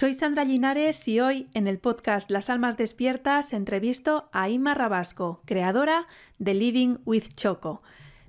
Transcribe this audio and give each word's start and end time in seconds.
Soy 0.00 0.14
Sandra 0.14 0.44
Linares 0.44 1.06
y 1.08 1.20
hoy 1.20 1.50
en 1.52 1.68
el 1.68 1.78
podcast 1.78 2.30
Las 2.30 2.48
Almas 2.48 2.78
Despiertas 2.78 3.52
entrevisto 3.52 4.30
a 4.32 4.48
Inma 4.48 4.72
Rabasco, 4.72 5.42
creadora 5.44 6.06
de 6.38 6.54
Living 6.54 6.96
with 7.04 7.24
Choco. 7.36 7.82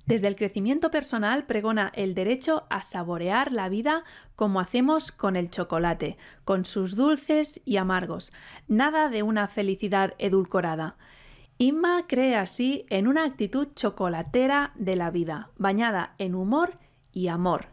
Desde 0.04 0.28
el 0.28 0.36
crecimiento 0.36 0.90
personal 0.90 1.46
pregona 1.46 1.90
el 1.94 2.14
derecho 2.14 2.66
a 2.68 2.82
saborear 2.82 3.52
la 3.52 3.70
vida 3.70 4.04
como 4.34 4.60
hacemos 4.60 5.12
con 5.12 5.34
el 5.34 5.48
chocolate, 5.48 6.18
con 6.44 6.66
sus 6.66 6.94
dulces 6.94 7.62
y 7.64 7.78
amargos, 7.78 8.34
nada 8.68 9.08
de 9.08 9.22
una 9.22 9.48
felicidad 9.48 10.12
edulcorada. 10.18 10.98
Inma 11.56 12.06
cree 12.06 12.36
así 12.36 12.84
en 12.90 13.08
una 13.08 13.24
actitud 13.24 13.68
chocolatera 13.74 14.72
de 14.74 14.96
la 14.96 15.10
vida, 15.10 15.48
bañada 15.56 16.16
en 16.18 16.34
humor 16.34 16.78
y 17.14 17.28
amor. 17.28 17.71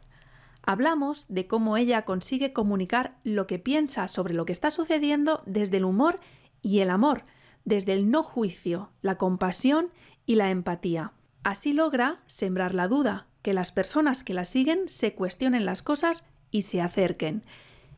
Hablamos 0.69 1.25
de 1.29 1.47
cómo 1.47 1.77
ella 1.77 2.05
consigue 2.05 2.53
comunicar 2.53 3.17
lo 3.23 3.47
que 3.47 3.57
piensa 3.57 4.07
sobre 4.07 4.35
lo 4.35 4.45
que 4.45 4.51
está 4.51 4.69
sucediendo 4.69 5.41
desde 5.47 5.77
el 5.77 5.83
humor 5.83 6.19
y 6.61 6.81
el 6.81 6.91
amor, 6.91 7.23
desde 7.65 7.93
el 7.93 8.11
no 8.11 8.21
juicio, 8.21 8.91
la 9.01 9.17
compasión 9.17 9.89
y 10.27 10.35
la 10.35 10.51
empatía. 10.51 11.11
Así 11.43 11.73
logra 11.73 12.21
sembrar 12.27 12.75
la 12.75 12.87
duda, 12.87 13.25
que 13.41 13.55
las 13.55 13.71
personas 13.71 14.23
que 14.23 14.35
la 14.35 14.45
siguen 14.45 14.89
se 14.89 15.15
cuestionen 15.15 15.65
las 15.65 15.81
cosas 15.81 16.29
y 16.51 16.61
se 16.61 16.83
acerquen. 16.83 17.43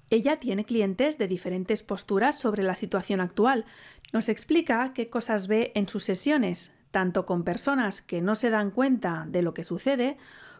Ella 0.09 0.39
tiene 0.39 0.63
clientes 0.63 1.17
de 1.17 1.27
diferentes 1.27 1.83
posturas 1.83 2.39
sobre 2.39 2.63
la 2.63 2.75
situación 2.75 3.19
actual. 3.19 3.65
Nos 4.13 4.29
explica 4.29 4.93
qué 4.93 5.09
cosas 5.09 5.49
ve 5.49 5.73
en 5.75 5.89
sus 5.89 6.05
sesiones, 6.05 6.73
tanto 6.91 7.25
con 7.25 7.43
personas 7.43 8.01
que 8.01 8.21
no 8.21 8.35
se 8.35 8.49
dan 8.49 8.71
cuenta 8.71 9.25
de 9.27 9.41
lo 9.41 9.53
que 9.53 9.65
sucede, 9.65 10.15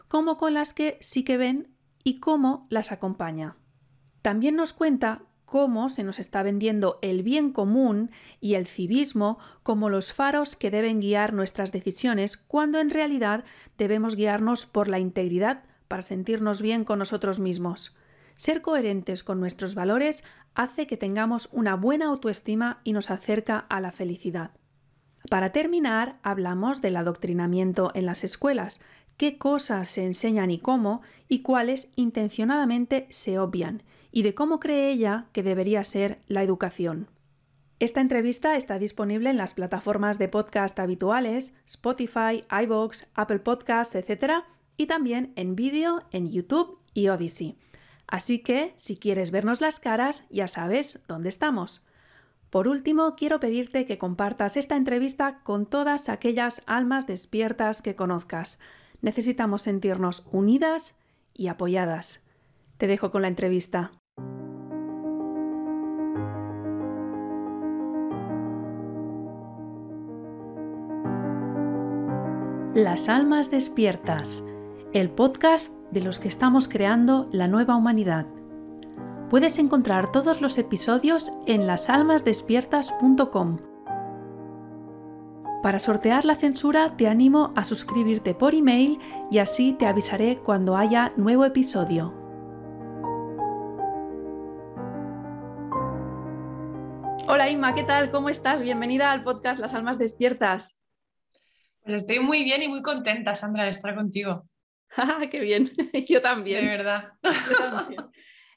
como 0.08 0.36
con 0.36 0.52
las 0.52 0.74
que 0.74 0.98
sí 1.00 1.24
que 1.24 1.38
ven 1.38 1.71
y 2.04 2.20
cómo 2.20 2.66
las 2.70 2.92
acompaña. 2.92 3.56
También 4.22 4.56
nos 4.56 4.72
cuenta 4.72 5.22
cómo 5.44 5.90
se 5.90 6.02
nos 6.02 6.18
está 6.18 6.42
vendiendo 6.42 6.98
el 7.02 7.22
bien 7.22 7.52
común 7.52 8.10
y 8.40 8.54
el 8.54 8.66
civismo 8.66 9.38
como 9.62 9.90
los 9.90 10.12
faros 10.12 10.56
que 10.56 10.70
deben 10.70 11.00
guiar 11.00 11.34
nuestras 11.34 11.72
decisiones 11.72 12.38
cuando 12.38 12.80
en 12.80 12.88
realidad 12.88 13.44
debemos 13.76 14.16
guiarnos 14.16 14.64
por 14.64 14.88
la 14.88 14.98
integridad 14.98 15.64
para 15.88 16.00
sentirnos 16.00 16.62
bien 16.62 16.84
con 16.84 16.98
nosotros 16.98 17.38
mismos. 17.38 17.94
Ser 18.34 18.62
coherentes 18.62 19.22
con 19.22 19.40
nuestros 19.40 19.74
valores 19.74 20.24
hace 20.54 20.86
que 20.86 20.96
tengamos 20.96 21.50
una 21.52 21.76
buena 21.76 22.06
autoestima 22.06 22.80
y 22.82 22.94
nos 22.94 23.10
acerca 23.10 23.58
a 23.58 23.80
la 23.82 23.90
felicidad. 23.90 24.52
Para 25.30 25.52
terminar, 25.52 26.18
hablamos 26.22 26.80
del 26.80 26.96
adoctrinamiento 26.96 27.92
en 27.94 28.06
las 28.06 28.24
escuelas, 28.24 28.80
qué 29.16 29.38
cosas 29.38 29.88
se 29.88 30.04
enseñan 30.04 30.50
y 30.50 30.58
cómo, 30.58 31.02
y 31.28 31.40
cuáles 31.42 31.92
intencionadamente 31.96 33.06
se 33.10 33.38
obvian, 33.38 33.82
y 34.10 34.22
de 34.22 34.34
cómo 34.34 34.60
cree 34.60 34.90
ella 34.90 35.26
que 35.32 35.42
debería 35.42 35.84
ser 35.84 36.20
la 36.28 36.42
educación. 36.42 37.08
Esta 37.78 38.00
entrevista 38.00 38.56
está 38.56 38.78
disponible 38.78 39.30
en 39.30 39.36
las 39.36 39.54
plataformas 39.54 40.18
de 40.18 40.28
podcast 40.28 40.78
habituales, 40.78 41.54
Spotify, 41.66 42.44
iVoox, 42.62 43.06
Apple 43.14 43.40
Podcasts, 43.40 43.96
etc., 43.96 44.44
y 44.76 44.86
también 44.86 45.32
en 45.36 45.56
vídeo 45.56 46.04
en 46.12 46.30
YouTube 46.30 46.78
y 46.94 47.08
Odyssey. 47.08 47.58
Así 48.06 48.38
que, 48.38 48.72
si 48.76 48.96
quieres 48.96 49.30
vernos 49.30 49.60
las 49.60 49.80
caras, 49.80 50.26
ya 50.30 50.46
sabes 50.46 51.00
dónde 51.08 51.28
estamos. 51.28 51.84
Por 52.50 52.68
último, 52.68 53.16
quiero 53.16 53.40
pedirte 53.40 53.86
que 53.86 53.96
compartas 53.96 54.58
esta 54.58 54.76
entrevista 54.76 55.40
con 55.42 55.64
todas 55.64 56.10
aquellas 56.10 56.62
almas 56.66 57.06
despiertas 57.06 57.80
que 57.80 57.94
conozcas. 57.94 58.58
Necesitamos 59.02 59.60
sentirnos 59.62 60.24
unidas 60.30 60.94
y 61.34 61.48
apoyadas. 61.48 62.22
Te 62.78 62.86
dejo 62.86 63.10
con 63.10 63.22
la 63.22 63.28
entrevista. 63.28 63.90
Las 72.74 73.10
Almas 73.10 73.50
Despiertas, 73.50 74.42
el 74.94 75.10
podcast 75.10 75.74
de 75.90 76.00
los 76.00 76.18
que 76.18 76.28
estamos 76.28 76.68
creando 76.68 77.28
la 77.30 77.48
nueva 77.48 77.76
humanidad. 77.76 78.26
Puedes 79.28 79.58
encontrar 79.58 80.10
todos 80.10 80.40
los 80.40 80.56
episodios 80.58 81.32
en 81.46 81.66
lasalmasdespiertas.com. 81.66 83.71
Para 85.62 85.78
sortear 85.78 86.24
la 86.24 86.34
censura 86.34 86.96
te 86.96 87.06
animo 87.06 87.52
a 87.54 87.62
suscribirte 87.62 88.34
por 88.34 88.52
email 88.52 88.98
y 89.30 89.38
así 89.38 89.74
te 89.74 89.86
avisaré 89.86 90.38
cuando 90.38 90.76
haya 90.76 91.12
nuevo 91.16 91.44
episodio. 91.44 92.12
Hola 97.28 97.48
Inma, 97.48 97.76
¿qué 97.76 97.84
tal? 97.84 98.10
¿Cómo 98.10 98.28
estás? 98.28 98.60
Bienvenida 98.60 99.12
al 99.12 99.22
podcast 99.22 99.60
Las 99.60 99.72
Almas 99.72 100.00
Despiertas. 100.00 100.80
Pues 101.84 102.02
estoy 102.02 102.18
muy 102.18 102.42
bien 102.42 102.64
y 102.64 102.68
muy 102.68 102.82
contenta, 102.82 103.36
Sandra, 103.36 103.62
de 103.62 103.70
estar 103.70 103.94
contigo. 103.94 104.48
¡Qué 105.30 105.38
bien! 105.38 105.70
Yo 106.08 106.20
también. 106.20 106.64
De 106.64 106.70
verdad. 106.76 107.12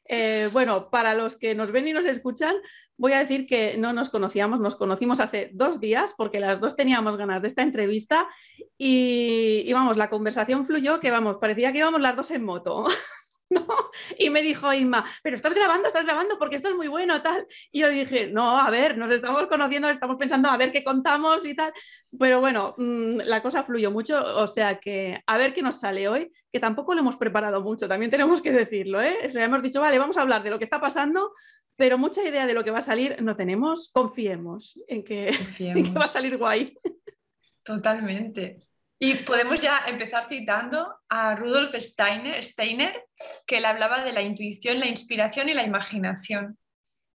Eh, 0.08 0.50
bueno, 0.54 0.90
para 0.90 1.14
los 1.14 1.38
que 1.38 1.56
nos 1.56 1.72
ven 1.72 1.88
y 1.88 1.94
nos 1.94 2.06
escuchan, 2.06 2.56
voy 2.98 3.14
a 3.14 3.20
decir 3.20 3.46
que 3.46 3.78
no 3.78 3.94
nos 3.94 4.10
conocíamos, 4.10 4.60
nos 4.60 4.76
conocimos 4.76 5.20
hace 5.20 5.50
dos 5.54 5.80
días 5.80 6.14
porque 6.16 6.40
las 6.40 6.60
dos 6.60 6.76
teníamos 6.76 7.18
ganas 7.18 7.42
de 7.42 7.48
esta 7.48 7.62
entrevista 7.62 8.28
y, 8.78 9.64
y 9.66 9.74
vamos, 9.74 9.98
la 9.98 10.10
conversación 10.10 10.66
fluyó 10.66 11.00
que 11.00 11.12
vamos, 11.12 11.38
parecía 11.38 11.72
que 11.72 11.80
íbamos 11.80 12.02
las 12.02 12.16
dos 12.16 12.32
en 12.32 12.44
moto. 12.44 12.86
Y 14.18 14.30
me 14.30 14.42
dijo 14.42 14.72
Inma, 14.74 15.06
pero 15.24 15.36
estás 15.36 15.54
grabando, 15.54 15.88
estás 15.88 16.04
grabando 16.04 16.38
porque 16.38 16.56
esto 16.56 16.70
es 16.70 16.76
muy 16.76 16.88
bueno, 16.88 17.22
tal. 17.22 17.48
Y 17.72 17.80
yo 17.80 17.90
dije, 17.90 18.28
no, 18.28 18.58
a 18.58 18.70
ver, 18.70 18.98
nos 18.98 19.12
estamos 19.12 19.48
conociendo, 19.48 19.90
estamos 19.90 20.18
pensando 20.18 20.50
a 20.50 20.58
ver 20.58 20.72
qué 20.72 20.84
contamos 20.84 21.46
y 21.46 21.56
tal. 21.56 21.72
Pero 22.18 22.40
bueno, 22.40 22.76
mm, 22.78 23.22
la 23.24 23.42
cosa 23.42 23.64
fluyó 23.64 23.92
mucho, 23.92 24.22
o 24.38 24.48
sea 24.48 24.80
que 24.80 25.22
a 25.26 25.38
ver 25.38 25.54
qué 25.54 25.62
nos 25.62 25.80
sale 25.80 26.08
hoy, 26.08 26.32
que 26.52 26.60
tampoco 26.60 26.94
lo 26.94 27.02
hemos 27.02 27.18
preparado 27.18 27.62
mucho, 27.62 27.88
también 27.88 28.12
tenemos 28.12 28.42
que 28.42 28.52
decirlo, 28.52 29.02
¿eh? 29.02 29.18
hemos 29.34 29.62
dicho, 29.62 29.82
vale, 29.82 30.00
vamos 30.00 30.18
a 30.18 30.22
hablar 30.22 30.44
de 30.44 30.50
lo 30.50 30.58
que 30.58 30.64
está 30.64 30.80
pasando, 30.80 31.34
pero 31.76 31.98
mucha 31.98 32.24
idea 32.24 32.46
de 32.46 32.54
lo 32.54 32.64
que 32.64 32.72
va 32.72 32.80
a 32.80 32.82
salir 32.82 33.22
no 33.22 33.36
tenemos, 33.36 33.92
confiemos 33.94 34.80
en 34.88 35.04
que, 35.04 35.30
en 35.60 35.84
que 35.84 36.00
va 36.00 36.06
a 36.06 36.10
salir 36.10 36.38
guay. 36.38 36.78
Totalmente. 37.64 38.65
Y 38.98 39.16
podemos 39.16 39.62
ya 39.62 39.84
empezar 39.88 40.28
citando 40.30 40.96
a 41.10 41.36
Rudolf 41.36 41.74
Steiner, 41.76 42.44
Steiner, 42.44 43.04
que 43.46 43.58
él 43.58 43.66
hablaba 43.66 44.04
de 44.04 44.14
la 44.14 44.22
intuición, 44.22 44.80
la 44.80 44.88
inspiración 44.88 45.50
y 45.50 45.54
la 45.54 45.64
imaginación. 45.64 46.58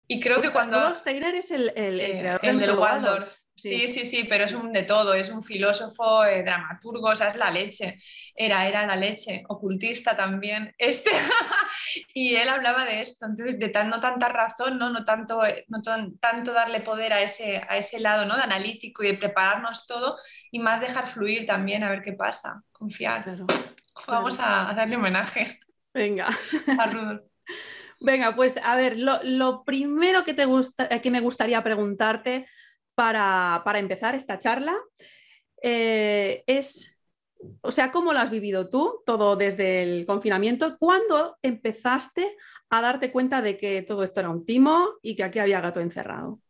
Y 0.09 0.21
creo 0.21 0.41
que 0.41 0.51
cuando... 0.51 0.79
Rudolf 0.79 0.99
Steiner 0.99 1.35
es 1.35 1.51
el, 1.51 1.73
el, 1.77 2.01
el 2.01 2.59
del 2.59 2.73
Waldorf. 2.73 3.33
Sí, 3.59 3.89
sí, 3.89 4.05
sí, 4.05 4.25
pero 4.29 4.45
es 4.45 4.53
un 4.53 4.73
de 4.73 4.85
todo, 4.85 5.15
es 5.15 5.31
un 5.31 5.43
filósofo, 5.43 6.25
eh, 6.25 6.45
dramaturgo, 6.45 7.09
o 7.09 7.17
sea, 7.17 7.31
es 7.31 7.37
la 7.37 7.51
leche, 7.51 7.99
era, 8.33 8.69
era 8.69 8.87
la 8.87 8.95
leche, 8.95 9.43
ocultista 9.49 10.17
también, 10.17 10.73
este, 10.79 11.11
y 12.15 12.37
él 12.37 12.49
hablaba 12.49 12.85
de 12.85 13.03
esto, 13.03 13.27
entonces, 13.27 13.59
de 13.59 13.73
no 13.85 14.01
tanta 14.01 14.29
razón, 14.29 14.79
no, 14.79 14.91
no, 14.91 15.05
tanto, 15.05 15.41
no 15.69 15.83
tanto 16.21 16.53
darle 16.53 16.81
poder 16.81 17.13
a 17.13 17.23
ese, 17.23 17.63
a 17.69 17.77
ese 17.77 18.01
lado, 18.01 18.25
¿no? 18.27 18.37
De 18.37 18.43
analítico 18.43 19.03
y 19.03 19.09
de 19.09 19.19
prepararnos 19.19 19.87
todo, 19.87 20.17
y 20.51 20.59
más 20.59 20.81
dejar 20.81 21.07
fluir 21.07 21.47
también, 21.47 21.83
a 21.85 21.91
ver 21.91 22.03
qué 22.03 22.13
pasa, 22.13 22.63
confiar. 22.73 23.25
Vamos 24.07 24.39
A, 24.41 24.73
darle 24.77 24.97
homenaje. 24.97 25.59
Venga. 25.93 26.29
Venga, 28.01 28.37
pues 28.37 28.59
a 28.59 28.77
ver, 28.77 28.97
lo, 28.99 29.19
lo 29.25 29.65
primero 29.65 30.23
que, 30.23 30.35
te 30.35 30.45
gusta, 30.45 30.89
que 31.01 31.11
me 31.11 31.21
gustaría 31.21 31.63
preguntarte 31.65 32.47
para, 32.99 33.79
empezar 33.79 34.17
esta 34.17 34.39
charla 34.39 34.77
eh, 35.63 36.43
es, 36.47 36.98
o 37.61 37.71
sea, 37.71 37.91
¿cómo 37.91 38.13
lo 38.13 38.21
has 38.21 38.31
vivido 38.31 38.69
tú, 38.69 39.03
todo 39.07 39.37
desde 39.37 39.83
el 39.83 40.07
confinamiento? 40.07 40.77
¿Cuándo 40.79 41.39
empezaste 41.43 42.37
a 42.71 42.81
darte 42.81 43.11
cuenta 43.11 43.43
de 43.43 43.57
que 43.57 43.83
todo 43.83 44.03
esto 44.03 44.21
era 44.21 44.31
un 44.31 44.45
timo 44.45 44.95
y 45.03 45.17
que 45.17 45.25
aquí 45.25 45.39
había 45.39 45.61
gato 45.61 45.81
encerrado? 45.81 46.41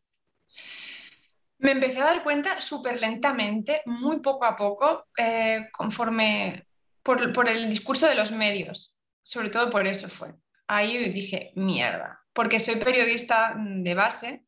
Me 1.59 1.73
empecé 1.73 2.01
a 2.01 2.05
dar 2.05 2.23
cuenta 2.23 2.61
súper 2.61 3.01
lentamente, 3.01 3.83
muy 3.87 4.21
poco 4.21 4.45
a 4.45 4.57
poco, 4.57 5.07
eh, 5.17 5.69
conforme 5.73 6.67
por, 7.03 7.33
por 7.33 7.49
el 7.49 7.69
discurso 7.69 8.07
de 8.07 8.15
los 8.15 8.31
medios, 8.31 8.99
sobre 9.23 9.51
todo 9.51 9.69
por 9.69 9.87
eso 9.87 10.09
fue. 10.09 10.35
Ahí 10.69 11.09
dije, 11.09 11.53
mierda, 11.57 12.21
porque 12.33 12.61
soy 12.61 12.77
periodista 12.77 13.57
de 13.57 13.95
base 13.95 14.45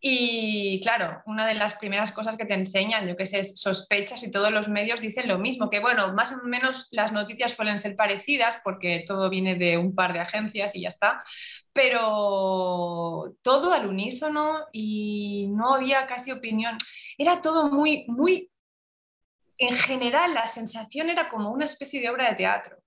y 0.00 0.80
claro, 0.80 1.22
una 1.26 1.44
de 1.46 1.54
las 1.54 1.74
primeras 1.74 2.12
cosas 2.12 2.36
que 2.36 2.44
te 2.44 2.54
enseñan, 2.54 3.06
yo 3.08 3.16
que 3.16 3.26
sé, 3.26 3.42
sospechas 3.42 4.22
y 4.22 4.30
todos 4.30 4.52
los 4.52 4.68
medios 4.68 5.00
dicen 5.00 5.26
lo 5.26 5.38
mismo, 5.38 5.70
que 5.70 5.80
bueno, 5.80 6.14
más 6.14 6.32
o 6.32 6.44
menos 6.44 6.86
las 6.92 7.12
noticias 7.12 7.54
suelen 7.54 7.80
ser 7.80 7.96
parecidas 7.96 8.58
porque 8.62 9.04
todo 9.06 9.28
viene 9.28 9.56
de 9.56 9.76
un 9.76 9.94
par 9.96 10.12
de 10.12 10.20
agencias 10.20 10.76
y 10.76 10.82
ya 10.82 10.88
está, 10.88 11.24
pero 11.72 13.34
todo 13.42 13.72
al 13.72 13.86
unísono 13.86 14.66
y 14.72 15.48
no 15.50 15.74
había 15.74 16.06
casi 16.06 16.30
opinión. 16.30 16.78
Era 17.16 17.40
todo 17.42 17.68
muy, 17.70 18.04
muy, 18.06 18.52
en 19.58 19.74
general 19.74 20.32
la 20.32 20.46
sensación 20.46 21.10
era 21.10 21.28
como 21.28 21.50
una 21.50 21.64
especie 21.64 22.00
de 22.00 22.10
obra 22.10 22.28
de 22.30 22.36
teatro. 22.36 22.78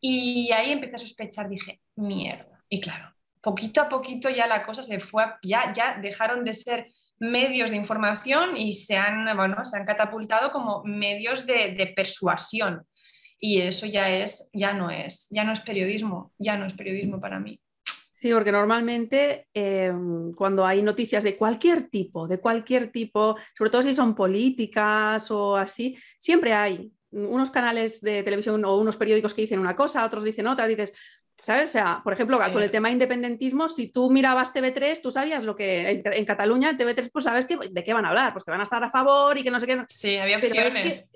Y 0.00 0.52
ahí 0.52 0.72
empecé 0.72 0.96
a 0.96 0.98
sospechar, 0.98 1.48
dije, 1.48 1.80
mierda. 1.96 2.62
Y 2.68 2.80
claro, 2.80 3.15
poquito 3.46 3.80
a 3.80 3.88
poquito 3.88 4.28
ya 4.28 4.48
la 4.48 4.66
cosa 4.66 4.82
se 4.82 4.98
fue, 4.98 5.22
ya, 5.44 5.72
ya 5.72 5.98
dejaron 6.02 6.44
de 6.44 6.52
ser 6.52 6.88
medios 7.20 7.70
de 7.70 7.76
información 7.76 8.56
y 8.56 8.74
se 8.74 8.96
han, 8.96 9.24
bueno, 9.36 9.64
se 9.64 9.76
han 9.76 9.86
catapultado 9.86 10.50
como 10.50 10.82
medios 10.84 11.46
de, 11.46 11.92
persuasión. 11.94 12.84
Y 13.38 13.60
eso 13.60 13.86
ya 13.86 14.10
es, 14.10 14.50
ya 14.52 14.72
no 14.72 14.90
es, 14.90 15.28
ya 15.30 15.44
no 15.44 15.52
es 15.52 15.60
periodismo, 15.60 16.32
ya 16.38 16.56
no 16.56 16.66
es 16.66 16.74
periodismo 16.74 17.20
para 17.20 17.38
mí. 17.38 17.60
Sí, 18.10 18.32
porque 18.32 18.50
normalmente 18.50 19.46
em, 19.54 20.32
cuando 20.32 20.66
hay 20.66 20.82
noticias 20.82 21.22
de 21.22 21.36
cualquier 21.36 21.88
tipo, 21.88 22.26
de 22.26 22.40
cualquier 22.40 22.90
tipo, 22.90 23.36
sobre 23.56 23.70
todo 23.70 23.82
si 23.82 23.94
son 23.94 24.16
políticas 24.16 25.30
o 25.30 25.56
así, 25.56 25.96
siempre 26.18 26.52
hay 26.52 26.90
unos 27.12 27.50
canales 27.50 28.00
de 28.00 28.24
televisión 28.24 28.64
o 28.64 28.76
unos 28.76 28.96
periódicos 28.96 29.34
que 29.34 29.42
dicen 29.42 29.60
una 29.60 29.76
cosa, 29.76 30.04
otros 30.04 30.24
dicen 30.24 30.48
otra, 30.48 30.66
dices, 30.66 30.92
¿sabes? 31.42 31.70
O 31.70 31.72
sea, 31.72 32.00
por 32.02 32.12
ejemplo, 32.12 32.38
con 32.52 32.62
el 32.62 32.70
tema 32.70 32.88
de 32.88 32.94
independentismo, 32.94 33.68
si 33.68 33.88
tú 33.88 34.10
mirabas 34.10 34.52
TV3, 34.52 35.00
tú 35.00 35.10
sabías 35.10 35.42
lo 35.44 35.54
que 35.54 36.02
en, 36.04 36.24
Cataluña, 36.24 36.70
en 36.70 36.78
TV3, 36.78 37.10
pues 37.12 37.24
sabes 37.24 37.44
que, 37.44 37.56
de 37.70 37.84
qué 37.84 37.92
van 37.92 38.04
a 38.04 38.08
hablar, 38.08 38.32
pues 38.32 38.44
que 38.44 38.50
van 38.50 38.60
a 38.60 38.64
estar 38.64 38.82
a 38.82 38.90
favor 38.90 39.36
y 39.38 39.42
que 39.42 39.50
no 39.50 39.60
sé 39.60 39.66
qué. 39.66 39.84
Sí, 39.88 40.16
había 40.16 40.38
opciones. 40.38 41.12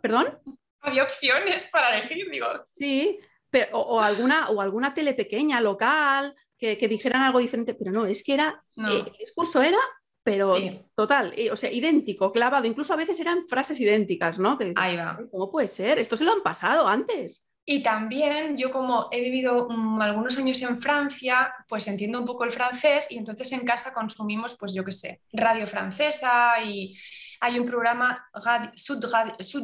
¿Perdón? 0.00 0.38
Había 0.84 1.04
opciones 1.04 1.64
para 1.66 1.96
elegir, 1.96 2.28
digo. 2.28 2.48
Sí, 2.76 3.20
pero, 3.48 3.78
o, 3.78 4.00
alguna, 4.00 4.48
o 4.48 4.60
alguna 4.60 4.92
tele 4.92 5.14
pequeña, 5.14 5.60
local, 5.60 6.34
que, 6.58 6.76
dijeran 6.88 7.22
algo 7.22 7.38
diferente, 7.38 7.74
pero 7.74 7.92
no, 7.92 8.04
es 8.04 8.24
que 8.24 8.34
era, 8.34 8.64
eh, 8.76 9.04
el 9.06 9.16
discurso 9.16 9.62
era 9.62 9.78
pero 10.24 10.56
total, 10.94 11.34
o 11.50 11.56
sea, 11.56 11.70
idéntico, 11.72 12.30
clavado, 12.30 12.66
incluso 12.66 12.92
a 12.92 12.96
veces 12.96 13.18
eran 13.18 13.46
frases 13.48 13.80
idénticas, 13.80 14.38
¿no? 14.38 14.56
Ahí 14.76 14.96
va. 14.96 15.20
¿Cómo 15.30 15.50
puede 15.50 15.66
ser? 15.66 15.98
Esto 15.98 16.16
se 16.16 16.24
lo 16.24 16.32
han 16.32 16.42
pasado 16.42 16.86
antes. 16.86 17.48
Y 17.64 17.82
también 17.82 18.56
yo 18.56 18.70
como 18.70 19.08
he 19.12 19.20
vivido 19.20 19.68
mm, 19.68 20.02
algunos 20.02 20.36
años 20.36 20.60
en 20.62 20.76
Francia, 20.76 21.54
pues 21.68 21.86
entiendo 21.86 22.18
un 22.18 22.26
poco 22.26 22.44
el 22.44 22.50
francés 22.50 23.06
y 23.10 23.18
entonces 23.18 23.52
en 23.52 23.64
casa 23.64 23.94
consumimos, 23.94 24.56
pues 24.58 24.74
yo 24.74 24.84
qué 24.84 24.92
sé, 24.92 25.22
radio 25.32 25.66
francesa 25.66 26.60
y 26.64 26.96
hay 27.40 27.58
un 27.58 27.66
programa 27.66 28.28
Sud, 28.74 29.04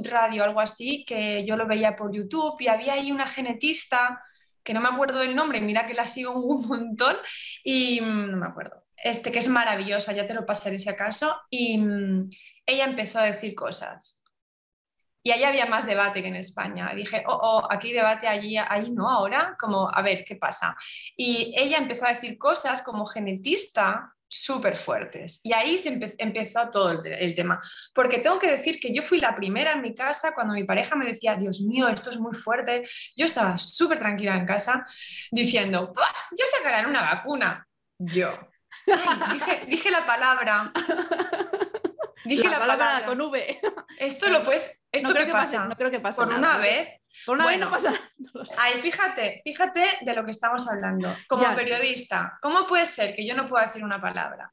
radio, 0.05 0.45
algo 0.45 0.61
así, 0.61 1.05
que 1.05 1.45
yo 1.45 1.57
lo 1.57 1.67
veía 1.67 1.97
por 1.97 2.15
YouTube 2.15 2.61
y 2.61 2.69
había 2.69 2.95
ahí 2.95 3.11
una 3.11 3.27
genetista 3.27 4.23
que 4.63 4.75
no 4.75 4.81
me 4.81 4.89
acuerdo 4.89 5.19
del 5.21 5.35
nombre, 5.35 5.61
mira 5.61 5.87
que 5.87 5.95
la 5.95 6.07
sigo 6.07 6.33
un 6.41 6.69
montón 6.69 7.17
y 7.65 8.01
mm, 8.01 8.31
no 8.31 8.37
me 8.37 8.47
acuerdo, 8.47 8.85
este 8.97 9.33
que 9.33 9.41
es 9.41 9.49
maravillosa, 9.49 10.13
ya 10.13 10.27
te 10.27 10.35
lo 10.35 10.47
pasaré 10.47 10.79
si 10.79 10.89
acaso, 10.89 11.37
y 11.51 11.79
mm, 11.79 12.31
ella 12.67 12.85
empezó 12.85 13.19
a 13.19 13.25
decir 13.25 13.55
cosas 13.57 14.23
y 15.29 15.31
ahí 15.31 15.45
había 15.45 15.67
más 15.67 15.85
debate 15.85 16.23
que 16.23 16.29
en 16.29 16.37
España. 16.37 16.91
Dije, 16.97 17.23
oh, 17.27 17.39
oh, 17.43 17.69
aquí 17.71 17.93
debate, 17.93 18.27
allí, 18.27 18.57
allí 18.57 18.91
no, 18.93 19.11
ahora, 19.11 19.57
como, 19.59 19.91
a 19.95 20.01
ver, 20.01 20.25
¿qué 20.25 20.37
pasa? 20.37 20.75
Y 21.19 21.55
ella 21.55 21.77
empezó 21.77 22.07
a 22.07 22.15
decir 22.15 22.39
cosas 22.39 22.81
como 22.81 23.05
genetista 23.05 24.15
súper 24.27 24.79
fuertes. 24.79 25.43
Y 25.45 25.53
ahí 25.53 25.77
se 25.77 26.01
empezó 26.17 26.71
todo 26.71 27.03
el, 27.05 27.35
tema. 27.35 27.61
Porque 27.93 28.21
tengo 28.21 28.39
que 28.39 28.51
decir 28.51 28.81
que 28.81 28.91
yo 28.91 29.03
fui 29.03 29.21
la 29.21 29.35
primera 29.35 29.73
en 29.73 29.83
mi 29.83 29.95
casa 29.95 30.33
cuando 30.33 30.55
mi 30.55 30.65
pareja 30.65 30.97
me 30.97 31.05
decía, 31.05 31.37
Dios 31.37 31.61
mío, 31.61 31.89
esto 31.91 32.09
es 32.09 32.19
muy 32.19 32.33
fuerte. 32.33 32.89
Yo 33.15 33.27
estaba 33.27 33.59
súper 33.59 33.99
tranquila 33.99 34.35
en 34.35 34.47
casa 34.47 34.87
diciendo, 35.31 35.93
yo 36.31 36.45
sacaré 36.57 36.89
una 36.89 37.03
vacuna. 37.03 37.69
Yo. 37.99 38.33
dije, 38.87 39.67
dije 39.69 39.91
la 39.91 40.07
palabra. 40.07 40.73
Dije 42.25 42.49
la, 42.49 42.59
palabra, 42.59 43.05
con 43.07 43.21
V. 43.21 43.61
Esto 43.99 44.29
lo 44.29 44.43
puedes. 44.43 44.81
Esto 44.91 45.09
no 45.09 45.15
creo 45.15 45.27
que 45.27 45.33
pasa. 45.33 45.65
no 45.67 45.77
creo 45.77 45.91
que 45.91 46.01
pase. 46.01 46.23
Por 46.23 46.33
una 46.33 46.57
vez. 46.59 47.01
Por 47.25 47.37
una 47.37 47.47
vez 47.47 47.59
no 47.59 47.71
pasa. 47.71 47.93
ahí 48.59 48.81
fíjate, 48.81 49.41
fíjate 49.45 49.99
de 50.01 50.15
lo 50.15 50.25
que 50.25 50.31
estamos 50.31 50.69
hablando. 50.69 51.15
Como 51.29 51.55
periodista, 51.55 52.39
¿cómo 52.41 52.67
puede 52.67 52.87
ser 52.87 53.15
que 53.15 53.27
yo 53.27 53.35
no 53.35 53.47
pueda 53.47 53.67
decir 53.67 53.85
una 53.85 54.01
palabra? 54.01 54.53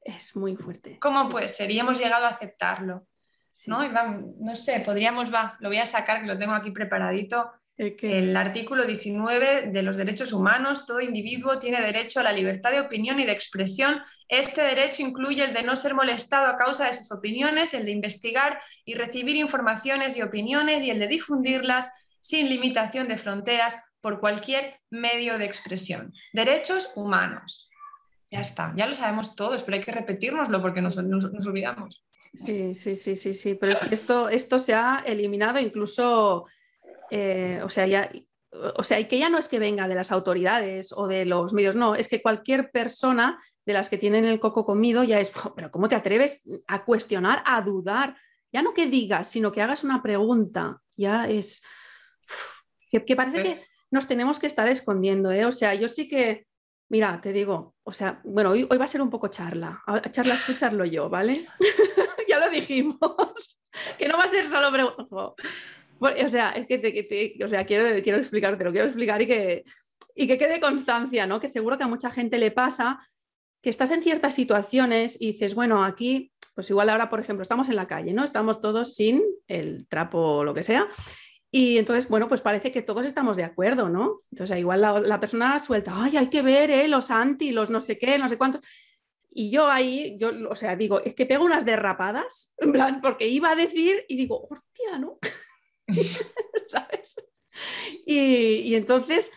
Es 0.00 0.36
muy 0.36 0.56
fuerte. 0.56 0.98
¿Cómo 1.00 1.28
puede 1.28 1.48
ser? 1.48 1.70
Y 1.70 1.78
hemos 1.78 1.98
llegado 1.98 2.26
a 2.26 2.30
aceptarlo. 2.30 3.06
¿no? 3.66 3.82
no 4.38 4.54
sé, 4.54 4.80
podríamos, 4.80 5.32
va, 5.32 5.56
lo 5.60 5.68
voy 5.68 5.78
a 5.78 5.86
sacar, 5.86 6.20
que 6.20 6.26
lo 6.26 6.38
tengo 6.38 6.54
aquí 6.54 6.70
preparadito. 6.70 7.50
El 7.78 8.34
artículo 8.34 8.86
19 8.86 9.68
de 9.70 9.82
los 9.82 9.98
derechos 9.98 10.32
humanos, 10.32 10.86
todo 10.86 11.00
individuo 11.02 11.58
tiene 11.58 11.82
derecho 11.82 12.20
a 12.20 12.22
la 12.22 12.32
libertad 12.32 12.70
de 12.70 12.80
opinión 12.80 13.20
y 13.20 13.26
de 13.26 13.32
expresión. 13.32 14.00
Este 14.28 14.62
derecho 14.62 15.02
incluye 15.02 15.44
el 15.44 15.52
de 15.52 15.62
no 15.62 15.76
ser 15.76 15.94
molestado 15.94 16.46
a 16.46 16.56
causa 16.56 16.86
de 16.86 16.94
sus 16.94 17.12
opiniones, 17.12 17.74
el 17.74 17.84
de 17.84 17.90
investigar 17.90 18.60
y 18.86 18.94
recibir 18.94 19.36
informaciones 19.36 20.16
y 20.16 20.22
opiniones 20.22 20.82
y 20.84 20.90
el 20.90 20.98
de 20.98 21.06
difundirlas 21.06 21.90
sin 22.20 22.48
limitación 22.48 23.08
de 23.08 23.18
fronteras 23.18 23.76
por 24.00 24.20
cualquier 24.20 24.80
medio 24.88 25.36
de 25.36 25.44
expresión. 25.44 26.14
Derechos 26.32 26.92
humanos. 26.96 27.68
Ya 28.30 28.40
está, 28.40 28.72
ya 28.74 28.86
lo 28.86 28.94
sabemos 28.94 29.34
todos, 29.34 29.62
pero 29.62 29.76
hay 29.76 29.82
que 29.82 29.92
repetírnoslo 29.92 30.62
porque 30.62 30.80
nos, 30.80 30.96
olvidamos. 30.96 32.04
Sí, 32.44 32.72
sí, 32.72 32.96
sí, 32.96 33.16
sí, 33.16 33.34
sí, 33.34 33.54
pero 33.54 33.74
esto, 33.90 34.28
esto 34.28 34.58
se 34.58 34.74
ha 34.74 35.02
eliminado 35.06 35.58
incluso 35.58 36.46
eh, 37.10 37.60
o 37.62 37.70
sea, 37.70 37.86
ya, 37.86 38.10
o 38.76 38.82
sea, 38.82 39.00
y 39.00 39.06
que 39.06 39.18
ya 39.18 39.28
no 39.28 39.38
es 39.38 39.48
que 39.48 39.58
venga 39.58 39.88
de 39.88 39.94
las 39.94 40.12
autoridades 40.12 40.92
o 40.92 41.06
de 41.06 41.24
los 41.24 41.52
medios, 41.52 41.76
no, 41.76 41.94
es 41.94 42.08
que 42.08 42.22
cualquier 42.22 42.70
persona 42.70 43.40
de 43.64 43.72
las 43.72 43.88
que 43.88 43.98
tienen 43.98 44.24
el 44.24 44.40
coco 44.40 44.64
comido 44.64 45.02
ya 45.04 45.20
es, 45.20 45.32
pero 45.54 45.70
¿cómo 45.70 45.88
te 45.88 45.96
atreves 45.96 46.44
a 46.66 46.84
cuestionar, 46.84 47.42
a 47.44 47.60
dudar? 47.60 48.16
Ya 48.52 48.62
no 48.62 48.74
que 48.74 48.86
digas, 48.86 49.28
sino 49.28 49.52
que 49.52 49.62
hagas 49.62 49.84
una 49.84 50.02
pregunta, 50.02 50.80
ya 50.96 51.28
es, 51.28 51.62
que, 52.90 53.16
parece 53.16 53.42
que 53.42 53.64
nos 53.90 54.06
tenemos 54.06 54.38
que 54.38 54.46
estar 54.46 54.68
escondiendo, 54.68 55.32
¿eh? 55.32 55.44
O 55.44 55.52
sea, 55.52 55.74
yo 55.74 55.88
sí 55.88 56.08
que, 56.08 56.46
mira, 56.88 57.20
te 57.20 57.32
digo, 57.32 57.74
o 57.82 57.92
sea, 57.92 58.20
bueno, 58.24 58.50
hoy, 58.50 58.66
hoy 58.70 58.78
va 58.78 58.84
a 58.84 58.88
ser 58.88 59.02
un 59.02 59.10
poco 59.10 59.28
charla, 59.28 59.82
a 59.86 60.00
charla, 60.10 60.34
escucharlo 60.34 60.84
yo, 60.84 61.10
¿vale? 61.10 61.46
ya 62.28 62.38
lo 62.38 62.48
dijimos, 62.48 63.00
que 63.98 64.08
no 64.08 64.16
va 64.16 64.24
a 64.24 64.28
ser 64.28 64.48
solo 64.48 64.70
pregunta 64.70 65.34
o 66.00 66.28
sea, 66.28 66.50
es 66.50 66.66
que 66.66 67.38
o 67.42 67.48
sea, 67.48 67.64
quiero, 67.64 68.02
quiero 68.02 68.18
explicarte, 68.18 68.64
lo 68.64 68.72
quiero 68.72 68.86
explicar 68.86 69.20
y 69.22 69.26
que, 69.26 69.64
y 70.14 70.26
que 70.26 70.38
quede 70.38 70.60
constancia, 70.60 71.26
¿no? 71.26 71.40
Que 71.40 71.48
seguro 71.48 71.78
que 71.78 71.84
a 71.84 71.88
mucha 71.88 72.10
gente 72.10 72.38
le 72.38 72.50
pasa 72.50 73.00
que 73.62 73.70
estás 73.70 73.90
en 73.90 74.02
ciertas 74.02 74.34
situaciones 74.34 75.16
y 75.20 75.32
dices, 75.32 75.54
bueno, 75.54 75.82
aquí, 75.82 76.32
pues 76.54 76.70
igual 76.70 76.88
ahora, 76.88 77.10
por 77.10 77.20
ejemplo, 77.20 77.42
estamos 77.42 77.68
en 77.68 77.76
la 77.76 77.88
calle, 77.88 78.12
¿no? 78.12 78.24
Estamos 78.24 78.60
todos 78.60 78.94
sin 78.94 79.22
el 79.48 79.86
trapo 79.88 80.18
o 80.18 80.44
lo 80.44 80.54
que 80.54 80.62
sea. 80.62 80.88
Y 81.50 81.78
entonces, 81.78 82.08
bueno, 82.08 82.28
pues 82.28 82.40
parece 82.40 82.70
que 82.70 82.82
todos 82.82 83.06
estamos 83.06 83.36
de 83.36 83.44
acuerdo, 83.44 83.88
¿no? 83.88 84.20
Entonces, 84.30 84.58
igual 84.58 84.80
la, 84.80 85.20
persona 85.20 85.58
suelta, 85.58 85.92
ay, 85.94 86.16
hay 86.16 86.28
que 86.28 86.42
ver, 86.42 86.70
¿eh? 86.70 86.86
Los 86.86 87.10
anti, 87.10 87.50
los 87.50 87.70
no 87.70 87.80
sé 87.80 87.98
qué, 87.98 88.18
no 88.18 88.28
sé 88.28 88.38
cuántos. 88.38 88.62
Y 89.30 89.50
yo 89.50 89.68
ahí, 89.68 90.16
yo, 90.18 90.30
o 90.48 90.54
sea, 90.54 90.76
digo, 90.76 91.00
es 91.00 91.14
que 91.14 91.26
pego 91.26 91.44
unas 91.44 91.64
derrapadas, 91.64 92.54
en 92.58 92.72
plan, 92.72 93.00
porque 93.00 93.28
iba 93.28 93.50
a 93.50 93.56
decir 93.56 94.04
y 94.08 94.16
digo, 94.16 94.48
hostia, 94.48 94.98
¿no? 94.98 95.18
¿sabes? 96.68 97.16
Y, 98.04 98.74
entonces, 98.74 99.32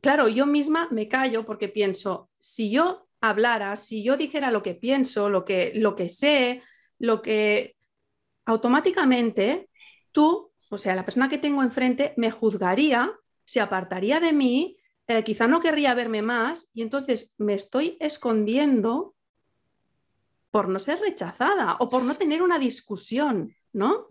claro, 0.00 0.28
yo 0.28 0.46
misma 0.46 0.88
me 0.90 1.08
callo 1.08 1.44
porque 1.44 1.68
pienso, 1.68 2.30
si 2.38 2.70
yo 2.70 3.08
hablara, 3.20 3.76
si 3.76 4.02
yo 4.02 4.16
dijera 4.16 4.50
lo 4.50 4.62
que 4.62 4.74
pienso, 4.74 5.28
lo 5.28 5.44
que, 5.44 5.72
lo 5.74 5.94
que 5.96 6.08
sé, 6.08 6.62
lo 6.98 7.22
que 7.22 7.76
automáticamente 8.44 9.68
tú, 10.12 10.52
o 10.70 10.78
sea, 10.78 10.94
la 10.94 11.04
persona 11.04 11.28
que 11.28 11.38
tengo 11.38 11.62
enfrente, 11.62 12.14
me 12.16 12.30
juzgaría, 12.30 13.12
se 13.44 13.60
apartaría 13.60 14.20
de 14.20 14.32
mí, 14.32 14.78
eh, 15.08 15.22
quizá 15.22 15.46
no 15.46 15.60
querría 15.60 15.94
verme 15.94 16.22
más 16.22 16.70
y 16.74 16.82
entonces 16.82 17.34
me 17.38 17.54
estoy 17.54 17.96
escondiendo 18.00 19.14
por 20.50 20.68
no 20.68 20.78
ser 20.78 21.00
rechazada 21.00 21.76
o 21.78 21.88
por 21.88 22.02
no 22.02 22.16
tener 22.16 22.42
una 22.42 22.58
discusión, 22.58 23.54
¿no? 23.72 24.08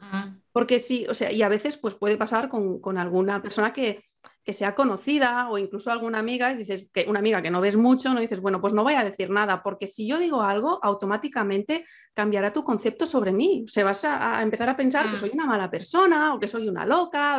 Porque 0.55 0.79
sí, 0.79 1.05
o 1.09 1.13
sea, 1.13 1.33
y 1.33 1.41
a 1.41 1.49
veces 1.49 1.75
pues 1.75 1.95
puede 1.95 2.15
pasar 2.15 2.47
con, 2.47 2.97
alguna 2.97 3.41
persona 3.41 3.73
que, 3.73 4.05
sea 4.47 4.73
conocida 4.73 5.49
o 5.49 5.57
incluso 5.57 5.91
alguna 5.91 6.19
amiga, 6.19 6.53
y 6.53 6.55
dices 6.55 6.89
que 6.93 7.03
una 7.09 7.19
amiga 7.19 7.41
que 7.41 7.51
no 7.51 7.59
ves 7.59 7.75
mucho, 7.75 8.13
no 8.13 8.21
dices, 8.21 8.39
bueno, 8.39 8.61
pues 8.61 8.71
no 8.71 8.81
voy 8.81 8.93
a 8.93 9.03
decir 9.03 9.29
nada, 9.29 9.61
porque 9.61 9.85
si 9.85 10.07
yo 10.07 10.17
digo 10.17 10.41
algo, 10.43 10.79
automáticamente 10.81 11.85
cambiará 12.13 12.53
tu 12.53 12.63
concepto 12.63 13.05
sobre 13.05 13.33
mí. 13.33 13.65
Se 13.67 13.83
vas 13.83 14.05
a, 14.05 14.41
empezar 14.41 14.69
a 14.69 14.77
pensar 14.77 15.09
que 15.09 15.17
mm. 15.17 15.19
soy 15.19 15.31
una 15.33 15.45
mala 15.45 15.69
persona 15.69 16.33
o 16.33 16.39
que 16.39 16.47
soy 16.47 16.69
una 16.69 16.85
loca. 16.85 17.37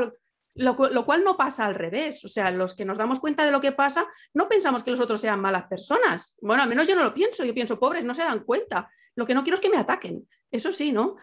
lo, 0.55 0.77
lo, 0.77 1.07
cual 1.07 1.25
no 1.25 1.39
pasa 1.39 1.65
al 1.65 1.75
revés. 1.75 2.23
O 2.23 2.29
sea, 2.29 2.51
los 2.51 2.75
que 2.75 2.85
nos 2.85 2.99
damos 2.99 3.19
cuenta 3.19 3.47
de 3.47 3.51
lo 3.51 3.63
que 3.63 3.73
pasa, 3.73 4.07
no 4.35 4.47
pensamos 4.47 4.83
que 4.83 4.91
los 4.91 5.01
otros 5.01 5.23
sean 5.23 5.41
malas 5.41 5.65
personas. 5.69 6.37
Bueno, 6.43 6.65
al 6.65 6.69
menos 6.69 6.87
yo 6.87 6.95
no 6.95 7.05
lo 7.05 7.15
pienso. 7.15 7.47
Yo 7.47 7.55
pienso, 7.55 7.81
pobres, 7.81 8.05
no 8.05 8.15
se 8.15 8.25
dan 8.25 8.45
cuenta. 8.45 8.91
Lo 9.15 9.25
que 9.25 9.33
no 9.33 9.43
quiero 9.43 9.55
es 9.55 9.61
que 9.63 9.71
me 9.71 9.79
ataquen. 9.79 10.29
Eso 10.51 10.71
sí, 10.71 10.93
¿no? 10.93 11.17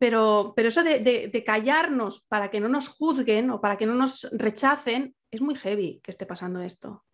Pero, 0.00 0.54
eso 0.56 0.82
de, 0.82 1.44
callarnos 1.44 2.20
para 2.22 2.50
que 2.50 2.58
no 2.58 2.68
nos 2.70 2.88
juzguen 2.88 3.50
o 3.50 3.60
para 3.60 3.76
que 3.76 3.84
no 3.84 3.94
nos 3.94 4.26
rechacen, 4.32 5.14
es 5.30 5.42
muy 5.42 5.54
heavy 5.54 6.00
que 6.02 6.10
esté 6.10 6.24
pasando 6.24 6.62
esto. 6.62 7.04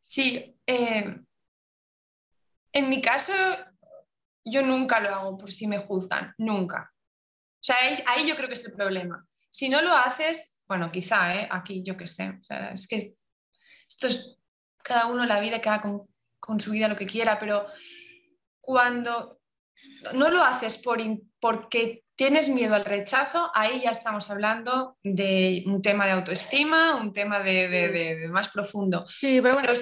Sí, 0.00 0.58
eh, 0.66 1.16
en 2.72 2.88
mi 2.88 3.00
caso 3.00 3.32
yo 4.44 4.62
nunca 4.62 4.98
lo 4.98 5.14
hago 5.14 5.38
por 5.38 5.52
si 5.52 5.68
me 5.68 5.78
juzgan, 5.78 6.34
nunca. 6.38 6.92
O 6.92 7.62
sea, 7.62 7.76
ahí, 8.08 8.26
yo 8.26 8.34
creo 8.34 8.48
que 8.48 8.54
es 8.54 8.64
el 8.64 8.72
problema. 8.72 9.24
Si 9.48 9.68
no 9.68 9.80
lo 9.80 9.94
haces, 9.94 10.60
bueno, 10.66 10.90
quizá, 10.90 11.36
¿eh? 11.36 11.48
aquí 11.52 11.84
yo 11.84 11.96
qué 11.96 12.08
sé, 12.08 12.26
es 12.72 12.88
que 12.88 12.96
esto 13.88 14.08
es 14.08 14.42
cada 14.82 15.06
uno 15.06 15.24
la 15.24 15.38
vida, 15.38 15.60
cada 15.60 15.80
con 15.80 16.58
su 16.58 16.72
vida 16.72 16.88
lo 16.88 16.96
que 16.96 17.06
quiera, 17.06 17.38
pero 17.38 17.64
cuando 18.60 19.41
no 20.14 20.30
lo 20.30 20.42
haces 20.42 20.78
por, 20.78 20.98
porque 21.40 22.04
tienes 22.14 22.48
miedo 22.48 22.74
al 22.74 22.84
rechazo, 22.84 23.50
ahí 23.54 23.82
ya 23.82 23.90
estamos 23.90 24.30
hablando 24.30 24.96
de 25.02 25.64
un 25.66 25.82
tema 25.82 26.06
de 26.06 26.12
autoestima, 26.12 26.96
un 26.96 27.12
tema 27.12 27.40
de, 27.40 28.28
más 28.30 28.48
profundo. 28.48 29.06
Sí, 29.08 29.40
pero 29.42 29.54
bueno, 29.54 29.72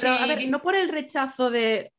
no 0.48 0.62
por 0.62 0.74
el 0.74 0.88
rechazo 0.88 1.50
de, 1.50 1.92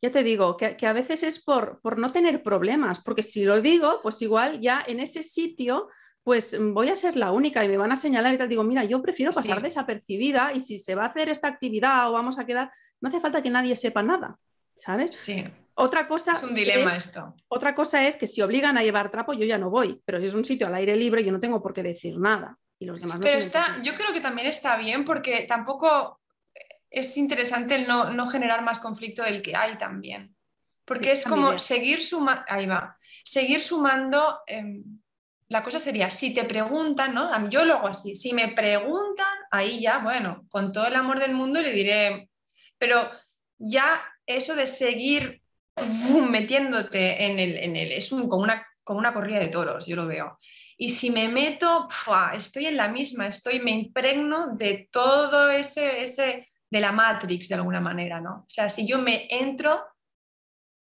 ya 0.00 0.10
te 0.10 0.22
digo, 0.22 0.56
que, 0.56 0.76
a 0.86 0.92
veces 0.92 1.22
es 1.22 1.42
por, 1.42 1.80
por, 1.80 1.98
no 1.98 2.10
tener 2.10 2.42
problemas, 2.42 3.02
porque 3.02 3.22
si 3.22 3.44
lo 3.44 3.60
digo, 3.60 4.00
pues 4.02 4.22
igual 4.22 4.60
ya 4.60 4.82
en 4.86 5.00
ese 5.00 5.22
sitio, 5.22 5.88
pues 6.24 6.56
voy 6.58 6.88
a 6.88 6.96
ser 6.96 7.16
la 7.16 7.32
única 7.32 7.64
y 7.64 7.68
me 7.68 7.76
van 7.76 7.92
a 7.92 7.96
señalar 7.96 8.32
y 8.34 8.38
te 8.38 8.48
digo, 8.48 8.64
mira, 8.64 8.84
yo 8.84 9.02
prefiero 9.02 9.32
pasar 9.32 9.60
desapercibida 9.60 10.52
y 10.52 10.60
si 10.60 10.78
se 10.78 10.94
va 10.94 11.04
a 11.04 11.08
hacer 11.08 11.28
esta 11.28 11.48
actividad 11.48 12.08
o 12.08 12.12
vamos 12.12 12.38
a 12.38 12.46
quedar, 12.46 12.70
no 13.00 13.08
hace 13.08 13.20
falta 13.20 13.42
que 13.42 13.50
nadie 13.50 13.76
sepa 13.76 14.02
nada, 14.02 14.38
¿sabes? 14.78 15.14
Sí. 15.16 15.44
Otra 15.74 16.06
cosa 16.06 16.32
es 16.32 16.42
un 16.42 16.54
dilema 16.54 16.94
esto. 16.94 17.34
Otra 17.48 17.74
cosa 17.74 18.06
es 18.06 18.16
que 18.16 18.26
si 18.26 18.42
obligan 18.42 18.76
a 18.76 18.82
llevar 18.82 19.10
trapo, 19.10 19.32
yo 19.32 19.44
ya 19.44 19.58
no 19.58 19.70
voy, 19.70 20.00
pero 20.04 20.20
si 20.20 20.26
es 20.26 20.34
un 20.34 20.44
sitio 20.44 20.66
al 20.66 20.74
aire 20.74 20.96
libre, 20.96 21.24
yo 21.24 21.32
no 21.32 21.40
tengo 21.40 21.62
por 21.62 21.72
qué 21.72 21.82
decir 21.82 22.18
nada. 22.18 22.58
Y 22.78 22.84
los 22.84 23.00
demás 23.00 23.20
pero 23.22 23.38
está, 23.38 23.80
yo 23.82 23.94
creo 23.94 24.12
que 24.12 24.20
también 24.20 24.48
está 24.48 24.76
bien 24.76 25.04
porque 25.04 25.46
tampoco 25.48 26.20
es 26.90 27.16
interesante 27.16 27.76
el 27.76 27.86
no, 27.86 28.26
generar 28.28 28.62
más 28.62 28.78
conflicto 28.78 29.22
del 29.22 29.40
que 29.40 29.56
hay 29.56 29.76
también. 29.78 30.36
Porque 30.84 31.12
es 31.12 31.24
como 31.24 31.58
seguir 31.58 32.02
sumando, 32.02 32.42
ahí 32.48 32.66
va, 32.66 32.96
seguir 33.24 33.60
sumando, 33.60 34.40
em, 34.46 34.82
la 35.48 35.62
cosa 35.62 35.78
sería, 35.78 36.10
si 36.10 36.34
te 36.34 36.44
preguntan, 36.44 37.14
¿no? 37.14 37.48
Yo 37.48 37.64
lo 37.64 37.74
hago 37.74 37.88
así, 37.88 38.16
si 38.16 38.34
me 38.34 38.48
preguntan, 38.48 39.38
ahí 39.50 39.80
ya, 39.80 39.98
bueno, 39.98 40.44
con 40.50 40.72
todo 40.72 40.86
el 40.86 40.96
amor 40.96 41.20
del 41.20 41.34
mundo 41.34 41.60
le 41.60 41.70
diré, 41.70 42.28
pero 42.78 43.10
ya 43.58 44.02
eso 44.26 44.54
de 44.54 44.66
seguir 44.66 45.41
metiéndote 46.30 47.26
en 47.26 47.38
el, 47.38 47.56
en 47.56 47.76
el 47.76 47.92
es 47.92 48.10
como, 48.10 48.36
una, 48.36 48.66
como 48.84 48.98
una 48.98 49.12
corrida 49.12 49.38
de 49.38 49.48
toros, 49.48 49.86
yo 49.86 49.96
lo 49.96 50.06
veo. 50.06 50.38
Y 50.76 50.90
si 50.90 51.10
me 51.10 51.28
meto, 51.28 51.86
estoy 52.34 52.66
en 52.66 52.76
la 52.76 52.88
misma, 52.88 53.28
estoy, 53.28 53.60
me 53.60 53.70
impregno 53.70 54.56
de 54.56 54.88
todo 54.90 55.50
ese, 55.50 56.02
ese, 56.02 56.48
de 56.70 56.80
la 56.80 56.92
Matrix 56.92 57.48
de 57.48 57.54
alguna 57.54 57.80
manera, 57.80 58.20
¿no? 58.20 58.40
O 58.40 58.48
sea, 58.48 58.68
si 58.68 58.86
yo 58.86 58.98
me 58.98 59.26
entro, 59.30 59.84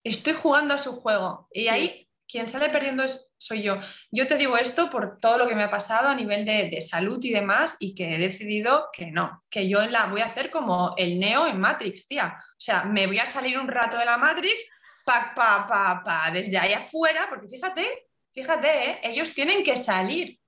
estoy 0.04 0.34
jugando 0.34 0.74
a 0.74 0.78
su 0.78 0.92
juego 0.92 1.48
y 1.52 1.68
ahí 1.68 2.07
quien 2.28 2.46
sale 2.46 2.68
perdiendo 2.68 3.04
soy 3.38 3.62
yo. 3.62 3.80
Yo 4.10 4.26
te 4.26 4.36
digo 4.36 4.56
esto 4.56 4.90
por 4.90 5.18
todo 5.18 5.38
lo 5.38 5.48
que 5.48 5.54
me 5.54 5.64
ha 5.64 5.70
pasado 5.70 6.08
a 6.08 6.14
nivel 6.14 6.44
de, 6.44 6.68
de, 6.70 6.80
salud 6.80 7.18
y 7.22 7.30
demás 7.30 7.76
y 7.80 7.94
que 7.94 8.14
he 8.14 8.18
decidido 8.18 8.88
que 8.92 9.10
no, 9.10 9.42
que 9.48 9.68
yo 9.68 9.86
la 9.86 10.06
voy 10.06 10.20
a 10.20 10.26
hacer 10.26 10.50
como 10.50 10.94
el 10.96 11.18
Neo 11.18 11.46
en 11.46 11.58
Matrix, 11.58 12.06
tía. 12.06 12.34
O 12.36 12.60
sea, 12.60 12.84
me 12.84 13.06
voy 13.06 13.18
a 13.18 13.26
salir 13.26 13.58
un 13.58 13.68
rato 13.68 13.96
de 13.96 14.04
la 14.04 14.18
Matrix 14.18 14.68
pa, 15.08 15.32
pa, 15.34 15.66
pa, 15.66 16.02
pa, 16.04 16.30
desde 16.30 16.58
ahí 16.58 16.74
afuera, 16.74 17.26
porque 17.30 17.48
fíjate, 17.48 18.08
fíjate, 18.34 18.90
¿eh? 18.90 19.00
ellos 19.04 19.32
tienen 19.32 19.64
que 19.64 19.74
salir, 19.74 20.38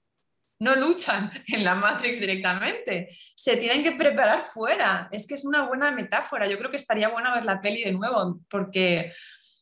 no 0.58 0.76
luchan 0.76 1.30
en 1.46 1.64
la 1.64 1.74
Matrix 1.74 2.20
directamente, 2.20 3.08
se 3.34 3.56
tienen 3.56 3.82
que 3.82 3.92
preparar 3.92 4.42
fuera. 4.42 5.08
Es 5.10 5.26
que 5.26 5.34
es 5.34 5.46
una 5.46 5.66
buena 5.66 5.90
metáfora. 5.92 6.46
Yo 6.46 6.58
creo 6.58 6.70
que 6.70 6.76
estaría 6.76 7.08
bueno 7.08 7.32
ver 7.32 7.46
la 7.46 7.62
peli 7.62 7.84
de 7.84 7.92
nuevo, 7.92 8.40
porque 8.50 9.14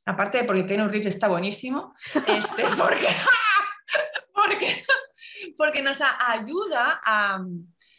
aparte 0.08 0.38
de 0.38 0.44
porque 0.44 0.66
Keanu 0.66 0.88
Reeves 0.88 1.14
está 1.14 1.28
buenísimo, 1.28 1.94
este, 2.26 2.64
porque, 2.76 3.08
porque, 4.34 4.84
porque 5.56 5.82
nos 5.82 6.00
ayuda 6.00 7.00
a 7.04 7.44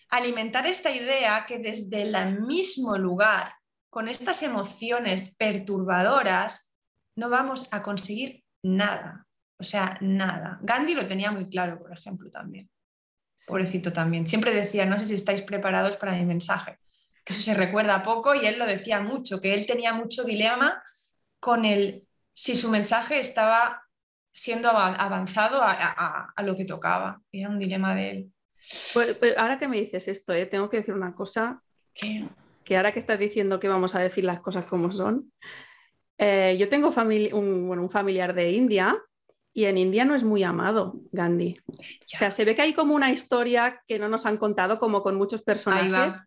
alimentar 0.09 0.65
esta 0.65 0.89
idea 0.89 1.45
que 1.45 1.59
desde 1.59 2.01
el 2.01 2.41
mismo 2.41 2.97
lugar, 2.97 3.53
con 3.91 4.07
estas 4.07 4.41
emociones 4.43 5.35
perturbadoras, 5.35 6.73
no 7.15 7.29
vamos 7.29 7.67
a 7.71 7.81
conseguir 7.81 8.43
nada. 8.63 9.25
O 9.57 9.63
sea, 9.63 9.97
nada. 10.01 10.59
Gandhi 10.61 10.95
lo 10.95 11.07
tenía 11.07 11.31
muy 11.31 11.49
claro, 11.49 11.79
por 11.79 11.91
ejemplo, 11.91 12.29
también. 12.31 12.69
Pobrecito 13.45 13.91
también. 13.91 14.25
Siempre 14.25 14.53
decía, 14.53 14.85
no 14.85 14.99
sé 14.99 15.05
si 15.05 15.15
estáis 15.15 15.41
preparados 15.41 15.97
para 15.97 16.13
mi 16.13 16.23
mensaje. 16.23 16.77
Que 17.25 17.33
eso 17.33 17.41
se 17.41 17.53
recuerda 17.53 18.03
poco 18.03 18.35
y 18.35 18.45
él 18.45 18.57
lo 18.57 18.65
decía 18.65 19.01
mucho, 19.01 19.41
que 19.41 19.53
él 19.53 19.67
tenía 19.67 19.93
mucho 19.93 20.23
dilema 20.23 20.81
con 21.39 21.65
el 21.65 22.07
si 22.33 22.55
su 22.55 22.69
mensaje 22.69 23.19
estaba 23.19 23.83
siendo 24.31 24.69
avanzado 24.69 25.61
a, 25.61 26.33
lo 26.43 26.55
que 26.55 26.65
tocaba. 26.65 27.21
Era 27.31 27.49
un 27.49 27.59
dilema 27.59 27.95
de 27.95 28.11
él. 28.11 28.31
Pues, 28.93 29.15
pues, 29.15 29.37
ahora 29.37 29.57
que 29.57 29.67
me 29.67 29.79
dices 29.79 30.07
esto, 30.07 30.33
¿eh? 30.33 30.45
tengo 30.45 30.69
que 30.69 30.77
decir 30.77 30.93
una 30.93 31.13
cosa. 31.13 31.61
Que 32.63 32.77
ahora 32.77 32.93
que 32.93 32.99
estás 32.99 33.19
diciendo 33.19 33.59
que 33.59 33.67
vamos 33.67 33.95
a 33.95 33.99
decir 33.99 34.23
las 34.23 34.39
cosas 34.39 34.65
como 34.65 34.91
son, 34.91 35.33
eh, 36.17 36.55
yo 36.59 36.69
tengo 36.69 36.93
un, 37.33 37.79
un, 37.79 37.89
familiar 37.89 38.33
de 38.33 38.51
India 38.51 38.97
y 39.53 39.65
en 39.65 39.77
India 39.77 40.05
no 40.05 40.15
es 40.15 40.23
muy 40.23 40.43
amado 40.43 40.95
Gandhi. 41.11 41.57
O 41.67 42.17
sea, 42.17 42.31
se 42.31 42.45
ve 42.45 42.55
que 42.55 42.61
hay 42.61 42.73
como 42.73 42.93
una 42.93 43.11
historia 43.11 43.81
que 43.85 43.99
no 43.99 44.07
nos 44.07 44.25
han 44.25 44.37
contado, 44.37 44.79
como 44.79 45.01
con 45.01 45.15
muchos 45.15 45.41
personajes. 45.41 46.21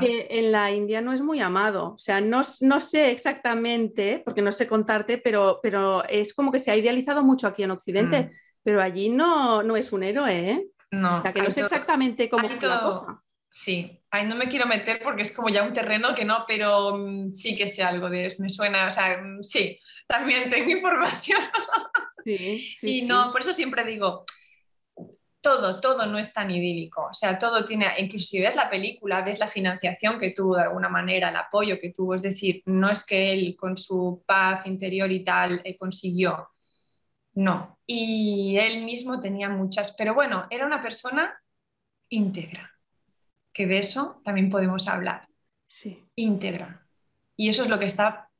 Que 0.00 0.26
en 0.30 0.52
la 0.52 0.70
India 0.70 1.00
no 1.00 1.12
es 1.12 1.20
muy 1.20 1.40
amado. 1.40 1.94
O 1.94 1.98
sea, 1.98 2.20
no, 2.20 2.42
no, 2.60 2.80
sé 2.80 3.10
exactamente, 3.10 4.22
porque 4.24 4.42
no 4.42 4.52
sé 4.52 4.66
contarte, 4.66 5.18
pero, 5.18 5.60
pero 5.62 6.04
es 6.08 6.34
como 6.34 6.50
que 6.52 6.58
se 6.58 6.70
ha 6.70 6.76
idealizado 6.76 7.22
mucho 7.22 7.46
aquí 7.46 7.62
en 7.62 7.70
Occidente, 7.70 8.22
mm. 8.22 8.30
pero 8.62 8.82
allí 8.82 9.08
no, 9.08 9.62
no 9.62 9.76
es 9.76 9.92
un 9.92 10.02
héroe, 10.02 10.50
¿eh? 10.50 10.66
No. 10.90 11.18
O 11.18 11.22
sea, 11.22 11.32
que 11.32 11.42
no 11.42 11.50
sé 11.50 11.60
exactamente 11.60 12.28
cómo 12.28 12.48
es 12.48 12.62
la 12.62 12.80
cosa. 12.80 13.22
Sí, 13.52 14.00
ahí 14.10 14.26
no 14.26 14.36
me 14.36 14.48
quiero 14.48 14.66
meter 14.66 15.00
porque 15.02 15.22
es 15.22 15.34
como 15.34 15.48
ya 15.48 15.64
un 15.64 15.72
terreno 15.72 16.14
que 16.14 16.24
no, 16.24 16.44
pero 16.46 16.96
mm, 16.96 17.34
sí 17.34 17.56
que 17.56 17.66
sé 17.66 17.82
algo 17.82 18.08
de 18.08 18.26
eso, 18.26 18.42
me 18.42 18.48
suena, 18.48 18.86
o 18.86 18.90
sea, 18.90 19.20
mm, 19.20 19.42
sí, 19.42 19.78
también 20.06 20.48
tengo 20.48 20.70
información. 20.76 21.40
Sí, 22.24 22.74
sí, 22.78 22.98
y 22.98 23.02
no, 23.02 23.32
por 23.32 23.40
eso 23.40 23.52
siempre 23.52 23.84
digo, 23.84 24.24
todo, 25.40 25.80
todo 25.80 26.06
no 26.06 26.18
es 26.18 26.32
tan 26.32 26.50
idílico. 26.50 27.08
O 27.10 27.14
sea, 27.14 27.38
todo 27.38 27.64
tiene, 27.64 27.86
incluso 27.98 28.26
si 28.26 28.40
ves 28.40 28.56
la 28.56 28.68
película, 28.68 29.22
ves 29.22 29.38
la 29.38 29.48
financiación 29.48 30.18
que 30.18 30.30
tuvo 30.30 30.56
de 30.56 30.62
alguna 30.62 30.88
manera, 30.88 31.30
el 31.30 31.36
apoyo 31.36 31.78
que 31.80 31.90
tuvo. 31.90 32.14
Es 32.14 32.22
decir, 32.22 32.62
no 32.66 32.90
es 32.90 33.04
que 33.04 33.32
él 33.32 33.56
con 33.56 33.76
su 33.76 34.22
paz 34.26 34.66
interior 34.66 35.10
y 35.10 35.24
tal 35.24 35.60
eh, 35.64 35.76
consiguió. 35.76 36.50
No. 37.34 37.78
Y 37.86 38.56
él 38.58 38.84
mismo 38.84 39.20
tenía 39.20 39.48
muchas, 39.48 39.92
pero 39.96 40.14
bueno, 40.14 40.46
era 40.50 40.66
una 40.66 40.82
persona 40.82 41.34
íntegra. 42.08 42.70
Que 43.52 43.66
de 43.66 43.78
eso 43.78 44.20
también 44.24 44.50
podemos 44.50 44.88
hablar. 44.88 45.28
Sí. 45.66 46.06
Íntegra. 46.14 46.86
Y 47.36 47.48
eso 47.48 47.62
es 47.62 47.68
lo 47.68 47.78
que 47.78 47.86
está 47.86 48.30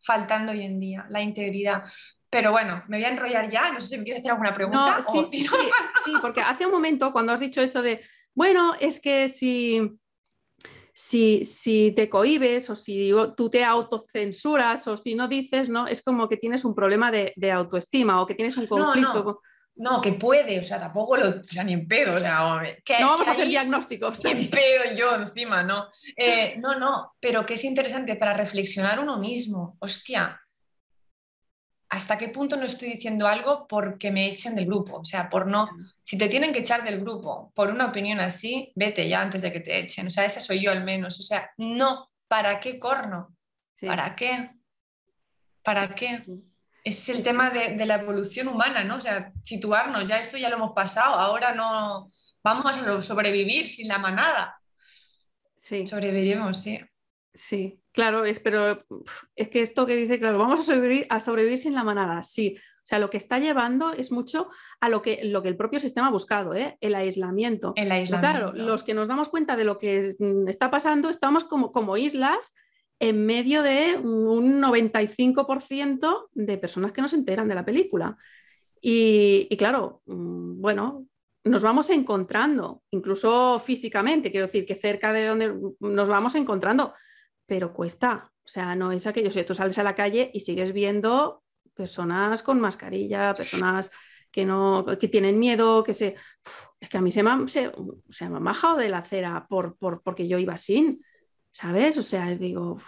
faltando 0.00 0.52
hoy 0.52 0.62
en 0.62 0.80
día, 0.80 1.06
la 1.10 1.20
integridad. 1.20 1.84
Pero 2.30 2.50
bueno, 2.50 2.82
me 2.88 2.98
voy 2.98 3.04
a 3.04 3.08
enrollar 3.08 3.48
ya, 3.48 3.72
no 3.72 3.80
sé 3.80 3.88
si 3.88 3.98
me 3.98 4.04
quieres 4.04 4.20
hacer 4.20 4.32
alguna 4.32 4.54
pregunta. 4.54 4.96
No, 4.96 5.02
sí, 5.02 5.24
sí, 5.24 5.44
sí, 5.44 6.12
porque 6.20 6.42
hace 6.42 6.66
un 6.66 6.72
momento 6.72 7.10
cuando 7.12 7.32
has 7.32 7.40
dicho 7.40 7.62
eso 7.62 7.80
de, 7.80 8.02
bueno, 8.34 8.74
es 8.78 9.00
que 9.00 9.28
si, 9.28 9.98
si, 10.92 11.44
si 11.44 11.92
te 11.92 12.10
cohibes 12.10 12.68
o 12.68 12.76
si 12.76 13.12
tú 13.36 13.48
te 13.48 13.64
autocensuras 13.64 14.86
o 14.88 14.96
si 14.96 15.14
no 15.14 15.26
dices, 15.26 15.68
¿no? 15.68 15.86
Es 15.86 16.02
como 16.02 16.28
que 16.28 16.36
tienes 16.36 16.64
un 16.64 16.74
problema 16.74 17.10
de, 17.10 17.52
autoestima 17.52 18.20
o 18.20 18.26
que 18.26 18.34
tienes 18.34 18.56
un 18.56 18.66
conflicto. 18.66 19.40
No, 19.76 20.00
que 20.00 20.12
puede, 20.14 20.58
o 20.58 20.64
sea, 20.64 20.80
tampoco 20.80 21.16
lo, 21.16 21.28
o 21.28 21.44
sea, 21.44 21.62
ni 21.62 21.72
en 21.72 21.86
pedo, 21.86 22.16
o 22.16 22.18
sea, 22.18 22.60
que, 22.84 22.98
no 22.98 23.10
vamos 23.10 23.28
a 23.28 23.30
hacer 23.30 23.46
diagnósticos. 23.46 24.24
Ni 24.24 24.32
en 24.32 24.50
pedo 24.50 24.96
yo 24.96 25.14
encima, 25.14 25.62
no. 25.62 25.86
Eh, 26.16 26.56
no, 26.58 26.76
no, 26.76 27.12
pero 27.20 27.46
que 27.46 27.54
es 27.54 27.62
interesante 27.62 28.16
para 28.16 28.34
reflexionar 28.34 28.98
uno 28.98 29.18
mismo. 29.18 29.76
Hostia, 29.78 30.40
hasta 31.90 32.18
qué 32.18 32.28
punto 32.28 32.56
no 32.56 32.64
estoy 32.64 32.90
diciendo 32.90 33.26
algo 33.26 33.66
porque 33.66 34.10
me 34.10 34.26
echen 34.26 34.54
del 34.54 34.66
grupo. 34.66 34.98
O 34.98 35.04
sea, 35.04 35.30
por 35.30 35.46
no. 35.46 35.68
Si 36.02 36.18
te 36.18 36.28
tienen 36.28 36.52
que 36.52 36.60
echar 36.60 36.84
del 36.84 37.00
grupo 37.00 37.50
por 37.54 37.70
una 37.70 37.86
opinión 37.86 38.20
así, 38.20 38.72
vete 38.74 39.08
ya 39.08 39.22
antes 39.22 39.42
de 39.42 39.52
que 39.52 39.60
te 39.60 39.78
echen. 39.78 40.06
O 40.06 40.10
sea, 40.10 40.24
esa 40.24 40.40
soy 40.40 40.60
yo 40.60 40.70
al 40.70 40.84
menos. 40.84 41.18
O 41.18 41.22
sea, 41.22 41.50
no. 41.56 42.10
¿Para 42.28 42.60
qué 42.60 42.78
corno? 42.78 43.34
¿Para 43.80 44.14
qué? 44.14 44.50
¿Para 45.62 45.94
qué? 45.94 46.24
Es 46.84 47.08
el 47.08 47.22
tema 47.22 47.50
de, 47.50 47.84
la 47.84 47.96
evolución 47.96 48.48
humana, 48.48 48.84
¿no? 48.84 48.96
O 48.96 49.00
sea, 49.00 49.32
situarnos, 49.44 50.06
ya 50.06 50.18
esto 50.18 50.36
ya 50.36 50.48
lo 50.48 50.56
hemos 50.56 50.72
pasado, 50.72 51.14
ahora 51.14 51.54
no 51.54 52.10
vamos 52.42 52.76
a 52.76 53.02
sobrevivir 53.02 53.66
sin 53.66 53.88
la 53.88 53.98
manada. 53.98 54.60
Sí. 55.58 55.86
Sobreviviremos, 55.86 56.62
sí. 56.62 56.80
Sí, 57.38 57.80
claro, 57.92 58.24
es, 58.24 58.40
pero 58.40 58.84
es 59.36 59.48
que 59.48 59.62
esto 59.62 59.86
que 59.86 59.94
dice, 59.94 60.18
claro, 60.18 60.38
vamos 60.38 60.58
a 60.58 60.62
sobrevivir, 60.74 61.06
a 61.08 61.20
sobrevivir 61.20 61.56
sin 61.56 61.72
la 61.72 61.84
manada, 61.84 62.20
sí. 62.24 62.56
O 62.58 62.86
sea, 62.88 62.98
lo 62.98 63.10
que 63.10 63.16
está 63.16 63.38
llevando 63.38 63.92
es 63.92 64.10
mucho 64.10 64.48
a 64.80 64.88
lo 64.88 65.02
que, 65.02 65.20
lo 65.22 65.40
que 65.40 65.48
el 65.48 65.56
propio 65.56 65.78
sistema 65.78 66.08
ha 66.08 66.10
buscado, 66.10 66.56
¿eh? 66.56 66.76
el 66.80 66.96
aislamiento. 66.96 67.74
El 67.76 67.92
aislamiento. 67.92 68.50
Claro, 68.50 68.52
los 68.54 68.82
que 68.82 68.92
nos 68.92 69.06
damos 69.06 69.28
cuenta 69.28 69.54
de 69.54 69.62
lo 69.62 69.78
que 69.78 70.16
mm, 70.18 70.48
está 70.48 70.68
pasando, 70.68 71.10
estamos 71.10 71.44
como, 71.44 71.70
como 71.70 71.96
islas 71.96 72.56
en 72.98 73.24
medio 73.24 73.62
de 73.62 74.00
un 74.02 74.60
95% 74.60 76.30
de 76.32 76.58
personas 76.58 76.90
que 76.90 77.02
no 77.02 77.06
se 77.06 77.16
enteran 77.16 77.46
de 77.46 77.54
la 77.54 77.64
película. 77.64 78.16
Y, 78.80 79.46
y, 79.48 79.56
claro, 79.56 80.02
mm, 80.06 80.60
bueno, 80.60 81.06
nos 81.44 81.62
vamos 81.62 81.88
encontrando, 81.90 82.82
incluso 82.90 83.60
físicamente, 83.60 84.32
quiero 84.32 84.46
decir 84.46 84.66
que 84.66 84.74
cerca 84.74 85.12
de 85.12 85.26
donde 85.26 85.54
nos 85.78 86.08
vamos 86.08 86.34
encontrando, 86.34 86.94
pero 87.48 87.72
cuesta. 87.72 88.30
O 88.44 88.48
sea, 88.48 88.76
no 88.76 88.92
es 88.92 89.06
aquello, 89.06 89.30
si 89.30 89.42
tú 89.42 89.54
sales 89.54 89.78
a 89.78 89.82
la 89.82 89.94
calle 89.94 90.30
y 90.32 90.40
sigues 90.40 90.72
viendo 90.72 91.42
personas 91.74 92.42
con 92.42 92.60
mascarilla, 92.60 93.34
personas 93.34 93.90
que 94.30 94.44
no 94.44 94.84
que 95.00 95.08
tienen 95.08 95.38
miedo, 95.38 95.82
que 95.82 95.94
se 95.94 96.14
es 96.78 96.88
que 96.88 96.98
a 96.98 97.00
mí 97.00 97.10
se 97.10 97.22
me, 97.22 97.48
se, 97.48 97.72
se 98.10 98.28
me 98.28 98.36
ha 98.36 98.40
bajado 98.40 98.76
de 98.76 98.90
la 98.90 98.98
acera 98.98 99.46
por, 99.48 99.76
por, 99.78 100.02
porque 100.02 100.28
yo 100.28 100.38
iba 100.38 100.56
sin, 100.56 101.02
¿sabes? 101.50 101.96
O 101.96 102.02
sea, 102.02 102.26
digo, 102.26 102.78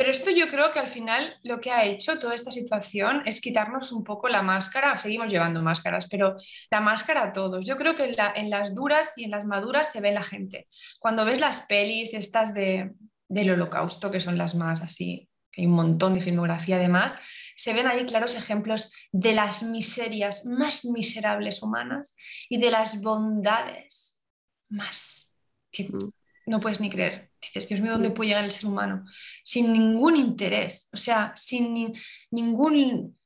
pero 0.00 0.12
esto 0.12 0.30
yo 0.30 0.48
creo 0.48 0.72
que 0.72 0.78
al 0.78 0.88
final 0.88 1.36
lo 1.42 1.60
que 1.60 1.72
ha 1.72 1.84
hecho 1.84 2.18
toda 2.18 2.34
esta 2.34 2.50
situación 2.50 3.22
es 3.26 3.42
quitarnos 3.42 3.92
un 3.92 4.02
poco 4.02 4.28
la 4.28 4.40
máscara, 4.40 4.96
seguimos 4.96 5.30
llevando 5.30 5.60
máscaras, 5.60 6.08
pero 6.10 6.36
la 6.70 6.80
máscara 6.80 7.24
a 7.24 7.32
todos. 7.34 7.66
Yo 7.66 7.76
creo 7.76 7.94
que 7.94 8.16
en, 8.34 8.48
las 8.48 8.74
duras 8.74 9.12
y 9.18 9.24
en 9.24 9.30
las 9.30 9.44
maduras 9.44 9.92
se 9.92 10.00
ve 10.00 10.12
la 10.12 10.22
gente. 10.22 10.68
Cuando 10.98 11.26
ves 11.26 11.38
las 11.38 11.66
pelis 11.66 12.14
estas 12.14 12.54
de, 12.54 12.92
del 13.30 13.52
holocausto, 13.52 14.10
que 14.10 14.20
son 14.20 14.36
las 14.36 14.54
más 14.54 14.82
así, 14.82 15.30
hay 15.56 15.64
un 15.64 15.72
montón 15.72 16.12
de 16.12 16.20
filmografía 16.20 16.76
además, 16.76 17.18
se 17.56 17.72
ven 17.72 17.86
ahí 17.86 18.04
claros 18.04 18.34
ejemplos 18.34 18.92
de 19.12 19.32
las 19.32 19.62
miserias 19.62 20.44
más 20.44 20.84
miserables 20.84 21.62
humanas 21.62 22.14
y 22.50 22.58
de 22.58 22.70
las 22.70 23.00
bondades 23.00 24.22
más 24.68 25.34
que 25.72 25.84
mm. 25.84 26.10
no 26.46 26.60
puedes 26.60 26.80
ni 26.80 26.90
creer 26.90 27.30
dices, 27.40 27.68
Dios 27.68 27.80
mío, 27.80 27.92
¿dónde 27.92 28.10
puede 28.10 28.28
llegar 28.28 28.44
el 28.44 28.50
ser 28.50 28.66
humano? 28.66 29.04
Sin 29.42 29.72
ningún 29.72 30.16
interés, 30.16 30.88
o 30.92 30.96
sea, 30.96 31.32
sin 31.36 31.94
ningún 32.30 33.16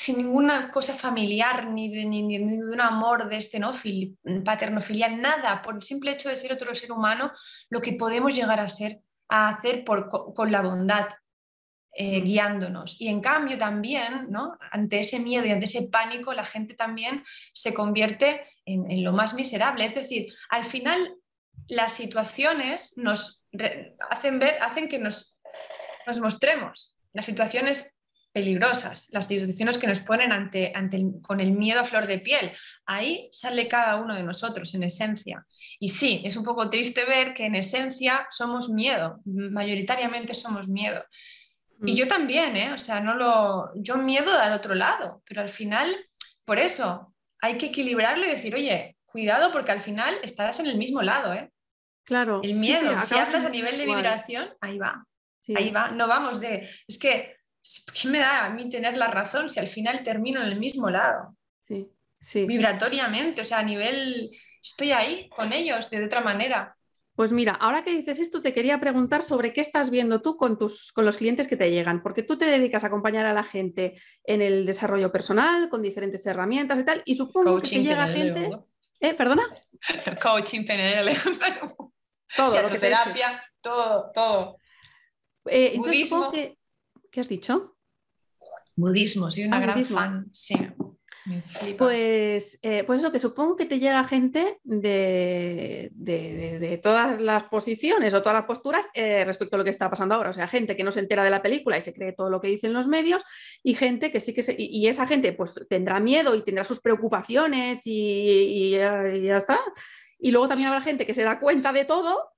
sin 0.00 0.16
ninguna 0.16 0.70
cosa 0.70 0.94
familiar 0.94 1.68
ni 1.68 1.94
de, 1.94 2.06
ni, 2.06 2.38
un 2.38 2.80
amor 2.80 3.28
de 3.28 3.36
este 3.36 3.58
¿no? 3.58 3.72
paternofilial, 4.46 5.20
nada, 5.20 5.60
por 5.60 5.74
el 5.74 5.82
simple 5.82 6.12
hecho 6.12 6.30
de 6.30 6.36
ser 6.36 6.54
otro 6.54 6.74
ser 6.74 6.90
humano, 6.90 7.32
lo 7.68 7.82
que 7.82 7.92
podemos 7.92 8.34
llegar 8.34 8.60
a 8.60 8.68
ser, 8.70 9.02
a 9.28 9.50
hacer 9.50 9.84
por, 9.84 10.08
con 10.08 10.50
la 10.50 10.62
bondad, 10.62 11.08
eh, 11.92 12.22
guiándonos. 12.22 12.98
Y 12.98 13.08
en 13.08 13.20
cambio 13.20 13.58
también, 13.58 14.28
¿no? 14.30 14.56
ante 14.70 15.00
ese 15.00 15.20
miedo 15.20 15.44
y 15.44 15.50
ante 15.50 15.66
ese 15.66 15.88
pánico, 15.88 16.32
la 16.32 16.46
gente 16.46 16.72
también 16.74 17.22
se 17.52 17.74
convierte 17.74 18.46
en, 18.64 18.90
en, 18.90 19.04
lo 19.04 19.12
más 19.12 19.34
miserable. 19.34 19.84
Es 19.84 19.94
decir, 19.94 20.32
al 20.48 20.64
final 20.64 21.14
las 21.68 21.92
situaciones 21.92 22.94
nos 22.96 23.44
hacen 24.08 24.38
ver, 24.38 24.62
hacen 24.62 24.88
que 24.88 24.98
nos, 24.98 25.38
nos 26.06 26.20
mostremos 26.20 26.96
las 27.12 27.26
situaciones 27.26 27.94
peligrosas, 28.32 29.08
las 29.10 29.26
situaciones 29.26 29.78
que 29.78 29.86
nos 29.86 30.00
ponen 30.00 30.32
ante, 30.32 30.72
ante 30.74 31.04
con 31.22 31.40
el 31.40 31.52
miedo 31.52 31.80
a 31.80 31.84
flor 31.84 32.06
de 32.06 32.18
piel. 32.18 32.52
Ahí 32.86 33.28
sale 33.32 33.66
cada 33.66 33.96
uno 33.96 34.14
de 34.14 34.22
nosotros, 34.22 34.74
en 34.74 34.84
esencia. 34.84 35.44
Y 35.78 35.88
sí, 35.88 36.22
es 36.24 36.36
un 36.36 36.44
poco 36.44 36.70
triste 36.70 37.04
ver 37.04 37.34
que 37.34 37.46
en 37.46 37.56
esencia 37.56 38.26
somos 38.30 38.68
miedo, 38.68 39.20
mayoritariamente 39.24 40.34
somos 40.34 40.68
miedo. 40.68 41.04
Y 41.82 41.92
mm. 41.92 41.96
yo 41.96 42.08
también, 42.08 42.56
¿eh? 42.56 42.72
O 42.72 42.78
sea, 42.78 43.00
no 43.00 43.14
lo, 43.14 43.70
yo 43.74 43.96
miedo 43.96 44.38
al 44.38 44.52
otro 44.52 44.74
lado, 44.74 45.22
pero 45.26 45.40
al 45.40 45.48
final, 45.48 45.94
por 46.44 46.58
eso, 46.58 47.14
hay 47.40 47.58
que 47.58 47.66
equilibrarlo 47.66 48.26
y 48.26 48.30
decir, 48.30 48.54
oye, 48.54 48.96
cuidado 49.04 49.50
porque 49.50 49.72
al 49.72 49.80
final 49.80 50.18
estarás 50.22 50.60
en 50.60 50.66
el 50.66 50.76
mismo 50.76 51.02
lado, 51.02 51.32
¿eh? 51.32 51.50
Claro. 52.04 52.40
El 52.42 52.54
miedo, 52.54 53.02
si 53.02 53.14
hablas 53.14 53.44
a 53.44 53.50
nivel 53.50 53.76
de 53.78 53.86
vibración, 53.86 54.52
ahí 54.60 54.78
va. 54.78 55.06
Ahí 55.54 55.70
va. 55.70 55.90
No 55.90 56.06
vamos 56.06 56.40
de. 56.40 56.68
Es 56.86 56.98
que, 56.98 57.36
¿qué 57.62 58.08
me 58.08 58.18
da 58.18 58.46
a 58.46 58.50
mí 58.50 58.68
tener 58.68 58.96
la 58.96 59.08
razón 59.08 59.50
si 59.50 59.60
al 59.60 59.68
final 59.68 60.02
termino 60.02 60.42
en 60.42 60.48
el 60.48 60.58
mismo 60.58 60.90
lado? 60.90 61.36
Sí, 61.62 61.88
sí. 62.20 62.44
Vibratoriamente, 62.46 63.42
o 63.42 63.44
sea, 63.44 63.58
a 63.58 63.62
nivel. 63.62 64.30
Estoy 64.62 64.92
ahí 64.92 65.28
con 65.30 65.52
ellos 65.52 65.88
de 65.88 66.04
otra 66.04 66.20
manera. 66.20 66.76
Pues 67.14 67.32
mira, 67.32 67.52
ahora 67.52 67.82
que 67.82 67.90
dices 67.90 68.18
esto, 68.18 68.40
te 68.40 68.52
quería 68.52 68.80
preguntar 68.80 69.22
sobre 69.22 69.52
qué 69.52 69.60
estás 69.60 69.90
viendo 69.90 70.22
tú 70.22 70.36
con, 70.36 70.58
tus, 70.58 70.92
con 70.92 71.04
los 71.04 71.16
clientes 71.16 71.48
que 71.48 71.56
te 71.56 71.70
llegan, 71.70 72.02
porque 72.02 72.22
tú 72.22 72.38
te 72.38 72.46
dedicas 72.46 72.84
a 72.84 72.86
acompañar 72.86 73.26
a 73.26 73.34
la 73.34 73.44
gente 73.44 74.00
en 74.24 74.40
el 74.40 74.64
desarrollo 74.64 75.12
personal, 75.12 75.68
con 75.68 75.82
diferentes 75.82 76.24
herramientas 76.24 76.78
y 76.78 76.84
tal, 76.84 77.02
y 77.04 77.14
supongo 77.14 77.60
que 77.60 77.68
te 77.68 77.82
llega 77.82 78.08
gente... 78.08 78.50
¿Eh? 79.00 79.14
¿Perdona? 79.14 79.42
Coaching, 80.22 80.64
PNL. 80.64 81.16
Todo, 82.36 82.62
lo 82.62 82.70
que 82.70 82.78
terapia, 82.78 83.42
todo, 83.60 84.10
todo. 84.14 84.56
Eh, 85.46 85.74
Budismo. 85.76 86.30
¿Qué 87.10 87.20
has 87.20 87.28
dicho? 87.28 87.76
Budismo, 88.76 89.30
soy 89.30 89.44
una 89.44 89.58
ah, 89.58 89.60
gran 89.60 89.84
fan, 89.84 90.30
sí. 90.32 90.54
Pues, 91.76 92.58
eh, 92.62 92.82
pues 92.84 93.00
eso, 93.00 93.12
que 93.12 93.18
supongo 93.18 93.54
que 93.54 93.66
te 93.66 93.78
llega 93.78 94.02
gente 94.04 94.58
de, 94.64 95.90
de, 95.92 96.80
todas 96.82 97.20
las 97.20 97.44
posiciones 97.44 98.14
o 98.14 98.22
todas 98.22 98.38
las 98.38 98.46
posturas 98.46 98.86
eh, 98.94 99.24
respecto 99.24 99.56
a 99.56 99.58
lo 99.58 99.64
que 99.64 99.70
está 99.70 99.90
pasando 99.90 100.14
ahora. 100.14 100.30
O 100.30 100.32
sea, 100.32 100.48
gente 100.48 100.76
que 100.76 100.82
no 100.82 100.92
se 100.92 101.00
entera 101.00 101.22
de 101.22 101.30
la 101.30 101.42
película 101.42 101.76
y 101.76 101.82
se 101.82 101.92
cree 101.92 102.12
todo 102.12 102.30
lo 102.30 102.40
que 102.40 102.48
dicen 102.48 102.72
los 102.72 102.88
medios 102.88 103.22
y 103.62 103.74
gente 103.74 104.10
que 104.10 104.20
sí 104.20 104.32
que 104.32 104.42
se... 104.42 104.56
Y, 104.58 104.88
esa 104.88 105.06
gente 105.06 105.32
pues 105.32 105.54
tendrá 105.68 106.00
miedo 106.00 106.34
y 106.34 106.42
tendrá 106.42 106.64
sus 106.64 106.80
preocupaciones 106.80 107.82
y, 107.84 108.70
ya 108.70 109.36
está. 109.36 109.60
Y 110.18 110.30
luego 110.30 110.48
también 110.48 110.68
habrá 110.68 110.80
gente 110.80 111.06
que 111.06 111.14
se 111.14 111.22
da 111.22 111.38
cuenta 111.38 111.72
de 111.72 111.84
todo 111.84 112.30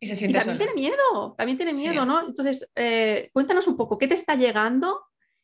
y, 0.00 0.06
se 0.06 0.16
siente 0.16 0.38
también 0.38 0.58
tiene 0.58 0.74
miedo, 0.74 1.34
también 1.36 1.58
tiene 1.58 1.74
miedo, 1.74 2.06
¿no? 2.06 2.26
Entonces, 2.26 2.66
eh, 2.74 3.28
cuéntanos 3.34 3.68
un 3.68 3.76
poco, 3.76 3.98
¿qué 3.98 4.08
te 4.08 4.14
está 4.14 4.34
llegando 4.34 5.02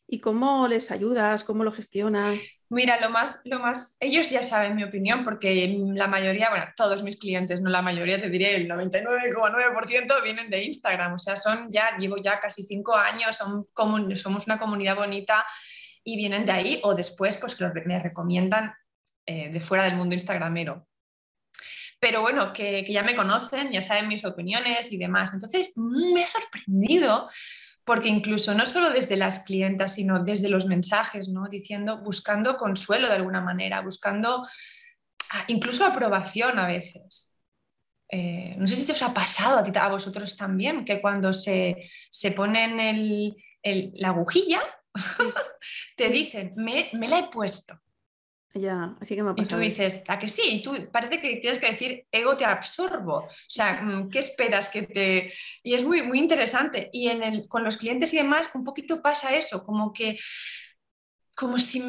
y 0.09 0.21
cómo 0.21 0.67
les 0.67 0.91
ayudas, 0.91 1.45
cómo 1.45 1.63
lo 1.63 1.73
gestionas? 1.73 2.43
Mira, 2.71 2.99
lo 3.01 3.11
más, 3.11 3.43
lo 3.45 3.59
más, 3.59 3.99
ellos 4.01 4.31
ya 4.31 4.43
saben 4.43 4.75
mi 4.75 4.83
opinión 4.83 5.25
porque 5.25 5.79
la 5.95 6.07
mayoría, 6.07 6.49
bueno, 6.49 6.67
todos 6.75 7.03
mis 7.03 7.19
clientes, 7.19 7.61
no 7.61 7.69
la 7.69 7.83
mayoría, 7.83 8.19
te 8.19 8.31
diré 8.31 8.57
el 8.57 8.67
99,9% 8.67 10.23
vienen 10.23 10.49
de 10.49 10.65
Instagram, 10.65 11.13
o 11.15 11.19
sea, 11.19 11.37
son 11.37 11.71
ya, 11.71 11.97
llevo 11.99 12.17
ya 12.17 12.41
casi 12.41 12.63
cinco 12.63 12.97
años, 12.97 13.37
son 13.37 13.69
somos 14.17 14.47
una 14.47 14.59
comunidad 14.59 14.97
bonita 14.97 15.45
y 16.03 16.17
vienen 16.17 16.47
de 16.47 16.53
ahí 16.53 16.81
o 16.83 16.95
después 16.95 17.37
pues 17.37 17.55
que 17.57 17.67
me 17.85 17.99
recomiendan 17.99 18.73
eh, 19.27 19.51
de 19.51 19.61
fuera 19.61 19.85
del 19.85 19.97
mundo 19.97 20.15
instagramero 20.15 20.87
pero 21.99 22.21
bueno, 22.21 22.53
que, 22.53 22.85
ya 22.89 23.03
me 23.03 23.17
conocen, 23.17 23.73
ya 23.73 23.83
saben 23.83 24.09
mis 24.09 24.25
opiniones 24.25 24.93
y 24.93 24.99
demás. 24.99 25.33
Entonces, 25.33 25.73
me 25.77 26.23
he 26.23 26.27
sorprendido 26.27 27.29
porque 27.85 28.09
incluso 28.09 28.53
no 28.55 28.67
solo 28.67 28.91
desde 28.91 29.17
las 29.17 29.41
clientas, 29.41 29.95
sino 29.95 30.23
desde 30.25 30.49
los 30.49 30.67
mensajes, 30.67 31.29
¿no? 31.29 31.49
Diciendo, 31.49 32.03
buscando 32.03 32.57
consuelo 32.57 33.09
de 33.09 33.15
alguna 33.15 33.41
manera, 33.41 33.81
buscando 33.81 34.47
ah, 35.33 35.45
incluso 35.47 35.87
aprobación 35.87 36.59
a 36.59 36.67
veces. 36.67 37.41
Eh, 38.09 38.55
no 38.59 38.67
sé 38.67 38.77
si 38.77 38.87
te 38.87 38.93
os 38.93 39.03
ha 39.03 39.15
pasado 39.15 39.59
a, 39.59 39.65
ti, 39.65 39.71
a 39.75 39.89
vosotros 39.89 40.37
también, 40.37 40.85
que 40.85 41.01
cuando 41.01 41.33
se, 41.33 41.91
se 42.11 42.33
ponen 42.33 42.81
el, 42.81 43.37
la 43.95 44.09
agujilla, 44.09 44.61
te 45.97 46.09
dicen, 46.09 46.55
me, 46.57 46.91
me 46.93 47.09
la 47.09 47.21
he 47.21 47.29
puesto. 47.29 47.81
Ya, 48.59 48.97
así 49.01 49.15
que 49.15 49.23
me 49.23 49.31
ha 49.31 49.35
pasado. 49.35 49.63
Y 49.63 49.67
tú 49.67 49.69
dices, 49.69 50.03
¿a 50.09 50.19
que 50.19 50.29
sí? 50.29 50.43
Y 50.47 50.63
tú 50.63 50.75
parece 50.91 51.21
que 51.21 51.37
tienes 51.37 51.59
que 51.59 51.71
decir, 51.71 52.07
ego 52.11 52.37
te 52.37 52.45
absorbo. 52.47 53.19
O 53.19 53.29
sea, 53.47 53.83
mm, 53.83 54.09
¿qué 54.09 54.19
esperas 54.21 54.71
que 54.71 54.83
te...? 54.83 55.33
Y 55.63 55.75
es 55.75 55.85
muy, 55.85 56.03
muy 56.03 56.19
interesante. 56.19 56.89
Y 56.93 57.09
en 57.09 57.23
el, 57.23 57.49
con 57.49 57.65
los 57.65 57.77
clientes 57.77 58.15
y 58.15 58.17
demás, 58.17 58.49
un 58.55 58.65
poquito 58.65 59.03
pasa 59.03 59.35
eso, 59.37 59.65
como 59.65 59.93
que... 59.93 60.17
Como 61.35 61.59
si 61.59 61.83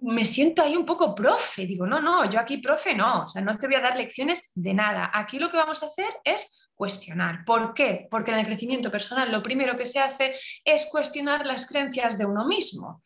me 0.00 0.24
siento 0.24 0.62
ahí 0.62 0.74
un 0.74 0.86
poco 0.86 1.14
profe. 1.14 1.66
Digo, 1.66 1.86
no, 1.86 2.00
no, 2.00 2.30
yo 2.30 2.40
aquí 2.40 2.56
profe 2.56 2.94
no. 2.94 3.24
O 3.24 3.26
sea, 3.26 3.42
no 3.42 3.58
te 3.58 3.66
voy 3.66 3.76
a 3.76 3.82
dar 3.82 3.94
lecciones 3.94 4.52
de 4.54 4.72
nada. 4.72 5.10
Aquí 5.12 5.38
lo 5.38 5.50
que 5.50 5.58
vamos 5.58 5.82
a 5.82 5.86
hacer 5.86 6.08
es 6.24 6.50
cuestionar. 6.74 7.44
¿Por 7.44 7.74
qué? 7.74 8.08
Porque 8.10 8.30
en 8.30 8.38
el 8.38 8.46
crecimiento 8.46 8.90
personal 8.90 9.30
lo 9.30 9.42
primero 9.42 9.76
que 9.76 9.84
se 9.84 10.00
hace 10.00 10.36
es 10.64 10.86
cuestionar 10.90 11.46
las 11.46 11.66
creencias 11.66 12.16
de 12.16 12.24
uno 12.24 12.46
mismo. 12.46 13.02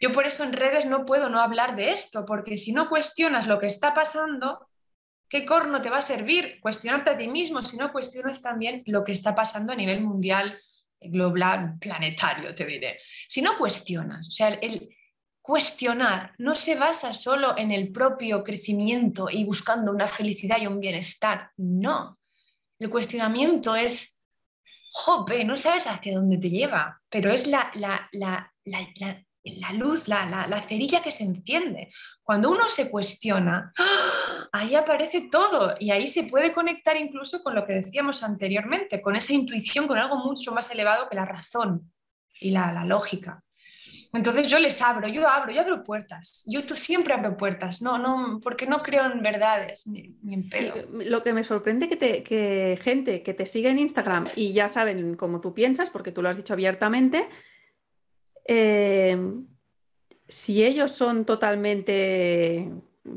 Yo 0.00 0.12
por 0.12 0.26
eso 0.26 0.44
en 0.44 0.52
redes 0.52 0.86
no 0.86 1.06
puedo 1.06 1.28
no 1.28 1.40
hablar 1.40 1.76
de 1.76 1.90
esto, 1.90 2.24
porque 2.26 2.56
si 2.56 2.72
no 2.72 2.88
cuestionas 2.88 3.46
lo 3.46 3.58
que 3.58 3.66
está 3.66 3.94
pasando, 3.94 4.68
¿qué 5.28 5.44
corno 5.44 5.80
te 5.80 5.90
va 5.90 5.98
a 5.98 6.02
servir 6.02 6.58
cuestionarte 6.60 7.10
a 7.10 7.16
ti 7.16 7.28
mismo 7.28 7.62
si 7.62 7.76
no 7.76 7.92
cuestionas 7.92 8.42
también 8.42 8.82
lo 8.86 9.04
que 9.04 9.12
está 9.12 9.34
pasando 9.34 9.72
a 9.72 9.76
nivel 9.76 10.00
mundial, 10.00 10.58
global, 11.00 11.76
planetario, 11.80 12.54
te 12.54 12.66
diré? 12.66 13.00
Si 13.28 13.40
no 13.40 13.56
cuestionas, 13.56 14.28
o 14.28 14.30
sea, 14.30 14.48
el 14.48 14.88
cuestionar 15.44 16.32
no 16.38 16.54
se 16.54 16.74
basa 16.74 17.12
solo 17.12 17.56
en 17.58 17.70
el 17.70 17.92
propio 17.92 18.42
crecimiento 18.42 19.28
y 19.30 19.44
buscando 19.44 19.92
una 19.92 20.08
felicidad 20.08 20.56
y 20.58 20.66
un 20.66 20.80
bienestar, 20.80 21.50
no. 21.58 22.16
El 22.78 22.88
cuestionamiento 22.88 23.76
es, 23.76 24.18
jope, 24.90 25.44
no 25.44 25.56
sabes 25.58 25.86
hacia 25.86 26.14
dónde 26.14 26.38
te 26.38 26.48
lleva, 26.48 27.00
pero 27.10 27.30
es 27.30 27.46
la, 27.46 27.70
la, 27.74 28.08
la, 28.12 28.52
la 28.64 28.80
la 29.44 29.72
luz, 29.72 30.08
la, 30.08 30.26
la, 30.26 30.62
cerilla 30.62 31.02
que 31.02 31.10
se 31.10 31.24
enciende. 31.24 31.90
Cuando 32.22 32.50
uno 32.50 32.68
se 32.68 32.90
cuestiona, 32.90 33.72
¡ah! 33.78 34.48
ahí 34.52 34.74
aparece 34.74 35.28
todo 35.30 35.74
y 35.78 35.90
ahí 35.90 36.08
se 36.08 36.24
puede 36.24 36.52
conectar 36.52 36.96
incluso 36.96 37.42
con 37.42 37.54
lo 37.54 37.66
que 37.66 37.74
decíamos 37.74 38.22
anteriormente, 38.22 39.02
con 39.02 39.16
esa 39.16 39.34
intuición, 39.34 39.86
con 39.86 39.98
algo 39.98 40.16
mucho 40.16 40.52
más 40.52 40.70
elevado 40.70 41.08
que 41.08 41.16
la 41.16 41.26
razón 41.26 41.92
y 42.40 42.50
la, 42.50 42.84
lógica. 42.84 43.42
Entonces 44.14 44.48
yo 44.48 44.58
les 44.58 44.80
abro, 44.80 45.08
yo 45.08 45.28
abro, 45.28 45.52
yo 45.52 45.60
abro 45.60 45.84
puertas. 45.84 46.42
Yo 46.46 46.62
siempre 46.74 47.12
abro 47.12 47.36
puertas, 47.36 47.82
no, 47.82 47.98
no, 47.98 48.40
porque 48.42 48.66
no 48.66 48.82
creo 48.82 49.04
en 49.12 49.22
verdades 49.22 49.86
ni, 49.86 50.16
en 50.26 50.48
pedo. 50.48 50.74
lo 50.90 51.22
que 51.22 51.34
me 51.34 51.44
sorprende 51.44 51.86
que, 51.86 51.96
te, 51.96 52.22
que 52.22 52.78
gente 52.80 53.22
que 53.22 53.34
te 53.34 53.44
sigue 53.44 53.68
en 53.68 53.78
Instagram 53.78 54.28
y 54.34 54.54
ya 54.54 54.68
saben 54.68 55.16
cómo 55.16 55.40
tú 55.40 55.52
piensas, 55.52 55.90
porque 55.90 56.12
tú 56.12 56.22
lo 56.22 56.30
has 56.30 56.36
dicho 56.36 56.54
abiertamente, 56.54 57.28
eh, 58.44 59.18
si 60.28 60.64
ellos 60.64 60.92
son 60.92 61.24
totalmente 61.24 62.70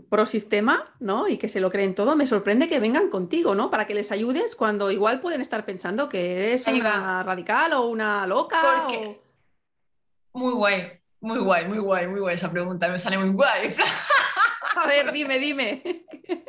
pro 0.10 0.26
sistema, 0.26 0.94
¿no? 1.00 1.28
Y 1.28 1.38
que 1.38 1.48
se 1.48 1.60
lo 1.60 1.70
creen 1.70 1.96
todo, 1.96 2.16
me 2.16 2.28
sorprende 2.28 2.68
que 2.68 2.80
vengan 2.80 3.10
contigo, 3.10 3.56
¿no? 3.56 3.70
Para 3.70 3.88
que 3.88 3.94
les 3.94 4.12
ayudes 4.12 4.56
cuando 4.56 4.92
igual 4.92 5.22
pueden 5.22 5.42
estar 5.42 5.66
pensando 5.66 6.10
que 6.10 6.34
eres 6.34 6.68
una 6.68 7.24
radical 7.24 7.74
o 7.74 7.88
una 7.88 8.28
loca. 8.28 8.88
Muy 10.34 10.54
guay, 10.54 11.02
muy 11.22 11.40
guay, 11.40 11.68
muy 11.68 11.80
guay, 11.80 12.08
muy 12.08 12.20
guay 12.20 12.36
esa 12.36 12.52
pregunta, 12.52 12.88
me 12.90 13.00
sale 13.00 13.18
muy 13.18 13.30
guay. 13.30 13.74
A 14.76 14.86
ver, 14.86 15.12
dime, 15.12 15.40
dime. 15.40 15.82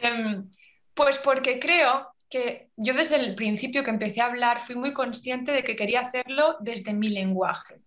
Em, 0.00 0.48
pues 0.94 1.18
porque 1.18 1.58
creo 1.58 2.15
que 2.28 2.70
yo 2.76 2.94
desde 2.94 3.16
el 3.16 3.34
principio 3.34 3.84
que 3.84 3.90
empecé 3.90 4.20
a 4.20 4.26
hablar 4.26 4.60
fui 4.60 4.74
muy 4.74 4.92
consciente 4.92 5.52
de 5.52 5.62
que 5.62 5.76
quería 5.76 6.00
hacerlo 6.00 6.56
desde 6.60 6.92
mi 6.92 7.08
lenguaje. 7.08 7.80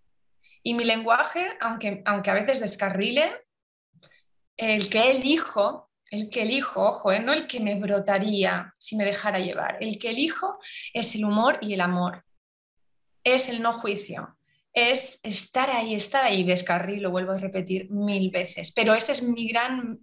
Y 0.62 0.74
mi 0.74 0.84
lenguaje, 0.84 1.56
aunque, 1.60 2.02
aunque 2.04 2.30
a 2.30 2.34
veces 2.34 2.60
descarrile, 2.60 3.32
el 4.56 4.90
que 4.90 5.10
elijo, 5.10 5.90
el 6.10 6.28
que 6.28 6.42
elijo, 6.42 6.82
ojo, 6.82 7.12
¿eh? 7.12 7.20
no 7.20 7.32
el 7.32 7.46
que 7.46 7.60
me 7.60 7.76
brotaría 7.76 8.74
si 8.78 8.96
me 8.96 9.04
dejara 9.04 9.38
llevar, 9.38 9.78
el 9.80 9.98
que 9.98 10.10
elijo 10.10 10.58
es 10.92 11.14
el 11.14 11.24
humor 11.24 11.58
y 11.62 11.72
el 11.72 11.80
amor, 11.80 12.24
es 13.24 13.48
el 13.48 13.62
no 13.62 13.80
juicio, 13.80 14.36
es 14.72 15.20
estar 15.22 15.70
ahí, 15.70 15.94
estar 15.94 16.24
ahí, 16.24 16.44
descarrilo, 16.44 17.10
vuelvo 17.10 17.32
a 17.32 17.38
repetir 17.38 17.90
mil 17.90 18.30
veces, 18.30 18.72
pero 18.72 18.94
ese 18.94 19.12
es 19.12 19.22
mi 19.22 19.48
gran, 19.48 19.98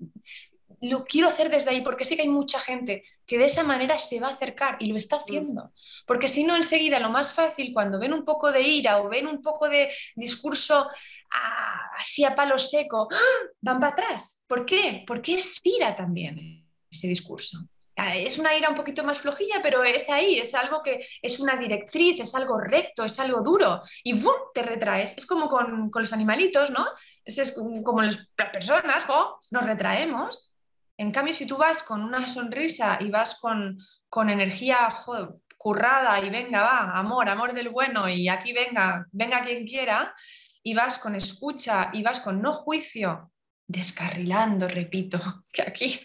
lo 0.82 1.06
quiero 1.06 1.28
hacer 1.28 1.50
desde 1.50 1.72
ahí 1.72 1.82
porque 1.82 2.06
sé 2.06 2.16
que 2.16 2.22
hay 2.24 2.30
mucha 2.30 2.60
gente 2.60 3.04
que 3.26 3.38
de 3.38 3.46
esa 3.46 3.64
manera 3.64 4.00
se 4.00 4.20
va 4.20 4.30
a 4.30 4.32
acercar 4.32 4.78
y 4.80 4.88
lo 4.88 4.96
está 4.96 5.18
haciendo. 5.18 5.74
Porque 6.06 6.30
si 6.30 6.44
no, 6.44 6.56
enseguida 6.56 7.00
lo 7.00 7.10
más 7.10 7.34
fácil, 7.34 7.74
cuando 7.74 8.00
ven 8.00 8.14
un 8.14 8.24
poco 8.24 8.52
de 8.52 8.62
ira 8.62 9.02
o 9.02 9.10
ven 9.10 9.28
un 9.28 9.42
poco 9.42 9.68
de 9.68 9.92
discurso 10.16 10.88
ah, 11.32 11.92
así 12.00 12.24
a 12.24 12.34
palo 12.34 12.58
seco, 12.58 13.08
¡ah! 13.12 13.48
van 13.60 13.80
para 13.80 13.94
atrás. 13.94 14.42
¿Por 14.48 14.66
qué? 14.66 15.04
Porque 15.06 15.36
es 15.36 15.60
ira 15.64 15.96
también 15.96 16.66
ese 16.90 17.08
discurso. 17.08 17.60
Ah, 18.00 18.16
es 18.16 18.38
una 18.38 18.56
ira 18.56 18.70
un 18.70 18.76
poquito 18.76 19.04
más 19.04 19.18
flojilla, 19.18 19.60
pero 19.64 19.84
es 19.84 20.08
ahí, 20.10 20.38
es 20.38 20.54
algo 20.54 20.84
que 20.84 21.08
es 21.20 21.40
una 21.40 21.56
directriz, 21.56 22.20
es 22.20 22.36
algo 22.36 22.60
recto, 22.62 23.04
es 23.04 23.20
algo 23.20 23.42
duro 23.42 23.82
y 24.04 24.14
¡bum! 24.14 24.36
te 24.54 24.62
retraes. 24.62 25.18
Es 25.18 25.26
como 25.26 25.50
con, 25.50 25.90
los 25.94 26.14
animalitos, 26.14 26.70
¿no? 26.70 26.86
Es, 27.26 27.54
como 27.84 28.04
las 28.04 28.30
personas, 28.36 29.06
nos 29.52 29.66
retraemos 29.66 30.54
en 30.98 31.12
cambio, 31.12 31.34
si 31.34 31.46
tú 31.46 31.58
vas 31.58 31.84
con 31.84 32.02
una 32.02 32.28
sonrisa 32.28 32.98
y 33.00 33.10
vas 33.10 33.40
con, 33.40 33.78
energía 34.30 34.90
currada 35.58 36.20
y 36.20 36.30
venga, 36.30 36.64
va, 36.64 36.98
amor, 36.98 37.30
amor 37.30 37.54
del 37.54 37.70
bueno 37.70 38.10
y 38.10 38.30
aquí 38.30 38.52
venga, 38.52 39.06
venga 39.12 39.42
quien 39.42 39.68
quiera, 39.68 40.16
y 40.64 40.74
vas 40.74 40.98
con 40.98 41.16
escucha 41.16 41.92
y 41.94 42.02
vas 42.02 42.20
con 42.20 42.42
no 42.42 42.54
juicio, 42.54 43.32
descarrilando, 43.68 44.68
repito, 44.68 45.20
que 45.54 45.62
aquí, 45.62 46.00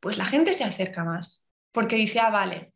pues 0.00 0.16
la 0.16 0.24
gente 0.24 0.54
se 0.54 0.64
acerca 0.64 1.04
más, 1.04 1.46
porque 1.70 1.96
dice, 1.96 2.18
ah, 2.20 2.30
vale, 2.30 2.72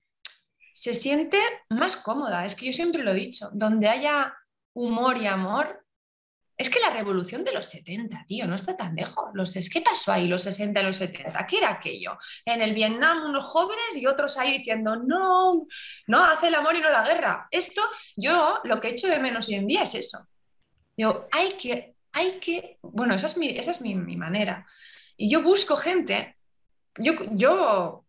se 0.74 0.94
siente 0.94 1.38
más 1.70 1.96
cómoda, 1.96 2.44
es 2.44 2.54
que 2.54 2.66
yo 2.66 2.72
siempre 2.72 3.02
lo 3.02 3.12
he 3.12 3.16
dicho, 3.16 3.48
donde 3.52 3.88
haya 3.88 4.34
humor 4.74 5.16
y 5.16 5.26
amor, 5.26 5.81
es 6.62 6.70
que 6.70 6.80
la 6.80 6.90
revolución 6.90 7.42
de 7.44 7.52
los 7.52 7.66
70, 7.66 8.24
tío, 8.26 8.46
no 8.46 8.54
está 8.54 8.76
tan 8.76 8.94
lejos. 8.94 9.30
Los, 9.34 9.52
¿Qué 9.52 9.80
pasó 9.80 10.12
ahí 10.12 10.28
los 10.28 10.42
60 10.42 10.80
y 10.80 10.84
los 10.84 10.96
70? 10.96 11.46
¿Qué 11.46 11.58
era 11.58 11.70
aquello? 11.70 12.18
En 12.44 12.62
el 12.62 12.72
Vietnam 12.72 13.24
unos 13.24 13.44
jóvenes 13.44 13.96
y 13.96 14.06
otros 14.06 14.38
ahí 14.38 14.58
diciendo, 14.58 14.96
no, 14.96 15.66
no, 16.06 16.24
hace 16.24 16.48
el 16.48 16.54
amor 16.54 16.76
y 16.76 16.80
no 16.80 16.88
la 16.88 17.02
guerra. 17.02 17.48
Esto, 17.50 17.82
yo 18.16 18.60
lo 18.62 18.80
que 18.80 18.88
echo 18.90 19.08
de 19.08 19.18
menos 19.18 19.48
hoy 19.48 19.54
en 19.54 19.66
día 19.66 19.82
es 19.82 19.96
eso. 19.96 20.28
Yo, 20.96 21.26
hay 21.32 21.54
que, 21.54 21.96
hay 22.12 22.38
que, 22.38 22.78
bueno, 22.82 23.14
esa 23.14 23.26
es 23.26 23.36
mi, 23.36 23.48
esa 23.48 23.72
es 23.72 23.80
mi, 23.80 23.94
manera. 23.96 24.64
Y 25.16 25.28
yo 25.28 25.42
busco 25.42 25.76
gente, 25.76 26.36
yo, 26.96 27.14
yo 27.32 28.06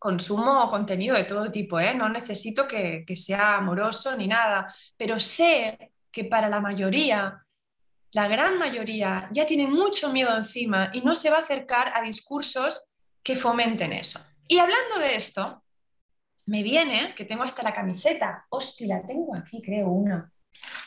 consumo 0.00 0.68
contenido 0.68 1.14
de 1.14 1.24
todo 1.24 1.50
tipo, 1.52 1.78
¿eh? 1.78 1.94
no 1.94 2.08
necesito 2.08 2.66
que, 2.66 3.04
que 3.06 3.14
sea 3.14 3.58
amoroso 3.58 4.16
ni 4.16 4.26
nada, 4.26 4.74
pero 4.96 5.20
sé 5.20 5.92
que 6.12 6.24
para 6.24 6.48
la 6.48 6.60
mayoría, 6.60 7.41
la 8.12 8.28
gran 8.28 8.58
mayoría, 8.58 9.28
ya 9.32 9.46
tiene 9.46 9.66
mucho 9.66 10.12
miedo 10.12 10.36
encima 10.36 10.90
y 10.92 11.00
no 11.00 11.14
se 11.14 11.30
va 11.30 11.38
a 11.38 11.40
acercar 11.40 11.92
a 11.94 12.02
discursos 12.02 12.84
que 13.22 13.36
fomenten 13.36 13.92
eso. 13.92 14.20
Y 14.48 14.58
hablando 14.58 14.98
de 14.98 15.16
esto, 15.16 15.64
me 16.46 16.62
viene 16.62 17.14
que 17.14 17.24
tengo 17.24 17.42
hasta 17.42 17.62
la 17.62 17.74
camiseta. 17.74 18.46
Hostia, 18.50 18.96
la 18.96 19.06
tengo 19.06 19.34
aquí, 19.34 19.62
creo, 19.62 19.88
una. 19.88 20.30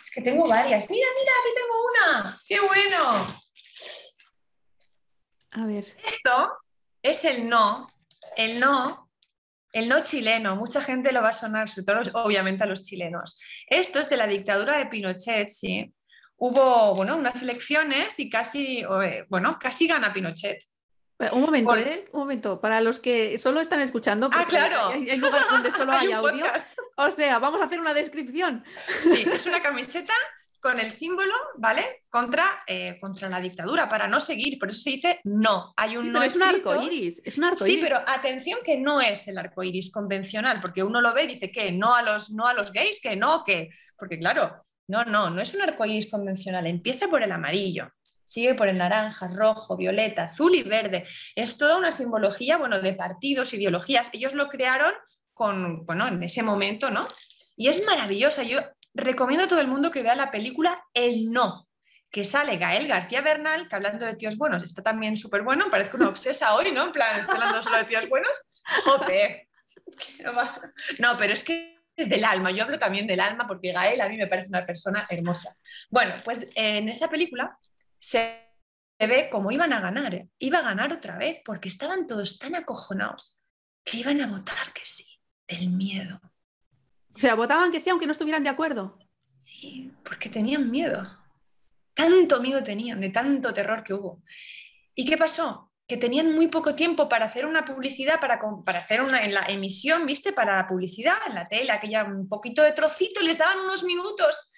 Es 0.03 0.11
que 0.11 0.21
tengo 0.21 0.47
varias. 0.47 0.89
Mira, 0.89 1.07
mira, 1.19 1.31
aquí 1.41 1.51
tengo 1.55 1.75
una. 1.89 2.38
¡Qué 2.47 2.59
bueno! 2.59 3.27
A 5.51 5.65
ver. 5.65 5.97
Esto 6.05 6.51
es 7.01 7.25
el 7.25 7.49
no. 7.49 7.88
El 8.35 8.59
no 8.59 9.05
el 9.75 9.89
no 9.89 10.03
chileno, 10.03 10.55
mucha 10.55 10.79
gente 10.79 11.11
lo 11.11 11.21
va 11.21 11.29
a 11.29 11.33
sonar, 11.33 11.69
sobre 11.69 11.83
todo 11.83 12.23
obviamente 12.23 12.63
a 12.63 12.65
los 12.65 12.81
chilenos. 12.81 13.38
Esto 13.67 13.99
es 13.99 14.09
de 14.09 14.15
la 14.15 14.25
dictadura 14.25 14.77
de 14.77 14.85
Pinochet, 14.85 15.49
sí. 15.49 15.93
Hubo 16.37 16.95
bueno, 16.95 17.15
unas 17.15 17.41
elecciones 17.41 18.19
y 18.19 18.29
casi, 18.29 18.79
eh, 18.79 19.25
bueno, 19.29 19.57
casi 19.59 19.87
gana 19.87 20.13
Pinochet. 20.13 20.63
Eh, 21.19 21.29
un 21.31 21.41
momento, 21.41 21.75
¿eh? 21.75 22.05
Un 22.11 22.19
momento. 22.21 22.59
Para 22.59 22.81
los 22.81 22.99
que 22.99 23.37
solo 23.37 23.61
están 23.61 23.79
escuchando, 23.79 24.29
ah, 24.33 24.45
claro. 24.47 24.89
hay, 24.89 25.17
lugares 25.17 25.47
donde 25.49 25.71
solo 25.71 25.91
hay, 25.97 26.11
audio. 26.11 26.45
O 26.97 27.09
sea, 27.09 27.39
vamos 27.39 27.61
a 27.61 27.65
hacer 27.65 27.79
una 27.79 27.93
descripción. 27.93 28.65
Sí, 29.03 29.25
es 29.31 29.45
una 29.45 29.61
camiseta 29.61 30.13
con 30.65 30.79
el 30.79 30.91
símbolo, 30.91 31.33
¿vale? 31.57 32.03
Contra, 32.09 32.59
eh, 32.65 32.97
contra 32.99 33.29
la 33.29 33.39
dictadura, 33.39 33.87
para 33.87 34.07
no 34.07 34.19
seguir. 34.19 34.57
Por 34.57 34.71
eso 34.71 34.79
se 34.79 34.89
dice 34.89 35.21
no. 35.23 35.73
Hay 35.77 35.95
un 35.95 36.11
no 36.11 36.23
es 36.23 36.35
un 36.35 36.43
arco 36.43 36.81
iris. 36.81 37.21
Es 37.23 37.37
un 37.37 37.45
arco 37.45 37.63
Sí, 37.63 37.79
pero 37.81 38.01
atención 38.05 38.59
que 38.65 38.77
no 38.77 38.99
es 38.99 39.27
el 39.27 39.37
arco 39.37 39.63
iris 39.63 39.91
convencional, 39.91 40.59
porque 40.61 40.83
uno 40.83 41.01
lo 41.01 41.13
ve 41.13 41.25
y 41.25 41.27
dice 41.27 41.51
que 41.51 41.71
no 41.71 41.95
a 41.95 42.01
los, 42.01 42.31
no 42.31 42.47
a 42.47 42.53
los 42.53 42.73
gays, 42.73 42.99
que 42.99 43.15
no, 43.15 43.43
que. 43.45 43.69
Porque 43.95 44.17
claro, 44.17 44.65
no, 44.87 45.03
no, 45.05 45.29
no 45.29 45.41
es 45.41 45.53
un 45.53 45.61
arco 45.61 45.85
iris 45.85 46.09
convencional. 46.09 46.67
Empieza 46.67 47.07
por 47.07 47.23
el 47.23 47.31
amarillo. 47.31 47.91
Sigue 48.23 48.55
por 48.55 48.67
el 48.67 48.77
naranja, 48.77 49.27
rojo, 49.27 49.77
violeta, 49.77 50.23
azul 50.23 50.55
y 50.55 50.63
verde. 50.63 51.05
Es 51.35 51.57
toda 51.57 51.77
una 51.77 51.91
simbología, 51.91 52.57
bueno, 52.57 52.79
de 52.81 52.93
partidos, 52.93 53.53
ideologías. 53.53 54.09
Ellos 54.13 54.33
lo 54.33 54.49
crearon 54.49 54.93
con, 55.33 55.85
bueno, 55.85 56.07
en 56.07 56.21
ese 56.23 56.41
momento, 56.41 56.89
¿no? 56.89 57.07
Y 57.55 57.67
es 57.69 57.85
maravillosa. 57.85 58.43
Yo 58.43 58.59
recomiendo 58.93 59.45
a 59.45 59.47
todo 59.47 59.61
el 59.61 59.67
mundo 59.67 59.91
que 59.91 60.01
vea 60.01 60.15
la 60.15 60.31
película 60.31 60.83
El 60.93 61.31
No, 61.31 61.67
que 62.09 62.23
sale 62.23 62.57
Gael 62.57 62.87
García 62.87 63.21
Bernal, 63.21 63.67
que 63.67 63.75
hablando 63.75 64.05
de 64.05 64.15
tíos 64.15 64.37
buenos 64.37 64.63
está 64.63 64.81
también 64.81 65.17
súper 65.17 65.43
bueno, 65.43 65.65
parece 65.69 65.97
una 65.97 66.09
obsesa 66.09 66.55
hoy, 66.55 66.71
¿no? 66.71 66.85
En 66.85 66.91
plan, 66.93 67.19
estoy 67.19 67.35
hablando 67.35 67.61
solo 67.61 67.77
de 67.77 67.83
tíos 67.83 68.07
buenos. 68.09 68.31
Joder. 68.83 69.47
No, 70.99 71.17
pero 71.17 71.33
es 71.33 71.43
que 71.43 71.74
del 71.95 72.25
alma, 72.25 72.51
yo 72.51 72.63
hablo 72.63 72.77
también 72.77 73.08
del 73.08 73.19
alma 73.19 73.47
porque 73.47 73.71
Gael 73.71 74.01
a 74.01 74.10
mí 74.10 74.17
me 74.17 74.27
parece 74.27 74.49
una 74.49 74.65
persona 74.65 75.05
hermosa. 75.10 75.53
Bueno, 75.89 76.15
pues 76.23 76.51
en 76.55 76.89
esa 76.89 77.10
película 77.10 77.58
se 77.97 78.45
ve 78.99 79.29
cómo 79.31 79.51
iban 79.51 79.73
a 79.73 79.79
ganar, 79.79 80.13
¿eh? 80.15 80.29
iba 80.39 80.60
a 80.60 80.63
ganar 80.63 80.91
otra 80.91 81.17
vez 81.17 81.39
porque 81.43 81.69
estaban 81.69 82.08
todos 82.08 82.38
tan 82.38 82.55
acojonados 82.55 83.41
que 83.84 83.97
iban 83.97 84.21
a 84.21 84.27
votar 84.27 84.73
que 84.73 84.84
sí, 84.84 85.19
del 85.47 85.69
miedo. 85.69 86.19
O 87.15 87.19
sea, 87.19 87.36
votaban 87.36 87.71
que 87.71 87.79
sí, 87.79 87.89
aunque 87.89 88.05
no 88.05 88.12
estuvieran 88.12 88.43
de 88.43 88.49
acuerdo. 88.49 88.97
Sí, 89.41 89.91
porque 90.03 90.29
tenían 90.29 90.69
miedo. 90.69 91.03
Tanto 91.93 92.41
miedo 92.41 92.62
tenían, 92.62 92.99
de 92.99 93.10
tanto 93.10 93.53
terror 93.53 93.84
que 93.84 93.93
hubo. 93.93 94.21
¿Y 94.93 95.05
qué 95.05 95.17
pasó? 95.17 95.71
Que 95.87 95.97
tenían 95.97 96.33
muy 96.33 96.47
poco 96.47 96.75
tiempo 96.75 97.07
para 97.07 97.25
hacer 97.25 97.45
una 97.45 97.63
publicidad, 97.63 98.19
para, 98.19 98.39
para 98.65 98.79
hacer 98.79 99.01
una 99.01 99.23
en 99.23 99.33
la 99.33 99.45
emisión, 99.47 100.05
¿viste? 100.05 100.33
Para 100.33 100.57
la 100.57 100.67
publicidad 100.67 101.17
en 101.27 101.35
la 101.35 101.45
tele, 101.45 101.71
aquella 101.71 102.03
un 102.03 102.27
poquito 102.27 102.63
de 102.63 102.71
trocito, 102.71 103.21
les 103.21 103.37
daban 103.37 103.59
unos 103.59 103.83
minutos 103.83 104.51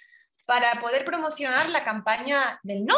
para 0.45 0.79
poder 0.79 1.03
promocionar 1.03 1.69
la 1.69 1.83
campaña 1.83 2.59
del 2.63 2.85
no. 2.85 2.95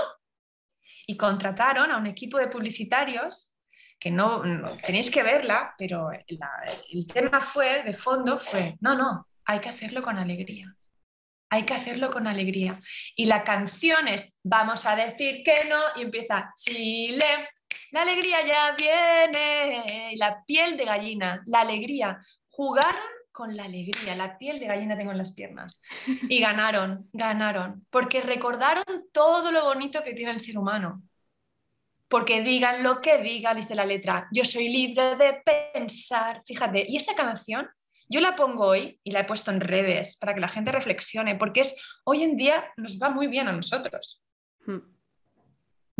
Y 1.08 1.18
contrataron 1.18 1.92
a 1.92 1.98
un 1.98 2.06
equipo 2.06 2.38
de 2.38 2.48
publicitarios 2.48 3.52
que 4.00 4.12
no, 4.12 4.42
tenéis 4.84 5.12
que 5.12 5.24
verla, 5.24 5.76
pero 5.78 6.12
el 6.12 7.08
tema 7.08 7.42
fue, 7.42 7.84
de 7.84 7.94
fondo, 7.94 8.38
fue, 8.38 8.78
no, 8.80 8.96
no, 8.96 9.28
hay 9.44 9.60
que 9.60 9.70
hacerlo 9.70 10.02
con 10.02 10.18
alegría. 10.18 10.74
Hay 11.50 11.64
que 11.64 11.74
hacerlo 11.74 12.12
con 12.12 12.28
alegría. 12.28 12.80
Y 13.16 13.26
la 13.26 13.44
canción 13.44 14.08
es 14.08 14.38
Vamos 14.44 14.86
a 14.86 14.96
decir 14.96 15.44
que 15.44 15.68
no 15.68 15.82
y 15.96 16.04
empieza 16.04 16.54
Chile, 16.56 17.50
la 17.92 18.02
alegría 18.02 18.46
ya 18.46 18.76
viene, 18.76 20.14
la 20.18 20.44
piel 20.46 20.78
de 20.78 20.86
gallina, 20.86 21.42
la 21.46 21.62
alegría. 21.62 22.22
Jugaron 22.48 23.02
con 23.32 23.56
la 23.56 23.64
alegría, 23.64 24.16
la 24.16 24.38
piel 24.38 24.60
de 24.60 24.68
gallina 24.68 24.98
tengo 24.98 25.12
en 25.12 25.18
las 25.18 25.34
piernas. 25.34 25.82
Y 26.28 26.40
ganaron, 26.40 27.10
ganaron, 27.14 27.86
porque 27.90 28.22
recordaron 28.22 28.84
todo 29.12 29.52
lo 29.52 29.64
bonito 29.64 30.04
que 30.04 30.14
tiene 30.14 30.32
el 30.32 30.40
ser 30.40 30.58
humano. 30.58 31.02
Porque 32.08 32.42
digan 32.42 32.84
lo 32.84 33.02
que 33.02 33.20
diga, 33.20 33.54
dice 33.54 33.76
la 33.76 33.86
letra, 33.86 34.28
yo 34.32 34.44
soy 34.44 34.70
libre 34.70 35.16
de 35.16 35.42
pensar. 35.74 36.42
Fíjate, 36.46 36.86
y 36.88 36.98
esa 36.98 37.16
canción 37.16 37.70
yo 38.10 38.22
la 38.22 38.36
pongo 38.36 38.66
hoy 38.66 39.00
y 39.04 39.12
la 39.12 39.22
he 39.22 39.26
puesto 39.26 39.52
en 39.52 39.62
redes 39.62 40.18
para 40.18 40.34
que 40.34 40.42
la 40.42 40.50
gente 40.50 40.72
reflexione, 40.72 41.36
porque 41.36 41.62
es 41.62 41.76
hoy 42.04 42.24
en 42.24 42.36
día 42.36 42.74
nos 42.76 43.00
va 43.00 43.10
muy 43.10 43.28
bien 43.28 43.48
a 43.48 43.52
nosotros. 43.52 44.24
Hmm. 44.66 44.80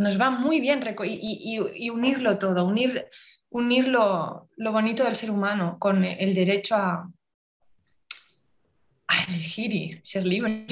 Nos 0.00 0.20
va 0.20 0.30
muy 0.30 0.60
bien 0.60 0.82
y 1.04 1.90
unirlo 1.90 2.38
todo, 2.38 2.64
unir 2.64 3.08
unir 3.50 3.88
lo, 3.88 4.48
bonito 4.56 5.04
del 5.04 5.16
ser 5.16 5.30
humano 5.30 5.76
con 5.78 6.04
el 6.04 6.34
derecho 6.34 6.76
a, 6.76 7.10
elegir 9.28 9.72
y 9.72 10.00
ser 10.02 10.24
libre. 10.24 10.66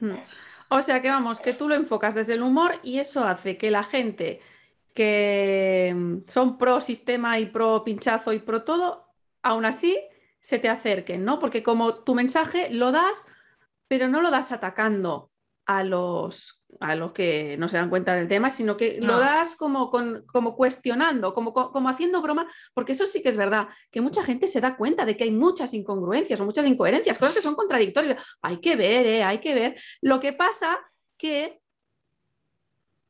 Hmm. 0.00 0.16
O 0.70 0.80
sea 0.80 1.02
que 1.02 1.10
vamos, 1.10 1.40
que 1.40 1.52
tú 1.52 1.68
lo 1.68 1.74
enfocas 1.74 2.14
desde 2.14 2.34
el 2.34 2.42
humor 2.42 2.80
y 2.82 2.98
eso 2.98 3.24
hace 3.24 3.56
que 3.56 3.70
la 3.70 3.84
gente 3.84 4.40
que 4.94 5.92
mm, 5.94 6.18
son 6.26 6.58
pro 6.58 6.80
sistema 6.80 7.38
y 7.38 7.46
pro 7.46 7.84
pinchazo 7.84 8.32
y 8.32 8.38
pro 8.38 8.64
todo, 8.64 9.06
aún 9.42 9.64
así 9.64 9.98
se 10.40 10.58
te 10.58 10.68
acerquen, 10.68 11.24
¿no? 11.24 11.38
Porque 11.38 11.62
como 11.62 11.96
tu 12.02 12.14
mensaje 12.14 12.70
lo 12.70 12.92
das, 12.92 13.26
pero 13.88 14.08
no 14.08 14.22
lo 14.22 14.30
das 14.30 14.52
atacando 14.52 15.30
a 15.66 15.84
los, 15.84 16.59
a 16.78 16.94
los 16.94 17.12
que 17.12 17.56
no 17.58 17.68
se 17.68 17.76
dan 17.76 17.90
cuenta 17.90 18.14
del 18.14 18.28
tema, 18.28 18.50
sino 18.50 18.76
que 18.76 19.00
lo 19.00 19.18
das 19.18 19.56
como, 19.56 19.90
como 19.90 20.56
cuestionando, 20.56 21.34
como, 21.34 21.52
como 21.52 21.88
haciendo 21.88 22.22
broma, 22.22 22.50
porque 22.74 22.92
eso 22.92 23.06
sí 23.06 23.22
que 23.22 23.28
es 23.28 23.36
verdad, 23.36 23.68
que 23.90 24.00
mucha 24.00 24.22
gente 24.22 24.46
se 24.46 24.60
da 24.60 24.76
cuenta 24.76 25.04
de 25.04 25.16
que 25.16 25.24
hay 25.24 25.30
muchas 25.30 25.74
incongruencias 25.74 26.40
o 26.40 26.44
muchas 26.44 26.66
incoherencias, 26.66 27.18
cosas 27.18 27.34
que 27.34 27.42
son 27.42 27.54
contradictorias. 27.54 28.22
Hay 28.42 28.58
que 28.60 28.76
ver, 28.76 29.06
¿eh? 29.06 29.22
hay 29.22 29.38
que 29.38 29.54
ver. 29.54 29.80
Lo 30.00 30.20
que 30.20 30.32
pasa 30.32 30.78
que, 31.16 31.60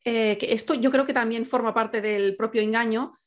eh, 0.04 0.38
que 0.38 0.52
esto 0.52 0.74
yo 0.74 0.90
creo 0.90 1.06
que 1.06 1.14
también 1.14 1.46
forma 1.46 1.74
parte 1.74 2.00
del 2.00 2.36
propio 2.36 2.62
engaño. 2.62 3.18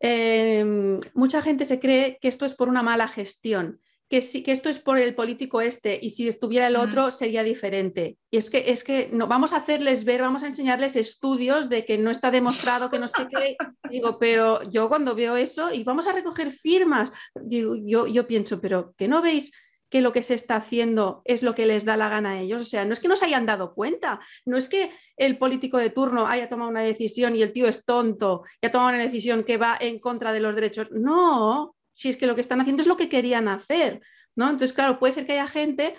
Eh, 0.00 0.98
mucha 1.12 1.42
gente 1.42 1.66
se 1.66 1.78
cree 1.78 2.18
que 2.20 2.28
esto 2.28 2.46
es 2.46 2.54
por 2.54 2.68
una 2.68 2.82
mala 2.82 3.06
gestión 3.06 3.80
que, 4.10 4.20
sí, 4.22 4.42
que 4.42 4.50
esto 4.50 4.68
es 4.68 4.80
por 4.80 4.98
el 4.98 5.14
político 5.14 5.60
este 5.60 5.96
y 6.02 6.10
si 6.10 6.26
estuviera 6.26 6.66
el 6.66 6.74
otro 6.74 7.12
sería 7.12 7.44
diferente. 7.44 8.18
Y 8.28 8.38
es 8.38 8.50
que, 8.50 8.64
es 8.72 8.82
que 8.82 9.08
no, 9.12 9.28
vamos 9.28 9.52
a 9.52 9.58
hacerles 9.58 10.04
ver, 10.04 10.20
vamos 10.20 10.42
a 10.42 10.48
enseñarles 10.48 10.96
estudios 10.96 11.68
de 11.68 11.84
que 11.84 11.96
no 11.96 12.10
está 12.10 12.32
demostrado, 12.32 12.90
que 12.90 12.98
no 12.98 13.06
sé 13.06 13.28
qué. 13.30 13.56
Digo, 13.90 14.18
pero 14.18 14.68
yo 14.68 14.88
cuando 14.88 15.14
veo 15.14 15.36
eso 15.36 15.72
y 15.72 15.84
vamos 15.84 16.08
a 16.08 16.12
recoger 16.12 16.50
firmas, 16.50 17.12
digo, 17.40 17.76
yo, 17.76 18.08
yo 18.08 18.26
pienso, 18.26 18.60
pero 18.60 18.94
que 18.98 19.06
no 19.06 19.22
veis 19.22 19.52
que 19.88 20.00
lo 20.00 20.12
que 20.12 20.22
se 20.22 20.34
está 20.34 20.56
haciendo 20.56 21.22
es 21.24 21.42
lo 21.42 21.54
que 21.54 21.66
les 21.66 21.84
da 21.84 21.96
la 21.96 22.08
gana 22.08 22.32
a 22.32 22.40
ellos. 22.40 22.62
O 22.62 22.64
sea, 22.64 22.84
no 22.84 22.92
es 22.92 23.00
que 23.00 23.08
no 23.08 23.16
se 23.16 23.26
hayan 23.26 23.46
dado 23.46 23.74
cuenta, 23.74 24.20
no 24.44 24.56
es 24.56 24.68
que 24.68 24.92
el 25.16 25.38
político 25.38 25.78
de 25.78 25.90
turno 25.90 26.26
haya 26.26 26.48
tomado 26.48 26.70
una 26.70 26.82
decisión 26.82 27.36
y 27.36 27.42
el 27.42 27.52
tío 27.52 27.68
es 27.68 27.84
tonto 27.84 28.42
y 28.60 28.66
ha 28.66 28.72
tomado 28.72 28.90
una 28.90 29.04
decisión 29.04 29.44
que 29.44 29.56
va 29.56 29.76
en 29.80 30.00
contra 30.00 30.32
de 30.32 30.40
los 30.40 30.54
derechos. 30.54 30.90
No, 30.92 31.76
si 31.92 32.08
es 32.08 32.16
que 32.16 32.26
lo 32.26 32.34
que 32.34 32.40
están 32.40 32.60
haciendo 32.60 32.82
es 32.82 32.86
lo 32.86 32.96
que 32.96 33.08
querían 33.08 33.48
hacer, 33.48 34.00
¿no? 34.34 34.44
Entonces, 34.44 34.72
claro, 34.72 34.98
puede 34.98 35.12
ser 35.12 35.26
que 35.26 35.32
haya 35.32 35.48
gente 35.48 35.94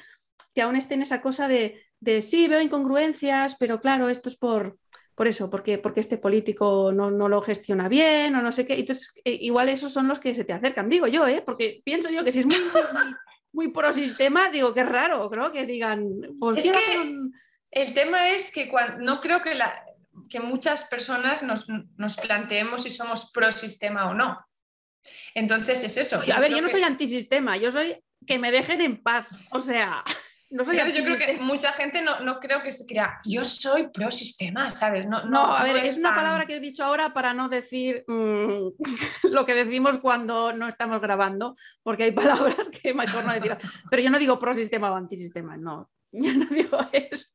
que 0.53 0.61
aún 0.61 0.75
esté 0.75 0.95
en 0.95 1.01
esa 1.01 1.21
cosa 1.21 1.47
de, 1.47 1.81
de 1.99 2.21
sí, 2.21 2.47
veo 2.47 2.61
incongruencias, 2.61 3.55
pero 3.57 3.79
claro, 3.79 4.09
esto 4.09 4.29
es 4.29 4.37
por, 4.37 4.77
por 5.15 5.27
eso, 5.27 5.49
porque, 5.49 5.77
porque 5.77 5.99
este 5.99 6.17
político 6.17 6.91
no, 6.91 7.11
no, 7.11 7.29
lo 7.29 7.41
gestiona 7.41 7.87
bien 7.87 8.35
o 8.35 8.41
no 8.41 8.51
sé 8.51 8.65
qué. 8.65 8.79
Entonces, 8.79 9.13
eh, 9.23 9.37
igual 9.41 9.69
esos 9.69 9.93
son 9.93 10.07
los 10.07 10.19
que 10.19 10.33
se 10.33 10.43
te 10.43 10.53
acercan, 10.53 10.89
digo 10.89 11.07
yo, 11.07 11.27
¿eh? 11.27 11.43
porque 11.45 11.81
pienso 11.85 12.09
yo 12.09 12.23
que 12.23 12.31
si 12.31 12.39
es 12.39 12.45
muy, 12.45 12.57
muy, 13.53 13.67
pro 13.69 13.93
sistema, 13.93 14.49
digo 14.49 14.73
que 14.73 14.81
es 14.81 14.89
raro, 14.89 15.29
creo 15.29 15.51
que 15.51 15.65
digan. 15.65 16.07
es 16.55 16.71
que 16.71 17.17
el 17.71 17.93
tema 17.93 18.29
es 18.29 18.51
que 18.51 18.67
cuando, 18.67 18.97
no 18.97 19.21
creo 19.21 19.41
que, 19.41 19.55
la, 19.55 19.85
que 20.27 20.39
muchas 20.39 20.85
personas 20.85 21.43
nos, 21.43 21.67
nos 21.97 22.17
planteemos 22.17 22.83
si 22.83 22.89
somos 22.89 23.31
pro 23.31 23.51
sistema 23.51 24.09
o 24.09 24.13
no. 24.13 24.39
Entonces 25.33 25.83
es 25.83 25.97
eso. 25.97 26.21
A 26.33 26.39
ver, 26.39 26.51
yo 26.51 26.61
no 26.61 26.67
soy 26.67 26.83
antisistema, 26.83 27.57
yo 27.57 27.71
soy 27.71 27.97
que 28.25 28.39
me 28.39 28.51
dejen 28.51 28.81
en 28.81 29.01
paz. 29.01 29.27
O 29.51 29.59
sea, 29.59 30.03
no 30.49 30.63
soy 30.63 30.77
Yo 30.77 31.03
creo 31.03 31.17
que 31.17 31.37
mucha 31.39 31.71
gente 31.73 32.01
no, 32.01 32.19
no, 32.19 32.39
creo 32.39 32.61
que 32.61 32.71
se 32.71 32.85
crea, 32.85 33.19
yo 33.25 33.45
soy 33.45 33.87
pro 33.87 34.11
sistema, 34.11 34.69
¿sabes? 34.69 35.07
No, 35.07 35.23
no, 35.25 35.55
a 35.55 35.63
ver, 35.63 35.77
es, 35.77 35.97
una 35.97 36.13
palabra 36.13 36.45
que 36.45 36.57
he 36.57 36.59
dicho 36.59 36.83
ahora 36.83 37.13
para 37.13 37.33
no 37.33 37.49
decir 37.49 38.03
mm, 38.07 38.67
lo 39.23 39.45
que 39.45 39.55
decimos 39.55 39.97
cuando 39.99 40.53
no 40.53 40.67
estamos 40.67 41.01
grabando, 41.01 41.55
porque 41.83 42.03
hay 42.03 42.11
palabras 42.11 42.69
que 42.69 42.93
mejor 42.93 43.25
no 43.25 43.33
decir. 43.33 43.57
Pero 43.89 44.01
yo 44.01 44.09
no 44.09 44.19
digo 44.19 44.39
pro 44.39 44.53
sistema 44.53 44.91
o 44.91 44.95
antisistema, 44.95 45.57
no. 45.57 45.89
Yo 46.13 46.33
no 46.33 46.45
digo 46.47 46.77
eso. 46.91 47.27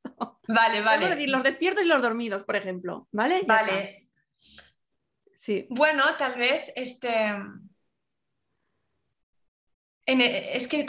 Vale, 0.49 0.83
vale. 0.83 1.09
decir 1.09 1.31
los 1.31 1.43
despiertos 1.43 1.85
y 1.85 1.89
los 1.89 2.03
dormidos, 2.03 2.45
por 2.45 2.57
ejemplo. 2.57 3.09
¿Vale? 3.11 3.43
vale. 3.47 4.06
Sí. 5.37 5.67
Bueno, 5.69 6.03
tal 6.19 6.35
vez 6.37 6.73
este. 6.75 7.37
E, 10.07 10.57
es 10.57 10.67
que 10.67 10.87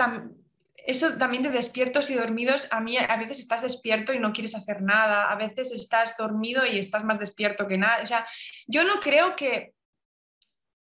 eso 0.85 1.17
también 1.17 1.43
de 1.43 1.49
despiertos 1.49 2.09
y 2.09 2.15
dormidos, 2.15 2.67
a 2.71 2.79
mí 2.79 2.97
a 2.97 3.17
veces 3.17 3.39
estás 3.39 3.61
despierto 3.61 4.13
y 4.13 4.19
no 4.19 4.31
quieres 4.31 4.55
hacer 4.55 4.81
nada, 4.81 5.29
a 5.29 5.35
veces 5.35 5.73
estás 5.73 6.15
dormido 6.17 6.65
y 6.65 6.79
estás 6.79 7.03
más 7.03 7.19
despierto 7.19 7.67
que 7.67 7.77
nada. 7.77 8.01
O 8.01 8.07
sea, 8.07 8.25
yo 8.67 8.85
no 8.85 9.01
creo 9.01 9.35
que, 9.35 9.73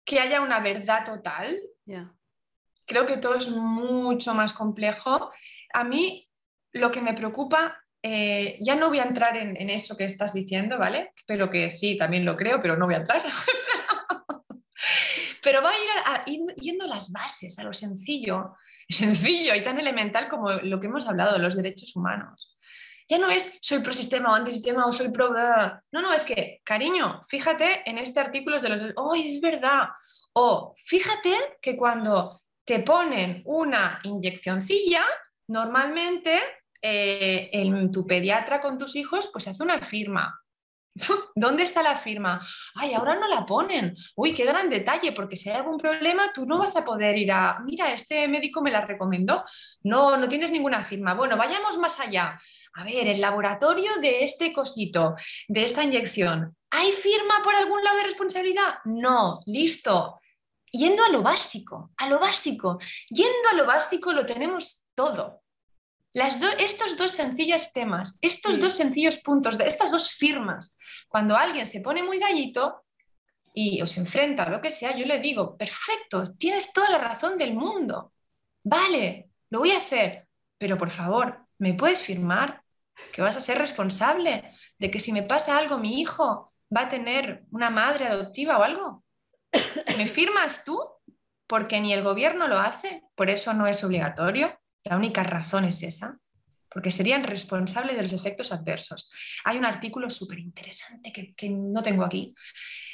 que 0.05 0.21
haya 0.21 0.39
una 0.41 0.61
verdad 0.61 1.03
total. 1.03 1.59
Creo 2.85 3.05
que 3.05 3.17
todo 3.17 3.35
es 3.35 3.49
mucho 3.49 4.33
más 4.33 4.53
complejo. 4.53 5.31
A 5.73 5.83
mí 5.83 6.29
lo 6.71 6.91
que 6.91 7.01
me 7.01 7.13
preocupa 7.13 7.77
eh, 8.01 8.57
ya 8.61 8.75
no 8.75 8.89
voy 8.89 8.99
a 8.99 9.03
entrar 9.03 9.35
en, 9.35 9.69
eso 9.69 9.97
que 9.97 10.05
estás 10.05 10.33
diciendo, 10.33 10.77
¿vale? 10.77 11.13
Pero 11.27 11.49
que 11.49 11.69
sí, 11.69 11.97
también 11.97 12.25
lo 12.25 12.37
creo, 12.37 12.61
pero 12.61 12.77
no 12.77 12.85
voy 12.85 12.95
a 12.95 12.99
entrar. 12.99 13.23
pero 15.43 15.61
va 15.61 15.71
a 15.71 16.23
ir, 16.25 16.41
yendo 16.55 16.85
a 16.85 16.87
las 16.87 17.11
bases, 17.11 17.59
a 17.59 17.63
lo 17.63 17.73
sencillo, 17.73 18.55
sencillo 18.87 19.53
y 19.53 19.63
tan 19.63 19.79
elemental 19.79 20.29
como 20.29 20.51
lo 20.51 20.79
que 20.79 20.87
hemos 20.87 21.07
hablado 21.07 21.33
de 21.33 21.39
los 21.39 21.55
derechos 21.55 21.95
humanos. 21.95 22.57
Ya 23.09 23.17
no 23.17 23.29
es 23.29 23.57
soy 23.61 23.79
pro 23.79 23.91
sistema 23.91 24.31
o 24.31 24.35
antisistema 24.35 24.85
o 24.85 24.91
soy 24.91 25.11
pro... 25.11 25.33
No, 25.91 26.01
no, 26.01 26.13
es 26.13 26.23
que, 26.23 26.61
cariño, 26.63 27.23
fíjate 27.27 27.89
en 27.89 27.97
este 27.97 28.19
artículo 28.19 28.59
de 28.59 28.69
los... 28.69 28.83
¡Oh, 28.95 29.15
es 29.15 29.41
verdad! 29.41 29.89
O 30.33 30.75
fíjate 30.77 31.57
que 31.59 31.75
cuando 31.75 32.39
te 32.63 32.79
ponen 32.79 33.41
una 33.45 33.99
inyeccioncilla, 34.03 35.03
normalmente 35.47 36.39
eh, 36.81 37.49
en 37.51 37.91
tu 37.91 38.07
pediatra 38.07 38.61
con 38.61 38.77
tus 38.77 38.95
hijos, 38.95 39.29
pues 39.31 39.47
hace 39.47 39.63
una 39.63 39.81
firma. 39.81 40.41
¿Dónde 41.35 41.63
está 41.63 41.83
la 41.83 41.97
firma? 41.97 42.45
Ay, 42.75 42.93
ahora 42.93 43.15
no 43.15 43.27
la 43.27 43.45
ponen. 43.45 43.95
Uy, 44.15 44.33
qué 44.33 44.45
gran 44.45 44.69
detalle, 44.69 45.11
porque 45.11 45.35
si 45.35 45.49
hay 45.49 45.57
algún 45.57 45.77
problema, 45.77 46.31
tú 46.33 46.45
no 46.45 46.57
vas 46.59 46.75
a 46.75 46.85
poder 46.85 47.17
ir 47.17 47.31
a, 47.31 47.59
mira, 47.59 47.93
este 47.93 48.27
médico 48.27 48.61
me 48.61 48.71
la 48.71 48.81
recomendó. 48.81 49.43
No, 49.83 50.17
no 50.17 50.27
tienes 50.27 50.51
ninguna 50.51 50.83
firma. 50.83 51.13
Bueno, 51.13 51.37
vayamos 51.37 51.77
más 51.77 51.99
allá. 51.99 52.39
A 52.73 52.83
ver, 52.83 53.07
el 53.07 53.21
laboratorio 53.21 53.91
de 54.01 54.23
este 54.23 54.53
cosito, 54.53 55.15
de 55.47 55.63
esta 55.65 55.83
inyección, 55.83 56.55
¿hay 56.69 56.91
firma 56.91 57.41
por 57.43 57.55
algún 57.55 57.83
lado 57.83 57.97
de 57.97 58.03
responsabilidad? 58.03 58.75
No, 58.85 59.41
listo. 59.45 60.19
Yendo 60.71 61.03
a 61.03 61.09
lo 61.09 61.23
básico, 61.23 61.91
a 61.97 62.07
lo 62.07 62.19
básico. 62.19 62.77
Yendo 63.09 63.49
a 63.51 63.55
lo 63.55 63.65
básico 63.65 64.13
lo 64.13 64.25
tenemos 64.25 64.85
todo 64.93 65.41
estos 66.13 66.97
dos 66.97 67.11
sencillos 67.11 67.71
temas, 67.71 68.17
estos 68.21 68.59
dos 68.59 68.73
sencillos 68.73 69.17
puntos, 69.17 69.57
de 69.57 69.67
estas 69.67 69.91
dos 69.91 70.11
firmas, 70.11 70.77
cuando 71.07 71.35
alguien 71.35 71.65
se 71.65 71.81
pone 71.81 72.03
muy 72.03 72.19
gallito 72.19 72.83
y 73.53 73.81
os 73.81 73.97
enfrenta 73.97 74.43
a 74.43 74.49
lo 74.49 74.61
que 74.61 74.71
sea, 74.71 74.95
yo 74.95 75.05
le 75.05 75.19
digo, 75.19 75.57
perfecto, 75.57 76.33
tienes 76.37 76.73
toda 76.73 76.89
la 76.89 76.97
razón 76.97 77.37
del 77.37 77.53
mundo, 77.53 78.13
vale, 78.63 79.29
lo 79.49 79.59
voy 79.59 79.71
a 79.71 79.77
hacer, 79.77 80.27
pero 80.57 80.77
por 80.77 80.89
favor, 80.89 81.45
¿me 81.57 81.73
puedes 81.73 82.01
firmar 82.01 82.63
que 83.11 83.21
vas 83.21 83.37
a 83.37 83.41
ser 83.41 83.57
responsable 83.57 84.55
de 84.77 84.91
que 84.91 84.99
si 84.99 85.11
me 85.11 85.23
pasa 85.23 85.57
algo, 85.57 85.77
mi 85.77 85.99
hijo 86.01 86.53
va 86.75 86.81
a 86.81 86.89
tener 86.89 87.43
una 87.51 87.69
madre 87.69 88.07
adoptiva 88.07 88.57
o 88.57 88.63
algo? 88.63 89.03
¿Me 89.97 90.07
firmas 90.07 90.63
tú? 90.63 90.79
Porque 91.47 91.79
ni 91.81 91.93
el 91.93 92.03
gobierno 92.03 92.47
lo 92.47 92.59
hace, 92.59 93.03
por 93.15 93.29
eso 93.29 93.53
no 93.53 93.67
es 93.67 93.83
obligatorio. 93.83 94.58
La 94.83 94.97
única 94.97 95.23
razón 95.23 95.65
es 95.65 95.83
esa, 95.83 96.17
porque 96.69 96.91
serían 96.91 97.23
responsables 97.23 97.95
de 97.95 98.03
los 98.03 98.13
efectos 98.13 98.51
adversos. 98.51 99.11
Hay 99.43 99.57
un 99.57 99.65
artículo 99.65 100.09
súper 100.09 100.39
interesante 100.39 101.11
que, 101.11 101.49
no 101.49 101.83
tengo 101.83 102.03
aquí. 102.03 102.33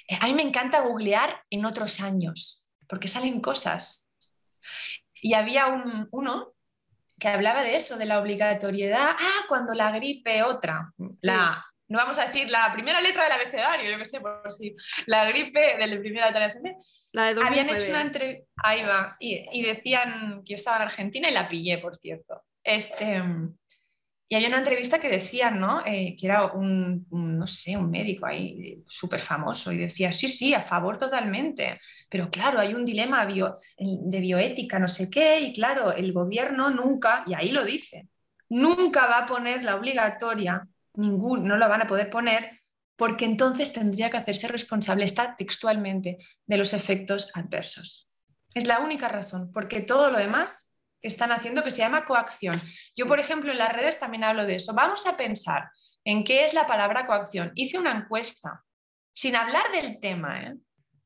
Eh, 0.07 0.17
a 0.19 0.27
mí 0.27 0.33
me 0.33 0.43
encanta 0.43 0.81
googlear 0.81 1.41
en 1.49 1.65
otros 1.65 1.99
años, 1.99 2.67
porque 2.87 3.07
salen 3.07 3.41
cosas. 3.41 4.03
Y 5.21 5.33
había 5.33 5.67
uno 6.11 6.53
que 7.19 7.27
hablaba 7.27 7.63
de 7.63 7.75
eso, 7.75 7.97
de 7.97 8.05
la 8.05 8.19
obligatoriedad. 8.19 9.15
Ah, 9.17 9.45
cuando 9.47 9.73
la 9.73 9.91
gripe 9.91 10.43
otra, 10.43 10.93
la 11.21 11.65
no 11.87 11.99
vamos 11.99 12.17
a 12.17 12.25
decir 12.25 12.49
la 12.49 12.71
primera 12.73 12.99
letra 13.01 13.23
del 13.23 13.33
abecedario, 13.33 13.91
yo 13.91 13.97
que 13.97 14.05
sé, 14.05 14.19
por 14.19 14.51
si 14.51 14.75
la 15.05 15.25
gripe 15.29 15.77
de 15.77 15.87
la 15.87 15.99
primera 15.99 16.25
letra 16.27 16.41
del 16.41 16.51
abecedario. 16.51 16.79
La 17.11 17.33
de 17.33 17.41
Habían 17.41 17.69
hecho 17.69 17.89
una 17.89 18.01
entrevista, 18.01 18.47
ahí 18.57 18.83
va, 18.83 19.15
y, 19.19 19.61
decían 19.61 20.41
que 20.43 20.53
yo 20.53 20.55
estaba 20.55 20.77
en 20.77 20.83
Argentina 20.83 21.29
y 21.29 21.33
la 21.33 21.47
pillé, 21.47 21.77
por 21.77 21.95
cierto. 21.97 22.43
Este, 22.63 23.21
y 24.27 24.35
había 24.35 24.47
una 24.47 24.57
entrevista 24.57 24.99
que 24.99 25.07
decían, 25.07 25.59
¿no? 25.59 25.83
Eh, 25.85 26.15
que 26.19 26.25
era 26.25 26.45
un, 26.47 27.05
no 27.11 27.45
sé, 27.45 27.77
un 27.77 27.91
médico 27.91 28.25
ahí 28.25 28.83
súper 28.87 29.19
famoso 29.19 29.71
y 29.71 29.77
decía, 29.77 30.11
sí, 30.11 30.27
sí, 30.27 30.53
a 30.55 30.61
favor 30.61 30.97
totalmente, 30.97 31.79
pero 32.09 32.31
claro, 32.31 32.59
hay 32.59 32.73
un 32.73 32.83
dilema 32.83 33.25
de 33.25 34.19
bioética, 34.19 34.79
no 34.79 34.87
sé 34.87 35.09
qué, 35.11 35.39
y 35.41 35.53
claro, 35.53 35.93
el 35.93 36.11
gobierno 36.11 36.71
nunca, 36.71 37.23
y 37.27 37.35
ahí 37.35 37.51
lo 37.51 37.63
dice, 37.63 38.07
nunca 38.49 39.05
va 39.05 39.19
a 39.19 39.25
poner 39.27 39.63
la 39.63 39.75
obligatoria 39.75 40.67
ningún, 40.97 41.45
no 41.45 41.57
lo 41.57 41.69
van 41.69 41.81
a 41.81 41.87
poder 41.87 42.09
poner 42.09 42.61
porque 42.95 43.25
entonces 43.25 43.73
tendría 43.73 44.09
que 44.09 44.17
hacerse 44.17 44.47
responsable, 44.47 45.05
está 45.05 45.35
textualmente, 45.35 46.17
de 46.45 46.57
los 46.57 46.73
efectos 46.73 47.29
adversos. 47.33 48.09
Es 48.53 48.67
la 48.67 48.79
única 48.79 49.09
razón, 49.09 49.51
porque 49.51 49.81
todo 49.81 50.09
lo 50.09 50.17
demás 50.17 50.71
están 51.01 51.31
haciendo 51.31 51.63
que 51.63 51.71
se 51.71 51.79
llama 51.79 52.05
coacción. 52.05 52.59
Yo, 52.95 53.05
por 53.05 53.19
ejemplo, 53.19 53.51
en 53.51 53.57
las 53.57 53.73
redes 53.73 53.99
también 53.99 54.23
hablo 54.23 54.45
de 54.45 54.55
eso. 54.55 54.73
Vamos 54.73 55.05
a 55.07 55.17
pensar 55.17 55.69
en 56.05 56.23
qué 56.23 56.45
es 56.45 56.53
la 56.53 56.65
palabra 56.65 57.05
coacción. 57.05 57.51
Hice 57.55 57.77
una 57.77 57.91
encuesta, 57.91 58.63
sin 59.13 59.35
hablar 59.35 59.71
del 59.71 59.99
tema, 59.99 60.41
¿eh? 60.43 60.55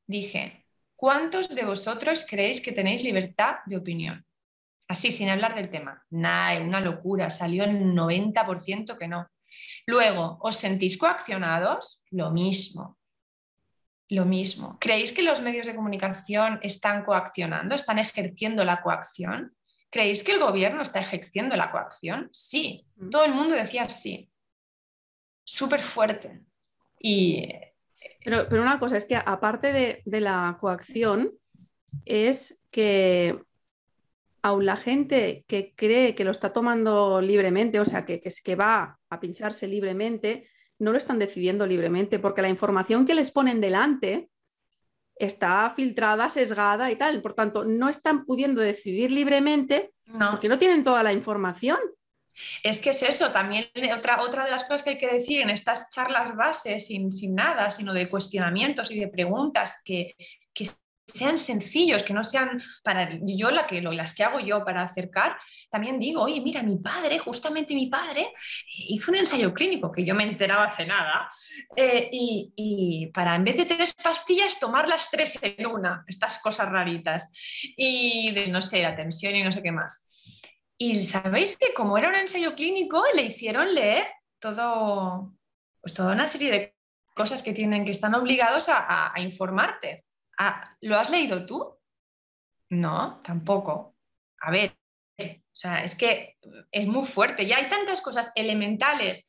dije, 0.06 0.66
¿cuántos 0.96 1.54
de 1.54 1.66
vosotros 1.66 2.26
creéis 2.30 2.62
que 2.62 2.72
tenéis 2.72 3.04
libertad 3.04 3.58
de 3.66 3.78
opinión? 3.78 4.26
Así, 4.88 5.12
sin 5.12 5.30
hablar 5.30 5.56
del 5.56 5.70
tema. 5.70 6.04
Nada, 6.10 6.60
una 6.62 6.82
locura, 6.82 7.30
salió 7.30 7.64
el 7.64 7.94
90% 7.94 8.98
que 8.98 9.08
no. 9.08 9.28
Luego, 9.86 10.38
¿os 10.42 10.56
sentís 10.56 10.98
coaccionados? 10.98 12.04
Lo 12.12 12.32
mismo. 12.32 12.98
Lo 14.10 14.26
mismo. 14.26 14.78
¿Creéis 14.80 15.12
que 15.12 15.22
los 15.22 15.42
medios 15.42 15.68
de 15.68 15.76
comunicación 15.76 16.60
están 16.64 17.06
coaccionando, 17.06 17.76
están 17.76 18.00
ejerciendo 18.00 18.64
la 18.64 18.82
coacción? 18.82 19.56
¿Creéis 19.92 20.24
que 20.24 20.34
el 20.34 20.40
gobierno 20.40 20.82
está 20.82 21.00
ejerciendo 21.00 21.56
la 21.56 21.72
coacción? 21.72 22.30
Sí. 22.32 22.86
Mm. 22.96 23.10
Todo 23.10 23.26
el 23.26 23.34
mundo 23.34 23.56
decía 23.56 23.88
sí. 23.90 24.32
Súper 25.44 25.82
fuerte. 25.82 26.42
Y... 27.00 27.48
Pero, 28.24 28.48
una 28.52 28.80
cosa 28.80 28.98
es 28.98 29.06
que 29.06 29.16
aparte 29.16 29.72
de, 29.72 30.02
de 30.06 30.22
la 30.22 30.58
coacción, 30.60 31.32
es 32.06 32.62
que 32.72 33.40
aun 34.42 34.66
la 34.66 34.78
gente 34.78 35.44
que 35.48 35.74
cree 35.76 36.16
que 36.16 36.24
lo 36.24 36.32
está 36.32 36.54
tomando 36.54 37.22
libremente, 37.22 37.80
o 37.80 37.86
sea, 37.86 38.06
que, 38.06 38.20
que, 38.20 38.30
que 38.44 38.56
va 38.56 39.00
a 39.10 39.20
pincharse 39.20 39.68
libremente, 39.68 40.50
no 40.80 40.92
lo 40.92 40.98
están 40.98 41.20
decidiendo 41.20 41.66
libremente, 41.66 42.20
porque 42.20 42.42
la 42.42 42.50
información 42.50 43.06
que 43.06 43.16
les 43.16 43.32
ponen 43.32 43.60
delante 43.62 44.30
está 45.20 45.70
filtrada, 45.76 46.30
sesgada 46.30 46.90
y 46.90 46.96
tal. 46.96 47.22
Por 47.22 47.34
tanto, 47.34 47.66
no 47.66 47.90
están 47.90 48.26
pudiendo 48.26 48.62
decidir 48.62 49.12
libremente 49.12 49.94
porque 50.32 50.48
no 50.48 50.58
tienen 50.58 50.84
toda 50.84 51.04
la 51.04 51.14
información. 51.14 51.78
Es 52.64 52.80
que 52.80 52.92
es 52.92 53.04
eso, 53.04 53.32
también 53.32 53.66
otra, 53.98 54.22
otra 54.22 54.46
de 54.46 54.52
las 54.52 54.64
cosas 54.64 54.84
que 54.84 54.92
hay 54.92 54.98
que 54.98 55.14
decir 55.14 55.42
en 55.42 55.50
estas 55.50 55.90
charlas 55.90 56.36
bases, 56.38 56.88
sin, 56.88 57.12
sin 57.12 57.36
nada, 57.36 57.70
sino 57.70 57.94
de 57.94 58.10
cuestionamientos 58.10 58.92
y 58.92 59.00
de 59.00 59.10
preguntas 59.10 59.82
que, 59.84 60.16
que 60.54 60.68
sean 61.14 61.38
sencillos, 61.38 62.04
que 62.04 62.14
no 62.14 62.24
sean 62.24 62.62
para 62.84 63.10
yo 63.22 63.52
la 63.52 63.66
que, 63.66 63.82
las 63.82 64.14
que 64.14 64.24
hago 64.24 64.40
yo 64.40 64.64
para 64.64 64.84
acercar, 64.84 65.38
también 65.70 66.00
digo, 66.00 66.22
oye, 66.22 66.42
mira, 66.42 66.62
mi 66.64 66.78
padre, 66.78 67.20
justamente 67.20 67.76
mi 67.76 67.88
padre, 67.88 68.34
hizo 68.68 69.12
un 69.12 69.18
ensayo 69.18 69.54
clínico 69.54 69.92
que 69.92 70.06
yo 70.06 70.16
me 70.16 70.24
enteraba 70.24 70.66
hace 70.66 70.86
nada, 70.86 71.30
eh, 71.76 72.10
y, 72.12 73.10
para 73.14 73.36
en 73.36 73.44
vez 73.44 73.58
de 73.58 73.66
tres 73.66 73.94
pastillas, 73.94 74.60
tomar 74.60 74.88
las 74.88 75.10
tres 75.10 75.38
en 75.42 75.68
una, 75.68 76.04
estas 76.08 76.40
cosas 76.40 76.70
raritas, 76.70 77.32
y 77.76 78.32
de, 78.32 78.48
no 78.48 78.62
sé, 78.62 78.82
la 78.82 78.96
tensión 78.96 79.36
y 79.36 79.44
no 79.44 79.52
sé 79.52 79.62
qué 79.62 79.72
más. 79.72 80.06
Y 80.78 81.06
sabéis 81.06 81.58
que 81.58 81.74
como 81.74 81.98
era 81.98 82.10
un 82.10 82.16
ensayo 82.16 82.56
clínico, 82.56 83.04
le 83.14 83.24
hicieron 83.24 83.74
leer 83.74 84.08
todo, 84.40 85.34
pues 85.82 85.94
toda 85.94 86.14
una 86.14 86.28
serie 86.28 86.52
de 86.52 86.76
cosas 87.14 87.44
que 87.44 87.52
tienen, 87.52 87.84
que 87.84 87.92
están 87.92 88.16
obligados 88.16 88.68
a 88.70 89.14
informarte. 89.18 90.06
Ah, 90.40 90.76
¿Lo 90.82 90.98
has 90.98 91.10
leído 91.10 91.46
tú? 91.46 91.78
No, 92.70 93.22
tampoco. 93.24 93.98
A 94.42 94.52
ver, 94.52 94.78
o 95.20 95.26
sea, 95.52 95.84
es 95.84 95.96
que 95.96 96.38
es 96.72 96.88
muy 96.88 97.06
fuerte. 97.06 97.46
Ya 97.46 97.58
hay 97.58 97.68
tantas 97.68 98.02
cosas 98.02 98.32
elementales 98.36 99.28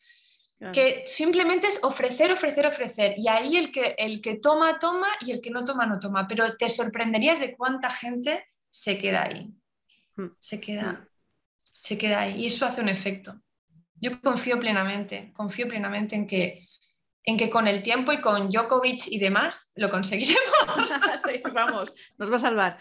que 0.73 1.05
simplemente 1.07 1.69
es 1.69 1.83
ofrecer, 1.83 2.31
ofrecer, 2.31 2.67
ofrecer. 2.67 3.15
Y 3.17 3.29
ahí 3.29 3.57
el 3.57 3.73
que, 3.73 3.95
el 3.99 4.21
que 4.21 4.37
toma, 4.37 4.79
toma 4.79 5.09
y 5.21 5.33
el 5.33 5.41
que 5.41 5.51
no 5.51 5.65
toma, 5.65 5.87
no 5.87 5.99
toma. 5.99 6.29
Pero 6.29 6.57
te 6.57 6.69
sorprenderías 6.69 7.41
de 7.41 7.57
cuánta 7.57 7.91
gente 7.91 8.45
se 8.69 8.99
queda 8.99 9.25
ahí. 9.25 9.51
Hmm. 10.17 10.29
Se 10.39 10.61
queda, 10.61 10.93
hmm. 10.93 11.07
se 11.63 11.99
queda 11.99 12.21
ahí. 12.21 12.43
Y 12.43 12.47
eso 12.47 12.67
hace 12.67 12.83
un 12.83 12.91
efecto. 12.91 13.41
Yo 13.95 14.21
confío 14.21 14.61
plenamente, 14.61 15.33
confío 15.35 15.67
plenamente 15.67 16.15
en 16.15 16.27
que 16.27 16.69
en 17.25 17.37
que 17.37 17.51
con 17.51 17.69
el 17.69 17.83
tiempo 17.83 18.13
y 18.13 18.21
con 18.21 18.49
Djokovic 18.49 19.09
y 19.09 19.19
demás 19.19 19.73
lo 19.77 19.91
conseguiremos. 19.91 20.41
vamos, 21.55 21.95
nos 22.19 22.31
va 22.31 22.37
a 22.37 22.39
salvar. 22.39 22.79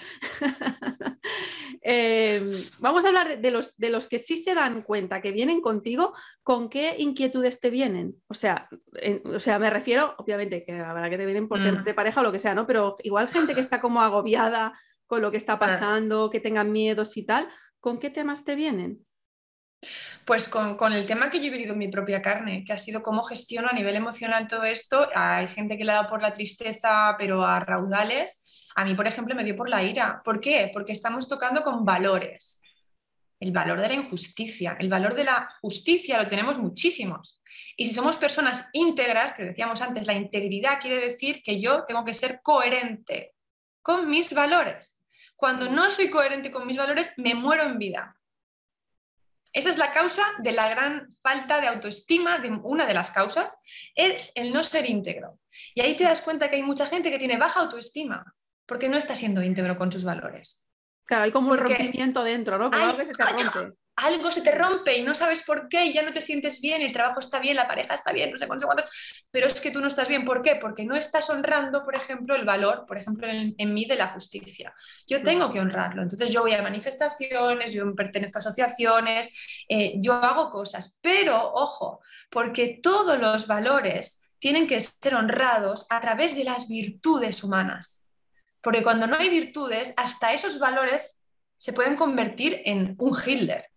Em, 1.82 2.50
vamos 2.80 3.06
a 3.06 3.08
hablar 3.08 3.40
de 3.40 3.52
los, 3.52 3.78
de 3.78 3.90
los 3.90 4.08
que 4.08 4.20
sí 4.20 4.36
se 4.36 4.54
dan 4.54 4.82
cuenta 4.82 5.22
que 5.22 5.32
vienen 5.32 5.62
contigo, 5.62 6.14
¿con 6.44 6.70
qué 6.70 6.96
inquietudes 6.98 7.62
te 7.62 7.70
vienen? 7.70 8.16
O 8.28 8.34
sea, 8.34 8.68
o 9.24 9.40
sea 9.40 9.60
me 9.60 9.70
refiero, 9.70 10.14
obviamente, 10.18 10.64
que 10.64 10.74
habrá 10.74 11.10
que 11.10 11.18
te 11.18 11.26
vienen 11.26 11.48
por 11.48 11.60
mm. 11.60 11.84
de 11.84 11.94
pareja 11.94 12.20
o 12.20 12.24
lo 12.24 12.32
que 12.32 12.40
sea, 12.40 12.54
¿no? 12.54 12.68
Pero 12.68 12.98
igual 13.04 13.30
gente 13.30 13.56
que 13.56 13.62
está 13.62 13.80
como 13.80 14.02
agobiada 14.02 14.78
con 15.08 15.22
lo 15.22 15.32
que 15.32 15.38
está 15.38 15.58
pasando, 15.58 16.30
que 16.30 16.40
tengan 16.40 16.72
miedos 16.72 17.18
y 17.18 17.26
tal, 17.26 17.50
¿con 17.80 17.98
qué 17.98 18.10
temas 18.10 18.46
te 18.46 18.56
vienen? 18.56 19.06
Pues 20.26 20.48
con, 20.48 20.94
el 20.94 21.06
tema 21.08 21.30
que 21.30 21.40
yo 21.40 21.48
he 21.48 21.50
vivido 21.50 21.74
en 21.74 21.80
mi 21.80 21.88
propia 21.88 22.22
carne, 22.22 22.64
que 22.64 22.74
ha 22.74 22.78
sido 22.78 23.02
cómo 23.02 23.24
gestiono 23.24 23.70
a 23.70 23.74
nivel 23.74 23.96
emocional 23.96 24.48
todo 24.48 24.64
esto. 24.64 25.10
Hay 25.16 25.48
gente 25.48 25.78
que 25.78 25.84
le 25.84 25.92
ha 25.92 25.96
dado 25.96 26.10
por 26.10 26.22
la 26.22 26.34
tristeza, 26.34 27.16
pero 27.18 27.44
a 27.44 27.60
raudales. 27.60 28.68
A 28.76 28.86
mí, 28.86 28.94
por 28.94 29.08
ejemplo, 29.08 29.34
me 29.34 29.44
dio 29.44 29.56
por 29.56 29.70
la 29.70 29.84
ira. 29.84 30.22
¿Por 30.24 30.40
qué? 30.40 30.70
Porque 30.72 30.92
estamos 30.92 31.28
tocando 31.28 31.64
con 31.64 31.84
valores. 31.84 32.62
El 33.40 33.52
valor 33.52 33.82
de 33.82 33.88
la 33.88 33.94
injusticia, 33.96 34.78
el 34.80 34.90
valor 34.90 35.16
de 35.16 35.24
la 35.24 35.50
justicia 35.62 36.22
lo 36.22 36.30
tenemos 36.30 36.60
muchísimos. 36.60 37.42
Y 37.76 37.86
si 37.86 37.94
somos 37.94 38.18
personas 38.18 38.70
íntegras, 38.74 39.34
que 39.34 39.46
decíamos 39.46 39.82
antes, 39.82 40.06
la 40.06 40.14
integridad 40.14 40.80
quiere 40.80 40.98
decir 40.98 41.42
que 41.42 41.60
yo 41.60 41.86
tengo 41.86 42.06
que 42.06 42.14
ser 42.14 42.42
coherente 42.44 43.34
con 43.82 44.10
mis 44.10 44.34
valores. 44.34 45.04
Cuando 45.36 45.70
no 45.70 45.90
soy 45.90 46.10
coherente 46.10 46.52
con 46.52 46.68
mis 46.68 46.78
valores, 46.78 47.14
me 47.18 47.34
muero 47.34 47.64
en 47.64 47.80
vida. 47.80 48.19
Esa 49.52 49.70
es 49.70 49.78
la 49.78 49.92
causa 49.92 50.24
de 50.40 50.52
la 50.52 50.70
gran 50.70 51.08
falta 51.22 51.60
de 51.60 51.68
autoestima, 51.68 52.40
de 52.40 52.52
una 52.52 52.86
de 52.86 52.94
las 52.94 53.12
causas, 53.12 53.62
es 53.96 54.32
el 54.36 54.54
no 54.54 54.64
ser 54.64 54.90
íntegro. 54.90 55.40
Y 55.74 55.82
ahí 55.82 55.96
te 55.96 56.04
das 56.04 56.22
cuenta 56.22 56.50
que 56.50 56.58
hay 56.58 56.64
mucha 56.64 56.86
gente 56.86 57.10
que 57.10 57.20
tiene 57.20 57.38
baja 57.38 57.62
autoestima 57.62 58.36
porque 58.66 58.90
no 58.90 58.98
está 58.98 59.16
siendo 59.16 59.42
íntegro 59.42 59.78
con 59.78 59.92
sus 59.92 60.04
valores. 60.04 60.70
Claro, 61.04 61.24
hay 61.24 61.32
como 61.32 61.52
un 61.52 61.58
rompimiento 61.58 62.24
dentro, 62.24 62.60
¿no? 62.60 62.70
Que 62.70 63.06
se 63.06 63.14
te 63.14 63.26
rompe 63.26 63.76
algo 64.00 64.32
se 64.32 64.42
te 64.42 64.52
rompe 64.52 64.98
y 64.98 65.04
no 65.04 65.14
sabes 65.14 65.44
por 65.44 65.68
qué 65.68 65.86
y 65.86 65.94
ya 65.94 66.02
no 66.02 66.14
te 66.14 66.22
sientes 66.22 66.62
bien, 66.62 66.82
el 66.82 66.94
trabajo 66.94 67.20
está 67.20 67.40
bien, 67.40 67.56
la 67.56 67.68
pareja 67.68 67.94
está 67.94 68.12
bien, 68.12 68.32
no 68.32 68.38
sé 68.38 68.48
cuántos, 68.48 68.68
pero 69.32 69.48
es 69.48 69.60
que 69.60 69.72
tú 69.72 69.82
no 69.82 69.88
estás 69.88 70.08
bien. 70.08 70.26
¿Por 70.26 70.42
qué? 70.42 70.56
Porque 70.56 70.86
no 70.86 70.96
estás 70.96 71.30
honrando, 71.30 71.84
por 71.84 71.96
ejemplo, 71.96 72.36
el 72.36 72.46
valor, 72.46 72.86
por 72.88 72.98
ejemplo, 72.98 73.28
en, 73.28 73.74
mí 73.74 73.86
de 73.86 73.96
la 73.96 74.08
justicia. 74.10 74.74
Yo 75.08 75.22
tengo 75.22 75.50
que 75.50 75.60
honrarlo. 75.60 76.02
Entonces 76.02 76.30
yo 76.30 76.42
voy 76.42 76.54
a 76.54 76.62
manifestaciones, 76.62 77.74
yo 77.74 77.94
pertenezco 77.96 78.38
a 78.38 78.42
asociaciones, 78.42 79.34
eh, 79.68 79.94
yo 79.98 80.14
hago 80.14 80.50
cosas, 80.50 81.00
pero 81.02 81.52
ojo, 81.54 82.02
porque 82.30 82.80
todos 82.82 83.20
los 83.20 83.48
valores 83.48 84.24
tienen 84.40 84.68
que 84.68 84.80
ser 84.80 85.16
honrados 85.16 85.86
a 85.90 86.00
través 86.00 86.36
de 86.36 86.46
las 86.46 86.68
virtudes 86.68 87.44
humanas. 87.44 88.06
Porque 88.62 88.84
cuando 88.84 89.08
no 89.08 89.18
hay 89.18 89.30
virtudes, 89.30 89.94
hasta 89.98 90.34
esos 90.34 90.60
valores 90.60 91.24
se 91.58 91.74
pueden 91.74 91.96
convertir 91.96 92.62
en 92.66 92.96
un 92.98 93.18
Hitler 93.26 93.70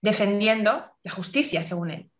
defendiendo 0.00 0.96
la 1.02 1.12
justicia, 1.12 1.62
según 1.62 1.90
él. 1.90 2.10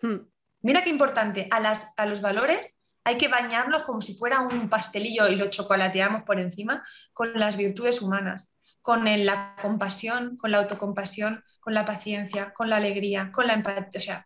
Hmm. 0.00 0.28
Mira 0.60 0.82
qué 0.82 0.90
importante, 0.90 1.48
a, 1.50 1.60
las, 1.60 1.92
a 1.96 2.06
los 2.06 2.20
valores 2.20 2.78
hay 3.04 3.16
que 3.16 3.28
bañarlos 3.28 3.84
como 3.84 4.02
si 4.02 4.14
fuera 4.14 4.40
un 4.40 4.68
pastelillo 4.68 5.28
y 5.28 5.36
lo 5.36 5.48
chocolateamos 5.48 6.24
por 6.24 6.38
encima 6.38 6.84
con 7.14 7.32
las 7.38 7.56
virtudes 7.56 8.02
humanas, 8.02 8.58
con 8.82 9.04
la 9.04 9.56
compasión, 9.62 10.36
con 10.36 10.50
la 10.50 10.58
autocompasión, 10.58 11.42
con 11.60 11.72
la 11.72 11.86
paciencia, 11.86 12.52
con 12.52 12.68
la 12.68 12.76
alegría, 12.76 13.30
con 13.32 13.46
la 13.46 13.54
empatía, 13.54 13.88
o 13.94 14.00
sea, 14.00 14.24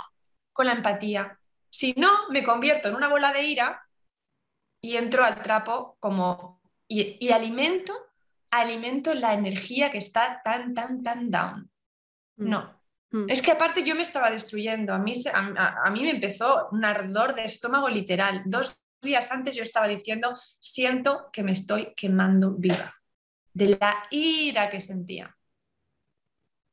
con 0.52 0.66
la 0.66 0.72
empatía. 0.72 1.38
Si 1.70 1.94
no, 1.96 2.10
me 2.30 2.42
convierto 2.42 2.88
en 2.88 2.96
una 2.96 3.08
bola 3.08 3.32
de 3.32 3.44
ira 3.44 3.82
y 4.80 4.96
entro 4.96 5.24
al 5.24 5.42
trapo 5.42 5.96
como 6.00 6.60
y, 6.88 7.24
y 7.24 7.30
alimento, 7.30 7.94
alimento 8.50 9.14
la 9.14 9.34
energía 9.34 9.92
que 9.92 9.98
está 9.98 10.42
tan, 10.42 10.74
tan, 10.74 11.04
tan 11.04 11.30
down. 11.30 11.70
Hmm. 12.36 12.48
No. 12.48 12.81
Es 13.28 13.42
que 13.42 13.52
aparte 13.52 13.82
yo 13.82 13.94
me 13.94 14.02
estaba 14.02 14.30
destruyendo. 14.30 14.94
A 14.94 14.98
mí, 14.98 15.14
a, 15.34 15.90
mí 15.90 16.02
me 16.02 16.10
empezó 16.10 16.68
un 16.72 16.84
ardor 16.84 17.34
de 17.34 17.44
estómago 17.44 17.88
literal. 17.88 18.42
Dos 18.46 18.78
días 19.02 19.30
antes 19.30 19.54
yo 19.54 19.62
estaba 19.62 19.86
diciendo, 19.86 20.38
siento 20.58 21.28
que 21.32 21.42
me 21.42 21.52
estoy 21.52 21.92
quemando 21.94 22.52
viva, 22.52 22.94
de 23.52 23.78
la 23.78 23.94
ira 24.10 24.70
que 24.70 24.80
sentía. 24.80 25.36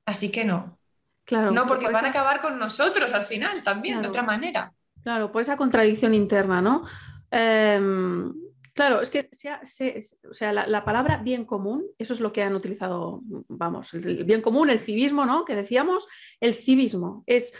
Así 0.05 0.31
que 0.31 0.45
no. 0.45 0.79
Claro, 1.25 1.51
no, 1.51 1.67
porque 1.67 1.87
van 1.87 2.05
a 2.05 2.09
acabar 2.09 2.41
con 2.41 2.57
nosotros 2.57 3.13
al 3.13 3.25
final 3.25 3.61
también, 3.61 4.01
de 4.01 4.07
otra 4.07 4.23
manera. 4.23 4.73
Claro, 5.03 5.31
por 5.31 5.41
esa 5.41 5.57
contradicción 5.57 6.13
interna, 6.13 6.61
¿no? 6.61 6.83
Em, 7.29 8.33
Claro, 8.79 9.01
es 9.01 9.09
que 9.09 9.29
o 10.29 10.33
sea, 10.33 10.53
la, 10.53 10.85
palabra 10.85 11.17
bien 11.17 11.43
común, 11.43 11.85
eso 11.97 12.13
es 12.13 12.21
lo 12.21 12.31
que 12.31 12.43
han 12.43 12.55
utilizado, 12.55 13.19
vamos, 13.49 13.93
el, 13.93 14.23
bien 14.23 14.41
común, 14.41 14.69
el 14.69 14.79
civismo, 14.79 15.25
¿no? 15.25 15.43
Que 15.43 15.53
decíamos, 15.53 16.07
el 16.39 16.55
civismo 16.55 17.25
es... 17.27 17.53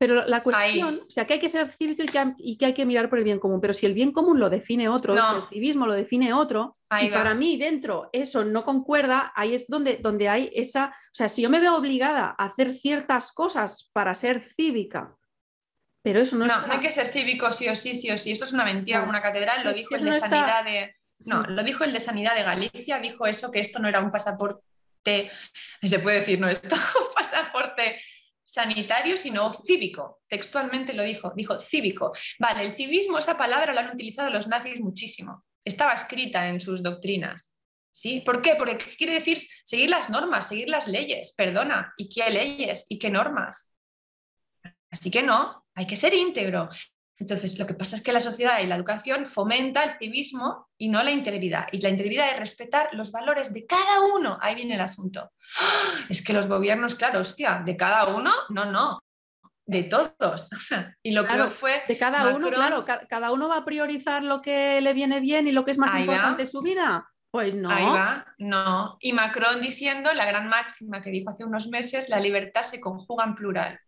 Pero 0.00 0.24
la 0.26 0.44
cuestión, 0.44 1.00
o 1.08 1.10
sea, 1.10 1.26
que 1.26 1.32
hay 1.32 1.38
que 1.40 1.48
ser 1.48 1.68
cívico 1.72 2.04
y 2.04 2.56
que, 2.56 2.66
hay 2.66 2.72
que 2.72 2.86
mirar 2.86 3.10
por 3.10 3.18
el 3.18 3.24
bien 3.24 3.40
común, 3.40 3.60
pero 3.60 3.74
si 3.74 3.84
el 3.84 3.94
bien 3.94 4.12
común 4.12 4.38
lo 4.38 4.48
define 4.48 4.88
otro, 4.88 5.16
si 5.16 5.34
el 5.34 5.42
civismo 5.42 5.88
lo 5.88 5.94
define 5.94 6.32
otro, 6.32 6.76
y 7.02 7.08
para 7.08 7.34
mí 7.34 7.56
dentro 7.56 8.08
eso 8.12 8.44
no 8.44 8.64
concuerda, 8.64 9.32
ahí 9.34 9.56
es 9.56 9.66
donde, 9.66 9.96
donde 9.96 10.28
hay 10.28 10.52
esa, 10.54 10.94
o 10.94 11.14
sea, 11.14 11.28
si 11.28 11.42
yo 11.42 11.50
me 11.50 11.58
veo 11.58 11.74
obligada 11.74 12.36
a 12.38 12.44
hacer 12.44 12.74
ciertas 12.74 13.32
cosas 13.32 13.90
para 13.92 14.14
ser 14.14 14.40
cívica, 14.40 15.17
pero 16.02 16.20
eso 16.20 16.36
no, 16.36 16.46
no, 16.46 16.66
no 16.66 16.72
hay 16.72 16.80
que 16.80 16.90
ser 16.90 17.08
cívico 17.08 17.50
sí 17.50 17.68
o 17.68 17.76
sí, 17.76 17.96
sí 17.96 18.10
o 18.10 18.18
sí. 18.18 18.32
Esto 18.32 18.44
es 18.44 18.52
una 18.52 18.64
mentira, 18.64 19.02
una 19.02 19.20
catedral. 19.20 19.64
Lo 19.64 19.72
dijo 19.72 19.94
el 19.94 20.04
de 20.04 20.12
Sanidad 20.12 20.64
de. 20.64 20.94
No, 21.26 21.42
lo 21.42 21.64
dijo 21.64 21.82
el 21.82 21.92
de 21.92 22.00
Sanidad 22.00 22.36
de 22.36 22.44
Galicia, 22.44 23.00
dijo 23.00 23.26
eso, 23.26 23.50
que 23.50 23.58
esto 23.58 23.80
no 23.80 23.88
era 23.88 24.00
un 24.00 24.12
pasaporte, 24.12 25.30
se 25.82 25.98
puede 25.98 26.20
decir, 26.20 26.38
no, 26.38 26.48
esto 26.48 26.76
un 26.76 27.14
pasaporte 27.14 28.00
sanitario, 28.44 29.16
sino 29.16 29.52
cívico. 29.52 30.22
Textualmente 30.28 30.94
lo 30.94 31.02
dijo, 31.02 31.32
dijo 31.36 31.58
cívico. 31.60 32.12
Vale, 32.38 32.64
el 32.64 32.72
civismo, 32.72 33.18
esa 33.18 33.36
palabra 33.36 33.74
la 33.74 33.82
han 33.82 33.94
utilizado 33.94 34.30
los 34.30 34.46
nazis 34.46 34.80
muchísimo. 34.80 35.44
Estaba 35.64 35.92
escrita 35.92 36.48
en 36.48 36.60
sus 36.60 36.82
doctrinas. 36.82 37.56
¿Sí? 37.90 38.20
¿Por 38.20 38.40
qué? 38.40 38.54
Porque 38.54 38.78
quiere 38.96 39.14
decir 39.14 39.38
seguir 39.64 39.90
las 39.90 40.08
normas, 40.08 40.48
seguir 40.48 40.68
las 40.70 40.86
leyes. 40.86 41.34
Perdona, 41.36 41.92
¿y 41.96 42.08
qué 42.08 42.30
leyes? 42.30 42.86
¿Y 42.88 42.98
qué 42.98 43.10
normas? 43.10 43.74
Así 44.90 45.10
que 45.10 45.22
no, 45.22 45.66
hay 45.78 45.86
que 45.86 45.96
ser 45.96 46.12
íntegro. 46.12 46.68
Entonces, 47.20 47.58
lo 47.58 47.66
que 47.66 47.74
pasa 47.74 47.96
es 47.96 48.02
que 48.02 48.12
la 48.12 48.20
sociedad 48.20 48.60
y 48.60 48.66
la 48.66 48.74
educación 48.74 49.26
fomenta 49.26 49.84
el 49.84 49.90
civismo 49.98 50.68
y 50.76 50.88
no 50.88 51.02
la 51.02 51.10
integridad. 51.12 51.68
Y 51.72 51.78
la 51.78 51.88
integridad 51.88 52.30
es 52.32 52.38
respetar 52.38 52.88
los 52.92 53.12
valores 53.12 53.54
de 53.54 53.64
cada 53.64 54.00
uno. 54.14 54.38
Ahí 54.40 54.54
viene 54.54 54.74
el 54.74 54.80
asunto. 54.80 55.30
¡Ah! 55.60 56.06
Es 56.08 56.24
que 56.24 56.32
los 56.32 56.48
gobiernos, 56.48 56.94
claro, 56.94 57.20
hostia, 57.20 57.62
de 57.64 57.76
cada 57.76 58.06
uno, 58.06 58.32
no, 58.50 58.64
no, 58.66 59.00
de 59.66 59.84
todos. 59.84 60.48
y 61.02 61.12
lo 61.12 61.24
que 61.24 61.50
fue. 61.50 61.82
De 61.86 61.96
cada 61.96 62.28
uno, 62.34 62.50
claro, 62.50 62.84
cada 63.08 63.30
uno 63.30 63.48
va 63.48 63.58
a 63.58 63.64
priorizar 63.64 64.24
lo 64.24 64.42
que 64.42 64.80
le 64.80 64.94
viene 64.94 65.20
bien 65.20 65.46
y 65.46 65.52
lo 65.52 65.64
que 65.64 65.70
es 65.70 65.78
más 65.78 65.98
importante 65.98 66.42
en 66.42 66.50
su 66.50 66.60
vida. 66.60 67.08
Pues 67.30 67.54
no. 67.54 67.70
Ahí 67.70 67.84
va, 67.84 68.26
no. 68.38 68.96
Y 69.00 69.12
Macron 69.12 69.60
diciendo 69.60 70.12
la 70.14 70.24
gran 70.24 70.48
máxima 70.48 71.00
que 71.00 71.10
dijo 71.10 71.30
hace 71.30 71.44
unos 71.44 71.68
meses: 71.68 72.08
la 72.08 72.18
libertad 72.18 72.62
se 72.62 72.80
conjuga 72.80 73.24
en 73.24 73.34
plural. 73.34 73.80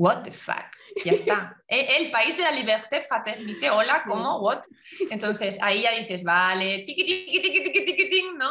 What 0.00 0.22
the 0.24 0.32
fuck, 0.32 0.72
ya 1.04 1.12
está. 1.12 1.56
E, 1.68 1.98
el 1.98 2.10
país 2.10 2.36
de 2.36 2.42
la 2.42 2.50
libertad 2.50 3.02
fraternité, 3.06 3.70
hola, 3.70 4.02
¿cómo? 4.06 4.38
What? 4.40 4.62
Entonces 5.10 5.58
ahí 5.62 5.82
ya 5.82 5.92
dices, 5.92 6.24
vale, 6.24 6.84
tiqui, 6.86 7.04
tiqui, 7.04 7.40
tiqui, 7.42 7.62
tiqui, 7.62 7.94
tiqui, 7.94 8.22
¿no? 8.36 8.50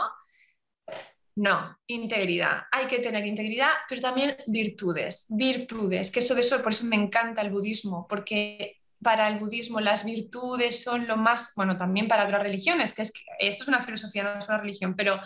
No, 1.35 1.75
integridad. 1.87 2.63
Hay 2.71 2.85
que 2.85 2.99
tener 2.99 3.25
integridad, 3.25 3.71
pero 3.87 3.99
también 3.99 4.37
virtudes. 4.45 5.25
Virtudes, 5.29 6.11
que 6.11 6.19
eso 6.19 6.35
de 6.35 6.41
eso, 6.41 6.61
por 6.61 6.71
eso 6.71 6.85
me 6.85 6.95
encanta 6.95 7.41
el 7.41 7.49
budismo, 7.49 8.07
porque 8.07 8.77
para 9.01 9.27
el 9.27 9.39
budismo 9.39 9.79
las 9.79 10.05
virtudes 10.05 10.83
son 10.83 11.07
lo 11.07 11.17
más, 11.17 11.53
bueno, 11.55 11.77
también 11.77 12.07
para 12.07 12.25
otras 12.25 12.43
religiones, 12.43 12.93
que 12.93 13.01
es 13.01 13.11
que 13.11 13.21
esto 13.39 13.63
es 13.63 13.69
una 13.69 13.81
filosofía, 13.81 14.23
no 14.23 14.39
es 14.39 14.47
una 14.47 14.59
religión, 14.59 14.95
pero 14.95 15.19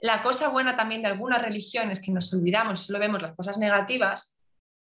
la 0.00 0.22
cosa 0.22 0.48
buena 0.48 0.76
también 0.76 1.02
de 1.02 1.08
algunas 1.08 1.42
religiones 1.42 2.00
que 2.00 2.12
nos 2.12 2.32
olvidamos, 2.32 2.86
solo 2.86 2.98
vemos 2.98 3.20
las 3.20 3.34
cosas 3.34 3.58
negativas, 3.58 4.35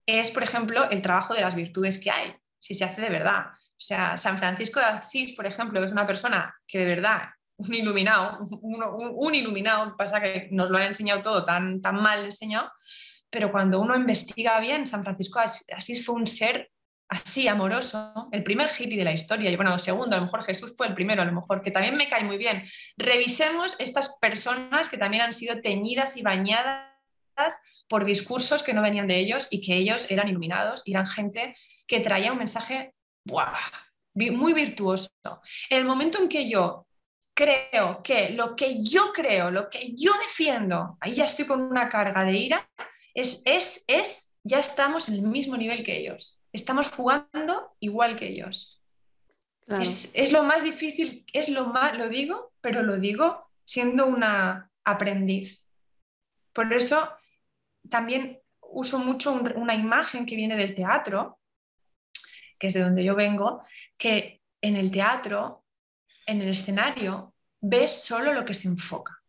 es, 0.07 0.31
por 0.31 0.43
ejemplo, 0.43 0.89
el 0.91 1.03
trabajo 1.03 1.35
de 1.35 1.41
las 1.41 1.55
virtudes 1.55 1.99
que 1.99 2.11
hay, 2.11 2.35
si 2.59 2.75
se 2.75 2.85
hace 2.85 3.01
de 3.01 3.11
verdad. 3.11 3.47
O 3.53 3.87
sea, 3.87 4.17
San 4.17 4.39
Francisco 4.39 4.81
de 4.81 4.87
Asís, 4.87 5.35
por 5.35 5.47
ejemplo, 5.47 5.83
es 5.83 5.93
una 5.93 6.07
persona 6.07 6.55
que 6.67 6.79
de 6.79 6.85
verdad, 6.85 7.29
un 7.57 7.75
iluminado, 7.75 8.39
un, 8.63 9.35
iluminado, 9.35 9.97
pasa 9.97 10.21
que 10.21 10.49
nos 10.51 10.71
lo 10.71 10.79
han 10.79 10.85
enseñado 10.85 11.23
todo 11.23 11.45
tan, 11.45 11.81
tan 11.81 11.97
mal 11.97 12.25
enseñado, 12.25 12.71
pero 13.31 13.51
cuando 13.51 13.81
uno 13.81 13.97
investiga 13.97 14.59
bien, 14.61 14.87
San 14.87 15.03
Francisco 15.03 15.41
de 15.41 15.75
Asís 15.75 16.05
fue 16.05 16.15
un 16.15 16.27
ser 16.27 16.71
así, 17.09 17.49
amoroso, 17.49 18.29
el 18.33 18.43
primer 18.43 18.71
hippie 18.77 18.97
de 18.97 19.05
la 19.05 19.13
historia, 19.13 19.51
y 19.51 19.57
bueno, 19.57 19.79
segundo, 19.79 20.17
a 20.17 20.19
lo 20.19 20.25
mejor 20.25 20.45
Jesús 20.45 20.75
fue 20.77 20.87
el 20.87 20.95
primero, 20.95 21.23
a 21.23 21.25
lo 21.25 21.33
mejor, 21.33 21.63
que 21.63 21.71
también 21.71 21.97
me 21.97 22.09
cae 22.09 22.25
muy 22.25 22.39
bien. 22.39 22.65
Revisemos 22.97 23.77
estas 23.79 24.17
personas 24.21 24.89
que 24.89 24.99
también 24.99 25.23
han 25.23 25.33
sido 25.33 25.61
teñidas 25.61 26.17
y 26.17 26.23
bañadas 26.23 27.61
por 27.89 28.05
discursos 28.05 28.63
que 28.63 28.73
no 28.73 28.83
venían 28.83 29.07
de 29.07 29.19
ellos 29.19 29.49
y 29.51 29.61
que 29.61 29.77
ellos 29.77 30.11
eran 30.11 30.29
iluminados 30.29 30.83
y 30.85 30.93
eran 30.93 31.07
gente 31.07 31.57
que 31.87 32.01
traía 32.01 32.33
un 32.33 32.39
mensaje 32.39 32.95
muy 34.15 34.53
virtuoso. 34.53 35.11
En 35.69 35.79
el 35.79 35.85
momento 35.85 36.19
en 36.19 36.29
que 36.29 36.49
yo 36.49 36.87
creo 37.35 38.03
que 38.03 38.31
lo 38.31 38.55
que 38.55 38.83
yo 38.83 39.13
creo, 39.13 39.51
lo 39.51 39.69
que 39.69 39.93
yo 39.95 40.13
defiendo, 40.27 40.97
ahí 41.01 41.15
ya 41.15 41.25
estoy 41.25 41.47
con 41.47 41.61
una 41.61 41.89
carga 41.89 42.25
de 42.25 42.33
ira, 42.33 42.71
es, 43.13 43.43
es, 43.45 43.85
es, 43.87 44.35
ya 44.43 44.61
estamos 44.61 45.09
en 45.09 45.15
el 45.15 45.23
mismo 45.23 45.57
nivel 45.57 45.83
que 45.85 45.99
ellos. 45.99 46.41
Estamos 46.53 46.91
jugando 46.91 47.77
igual 47.81 48.17
que 48.17 48.29
ellos. 48.29 48.81
Es, 49.67 50.13
es, 50.15 50.31
lo 50.31 50.43
más 50.45 50.63
difícil, 50.63 51.25
es 51.33 51.49
lo 51.49 51.67
más, 51.67 51.97
lo 51.97 52.09
digo, 52.09 52.53
pero 52.61 52.83
lo 52.83 52.99
digo 52.99 53.51
siendo 53.65 54.07
una 54.07 54.71
aprendiz. 54.85 55.65
Por 56.53 56.73
eso 56.73 57.11
también 57.91 58.41
uso 58.61 58.99
mucho 58.99 59.33
una 59.33 59.75
imagen 59.75 60.27
que 60.27 60.37
viene 60.37 60.57
del 60.57 60.75
teatro, 60.75 61.39
que 62.59 62.69
es 62.69 62.75
de 62.75 62.81
donde 62.81 63.05
yo 63.05 63.15
vengo, 63.15 63.63
que 63.99 64.41
en 64.61 64.77
el 64.77 64.91
teatro, 64.91 65.65
en 66.27 66.41
el 66.41 66.49
escenario, 66.49 67.35
ves 67.61 68.05
solo 68.05 68.33
lo 68.33 68.45
que 68.45 68.55
se 68.55 68.69
enfoca. 68.69 69.23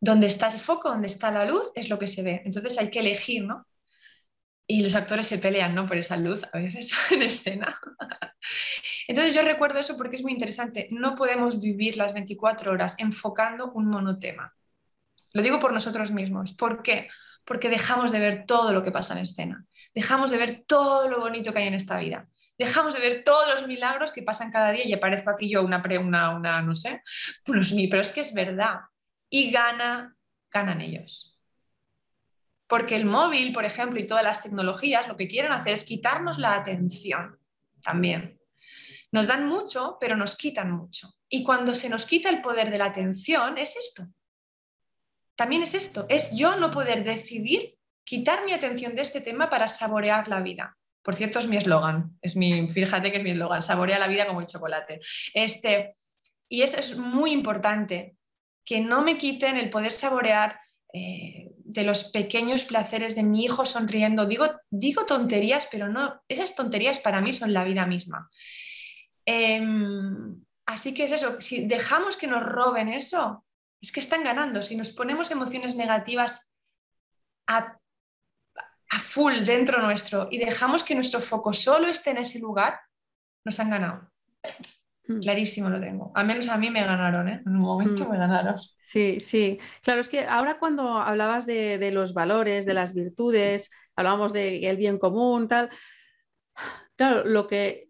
Donde 0.00 0.26
está 0.26 0.48
el 0.48 0.60
foco, 0.60 0.90
donde 0.90 1.08
está 1.08 1.30
la 1.30 1.44
luz, 1.44 1.70
es 1.74 1.88
lo 1.88 1.98
que 1.98 2.06
se 2.06 2.22
ve. 2.22 2.42
Entonces 2.44 2.78
hay 2.78 2.90
que 2.90 3.00
elegir, 3.00 3.44
¿no? 3.44 3.66
Y 4.66 4.82
los 4.82 4.94
actores 4.94 5.26
se 5.26 5.38
pelean, 5.38 5.74
¿no? 5.74 5.86
Por 5.86 5.96
esa 5.96 6.16
luz 6.16 6.42
a 6.52 6.58
veces 6.58 6.92
en 7.12 7.22
escena. 7.22 7.80
Entonces 9.08 9.34
yo 9.34 9.42
recuerdo 9.42 9.78
eso 9.78 9.96
porque 9.96 10.16
es 10.16 10.22
muy 10.22 10.32
interesante. 10.32 10.88
No 10.90 11.14
podemos 11.14 11.60
vivir 11.60 11.96
las 11.96 12.12
24 12.12 12.72
horas 12.72 12.96
enfocando 12.98 13.72
un 13.72 13.86
monotema. 13.86 14.55
Lo 15.36 15.42
digo 15.42 15.60
por 15.60 15.74
nosotros 15.74 16.12
mismos. 16.12 16.54
¿Por 16.54 16.82
qué? 16.82 17.10
Porque 17.44 17.68
dejamos 17.68 18.10
de 18.10 18.20
ver 18.20 18.46
todo 18.46 18.72
lo 18.72 18.82
que 18.82 18.90
pasa 18.90 19.12
en 19.12 19.20
escena. 19.20 19.66
Dejamos 19.94 20.30
de 20.30 20.38
ver 20.38 20.64
todo 20.66 21.10
lo 21.10 21.20
bonito 21.20 21.52
que 21.52 21.58
hay 21.58 21.66
en 21.66 21.74
esta 21.74 21.98
vida. 21.98 22.26
Dejamos 22.56 22.94
de 22.94 23.00
ver 23.00 23.22
todos 23.22 23.46
los 23.46 23.68
milagros 23.68 24.12
que 24.12 24.22
pasan 24.22 24.50
cada 24.50 24.72
día 24.72 24.86
y 24.86 24.94
aparezco 24.94 25.28
aquí 25.28 25.50
yo 25.50 25.62
una, 25.62 25.82
una, 26.00 26.30
una 26.34 26.62
no 26.62 26.74
sé, 26.74 27.02
unos 27.48 27.70
pero 27.90 28.00
es 28.00 28.12
que 28.12 28.22
es 28.22 28.32
verdad. 28.32 28.76
Y 29.28 29.50
gana, 29.50 30.16
ganan 30.50 30.80
ellos. 30.80 31.38
Porque 32.66 32.96
el 32.96 33.04
móvil, 33.04 33.52
por 33.52 33.66
ejemplo, 33.66 34.00
y 34.00 34.06
todas 34.06 34.24
las 34.24 34.42
tecnologías 34.42 35.06
lo 35.06 35.16
que 35.16 35.28
quieren 35.28 35.52
hacer 35.52 35.74
es 35.74 35.84
quitarnos 35.84 36.38
la 36.38 36.54
atención 36.54 37.38
también. 37.82 38.40
Nos 39.12 39.26
dan 39.26 39.46
mucho, 39.46 39.98
pero 40.00 40.16
nos 40.16 40.34
quitan 40.34 40.70
mucho. 40.70 41.10
Y 41.28 41.42
cuando 41.42 41.74
se 41.74 41.90
nos 41.90 42.06
quita 42.06 42.30
el 42.30 42.40
poder 42.40 42.70
de 42.70 42.78
la 42.78 42.86
atención, 42.86 43.58
es 43.58 43.76
esto 43.76 44.06
también 45.36 45.62
es 45.62 45.74
esto, 45.74 46.06
es 46.08 46.34
yo 46.34 46.56
no 46.56 46.70
poder 46.70 47.04
decidir 47.04 47.76
quitar 48.04 48.44
mi 48.44 48.52
atención 48.52 48.94
de 48.94 49.02
este 49.02 49.20
tema 49.20 49.50
para 49.50 49.68
saborear 49.68 50.28
la 50.28 50.40
vida. 50.40 50.76
Por 51.02 51.14
cierto, 51.14 51.38
es 51.38 51.46
mi 51.46 51.56
eslogan, 51.56 52.18
es 52.20 52.34
mi, 52.34 52.68
fíjate 52.68 53.12
que 53.12 53.18
es 53.18 53.22
mi 53.22 53.30
eslogan, 53.30 53.62
saborea 53.62 53.98
la 53.98 54.08
vida 54.08 54.26
como 54.26 54.40
el 54.40 54.46
chocolate. 54.46 55.00
Este, 55.34 55.94
y 56.48 56.62
eso 56.62 56.78
es 56.80 56.96
muy 56.96 57.30
importante, 57.30 58.16
que 58.64 58.80
no 58.80 59.02
me 59.02 59.16
quiten 59.16 59.56
el 59.56 59.70
poder 59.70 59.92
saborear 59.92 60.58
eh, 60.92 61.52
de 61.58 61.84
los 61.84 62.10
pequeños 62.10 62.64
placeres 62.64 63.14
de 63.14 63.22
mi 63.22 63.44
hijo 63.44 63.66
sonriendo. 63.66 64.26
Digo, 64.26 64.46
digo 64.70 65.06
tonterías, 65.06 65.68
pero 65.70 65.88
no, 65.88 66.20
esas 66.28 66.54
tonterías 66.56 66.98
para 66.98 67.20
mí 67.20 67.32
son 67.32 67.52
la 67.52 67.64
vida 67.64 67.86
misma. 67.86 68.28
Em, 69.24 70.42
así 70.66 70.94
que 70.94 71.04
es 71.04 71.12
eso, 71.12 71.40
si 71.40 71.66
dejamos 71.66 72.16
que 72.16 72.26
nos 72.26 72.44
roben 72.44 72.88
eso, 72.88 73.45
es 73.80 73.92
que 73.92 74.00
están 74.00 74.24
ganando. 74.24 74.62
Si 74.62 74.76
nos 74.76 74.92
ponemos 74.92 75.30
emociones 75.30 75.76
negativas 75.76 76.52
a, 77.46 77.78
full 79.00 79.42
dentro 79.44 79.82
nuestro 79.82 80.28
y 80.30 80.38
dejamos 80.38 80.82
que 80.82 80.94
nuestro 80.94 81.20
foco 81.20 81.52
solo 81.52 81.88
esté 81.88 82.10
en 82.10 82.18
ese 82.18 82.38
lugar, 82.38 82.80
nos 83.44 83.58
han 83.60 83.70
ganado. 83.70 84.10
Hmm. 85.06 85.20
Clarísimo 85.20 85.68
lo 85.68 85.80
tengo. 85.80 86.12
Al 86.14 86.26
menos 86.26 86.48
a 86.48 86.56
mí 86.56 86.70
me 86.70 86.84
ganaron, 86.84 87.28
¿eh? 87.28 87.42
En 87.44 87.52
un 87.52 87.62
momento 87.62 88.04
hmm. 88.04 88.10
me 88.10 88.18
ganaron. 88.18 88.56
Sí, 88.58 89.20
sí. 89.20 89.58
Claro, 89.82 90.00
es 90.00 90.08
que 90.08 90.24
ahora 90.24 90.58
cuando 90.58 90.98
hablabas 90.98 91.46
de, 91.46 91.90
los 91.92 92.14
valores, 92.14 92.66
de 92.66 92.74
las 92.74 92.94
virtudes, 92.94 93.70
hablábamos 93.94 94.32
del 94.32 94.76
bien 94.76 94.98
común, 94.98 95.48
tal. 95.48 95.70
Claro, 96.96 97.24
lo 97.24 97.46
que, 97.46 97.85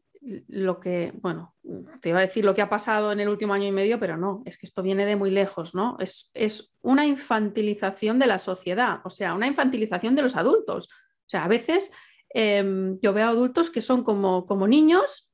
lo 0.48 0.80
que, 0.80 1.12
bueno, 1.20 1.54
te 2.00 2.08
iba 2.08 2.18
a 2.18 2.26
decir 2.26 2.44
lo 2.44 2.54
que 2.54 2.62
ha 2.62 2.68
pasado 2.68 3.12
en 3.12 3.20
el 3.20 3.28
último 3.28 3.54
año 3.54 3.66
y 3.66 3.72
medio, 3.72 4.00
pero 4.00 4.16
no, 4.16 4.42
es 4.44 4.58
que 4.58 4.66
esto 4.66 4.82
viene 4.82 5.06
de 5.06 5.14
muy 5.14 5.30
lejos, 5.30 5.74
¿no? 5.74 5.96
Es, 6.00 6.30
es 6.34 6.76
una 6.82 7.06
infantilización 7.06 8.18
de 8.18 8.26
la 8.26 8.38
sociedad, 8.38 9.00
o 9.04 9.10
sea, 9.10 9.34
una 9.34 9.46
infantilización 9.46 10.16
de 10.16 10.22
los 10.22 10.36
adultos. 10.36 10.88
O 10.88 11.28
sea, 11.28 11.44
a 11.44 11.48
veces 11.48 11.92
em, 12.30 12.98
yo 13.00 13.12
veo 13.12 13.28
adultos 13.28 13.70
que 13.70 13.80
son 13.80 14.02
como, 14.02 14.46
como 14.46 14.66
niños 14.66 15.30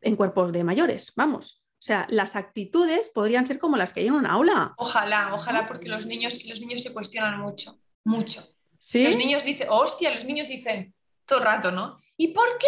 en 0.00 0.14
cuerpos 0.14 0.52
de 0.52 0.64
mayores, 0.64 1.12
vamos. 1.16 1.64
O 1.74 1.82
sea, 1.82 2.06
las 2.10 2.36
actitudes 2.36 3.08
podrían 3.08 3.46
ser 3.46 3.58
como 3.58 3.76
las 3.76 3.92
que 3.92 4.00
hay 4.00 4.08
en 4.08 4.14
un 4.14 4.26
aula. 4.26 4.74
Ojalá, 4.78 5.34
ojalá, 5.34 5.66
porque 5.66 5.88
los 5.88 6.06
niños, 6.06 6.44
los 6.44 6.60
niños 6.60 6.82
se 6.82 6.92
cuestionan 6.92 7.40
mucho, 7.40 7.80
mucho. 8.04 8.44
¿Sí? 8.78 9.04
Los 9.04 9.16
niños 9.16 9.44
dicen, 9.44 9.68
hostia, 9.70 10.12
los 10.12 10.24
niños 10.24 10.48
dicen 10.48 10.94
todo 11.24 11.40
el 11.40 11.44
rato, 11.44 11.72
¿no? 11.72 11.98
¿Y 12.16 12.28
por 12.28 12.58
qué 12.58 12.66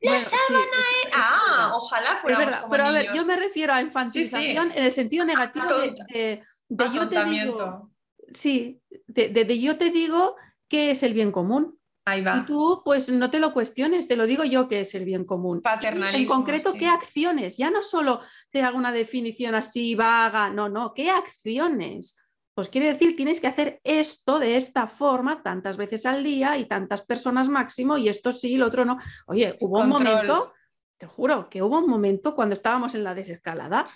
la 0.00 0.20
sábana 0.20 0.64
es, 1.04 1.10
Ah, 1.12 1.72
ojalá 1.74 2.16
fuera. 2.20 2.38
verdad, 2.38 2.66
pero 2.70 2.86
a 2.86 2.92
ver, 2.92 3.12
yo 3.14 3.24
me 3.24 3.36
refiero 3.36 3.72
a 3.72 3.80
infantilización 3.80 4.72
en 4.72 4.82
el 4.82 4.92
sentido 4.92 5.24
negativo 5.24 5.66
de, 6.08 6.42
yo 6.68 7.08
te 7.08 7.24
digo. 7.24 7.90
Sí, 8.32 8.80
de, 9.06 9.60
yo 9.60 9.76
te 9.76 9.90
digo 9.90 10.36
qué 10.68 10.90
es 10.92 11.02
el 11.02 11.14
bien 11.14 11.32
común. 11.32 11.78
Ahí 12.06 12.22
va. 12.22 12.38
Y 12.38 12.46
tú, 12.46 12.80
pues 12.84 13.08
no 13.10 13.30
te 13.30 13.38
lo 13.38 13.52
cuestiones, 13.52 14.08
te 14.08 14.16
lo 14.16 14.26
digo 14.26 14.44
yo 14.44 14.68
que 14.68 14.80
es 14.80 14.94
el 14.94 15.04
bien 15.04 15.24
común. 15.24 15.60
Paternalismo. 15.60 16.22
En 16.22 16.26
concreto, 16.26 16.72
¿qué 16.72 16.86
acciones? 16.86 17.56
Ya 17.58 17.70
no 17.70 17.82
solo 17.82 18.20
te 18.50 18.62
hago 18.62 18.78
una 18.78 18.92
definición 18.92 19.54
así 19.54 19.94
vaga, 19.94 20.48
no, 20.50 20.68
no, 20.68 20.94
¿qué 20.94 21.10
acciones? 21.10 22.19
Pues 22.60 22.68
quiere 22.68 22.88
decir, 22.88 23.16
tienes 23.16 23.40
que 23.40 23.46
hacer 23.46 23.80
esto 23.84 24.38
de 24.38 24.58
esta 24.58 24.86
forma 24.86 25.42
tantas 25.42 25.78
veces 25.78 26.04
al 26.04 26.22
día 26.22 26.58
y 26.58 26.66
tantas 26.66 27.00
personas 27.00 27.48
máximo, 27.48 27.96
y 27.96 28.10
esto 28.10 28.32
sí, 28.32 28.58
lo 28.58 28.66
otro 28.66 28.84
no. 28.84 28.98
Oye, 29.28 29.56
hubo 29.62 29.78
un 29.78 29.88
momento, 29.88 30.52
te 30.98 31.06
juro, 31.06 31.48
que 31.48 31.62
hubo 31.62 31.78
un 31.78 31.86
momento 31.86 32.34
cuando 32.34 32.52
estábamos 32.52 32.94
en 32.94 33.02
la 33.02 33.14
desescalada 33.14 33.86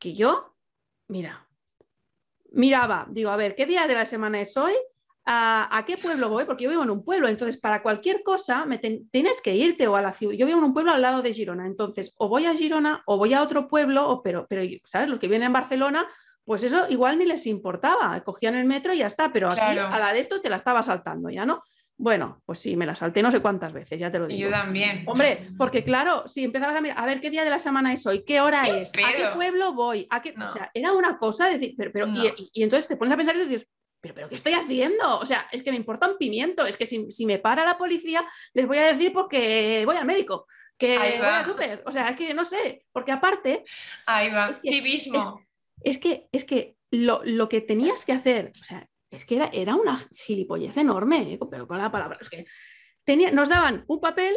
que 0.00 0.14
yo, 0.14 0.56
mira, 1.06 1.46
miraba, 2.50 3.06
digo, 3.08 3.30
a 3.30 3.36
ver, 3.36 3.54
¿qué 3.54 3.66
día 3.66 3.86
de 3.86 3.94
la 3.94 4.04
semana 4.04 4.40
es 4.40 4.56
hoy? 4.56 4.72
¿A, 5.24 5.84
qué 5.86 5.96
pueblo 5.96 6.28
voy? 6.28 6.44
Porque 6.44 6.64
yo 6.64 6.70
vivo 6.70 6.82
en 6.82 6.90
un 6.90 7.04
pueblo, 7.04 7.28
entonces 7.28 7.56
para 7.60 7.84
cualquier 7.84 8.24
cosa 8.24 8.64
me 8.66 8.78
tienes 8.78 9.40
que 9.40 9.54
irte 9.54 9.86
o 9.86 9.94
a 9.94 10.02
la 10.02 10.12
ciudad. 10.12 10.34
Yo 10.34 10.46
vivo 10.46 10.58
en 10.58 10.64
un 10.64 10.74
pueblo 10.74 10.90
al 10.90 11.02
lado 11.02 11.22
de 11.22 11.32
Girona, 11.32 11.68
entonces 11.68 12.16
o 12.18 12.28
voy 12.28 12.46
a 12.46 12.54
Girona 12.56 13.04
o 13.06 13.16
voy 13.16 13.32
a 13.34 13.42
otro 13.44 13.68
pueblo, 13.68 14.08
o, 14.08 14.24
pero, 14.24 14.48
pero, 14.48 14.62
¿sabes? 14.86 15.08
Los 15.08 15.20
que 15.20 15.28
vienen 15.28 15.46
en 15.46 15.52
Barcelona, 15.52 16.08
pues 16.48 16.62
eso 16.62 16.86
igual 16.88 17.18
ni 17.18 17.26
les 17.26 17.46
importaba, 17.46 18.18
cogían 18.24 18.54
el 18.54 18.64
metro 18.64 18.94
y 18.94 18.98
ya 18.98 19.06
está, 19.06 19.30
pero 19.30 19.50
aquí 19.50 19.60
a 19.60 19.98
la 19.98 20.14
de 20.14 20.20
esto 20.20 20.40
te 20.40 20.48
la 20.48 20.56
estaba 20.56 20.82
saltando 20.82 21.28
ya, 21.28 21.44
¿no? 21.44 21.62
Bueno, 21.94 22.40
pues 22.46 22.58
sí, 22.58 22.74
me 22.74 22.86
la 22.86 22.96
salté 22.96 23.22
no 23.22 23.30
sé 23.30 23.40
cuántas 23.40 23.70
veces, 23.70 24.00
ya 24.00 24.10
te 24.10 24.18
lo 24.18 24.26
digo. 24.26 24.48
yo 24.48 24.50
también. 24.50 25.04
Hombre, 25.06 25.50
porque 25.58 25.84
claro, 25.84 26.26
si 26.26 26.44
empezabas 26.44 26.76
a 26.76 26.80
mirar, 26.80 26.98
a 26.98 27.04
ver 27.04 27.20
qué 27.20 27.28
día 27.28 27.44
de 27.44 27.50
la 27.50 27.58
semana 27.58 27.92
es 27.92 28.06
hoy, 28.06 28.24
qué 28.24 28.40
hora 28.40 28.66
es, 28.66 28.90
a 28.94 29.12
qué 29.14 29.28
pueblo 29.34 29.74
voy, 29.74 30.06
a 30.08 30.22
qué... 30.22 30.32
O 30.42 30.48
sea, 30.48 30.70
era 30.72 30.94
una 30.94 31.18
cosa 31.18 31.50
decir, 31.50 31.74
pero, 31.76 31.90
pero 31.92 32.06
y, 32.06 32.62
entonces 32.62 32.88
te 32.88 32.96
pones 32.96 33.12
a 33.12 33.18
pensar 33.18 33.36
y 33.36 33.40
dices, 33.40 33.68
pero, 34.00 34.14
pero 34.14 34.28
¿qué 34.30 34.36
estoy 34.36 34.54
haciendo? 34.54 35.18
O 35.18 35.26
sea, 35.26 35.48
es 35.52 35.62
que 35.62 35.70
me 35.70 35.76
importa 35.76 36.08
un 36.08 36.16
pimiento, 36.16 36.64
es 36.64 36.78
que 36.78 36.86
si, 36.86 37.26
me 37.26 37.38
para 37.38 37.62
la 37.66 37.76
policía, 37.76 38.24
les 38.54 38.66
voy 38.66 38.78
a 38.78 38.86
decir 38.86 39.12
porque 39.12 39.82
voy 39.84 39.96
al 39.96 40.06
médico, 40.06 40.46
que 40.78 40.96
voy 40.96 41.28
al 41.28 41.44
súper, 41.44 41.82
o 41.84 41.90
sea, 41.90 42.08
es 42.08 42.16
que 42.16 42.32
no 42.32 42.46
sé, 42.46 42.86
porque 42.90 43.12
aparte... 43.12 43.66
Ahí 44.06 44.30
va, 44.30 44.48
es 44.48 44.60
civismo. 44.62 45.18
es 45.18 45.47
que, 45.98 46.28
es 46.32 46.44
que 46.44 46.76
lo, 46.90 47.48
que 47.48 47.60
tenías 47.60 48.04
que 48.04 48.12
hacer, 48.12 48.52
o 48.60 48.64
sea, 48.64 48.88
es 49.10 49.24
que 49.24 49.36
era, 49.36 49.46
era 49.52 49.74
una 49.74 49.98
gilipollez 50.12 50.76
enorme, 50.76 51.34
¿eh? 51.34 51.38
pero 51.50 51.66
con 51.66 51.78
la 51.78 51.90
palabra, 51.90 52.18
es 52.20 52.28
que 52.28 52.46
tenía, 53.04 53.30
nos 53.30 53.48
daban 53.48 53.84
un 53.88 54.00
papel, 54.00 54.36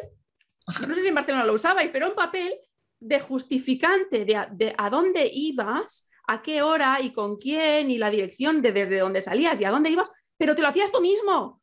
no 0.87 0.95
sé 0.95 1.01
si 1.01 1.07
en 1.07 1.15
Barcelona 1.15 1.45
lo 1.45 1.53
usabais, 1.53 1.91
pero 1.91 2.09
un 2.09 2.15
papel 2.15 2.53
de 2.99 3.19
justificante 3.19 4.25
de 4.25 4.45
de 4.51 4.75
a 4.77 4.89
dónde 4.89 5.29
ibas, 5.33 6.09
a 6.27 6.41
qué 6.41 6.61
hora 6.61 6.99
y 7.01 7.11
con 7.11 7.37
quién 7.37 7.89
y 7.89 7.97
la 7.97 8.09
dirección 8.09 8.61
de 8.61 8.71
desde 8.71 8.99
dónde 8.99 9.21
salías 9.21 9.59
y 9.59 9.65
a 9.65 9.71
dónde 9.71 9.89
ibas, 9.89 10.11
pero 10.37 10.55
te 10.55 10.61
lo 10.61 10.67
hacías 10.67 10.91
tú 10.91 11.01
mismo. 11.01 11.60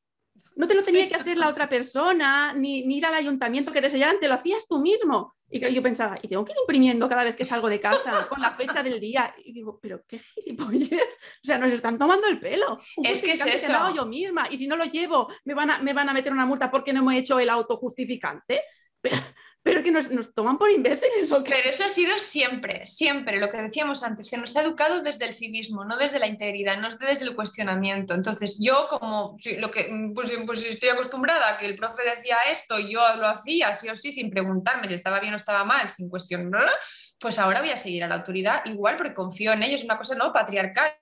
No 0.58 0.66
te 0.66 0.74
lo 0.74 0.82
tenía 0.82 1.08
que 1.08 1.14
hacer 1.14 1.38
la 1.38 1.48
otra 1.48 1.68
persona, 1.68 2.52
ni, 2.52 2.80
ir 2.80 3.06
al 3.06 3.14
ayuntamiento 3.14 3.70
que 3.70 3.80
te 3.80 3.88
sellaran, 3.88 4.18
te 4.18 4.26
lo 4.26 4.34
hacías 4.34 4.66
tú 4.66 4.80
mismo. 4.80 5.36
Y 5.48 5.60
yo 5.72 5.80
pensaba, 5.84 6.18
y 6.20 6.26
tengo 6.26 6.44
que 6.44 6.50
ir 6.50 6.58
imprimiendo 6.58 7.08
cada 7.08 7.22
vez 7.22 7.36
que 7.36 7.44
salgo 7.44 7.68
de 7.68 7.78
casa 7.78 8.26
con 8.28 8.42
la 8.42 8.50
fecha 8.50 8.82
del 8.82 8.98
día. 8.98 9.32
Y 9.44 9.52
digo, 9.52 9.78
pero 9.80 10.02
qué 10.04 10.18
gilipollez. 10.18 10.92
O 10.92 11.46
sea, 11.46 11.58
nos 11.58 11.72
están 11.72 11.96
tomando 11.96 12.26
el 12.26 12.40
pelo. 12.40 12.80
es 13.04 13.22
que 13.22 13.34
es 13.34 13.46
eso. 13.46 13.72
Hago 13.72 13.94
yo 13.94 14.06
misma. 14.06 14.48
Y 14.50 14.56
si 14.56 14.66
no 14.66 14.76
lo 14.76 14.84
llevo, 14.86 15.28
me 15.44 15.54
van 15.54 15.70
a, 15.70 15.78
me 15.78 15.92
van 15.92 16.08
a 16.08 16.12
meter 16.12 16.32
una 16.32 16.44
multa 16.44 16.72
porque 16.72 16.92
no 16.92 17.04
me 17.04 17.14
he 17.14 17.20
hecho 17.20 17.38
el 17.38 17.50
autojustificante. 17.50 18.62
Pero, 19.00 19.16
pero 19.62 19.82
que 19.82 19.90
nos, 19.90 20.08
toman 20.34 20.56
por 20.56 20.70
imbéciles. 20.70 21.30
¿o 21.32 21.42
Pero 21.42 21.68
eso 21.68 21.84
ha 21.84 21.88
sido 21.88 22.18
siempre, 22.18 22.86
siempre, 22.86 23.38
lo 23.38 23.50
que 23.50 23.58
decíamos 23.58 24.02
antes, 24.02 24.28
se 24.28 24.38
nos 24.38 24.56
ha 24.56 24.62
educado 24.62 25.02
desde 25.02 25.26
el 25.26 25.34
civismo, 25.34 25.84
no 25.84 25.96
desde 25.96 26.18
la 26.18 26.26
integridad, 26.26 26.78
no 26.78 26.88
desde 26.88 27.24
el 27.24 27.34
cuestionamiento. 27.34 28.14
Entonces 28.14 28.58
yo 28.60 28.86
como, 28.88 29.36
lo 29.58 29.70
que, 29.70 29.90
pues, 30.14 30.32
pues 30.46 30.64
estoy 30.64 30.90
acostumbrada 30.90 31.50
a 31.50 31.58
que 31.58 31.66
el 31.66 31.76
profe 31.76 32.02
decía 32.02 32.38
esto 32.50 32.78
y 32.78 32.92
yo 32.92 33.00
lo 33.16 33.28
hacía, 33.28 33.74
sí 33.74 33.88
o 33.88 33.96
sí, 33.96 34.12
sin 34.12 34.30
preguntarme 34.30 34.88
si 34.88 34.94
estaba 34.94 35.20
bien 35.20 35.34
o 35.34 35.36
estaba 35.36 35.64
mal, 35.64 35.88
sin 35.88 36.08
cuestionar, 36.08 36.70
pues 37.18 37.38
ahora 37.38 37.60
voy 37.60 37.70
a 37.70 37.76
seguir 37.76 38.04
a 38.04 38.08
la 38.08 38.16
autoridad 38.16 38.62
igual 38.64 38.96
porque 38.96 39.14
confío 39.14 39.52
en 39.52 39.62
ellos, 39.64 39.84
una 39.84 39.98
cosa 39.98 40.14
no 40.14 40.32
patriarcal. 40.32 40.92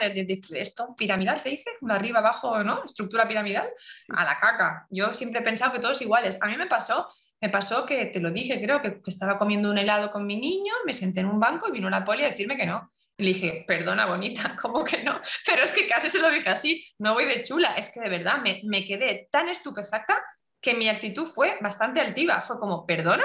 De, 0.00 0.40
esto 0.54 0.92
piramidal 0.96 1.38
se 1.38 1.50
dice, 1.50 1.70
arriba 1.88 2.18
abajo, 2.18 2.64
¿no? 2.64 2.82
Estructura 2.84 3.28
piramidal, 3.28 3.68
a 4.08 4.24
la 4.24 4.40
caca. 4.40 4.86
Yo 4.90 5.14
siempre 5.14 5.40
he 5.40 5.44
pensado 5.44 5.72
que 5.72 5.78
todos 5.78 6.02
iguales. 6.02 6.36
A 6.40 6.46
mí 6.48 6.56
me 6.56 6.66
pasó 6.66 7.06
me 7.44 7.50
pasó 7.50 7.84
que, 7.84 8.06
te 8.06 8.20
lo 8.20 8.30
dije, 8.30 8.58
creo 8.58 8.80
que, 8.80 9.02
estaba 9.06 9.36
comiendo 9.36 9.70
un 9.70 9.76
helado 9.76 10.10
con 10.10 10.26
mi 10.26 10.40
niño, 10.40 10.72
me 10.86 10.94
senté 10.94 11.20
en 11.20 11.26
un 11.26 11.38
banco 11.38 11.68
y 11.68 11.72
vino 11.72 11.90
la 11.90 12.02
poli 12.02 12.24
a 12.24 12.30
decirme 12.30 12.56
que 12.56 12.64
no. 12.64 12.90
Y 13.18 13.22
le 13.22 13.28
dije, 13.34 13.64
perdona, 13.68 14.06
bonita, 14.06 14.56
¿cómo 14.62 14.82
que 14.82 15.02
no? 15.02 15.20
Pero 15.44 15.62
es 15.62 15.72
que 15.74 15.86
casi 15.86 16.08
se 16.08 16.20
lo 16.20 16.30
dije 16.30 16.48
así, 16.48 16.86
no 16.96 17.12
voy 17.12 17.26
de 17.26 17.42
chula, 17.42 17.74
es 17.76 17.90
que 17.90 18.00
de 18.00 18.08
verdad 18.08 18.38
me, 18.42 18.62
me 18.64 18.82
quedé 18.86 19.28
tan 19.30 19.50
estupefacta 19.50 20.24
que 20.58 20.72
mi 20.72 20.88
actitud 20.88 21.26
fue 21.26 21.58
bastante 21.60 22.00
altiva. 22.00 22.40
Fue 22.40 22.58
como, 22.58 22.86
¿perdona? 22.86 23.24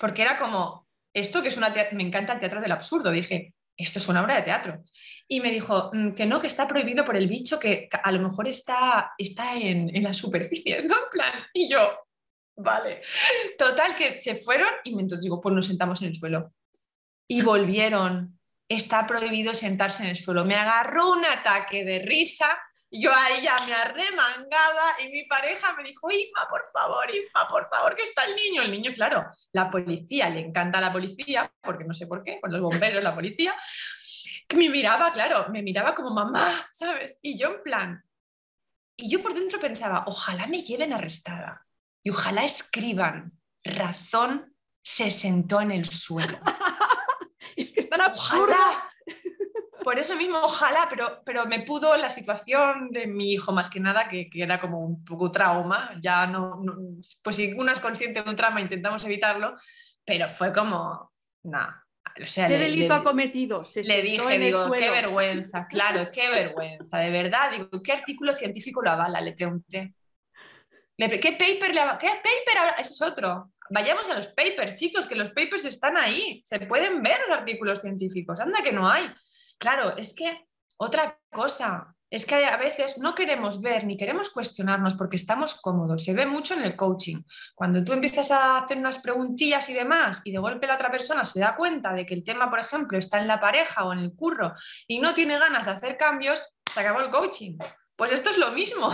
Porque 0.00 0.22
era 0.22 0.36
como, 0.36 0.88
esto 1.12 1.40
que 1.40 1.50
es 1.50 1.56
una... 1.56 1.72
Me 1.92 2.02
encanta 2.02 2.32
el 2.32 2.40
teatro 2.40 2.60
del 2.60 2.72
absurdo. 2.72 3.12
Dije, 3.12 3.54
esto 3.76 4.00
es 4.00 4.08
una 4.08 4.24
obra 4.24 4.34
de 4.34 4.42
teatro. 4.42 4.82
Y 5.28 5.38
me 5.38 5.52
dijo 5.52 5.92
mm, 5.92 6.14
que 6.14 6.26
no, 6.26 6.40
que 6.40 6.48
está 6.48 6.66
prohibido 6.66 7.04
por 7.04 7.16
el 7.16 7.28
bicho 7.28 7.60
que 7.60 7.88
a 8.02 8.10
lo 8.10 8.18
mejor 8.18 8.48
está, 8.48 9.12
está 9.16 9.54
en, 9.54 9.94
en 9.94 10.02
las 10.02 10.16
superficies, 10.16 10.84
¿no? 10.84 10.96
En 10.96 11.10
plan, 11.12 11.32
y 11.54 11.68
yo, 11.70 12.05
Vale. 12.56 13.02
Total, 13.58 13.94
que 13.94 14.18
se 14.18 14.36
fueron 14.36 14.70
y 14.84 14.92
entonces 14.92 15.22
digo, 15.22 15.40
pues 15.40 15.54
nos 15.54 15.66
sentamos 15.66 16.00
en 16.02 16.08
el 16.08 16.14
suelo. 16.14 16.52
Y 17.28 17.42
volvieron. 17.42 18.38
Está 18.68 19.06
prohibido 19.06 19.54
sentarse 19.54 20.02
en 20.02 20.08
el 20.08 20.16
suelo. 20.16 20.44
Me 20.44 20.56
agarró 20.56 21.12
un 21.12 21.24
ataque 21.24 21.84
de 21.84 22.00
risa. 22.00 22.58
Yo 22.90 23.12
ahí 23.14 23.42
ya 23.42 23.56
me 23.66 23.74
arremangaba 23.74 24.96
y 25.04 25.12
mi 25.12 25.24
pareja 25.24 25.74
me 25.74 25.84
dijo, 25.84 26.10
Ima, 26.10 26.48
por 26.48 26.62
favor, 26.72 27.06
Ima, 27.14 27.46
por 27.48 27.68
favor, 27.68 27.94
que 27.94 28.02
está 28.02 28.24
el 28.24 28.34
niño. 28.34 28.62
El 28.62 28.70
niño, 28.70 28.92
claro, 28.94 29.26
la 29.52 29.70
policía, 29.70 30.30
le 30.30 30.40
encanta 30.40 30.80
la 30.80 30.92
policía, 30.92 31.52
porque 31.60 31.84
no 31.84 31.94
sé 31.94 32.06
por 32.06 32.24
qué, 32.24 32.40
con 32.40 32.52
los 32.52 32.60
bomberos, 32.60 33.02
la 33.02 33.14
policía, 33.14 33.54
que 34.48 34.56
me 34.56 34.70
miraba, 34.70 35.12
claro, 35.12 35.46
me 35.50 35.62
miraba 35.62 35.94
como 35.94 36.10
mamá, 36.10 36.68
¿sabes? 36.72 37.18
Y 37.22 37.38
yo 37.38 37.54
en 37.54 37.62
plan, 37.62 38.04
y 38.96 39.10
yo 39.10 39.20
por 39.20 39.34
dentro 39.34 39.60
pensaba, 39.60 40.04
ojalá 40.06 40.46
me 40.46 40.62
lleven 40.62 40.92
arrestada 40.92 41.65
y 42.06 42.10
ojalá 42.10 42.44
escriban, 42.44 43.32
razón 43.64 44.54
se 44.80 45.10
sentó 45.10 45.60
en 45.60 45.72
el 45.72 45.86
suelo. 45.86 46.38
es 47.56 47.72
que 47.72 47.80
están 47.80 48.00
absurda. 48.00 48.92
Por 49.82 49.98
eso 49.98 50.14
mismo, 50.14 50.38
ojalá, 50.38 50.86
pero, 50.88 51.22
pero 51.24 51.46
me 51.46 51.62
pudo 51.62 51.96
la 51.96 52.08
situación 52.08 52.90
de 52.92 53.08
mi 53.08 53.32
hijo 53.32 53.50
más 53.50 53.68
que 53.68 53.80
nada, 53.80 54.06
que, 54.06 54.30
era 54.32 54.60
como 54.60 54.86
un 54.86 55.04
poco 55.04 55.32
trauma. 55.32 55.98
Ya 56.00 56.28
no, 56.28 56.62
pues 57.24 57.34
si 57.34 57.52
uno 57.54 57.72
es 57.72 57.80
consciente 57.80 58.22
de 58.22 58.30
un 58.30 58.36
trauma, 58.36 58.60
intentamos 58.60 59.04
evitarlo, 59.04 59.56
pero 60.04 60.28
fue 60.28 60.52
como, 60.52 61.12
nada. 61.42 61.84
O 62.22 62.26
sea, 62.28 62.46
¿Qué 62.46 62.56
delito 62.56 62.94
ha 62.94 63.02
cometido? 63.02 63.64
le 63.84 64.02
dije, 64.02 64.38
digo, 64.38 64.70
qué 64.70 64.90
vergüenza, 64.90 65.66
claro, 65.66 66.08
qué 66.12 66.30
vergüenza, 66.30 66.98
de 66.98 67.10
verdad. 67.10 67.50
Digo, 67.50 67.82
¿qué 67.82 67.90
artículo 67.90 68.32
científico 68.32 68.80
lo 68.80 68.90
avala? 68.90 69.20
Le 69.20 69.32
pregunté. 69.32 69.92
¿Qué 70.96 71.32
paper 71.32 71.74
le 71.74 71.82
¿Qué 72.00 72.08
paper? 72.08 72.74
Eso 72.78 72.92
es 72.94 73.02
otro. 73.02 73.52
Vayamos 73.68 74.08
a 74.08 74.14
los 74.14 74.28
papers, 74.28 74.78
chicos, 74.78 75.06
que 75.06 75.14
los 75.14 75.30
papers 75.30 75.64
están 75.64 75.96
ahí. 75.96 76.42
Se 76.44 76.60
pueden 76.60 77.02
ver 77.02 77.18
los 77.28 77.38
artículos 77.38 77.80
científicos. 77.80 78.40
Anda 78.40 78.62
que 78.62 78.72
no 78.72 78.88
hay. 78.88 79.12
Claro, 79.58 79.96
es 79.96 80.14
que 80.14 80.46
otra 80.78 81.18
cosa. 81.30 81.92
es 82.08 82.24
que 82.24 82.36
a 82.36 82.56
veces 82.56 82.98
no 82.98 83.16
queremos 83.16 83.60
ver 83.60 83.84
ni 83.84 83.96
queremos 83.96 84.30
cuestionarnos 84.30 84.94
porque 84.94 85.16
estamos 85.16 85.60
cómodos. 85.60 86.04
Se 86.04 86.14
ve 86.14 86.24
mucho 86.24 86.54
en 86.54 86.62
el 86.62 86.76
coaching. 86.76 87.22
Cuando 87.54 87.82
tú 87.82 87.92
empiezas 87.92 88.30
a 88.30 88.58
hacer 88.58 88.78
unas 88.78 88.98
preguntillas 88.98 89.68
y 89.68 89.74
demás 89.74 90.22
y 90.24 90.30
de 90.30 90.38
golpe 90.38 90.68
la 90.68 90.76
otra 90.76 90.90
persona 90.90 91.24
se 91.24 91.40
da 91.40 91.56
cuenta 91.56 91.92
de 91.92 92.06
que 92.06 92.14
el 92.14 92.22
tema, 92.22 92.48
por 92.48 92.60
ejemplo, 92.60 92.96
está 92.96 93.18
en 93.18 93.26
la 93.26 93.40
pareja 93.40 93.84
o 93.84 93.92
en 93.92 93.98
el 93.98 94.14
curro 94.14 94.54
y 94.86 95.00
no 95.00 95.14
tiene 95.14 95.38
ganas 95.38 95.66
de 95.66 95.72
hacer 95.72 95.96
cambios, 95.96 96.42
se 96.72 96.80
acabó 96.80 97.00
el 97.00 97.10
coaching. 97.10 97.58
Pues 97.96 98.12
esto 98.12 98.30
es 98.30 98.38
lo 98.38 98.52
mismo. 98.52 98.92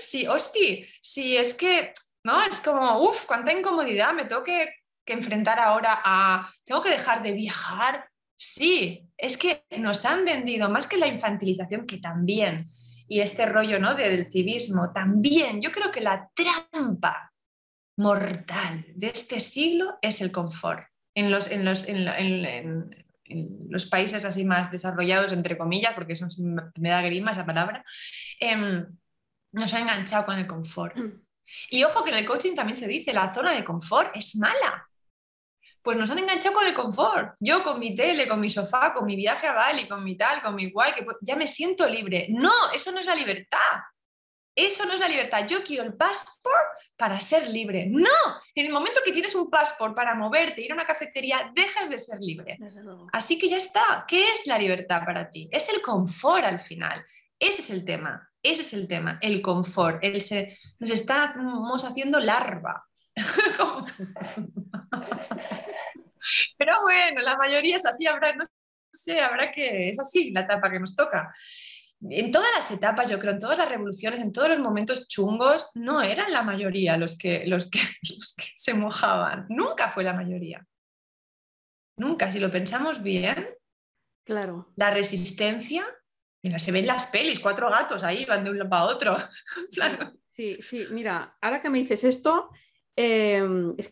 Sí, 0.00 0.26
hosti, 0.26 0.86
si 1.02 1.36
es 1.36 1.54
que, 1.54 1.92
¿no? 2.24 2.42
Es 2.42 2.60
como, 2.60 3.00
uff, 3.00 3.24
cuánta 3.26 3.52
incomodidad, 3.52 4.14
me 4.14 4.24
tengo 4.24 4.44
que, 4.44 4.68
enfrentar 5.06 5.58
ahora 5.60 6.00
a, 6.02 6.50
tengo 6.64 6.80
que 6.80 6.90
dejar 6.90 7.22
de 7.22 7.32
viajar, 7.32 8.08
Sí, 8.36 9.08
es 9.16 9.36
que 9.36 9.64
nos 9.78 10.04
han 10.04 10.24
vendido 10.24 10.68
más 10.68 10.86
que 10.86 10.96
la 10.96 11.06
infantilización, 11.06 11.86
que 11.86 11.98
también, 11.98 12.66
y 13.08 13.20
este 13.20 13.46
rollo 13.46 13.78
¿no? 13.78 13.94
del 13.94 14.30
civismo, 14.30 14.92
también. 14.92 15.60
Yo 15.60 15.70
creo 15.70 15.90
que 15.90 16.00
la 16.00 16.30
trampa 16.34 17.32
mortal 17.96 18.84
de 18.94 19.08
este 19.08 19.40
siglo 19.40 19.98
es 20.02 20.20
el 20.20 20.32
confort. 20.32 20.86
En 21.14 21.30
los, 21.30 21.50
en 21.50 21.64
los, 21.64 21.86
en, 21.88 23.04
los 23.70 23.86
países 23.86 24.24
así 24.24 24.44
más 24.44 24.70
desarrollados, 24.70 25.32
entre 25.32 25.56
comillas, 25.56 25.94
porque 25.94 26.14
eso 26.14 26.26
me 26.76 26.90
da 26.90 27.02
grima 27.02 27.32
esa 27.32 27.46
palabra, 27.46 27.84
em, 28.40 28.86
nos 29.54 29.72
ha 29.74 29.80
enganchado 29.80 30.24
con 30.24 30.38
el 30.38 30.46
confort. 30.46 30.96
Mm. 30.96 31.22
Y 31.70 31.84
ojo 31.84 32.04
que 32.04 32.10
en 32.10 32.16
el 32.16 32.26
coaching 32.26 32.54
también 32.54 32.76
se 32.76 32.86
dice, 32.86 33.12
la 33.12 33.32
zona 33.32 33.52
de 33.52 33.64
confort 33.64 34.14
es 34.16 34.36
mala 34.36 34.88
pues 35.84 35.98
nos 35.98 36.10
han 36.10 36.18
enganchado 36.18 36.54
con 36.54 36.66
el 36.66 36.72
confort. 36.72 37.34
Yo 37.38 37.62
con 37.62 37.78
mi 37.78 37.94
tele, 37.94 38.26
con 38.26 38.40
mi 38.40 38.48
sofá, 38.48 38.94
con 38.94 39.04
mi 39.04 39.16
viaje 39.16 39.46
a 39.46 39.52
Bali, 39.52 39.86
con 39.86 40.02
mi 40.02 40.16
tal, 40.16 40.40
con 40.40 40.54
mi 40.54 40.70
guay, 40.70 40.94
que 40.94 41.04
ya 41.20 41.36
me 41.36 41.46
siento 41.46 41.86
libre. 41.86 42.26
No, 42.30 42.72
eso 42.72 42.90
no 42.90 43.00
es 43.00 43.06
la 43.06 43.14
libertad. 43.14 43.58
Eso 44.56 44.86
no 44.86 44.94
es 44.94 45.00
la 45.00 45.08
libertad. 45.08 45.46
Yo 45.46 45.62
quiero 45.62 45.84
el 45.84 45.92
passport 45.92 46.78
para 46.96 47.20
ser 47.20 47.50
libre. 47.50 47.84
No, 47.86 48.08
en 48.54 48.64
el 48.64 48.72
momento 48.72 49.02
que 49.04 49.12
tienes 49.12 49.34
un 49.34 49.50
passport 49.50 49.94
para 49.94 50.14
moverte, 50.14 50.62
ir 50.62 50.72
a 50.72 50.74
una 50.74 50.86
cafetería, 50.86 51.52
dejas 51.54 51.90
de 51.90 51.98
ser 51.98 52.18
libre. 52.18 52.58
Así 53.12 53.38
que 53.38 53.50
ya 53.50 53.58
está. 53.58 54.06
¿Qué 54.08 54.26
es 54.32 54.46
la 54.46 54.56
libertad 54.56 55.04
para 55.04 55.30
ti? 55.30 55.50
Es 55.52 55.68
el 55.68 55.82
confort 55.82 56.46
al 56.46 56.60
final. 56.60 57.04
Ese 57.38 57.60
es 57.60 57.68
el 57.68 57.84
tema. 57.84 58.26
Ese 58.44 58.60
es 58.60 58.72
el 58.74 58.86
tema, 58.86 59.18
el 59.22 59.40
confort. 59.40 60.04
El 60.04 60.20
se, 60.20 60.58
nos 60.78 60.90
estamos 60.90 61.82
haciendo 61.82 62.20
larva. 62.20 62.84
Pero 66.58 66.82
bueno, 66.82 67.22
la 67.22 67.38
mayoría 67.38 67.78
es 67.78 67.86
así, 67.86 68.06
habrá, 68.06 68.34
no 68.34 68.44
sé, 68.92 69.20
habrá 69.20 69.50
que, 69.50 69.88
es 69.88 69.98
así 69.98 70.30
la 70.30 70.42
etapa 70.42 70.70
que 70.70 70.78
nos 70.78 70.94
toca. 70.94 71.34
En 72.10 72.30
todas 72.30 72.50
las 72.54 72.70
etapas, 72.70 73.08
yo 73.08 73.18
creo, 73.18 73.32
en 73.32 73.40
todas 73.40 73.56
las 73.56 73.68
revoluciones, 73.70 74.20
en 74.20 74.30
todos 74.32 74.50
los 74.50 74.58
momentos 74.58 75.08
chungos, 75.08 75.70
no 75.74 76.02
eran 76.02 76.30
la 76.30 76.42
mayoría 76.42 76.98
los 76.98 77.16
que, 77.16 77.46
los 77.46 77.70
que, 77.70 77.80
los 78.10 78.34
que 78.36 78.44
se 78.56 78.74
mojaban. 78.74 79.46
Nunca 79.48 79.90
fue 79.90 80.04
la 80.04 80.12
mayoría. 80.12 80.66
Nunca, 81.96 82.30
si 82.30 82.40
lo 82.40 82.50
pensamos 82.50 83.02
bien, 83.02 83.48
claro. 84.26 84.70
la 84.76 84.90
resistencia, 84.90 85.86
mira, 86.44 86.58
se 86.58 86.70
ven 86.70 86.86
las 86.86 87.06
pelis, 87.06 87.40
cuatro 87.40 87.70
gatos 87.70 88.02
ahí 88.02 88.26
van 88.26 88.44
de 88.44 88.50
un 88.50 88.58
lado 88.58 88.70
para 88.70 88.84
otro. 88.84 89.16
Sí, 90.36 90.58
sí, 90.60 90.84
mira, 90.90 91.36
ahora 91.40 91.62
que 91.62 91.70
me 91.70 91.78
dices 91.78 92.02
esto, 92.02 92.50
eh, 92.96 93.40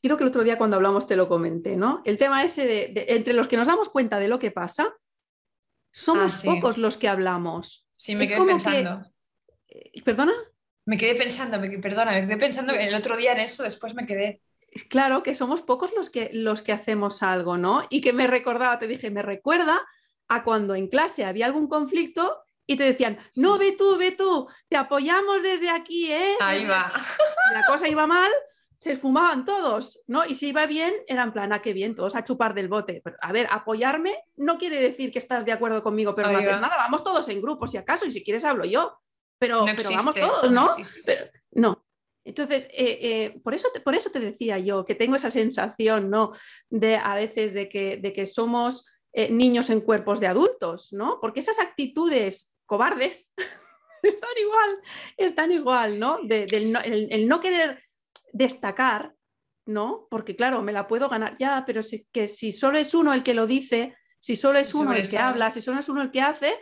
creo 0.03 0.17
que 0.17 0.25
el 0.25 0.29
otro 0.29 0.43
día 0.43 0.59
cuando 0.59 0.75
hablamos 0.75 1.07
te 1.07 1.15
lo 1.15 1.29
comenté, 1.29 1.77
¿no? 1.77 2.03
El 2.05 2.19
tema 2.19 2.43
ese 2.43 2.67
de, 2.67 3.05
entre 3.11 3.33
los 3.33 3.47
que 3.47 3.57
nos 3.57 3.69
damos 3.69 3.89
cuenta 3.89 4.19
de 4.19 4.27
lo 4.27 4.41
que 4.41 4.51
pasa, 4.51 4.93
somos 5.93 6.39
ah, 6.39 6.43
pocos 6.45 6.79
los 6.79 6.99
que 6.99 7.07
hablamos. 7.07 7.89
Sí, 7.95 8.17
me 8.17 8.27
quedé 8.27 8.45
pensando. 8.45 9.07
Eh, 9.69 10.03
¿Perdona? 10.05 10.33
Me 10.85 10.99
quedé 10.99 11.15
pensando, 11.15 11.61
me, 11.61 11.79
perdona, 11.79 12.11
me 12.11 12.27
quedé 12.27 12.39
pensando 12.39 12.73
el 12.73 12.93
otro 12.97 13.17
día 13.17 13.31
en 13.31 13.39
eso, 13.39 13.63
después 13.63 13.95
me 13.95 14.05
quedé. 14.05 14.43
Claro 14.89 15.23
que 15.23 15.35
somos 15.35 15.63
pocos 15.63 15.93
los 15.97 16.11
que, 16.11 16.29
los 16.33 16.63
que 16.63 16.73
hacemos 16.73 17.23
algo, 17.23 17.57
¿no? 17.57 17.87
Y 17.89 18.01
que 18.01 18.13
me 18.13 18.27
recordaba, 18.27 18.81
te 18.81 18.89
dije, 18.89 19.13
me 19.13 19.23
recuerda 19.23 19.81
a 20.29 20.45
cuando 20.45 20.75
en 20.75 20.89
clase 20.89 21.25
había 21.25 21.47
algún 21.47 21.69
conflicto 21.69 22.43
y 22.67 22.77
te 22.77 22.85
decían, 22.85 23.19
no, 23.35 23.59
ve 23.59 23.73
tú, 23.73 23.97
ve 23.97 24.13
tú, 24.13 24.49
te 24.69 24.77
apoyamos 24.77 25.43
desde 25.43 25.69
aquí, 25.69 26.11
¿eh? 26.13 26.37
Ahí 26.41 26.65
va. 26.65 26.93
La 27.53 27.67
cosa 27.67 27.89
iba 27.89 28.07
mal, 28.07 28.31
se 28.79 28.93
esfumaban 28.93 29.45
todos, 29.45 30.03
¿no? 30.07 30.25
Y 30.25 30.35
si 30.35 30.49
iba 30.49 30.67
bien, 30.67 30.93
era 31.07 31.23
en 31.23 31.33
plan, 31.33 31.53
ah, 31.53 31.63
qué 31.63 31.73
bien, 31.73 31.95
todos 31.95 32.17
a 32.17 32.25
chupar 32.25 32.55
del 32.55 32.69
bote. 32.69 33.01
Pero, 33.05 33.17
a 33.21 33.33
ver, 33.33 33.47
apoyarme 33.51 34.25
no 34.37 34.59
quiere 34.59 34.81
decir 34.81 35.13
que 35.13 35.19
estás 35.19 35.45
de 35.45 35.53
acuerdo 35.53 35.83
conmigo, 35.83 36.15
pero 36.15 36.33
no 36.33 36.39
haces 36.39 36.61
nada. 36.61 36.77
Vamos 36.77 37.05
todos 37.05 37.29
en 37.29 37.41
grupo, 37.41 37.67
si 37.67 37.77
acaso, 37.77 38.07
y 38.07 38.11
si 38.11 38.25
quieres 38.25 38.45
hablo 38.45 38.65
yo. 38.65 38.99
Pero, 39.39 39.65
vamos 39.67 40.15
todos, 40.15 40.51
¿no? 40.51 40.69
No. 41.53 41.85
Entonces, 42.25 42.67
eh, 42.73 42.99
eh, 43.03 43.41
por, 43.43 43.55
eso 43.55 43.69
te, 43.73 43.81
por 43.81 43.95
eso 43.95 44.11
te 44.11 44.21
decía 44.21 44.59
yo 44.59 44.85
que 44.85 44.95
tengo 44.95 45.17
esa 45.17 45.31
sensación, 45.31 46.11
¿no? 46.11 46.33
De 46.69 46.97
a 46.97 47.15
veces 47.15 47.53
de 47.53 47.69
que, 47.69 47.97
de 47.97 48.13
que 48.13 48.27
somos 48.27 48.87
eh, 49.13 49.31
niños 49.31 49.71
en 49.71 49.81
cuerpos 49.81 50.21
de 50.21 50.27
adultos, 50.27 50.93
¿no? 50.93 51.19
Porque 51.21 51.41
esas 51.41 51.59
actitudes 51.59 52.57
cobardes 52.67 53.35
están 54.03 54.31
igual, 54.41 54.79
están 55.17 55.53
igual, 55.53 55.99
¿no? 55.99 56.19
el 56.29 57.29
no 57.29 57.41
querer 57.41 57.83
destacar, 58.33 59.15
¿no? 59.67 60.07
Porque 60.11 60.35
claro, 60.37 60.63
me 60.63 60.73
la 60.73 60.89
puedo 60.89 61.09
ganar 61.09 61.37
ya, 61.39 61.65
pero 61.67 61.83
si, 61.83 62.07
que 62.13 62.27
si 62.27 62.53
solo 62.53 62.79
es 62.79 62.95
uno 62.95 63.13
el 63.13 63.23
que 63.23 63.35
lo 63.35 63.47
dice, 63.47 63.97
si 64.19 64.37
solo 64.37 64.59
es 64.59 64.75
uno 64.75 64.93
el 64.93 65.09
que 65.09 65.19
habla, 65.19 65.51
si 65.51 65.61
solo 65.61 65.81
es 65.81 65.89
uno 65.89 66.03
el 66.03 66.11
que 66.11 66.21
hace, 66.21 66.59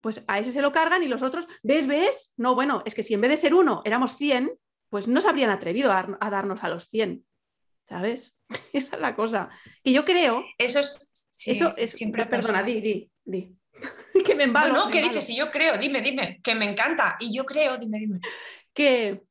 pues 0.00 0.24
a 0.26 0.38
ese 0.38 0.52
se 0.52 0.62
lo 0.62 0.72
cargan 0.72 1.02
y 1.02 1.08
los 1.08 1.22
otros, 1.22 1.48
¿ves, 1.62 1.86
ves? 1.86 2.32
No, 2.36 2.54
bueno, 2.54 2.82
es 2.86 2.94
que 2.94 3.02
si 3.02 3.14
en 3.14 3.20
vez 3.20 3.30
de 3.30 3.36
ser 3.36 3.54
uno 3.54 3.82
éramos 3.84 4.16
100, 4.16 4.52
pues 4.88 5.08
no 5.08 5.20
se 5.20 5.28
habrían 5.28 5.50
atrevido 5.50 5.92
a, 5.92 6.30
darnos 6.30 6.62
a 6.62 6.68
los 6.68 6.88
100, 6.88 7.24
¿sabes? 7.88 8.36
Esa 8.72 8.96
es 8.96 9.00
la 9.00 9.14
cosa. 9.14 9.50
Que 9.82 9.92
yo 9.92 10.04
creo... 10.04 10.44
Eso 10.58 10.80
es... 10.80 11.21
eso 11.46 11.74
es 11.76 11.92
siempre 11.92 12.26
perdona, 12.26 12.62
di, 12.62 12.80
di, 12.80 13.10
di. 13.24 13.56
que 14.24 14.34
me 14.34 14.44
embalo. 14.44 14.74
No, 14.74 14.90
¿qué 14.90 15.02
dices? 15.02 15.24
Si 15.24 15.36
yo 15.36 15.50
creo, 15.50 15.76
dime, 15.78 16.00
dime, 16.00 16.40
que 16.42 16.54
me 16.54 16.64
encanta. 16.64 17.16
Y 17.20 17.34
yo 17.34 17.44
creo, 17.44 17.78
dime, 17.78 17.98
dime. 17.98 18.20
Que, 18.72 19.22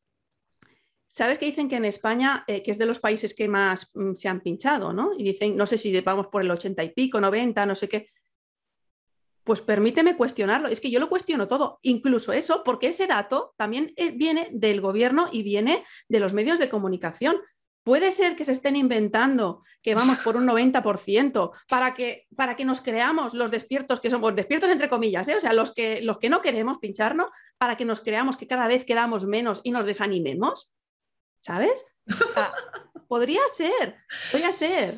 ¿Sabes 1.13 1.37
que 1.37 1.45
dicen 1.45 1.67
que 1.67 1.75
en 1.75 1.83
España, 1.83 2.45
eh, 2.47 2.63
que 2.63 2.71
es 2.71 2.77
de 2.77 2.85
los 2.85 2.99
países 2.99 3.35
que 3.35 3.49
más 3.49 3.91
mm, 3.95 4.13
se 4.13 4.29
han 4.29 4.39
pinchado, 4.39 4.93
¿no? 4.93 5.11
Y 5.17 5.23
dicen, 5.23 5.57
no 5.57 5.65
sé 5.65 5.77
si 5.77 5.99
vamos 5.99 6.27
por 6.27 6.41
el 6.41 6.49
80 6.49 6.81
y 6.85 6.89
pico, 6.93 7.19
90, 7.19 7.65
no 7.65 7.75
sé 7.75 7.89
qué. 7.89 8.07
Pues 9.43 9.59
permíteme 9.59 10.15
cuestionarlo. 10.15 10.69
Es 10.69 10.79
que 10.79 10.89
yo 10.89 11.01
lo 11.01 11.09
cuestiono 11.09 11.49
todo, 11.49 11.79
incluso 11.81 12.31
eso, 12.31 12.63
porque 12.63 12.87
ese 12.87 13.07
dato 13.07 13.53
también 13.57 13.91
eh, 13.97 14.11
viene 14.11 14.47
del 14.53 14.79
gobierno 14.79 15.27
y 15.29 15.43
viene 15.43 15.83
de 16.07 16.19
los 16.21 16.33
medios 16.33 16.59
de 16.59 16.69
comunicación. 16.69 17.35
Puede 17.83 18.11
ser 18.11 18.35
que 18.35 18.45
se 18.45 18.51
estén 18.51 18.75
inventando 18.75 19.63
que 19.81 19.95
vamos 19.95 20.19
por 20.19 20.37
un 20.37 20.47
90% 20.47 21.51
para 21.67 21.93
que, 21.93 22.27
para 22.35 22.55
que 22.55 22.65
nos 22.65 22.81
creamos 22.81 23.33
los 23.33 23.49
despiertos 23.49 23.99
que 23.99 24.09
somos, 24.09 24.35
despiertos 24.35 24.69
entre 24.69 24.89
comillas, 24.89 25.27
¿eh? 25.27 25.35
o 25.35 25.39
sea, 25.39 25.53
los 25.53 25.73
que, 25.73 26.01
los 26.01 26.19
que 26.19 26.29
no 26.29 26.41
queremos 26.41 26.77
pincharnos, 26.77 27.31
para 27.57 27.77
que 27.77 27.85
nos 27.85 28.01
creamos 28.01 28.37
que 28.37 28.47
cada 28.47 28.67
vez 28.67 28.85
quedamos 28.85 29.25
menos 29.25 29.61
y 29.63 29.71
nos 29.71 29.85
desanimemos. 29.85 30.75
¿sabes? 31.41 31.85
podría 33.07 33.41
ser, 33.53 33.97
podría 34.31 34.51
ser. 34.51 34.97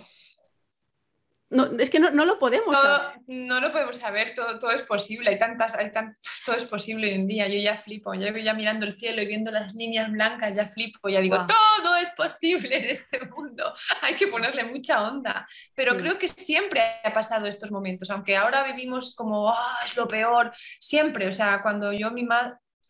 No, 1.53 1.69
es 1.79 1.89
que 1.89 1.99
no, 1.99 2.09
lo 2.09 2.39
podemos 2.39 2.79
saber. 2.79 3.19
No 3.27 3.59
lo 3.61 3.71
podemos 3.71 3.97
saber, 3.97 4.33
todo, 4.35 4.59
todo 4.59 4.71
es 4.71 4.81
posible, 4.83 5.29
hay 5.29 5.37
tantas, 5.37 5.75
hay 5.75 5.91
tan, 5.91 6.17
todo 6.45 6.55
es 6.55 6.65
posible 6.65 7.07
hoy 7.07 7.13
en 7.13 7.27
día, 7.27 7.47
yo 7.47 7.59
ya 7.59 7.77
flipo, 7.77 8.13
yo 8.13 8.27
ya 8.29 8.53
mirando 8.53 8.85
el 8.85 8.97
cielo 8.97 9.21
y 9.21 9.27
viendo 9.27 9.51
las 9.51 9.73
líneas 9.75 10.11
blancas, 10.11 10.55
ya 10.55 10.67
flipo, 10.67 11.09
ya 11.09 11.21
digo, 11.21 11.37
todo 11.45 11.95
es 11.97 12.09
posible 12.11 12.77
en 12.77 12.85
este 12.85 13.19
mundo, 13.25 13.73
hay 14.01 14.15
que 14.15 14.27
ponerle 14.27 14.63
mucha 14.63 15.03
onda, 15.03 15.47
pero 15.75 15.95
creo 15.95 16.17
que 16.17 16.27
siempre 16.27 16.81
ha 17.03 17.13
pasado 17.13 17.45
estos 17.45 17.71
momentos, 17.71 18.09
aunque 18.09 18.35
ahora 18.35 18.63
vivimos 18.63 19.15
como, 19.15 19.51
ah, 19.51 19.79
es 19.85 19.95
lo 19.95 20.07
peor, 20.07 20.51
siempre, 20.79 21.27
o 21.27 21.31
sea, 21.31 21.61
cuando 21.61 21.93
yo 21.93 22.11
mi 22.11 22.27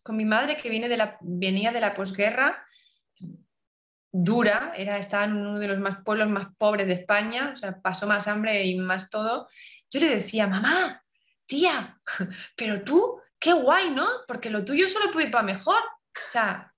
con 0.02 0.16
mi 0.16 0.24
madre 0.24 0.56
que 0.56 0.68
viene 0.68 0.88
de 0.88 0.96
la, 0.96 1.18
venía 1.20 1.72
de 1.72 1.80
la 1.80 1.94
posguerra, 1.94 2.64
dura, 4.16 4.72
era, 4.76 4.96
estaba 4.96 5.24
en 5.24 5.36
uno 5.36 5.58
de 5.58 5.66
los 5.66 5.80
más 5.80 5.98
pueblos 6.04 6.28
más 6.28 6.46
pobres 6.56 6.86
de 6.86 6.92
España, 6.92 7.50
o 7.52 7.56
sea, 7.56 7.80
pasó 7.82 8.06
más 8.06 8.28
hambre 8.28 8.64
y 8.64 8.78
más 8.78 9.10
todo. 9.10 9.48
Yo 9.90 9.98
le 9.98 10.08
decía, 10.08 10.46
mamá, 10.46 11.02
tía, 11.46 11.98
pero 12.56 12.84
tú, 12.84 13.20
qué 13.40 13.52
guay, 13.52 13.90
¿no? 13.90 14.06
Porque 14.28 14.50
lo 14.50 14.64
tuyo 14.64 14.88
solo 14.88 15.10
puede 15.10 15.26
ir 15.26 15.32
para 15.32 15.42
mejor. 15.42 15.82
O 15.82 16.30
sea, 16.30 16.72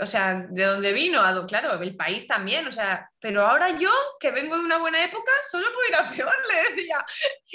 o 0.00 0.06
sea, 0.06 0.46
de 0.50 0.64
dónde 0.64 0.92
vino, 0.92 1.22
claro, 1.46 1.80
el 1.80 1.94
país 1.94 2.26
también, 2.26 2.66
o 2.66 2.72
sea, 2.72 3.08
pero 3.20 3.46
ahora 3.46 3.78
yo, 3.78 3.92
que 4.18 4.32
vengo 4.32 4.58
de 4.58 4.64
una 4.64 4.78
buena 4.78 5.04
época, 5.04 5.30
solo 5.48 5.68
puedo 5.72 5.88
ir 5.90 5.94
a 5.94 6.10
peor, 6.10 6.34
le 6.48 6.74
decía. 6.74 7.06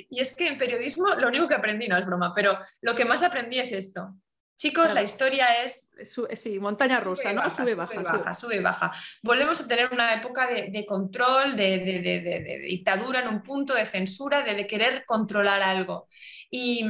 Y 0.10 0.22
es 0.22 0.34
que 0.34 0.48
en 0.48 0.58
periodismo 0.58 1.14
lo 1.16 1.28
único 1.28 1.46
que 1.46 1.56
aprendí, 1.56 1.90
no 1.90 1.98
es 1.98 2.06
broma, 2.06 2.32
pero 2.34 2.58
lo 2.80 2.96
que 2.96 3.04
más 3.04 3.22
aprendí 3.22 3.60
es 3.60 3.74
esto. 3.74 4.16
Chicos, 4.58 4.94
la 4.94 5.04
historia 5.04 5.64
es... 5.64 5.92
Sí, 6.34 6.60
montaña 6.60 7.02
rusa, 7.02 7.34
¿no? 7.34 7.50
sube, 7.50 7.76
baja, 7.76 7.94
sube, 7.94 8.04
baja, 8.04 8.34
sube, 8.34 8.60
baja. 8.62 8.92
Volvemos 9.22 9.60
a 9.60 9.68
tener 9.68 9.90
una 9.92 10.14
época 10.14 10.48
de, 10.48 10.86
control, 10.86 11.56
de, 11.58 12.62
dictadura 12.68 13.20
en 13.22 13.28
un 13.28 13.44
punto, 13.44 13.74
de 13.74 13.86
censura, 13.86 14.44
de, 14.44 14.66
querer 14.66 15.04
controlar 15.06 15.62
algo. 15.62 16.08
Y, 16.50 16.86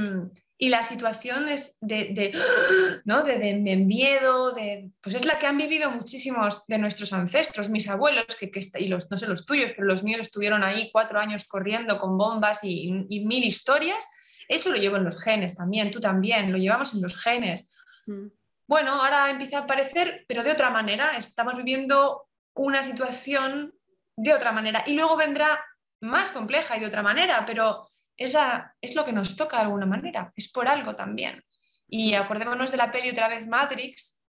la 0.57 0.83
situación 0.83 1.49
es 1.49 1.77
de, 1.81 2.33
¿no? 3.05 3.23
de, 3.23 3.53
miedo, 3.77 4.51
de, 4.51 4.91
pues 5.01 5.15
es 5.15 5.25
la 5.25 5.39
que 5.39 5.47
han 5.47 5.57
vivido 5.57 5.89
muchísimos 5.89 6.67
de 6.67 6.77
nuestros 6.77 7.13
ancestros, 7.13 7.69
mis 7.69 7.89
abuelos, 7.89 8.25
que, 8.39 8.51
y 8.79 8.87
los, 8.87 9.09
no 9.09 9.17
sé 9.17 9.25
los 9.25 9.45
tuyos, 9.45 9.71
pero 9.75 9.87
los 9.87 10.03
míos 10.03 10.21
estuvieron 10.21 10.63
ahí 10.63 10.91
cuatro 10.93 11.19
años 11.19 11.45
corriendo 11.45 11.97
con 11.97 12.15
bombas 12.15 12.59
y 12.63 12.91
mil 13.25 13.43
historias 13.43 14.05
eso 14.47 14.69
lo 14.69 14.75
llevo 14.75 14.97
en 14.97 15.05
los 15.05 15.21
genes 15.21 15.55
también, 15.55 15.91
tú 15.91 15.99
también, 15.99 16.51
lo 16.51 16.57
llevamos 16.57 16.93
en 16.93 17.01
los 17.01 17.21
genes. 17.21 17.69
Mm. 18.05 18.27
Bueno, 18.67 18.93
ahora 18.93 19.29
empieza 19.29 19.59
a 19.59 19.61
aparecer, 19.61 20.25
pero 20.27 20.43
de 20.43 20.51
otra 20.51 20.69
manera, 20.69 21.17
estamos 21.17 21.57
viviendo 21.57 22.27
una 22.55 22.83
situación 22.83 23.73
de 24.15 24.33
otra 24.33 24.51
manera 24.51 24.83
y 24.87 24.93
luego 24.93 25.15
vendrá 25.17 25.63
más 26.01 26.29
compleja 26.29 26.77
y 26.77 26.79
de 26.79 26.87
otra 26.87 27.03
manera, 27.03 27.45
pero 27.45 27.87
esa 28.17 28.75
es 28.81 28.95
lo 28.95 29.03
que 29.05 29.11
nos 29.11 29.35
toca 29.35 29.57
de 29.57 29.63
alguna 29.63 29.85
manera, 29.85 30.31
es 30.35 30.51
por 30.51 30.67
algo 30.67 30.95
también. 30.95 31.43
Y 31.87 32.13
acordémonos 32.13 32.71
de 32.71 32.77
la 32.77 32.91
peli 32.91 33.09
otra 33.09 33.27
vez 33.27 33.45
Matrix, 33.47 34.21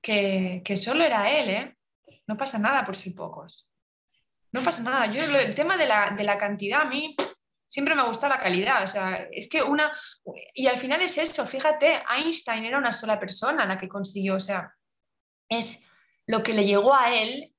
que, 0.00 0.62
solo 0.76 1.02
era 1.02 1.30
él, 1.30 1.50
¿eh? 1.50 1.76
No 2.26 2.36
pasa 2.36 2.58
nada 2.58 2.84
por 2.84 2.94
ser 2.94 3.14
pocos. 3.14 3.68
No 4.52 4.62
pasa 4.62 4.82
nada. 4.82 5.06
Yo 5.06 5.20
el 5.38 5.54
tema 5.54 5.76
de 5.76 5.86
la, 5.86 6.10
de 6.10 6.22
la 6.22 6.38
cantidad 6.38 6.82
a 6.82 6.84
mí 6.84 7.16
siempre 7.68 7.94
me 7.94 8.02
ha 8.02 8.06
gustado 8.06 8.34
la 8.34 8.40
calidad. 8.40 8.84
O 8.84 8.88
sea, 8.88 9.28
es 9.32 9.48
que 9.48 9.62
una. 9.62 9.92
Y 10.54 10.66
al 10.66 10.78
final 10.78 11.02
es 11.02 11.18
eso, 11.18 11.46
fíjate, 11.46 12.02
Einstein 12.16 12.64
era 12.64 12.78
una 12.78 12.92
sola 12.92 13.18
persona 13.18 13.66
la 13.66 13.78
que 13.78 13.88
consiguió, 13.88 14.36
o 14.36 14.40
sea, 14.40 14.74
es 15.48 15.86
lo 16.26 16.42
que 16.42 16.54
le 16.54 16.64
llegó 16.64 16.94
a 16.94 17.14
él, 17.14 17.54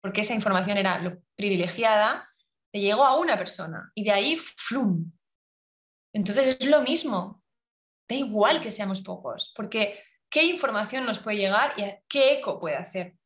porque 0.00 0.22
esa 0.22 0.34
información 0.34 0.78
era 0.78 0.98
lo 0.98 1.18
privilegiada, 1.36 2.28
le 2.72 2.80
llegó 2.80 3.04
a 3.04 3.16
una 3.16 3.38
persona 3.38 3.90
y 3.94 4.04
de 4.04 4.12
ahí, 4.12 4.36
¡flum! 4.36 5.12
Entonces 6.12 6.56
es 6.60 6.66
lo 6.66 6.82
mismo, 6.82 7.42
da 8.08 8.16
igual 8.16 8.60
que 8.60 8.70
seamos 8.70 9.02
pocos, 9.02 9.52
porque 9.56 10.02
qué 10.30 10.44
información 10.44 11.04
nos 11.04 11.18
puede 11.18 11.38
llegar 11.38 11.74
y 11.76 11.84
qué 12.08 12.34
eco 12.34 12.58
puede 12.58 12.76
hacer. 12.76 13.16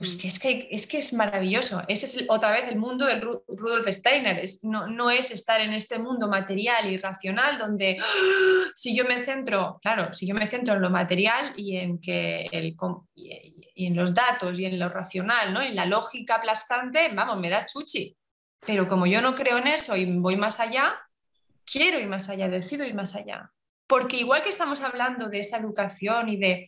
Hostia, 0.00 0.28
es 0.28 0.38
que, 0.38 0.66
es 0.70 0.86
que 0.86 0.96
es 0.96 1.12
maravilloso. 1.12 1.82
Ese 1.86 2.06
es 2.06 2.24
otra 2.28 2.52
vez 2.52 2.64
el 2.70 2.78
mundo 2.78 3.04
de 3.04 3.20
Rudolf 3.20 3.86
Steiner. 3.88 4.42
no, 4.62 4.86
no, 4.86 5.10
es 5.10 5.30
estar 5.30 5.60
en 5.60 5.74
este 5.74 5.98
mundo 5.98 6.26
material 6.26 6.90
y 6.90 6.96
racional 6.96 7.58
donde 7.58 7.98
¡ah! 8.00 8.70
si 8.74 8.96
yo 8.96 9.04
me 9.04 9.22
centro, 9.22 9.78
claro, 9.82 10.14
si 10.14 10.26
yo 10.26 10.34
me 10.34 10.48
centro 10.48 10.72
en 10.72 10.80
lo 10.80 10.88
material 10.88 11.52
y 11.54 11.76
en, 11.76 12.00
que 12.00 12.48
el, 12.50 12.74
y, 13.14 13.86
en 13.86 13.94
los 13.94 14.14
datos 14.14 14.58
y 14.58 14.64
en 14.64 14.78
lo 14.78 14.88
racional, 14.88 15.52
¿no? 15.52 15.60
en 15.60 15.76
la 15.76 15.84
lógica 15.84 16.36
aplastante, 16.36 17.10
vamos, 17.12 17.38
me 17.38 17.50
da 17.50 17.66
chuchi. 17.66 18.16
Pero 18.64 18.88
como 18.88 19.06
yo 19.06 19.20
no 19.20 19.34
creo 19.34 19.58
en 19.58 19.66
eso 19.66 19.96
y 19.96 20.06
voy 20.06 20.36
más 20.36 20.60
allá, 20.60 20.98
quiero 21.70 21.98
ir 21.98 22.08
más 22.08 22.30
allá, 22.30 22.48
decido 22.48 22.86
ir 22.86 22.94
más 22.94 23.14
allá. 23.14 23.52
Porque 23.86 24.16
igual 24.16 24.42
que 24.42 24.48
estamos 24.48 24.80
hablando 24.80 25.28
de 25.28 25.40
esa 25.40 25.58
educación 25.58 26.30
y 26.30 26.38
de 26.38 26.66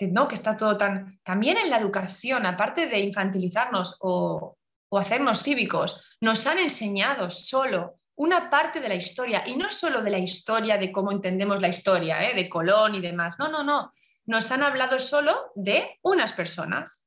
¿no? 0.00 0.28
que 0.28 0.34
está 0.34 0.56
todo 0.56 0.76
tan... 0.76 1.20
También 1.22 1.56
en 1.58 1.70
la 1.70 1.78
educación, 1.78 2.46
aparte 2.46 2.86
de 2.86 2.98
infantilizarnos 3.00 3.96
o, 4.00 4.56
hacernos 4.92 5.42
cívicos, 5.42 6.16
nos 6.20 6.46
han 6.46 6.58
enseñado 6.58 7.30
solo 7.30 7.98
una 8.14 8.48
parte 8.48 8.80
de 8.80 8.88
la 8.88 8.94
historia, 8.94 9.46
y 9.46 9.56
no 9.56 9.70
solo 9.70 10.00
de 10.00 10.10
la 10.10 10.18
historia, 10.18 10.78
de 10.78 10.90
cómo 10.90 11.12
entendemos 11.12 11.60
la 11.60 11.68
historia, 11.68 12.30
¿eh? 12.30 12.34
de 12.34 12.48
Colón 12.48 12.94
y 12.94 13.00
demás, 13.00 13.38
no, 13.38 13.48
no, 13.48 13.62
no, 13.62 13.92
nos 14.24 14.50
han 14.50 14.62
hablado 14.62 14.98
solo 14.98 15.52
de 15.54 15.98
unas 16.02 16.32
personas. 16.32 17.06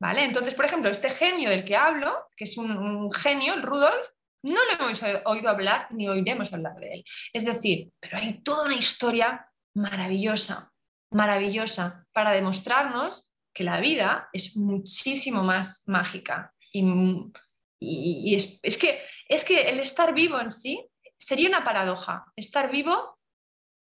¿Vale? 0.00 0.24
Entonces, 0.24 0.54
por 0.54 0.66
ejemplo, 0.66 0.90
este 0.90 1.10
genio 1.10 1.50
del 1.50 1.64
que 1.64 1.76
hablo, 1.76 2.26
que 2.36 2.44
es 2.44 2.56
un, 2.58 2.76
un 2.76 3.12
genio, 3.12 3.56
Rudolf, 3.60 4.08
no 4.42 4.60
le 4.64 4.72
hemos 4.72 5.02
oído 5.24 5.48
hablar 5.48 5.86
ni 5.90 6.08
oiremos 6.08 6.52
hablar 6.52 6.76
de 6.76 6.94
él. 6.94 7.04
Es 7.32 7.44
decir, 7.44 7.92
pero 8.00 8.18
hay 8.18 8.40
toda 8.42 8.64
una 8.66 8.74
historia 8.74 9.48
maravillosa, 9.74 10.71
maravillosa 11.12 12.06
para 12.12 12.32
demostrarnos 12.32 13.32
que 13.54 13.64
la 13.64 13.80
vida 13.80 14.28
es 14.32 14.56
muchísimo 14.56 15.42
más 15.42 15.84
mágica. 15.86 16.54
Y, 16.72 18.34
es, 18.34 18.78
que, 18.78 19.02
es 19.28 19.44
que 19.44 19.62
el 19.68 19.80
estar 19.80 20.14
vivo 20.14 20.40
en 20.40 20.52
sí 20.52 20.88
sería 21.18 21.48
una 21.48 21.64
paradoja. 21.64 22.24
Estar 22.36 22.70
vivo, 22.70 23.18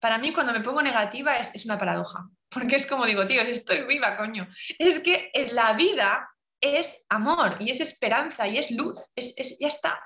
para 0.01 0.19
mí 0.19 0.33
cuando 0.33 0.53
me 0.53 0.61
pongo 0.61 0.83
negativa 0.83 1.37
es, 1.37 1.65
una 1.65 1.79
paradoja. 1.79 2.29
Porque 2.49 2.77
es 2.77 2.87
como 2.87 3.07
digo, 3.07 3.27
tío, 3.27 3.43
estoy 3.43 3.85
viva, 3.85 4.17
coño. 4.17 4.49
Es 4.79 5.01
que 5.01 5.31
la 5.53 5.73
vida 5.75 6.29
es 6.61 7.05
amor 7.09 7.57
y 7.61 7.71
es 7.71 7.81
esperanza 7.81 8.47
y 8.47 8.59
es 8.59 8.71
luz. 8.71 8.99
Es, 9.15 9.59
ya 9.59 9.69
está. 9.69 10.03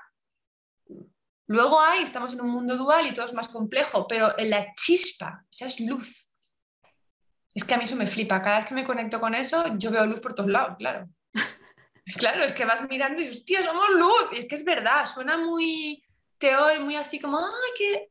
Luego 1.47 1.79
hay, 1.79 2.03
estamos 2.03 2.33
en 2.33 2.41
un 2.41 2.49
mundo 2.49 2.75
dual 2.75 3.07
y 3.07 3.13
todo 3.13 3.25
es 3.25 3.33
más 3.33 3.47
complejo, 3.47 4.05
pero 4.05 4.37
en 4.37 4.49
la 4.49 4.73
chispa, 4.73 5.45
esa 5.49 5.67
es 5.67 5.79
luz. 5.79 6.26
Es 7.57 7.63
que 7.63 7.73
a 7.73 7.77
mí 7.79 7.85
eso 7.85 7.95
me 7.95 8.05
flipa. 8.05 8.39
Cada 8.39 8.59
vez 8.59 8.67
que 8.67 8.75
me 8.75 8.85
conecto 8.85 9.19
con 9.19 9.33
eso, 9.33 9.75
yo 9.79 9.89
veo 9.89 10.05
luz 10.05 10.21
por 10.21 10.35
todos 10.35 10.47
lados, 10.47 10.75
claro. 10.77 11.09
claro, 12.17 12.43
es 12.43 12.51
que 12.51 12.65
vas 12.65 12.87
mirando 12.87 13.19
y 13.19 13.25
dices, 13.25 13.45
tío, 13.45 13.63
somos 13.63 13.89
luz. 13.97 14.29
Y 14.33 14.37
es 14.37 14.45
que 14.45 14.53
es 14.53 14.63
verdad, 14.63 15.07
suena 15.07 15.39
muy 15.39 16.03
teórico, 16.37 16.85
muy 16.85 16.97
así 16.97 17.19
como, 17.19 17.39
ay, 17.39 17.71
que 17.75 18.09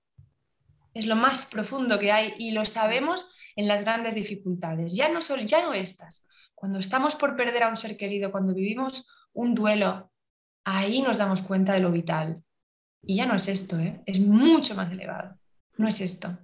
es 0.94 1.06
lo 1.06 1.14
más 1.14 1.46
profundo 1.46 1.96
que 1.96 2.10
hay 2.10 2.34
y 2.38 2.50
lo 2.50 2.64
sabemos 2.64 3.36
en 3.54 3.68
las 3.68 3.82
grandes 3.82 4.16
dificultades. 4.16 4.96
Ya 4.96 5.10
no, 5.10 5.20
son, 5.20 5.46
ya 5.46 5.62
no 5.62 5.74
estas. 5.74 6.26
Cuando 6.52 6.80
estamos 6.80 7.14
por 7.14 7.36
perder 7.36 7.62
a 7.62 7.68
un 7.68 7.76
ser 7.76 7.96
querido, 7.96 8.32
cuando 8.32 8.52
vivimos 8.52 9.08
un 9.32 9.54
duelo, 9.54 10.10
ahí 10.64 11.02
nos 11.02 11.18
damos 11.18 11.42
cuenta 11.42 11.72
de 11.72 11.78
lo 11.78 11.92
vital. 11.92 12.42
Y 13.00 13.14
ya 13.14 13.26
no 13.26 13.36
es 13.36 13.46
esto, 13.46 13.78
¿eh? 13.78 14.02
es 14.06 14.18
mucho 14.18 14.74
más 14.74 14.90
elevado. 14.90 15.38
No 15.76 15.86
es 15.86 16.00
esto. 16.00 16.36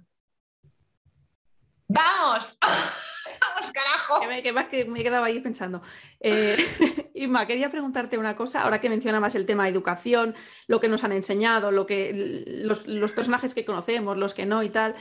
¡Vamos! 1.93 2.57
¡Vamos, 2.61 3.71
carajo! 3.71 4.19
Que 4.19 4.27
me, 4.27 4.69
que 4.69 4.85
me 4.85 4.99
he 4.99 5.03
quedado 5.03 5.23
ahí 5.23 5.39
pensando. 5.39 5.81
Eh, 6.19 6.57
Inma, 7.13 7.45
quería 7.45 7.69
preguntarte 7.69 8.17
una 8.17 8.35
cosa, 8.35 8.63
ahora 8.63 8.81
que 8.81 8.89
mencionabas 8.89 9.35
el 9.35 9.45
tema 9.45 9.63
de 9.63 9.69
educación, 9.69 10.35
lo 10.67 10.79
que 10.79 10.89
nos 10.89 11.03
han 11.03 11.11
enseñado, 11.11 11.71
lo 11.71 11.85
que, 11.85 12.43
los, 12.63 13.11
personajes 13.11 13.53
que 13.53 13.65
conocemos, 13.65 14.17
los 14.17 14.33
que 14.33 14.45
no 14.45 14.63
y 14.63 14.69
tal. 14.69 14.95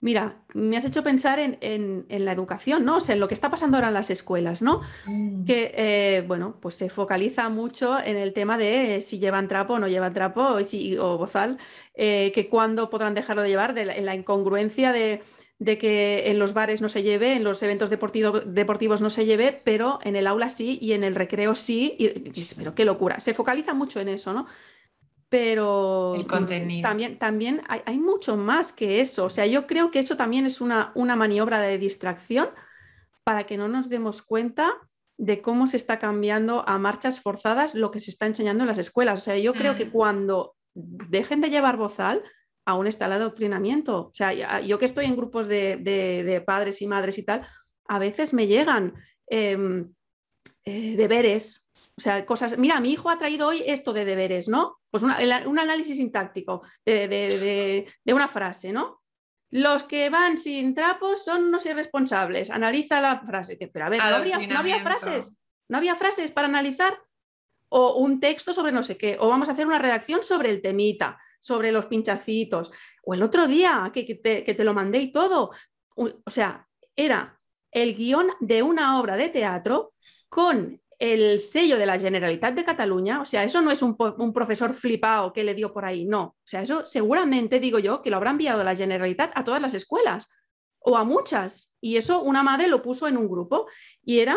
Mira, 0.00 0.44
me 0.54 0.76
has 0.76 0.84
hecho 0.84 1.02
pensar 1.02 1.38
en, 1.38 2.06
la 2.08 2.32
educación, 2.32 2.84
¿no? 2.84 2.96
O 2.96 3.00
sea, 3.00 3.14
en 3.14 3.20
lo 3.20 3.28
que 3.28 3.34
está 3.34 3.50
pasando 3.50 3.76
ahora 3.76 3.88
en 3.88 3.94
las 3.94 4.10
escuelas, 4.10 4.62
¿no? 4.62 4.82
Mm. 5.06 5.44
Que, 5.44 5.72
eh, 5.74 6.24
bueno, 6.26 6.58
pues 6.60 6.76
se 6.76 6.90
focaliza 6.90 7.48
mucho 7.48 7.98
en 7.98 8.16
el 8.16 8.32
tema 8.32 8.56
de 8.56 9.00
si 9.00 9.18
llevan 9.18 9.48
trapo 9.48 9.74
o 9.74 9.78
no 9.78 9.88
llevan 9.88 10.12
trapo, 10.12 10.62
si, 10.62 10.96
o 10.96 11.18
bozal, 11.18 11.58
eh, 11.94 12.30
que 12.34 12.48
cuándo 12.48 12.88
podrán 12.88 13.14
dejarlo 13.14 13.42
de 13.42 13.48
llevar, 13.48 13.74
de 13.74 13.84
la 13.84 14.14
incongruencia 14.14 14.92
de 14.92 15.22
de 15.58 15.78
que 15.78 16.30
en 16.30 16.38
los 16.38 16.52
bares 16.52 16.82
no 16.82 16.88
se 16.88 17.02
lleve, 17.02 17.34
en 17.34 17.44
los 17.44 17.62
eventos 17.62 17.88
deportivos 17.88 19.00
no 19.00 19.10
se 19.10 19.24
lleve, 19.24 19.60
pero 19.64 19.98
en 20.02 20.14
el 20.16 20.26
aula 20.26 20.48
sí 20.48 20.78
y 20.82 20.92
en 20.92 21.02
el 21.02 21.14
recreo 21.14 21.54
sí. 21.54 21.96
Y, 21.98 22.08
pero 22.56 22.74
qué 22.74 22.84
locura. 22.84 23.20
Se 23.20 23.34
focaliza 23.34 23.72
mucho 23.72 24.00
en 24.00 24.08
eso, 24.08 24.32
¿no? 24.34 24.46
Pero 25.28 26.14
el 26.14 26.26
contenido. 26.26 26.86
también, 26.86 27.18
también 27.18 27.62
hay, 27.68 27.98
mucho 27.98 28.36
más 28.36 28.72
que 28.72 29.00
eso. 29.00 29.24
O 29.24 29.30
sea, 29.30 29.46
yo 29.46 29.66
creo 29.66 29.90
que 29.90 29.98
eso 29.98 30.16
también 30.16 30.46
es 30.46 30.60
una, 30.60 30.92
una 30.94 31.16
maniobra 31.16 31.58
de 31.60 31.78
distracción 31.78 32.50
para 33.24 33.44
que 33.44 33.56
no 33.56 33.66
nos 33.66 33.88
demos 33.88 34.22
cuenta 34.22 34.72
de 35.18 35.40
cómo 35.40 35.66
se 35.66 35.78
está 35.78 35.98
cambiando 35.98 36.68
a 36.68 36.78
marchas 36.78 37.20
forzadas 37.20 37.74
lo 37.74 37.90
que 37.90 37.98
se 37.98 38.10
está 38.10 38.26
enseñando 38.26 38.62
en 38.62 38.68
las 38.68 38.78
escuelas. 38.78 39.20
O 39.20 39.24
sea, 39.24 39.38
yo 39.38 39.54
creo 39.54 39.74
que 39.74 39.86
mm. 39.86 39.90
cuando 39.90 40.54
dejen 40.74 41.40
de 41.40 41.50
llevar 41.50 41.76
bozal, 41.76 42.22
aún 42.66 42.86
está 42.86 43.06
el 43.06 43.12
adoctrinamiento. 43.12 44.08
O 44.08 44.14
sea, 44.14 44.60
yo 44.60 44.78
que 44.78 44.84
estoy 44.84 45.06
en 45.06 45.16
grupos 45.16 45.46
de, 45.46 46.42
padres 46.46 46.82
y 46.82 46.86
madres 46.86 47.16
y 47.16 47.22
tal, 47.22 47.46
a 47.88 47.98
veces 47.98 48.34
me 48.34 48.46
llegan 48.46 48.94
em, 49.28 49.92
eh, 50.64 50.96
deberes, 50.96 51.68
o 51.96 52.00
sea, 52.00 52.26
cosas, 52.26 52.58
mira, 52.58 52.78
mi 52.80 52.92
hijo 52.92 53.08
ha 53.08 53.18
traído 53.18 53.48
hoy 53.48 53.62
esto 53.64 53.92
de 53.92 54.04
deberes, 54.04 54.48
¿no? 54.48 54.80
Pues 54.90 55.02
un 55.02 55.58
análisis 55.58 55.96
sintáctico 55.96 56.62
de, 56.84 57.86
una 58.06 58.28
frase, 58.28 58.72
¿no? 58.72 59.02
Los 59.50 59.84
que 59.84 60.10
van 60.10 60.36
sin 60.36 60.74
trapos 60.74 61.24
son 61.24 61.44
unos 61.44 61.64
irresponsables. 61.64 62.50
Analiza 62.50 63.00
la 63.00 63.20
frase. 63.20 63.56
Pero 63.72 63.86
a 63.86 63.88
ver, 63.88 64.00
¿no 64.00 64.58
había 64.58 64.80
frases? 64.80 65.38
¿No 65.68 65.78
había 65.78 65.94
frases 65.94 66.32
para 66.32 66.48
analizar? 66.48 66.98
O 67.78 67.96
un 67.96 68.20
texto 68.20 68.52
sobre 68.52 68.72
no 68.72 68.82
sé 68.82 68.96
qué. 68.96 69.16
O 69.20 69.28
vamos 69.28 69.48
a 69.48 69.52
hacer 69.52 69.66
una 69.66 69.78
redacción 69.78 70.22
sobre 70.22 70.50
el 70.50 70.62
temita 70.62 71.18
sobre 71.46 71.70
los 71.70 71.86
pinchacitos, 71.86 72.72
o 73.04 73.14
el 73.14 73.22
otro 73.22 73.46
día 73.46 73.92
que, 73.94 74.02
te, 74.04 74.64
lo 74.64 74.74
mandé 74.74 74.98
y 74.98 75.12
todo. 75.12 75.52
O 75.94 76.30
sea, 76.30 76.66
era 76.96 77.40
el 77.70 77.94
guion 77.94 78.32
de 78.40 78.62
una 78.64 78.98
obra 78.98 79.16
de 79.16 79.28
teatro 79.28 79.94
con 80.28 80.80
el 80.98 81.38
sello 81.38 81.78
de 81.78 81.86
la 81.86 82.00
Generalitat 82.00 82.54
de 82.54 82.64
Cataluña, 82.64 83.20
o 83.20 83.24
sea, 83.24 83.44
eso 83.44 83.60
no 83.60 83.70
es 83.70 83.80
un, 83.82 83.96
profesor 84.32 84.74
flipado 84.74 85.32
que 85.32 85.44
le 85.44 85.54
dio 85.54 85.72
por 85.72 85.84
ahí, 85.84 86.04
no. 86.04 86.22
O 86.22 86.46
sea, 86.46 86.62
eso 86.62 86.84
seguramente, 86.84 87.60
digo 87.60 87.78
yo, 87.78 88.02
que 88.02 88.10
lo 88.10 88.16
habrá 88.16 88.30
enviado 88.30 88.64
la 88.64 88.74
Generalitat 88.74 89.30
a 89.36 89.44
todas 89.44 89.62
las 89.62 89.74
escuelas 89.74 90.28
o 90.80 90.96
a 90.96 91.04
muchas. 91.04 91.76
Y 91.80 91.96
eso 91.96 92.22
una 92.22 92.42
madre 92.42 92.66
lo 92.66 92.82
puso 92.82 93.06
en 93.06 93.16
un 93.16 93.28
grupo 93.28 93.68
y 94.02 94.18
era 94.18 94.36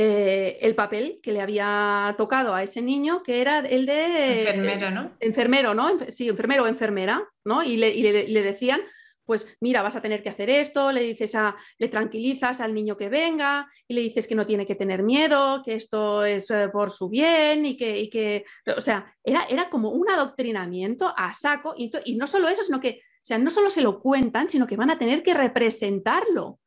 eh, 0.00 0.58
el 0.60 0.76
papel 0.76 1.18
que 1.20 1.32
le 1.32 1.40
había 1.40 2.14
tocado 2.16 2.54
a 2.54 2.62
ese 2.62 2.80
niño, 2.80 3.20
que 3.24 3.40
era 3.40 3.58
el 3.58 3.84
de... 3.84 4.42
Enfermera, 4.42 4.90
¿no? 4.92 5.10
Enfermero, 5.18 5.74
¿no? 5.74 5.90
Sí, 6.06 6.28
enfermero 6.28 6.62
o 6.62 6.66
enfermera, 6.68 7.28
¿no? 7.44 7.64
Y 7.64 7.78
le, 7.78 8.28
le 8.28 8.42
decían 8.42 8.80
pues 9.24 9.58
mira, 9.60 9.82
vas 9.82 9.94
a 9.94 10.00
tener 10.00 10.22
que 10.22 10.30
hacer 10.30 10.48
esto, 10.48 10.90
le 10.90 11.02
dices 11.02 11.34
a, 11.34 11.54
le 11.78 11.88
tranquilizas 11.88 12.60
al 12.60 12.72
niño 12.72 12.96
que 12.96 13.10
venga 13.10 13.68
y 13.86 13.94
le 13.94 14.00
dices 14.00 14.26
que 14.26 14.36
no 14.36 14.46
tiene 14.46 14.64
que 14.64 14.76
tener 14.76 15.02
miedo, 15.02 15.62
que 15.62 15.74
esto 15.74 16.24
es 16.24 16.48
eh, 16.50 16.70
por 16.72 16.90
su 16.90 17.10
bien 17.10 17.66
y 17.66 17.76
que, 17.76 18.08
que, 18.08 18.44
o 18.74 18.80
sea, 18.80 19.12
era, 19.22 19.44
era 19.50 19.68
como 19.68 19.90
un 19.90 20.08
adoctrinamiento 20.08 21.12
a 21.14 21.34
saco 21.34 21.74
y, 21.76 21.90
y, 22.06 22.16
no 22.16 22.26
solo 22.26 22.48
eso, 22.48 22.62
sino 22.62 22.80
que, 22.80 23.00
o 23.02 23.24
sea, 23.24 23.36
no 23.36 23.50
solo 23.50 23.68
se 23.68 23.82
lo 23.82 24.00
cuentan, 24.00 24.48
sino 24.48 24.66
que 24.66 24.76
van 24.76 24.90
a 24.90 24.98
tener 24.98 25.22
que 25.22 25.34
representarlo. 25.34 26.58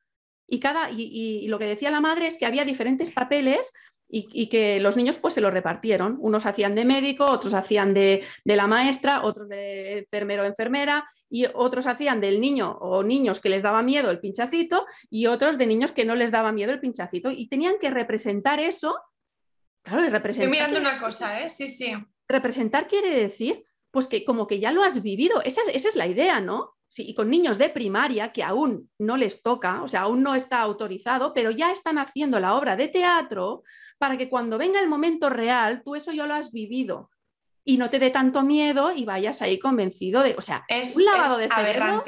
Y, 0.51 0.59
cada, 0.59 0.91
y, 0.91 1.01
y 1.43 1.47
lo 1.47 1.57
que 1.57 1.65
decía 1.65 1.89
la 1.91 2.01
madre 2.01 2.27
es 2.27 2.37
que 2.37 2.45
había 2.45 2.65
diferentes 2.65 3.09
papeles 3.09 3.73
y, 4.11 4.47
que 4.47 4.79
los 4.79 4.97
niños 4.97 5.17
pues 5.17 5.33
se 5.33 5.41
lo 5.41 5.51
repartieron. 5.51 6.17
Unos 6.19 6.45
hacían 6.45 6.75
de 6.75 6.85
médico, 6.85 7.25
otros 7.25 7.53
hacían 7.53 7.93
de, 7.93 8.23
la 8.43 8.67
maestra, 8.67 9.23
otros 9.23 9.47
de 9.47 9.99
enfermero 9.99 10.43
o 10.43 10.45
enfermera 10.45 11.07
y 11.29 11.45
otros 11.53 11.87
hacían 11.87 12.19
del 12.19 12.41
niño 12.41 12.71
o 12.81 13.03
niños 13.03 13.39
que 13.39 13.49
les 13.49 13.63
daba 13.63 13.81
miedo 13.81 14.11
el 14.11 14.19
pinchacito 14.19 14.85
y 15.09 15.27
otros 15.27 15.57
de 15.57 15.65
niños 15.65 15.91
que 15.91 16.05
no 16.05 16.15
les 16.15 16.31
daba 16.31 16.51
miedo 16.51 16.73
el 16.73 16.81
pinchacito 16.81 17.31
y 17.31 17.47
tenían 17.47 17.75
que 17.79 17.89
representar 17.89 18.59
eso. 18.59 18.99
Claro, 19.83 20.01
representar. 20.09 20.53
Estoy 20.53 20.69
mirando 20.69 20.79
una 20.79 20.99
cosa, 20.99 21.41
¿eh? 21.41 21.49
Sí, 21.49 21.69
sí. 21.69 21.93
Representar 22.27 22.87
quiere 22.87 23.09
decir 23.09 23.63
pues 23.89 24.07
que 24.07 24.23
como 24.23 24.47
que 24.47 24.59
ya 24.59 24.71
lo 24.71 24.83
has 24.83 25.01
vivido. 25.01 25.41
Esa 25.43 25.61
esa 25.73 25.87
es 25.87 25.95
la 25.95 26.07
idea, 26.07 26.39
¿no? 26.39 26.75
Y 26.97 27.13
con 27.13 27.29
niños 27.29 27.57
de 27.57 27.69
primaria 27.69 28.31
que 28.31 28.43
aún 28.43 28.89
no 28.99 29.17
les 29.17 29.41
toca, 29.41 29.81
o 29.81 29.87
sea, 29.87 30.01
aún 30.01 30.23
no 30.23 30.35
está 30.35 30.59
autorizado, 30.61 31.33
pero 31.33 31.51
ya 31.51 31.71
están 31.71 31.97
haciendo 31.97 32.39
la 32.39 32.55
obra 32.55 32.75
de 32.75 32.89
teatro 32.89 33.63
para 33.97 34.17
que 34.17 34.29
cuando 34.29 34.57
venga 34.57 34.79
el 34.79 34.89
momento 34.89 35.29
real, 35.29 35.83
tú 35.83 35.95
eso 35.95 36.11
ya 36.11 36.25
lo 36.25 36.33
has 36.33 36.51
vivido 36.51 37.09
y 37.63 37.77
no 37.77 37.89
te 37.89 37.99
dé 37.99 38.09
tanto 38.09 38.43
miedo 38.43 38.91
y 38.93 39.05
vayas 39.05 39.41
ahí 39.41 39.59
convencido 39.59 40.23
de, 40.23 40.35
o 40.37 40.41
sea, 40.41 40.65
es 40.67 40.95
un 40.95 41.05
lavado 41.05 41.37
de 41.37 41.47
cerebro. 41.47 42.03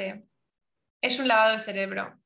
Es 1.00 1.18
un 1.18 1.28
lavado 1.28 1.56
de 1.56 1.62
cerebro. 1.62 2.18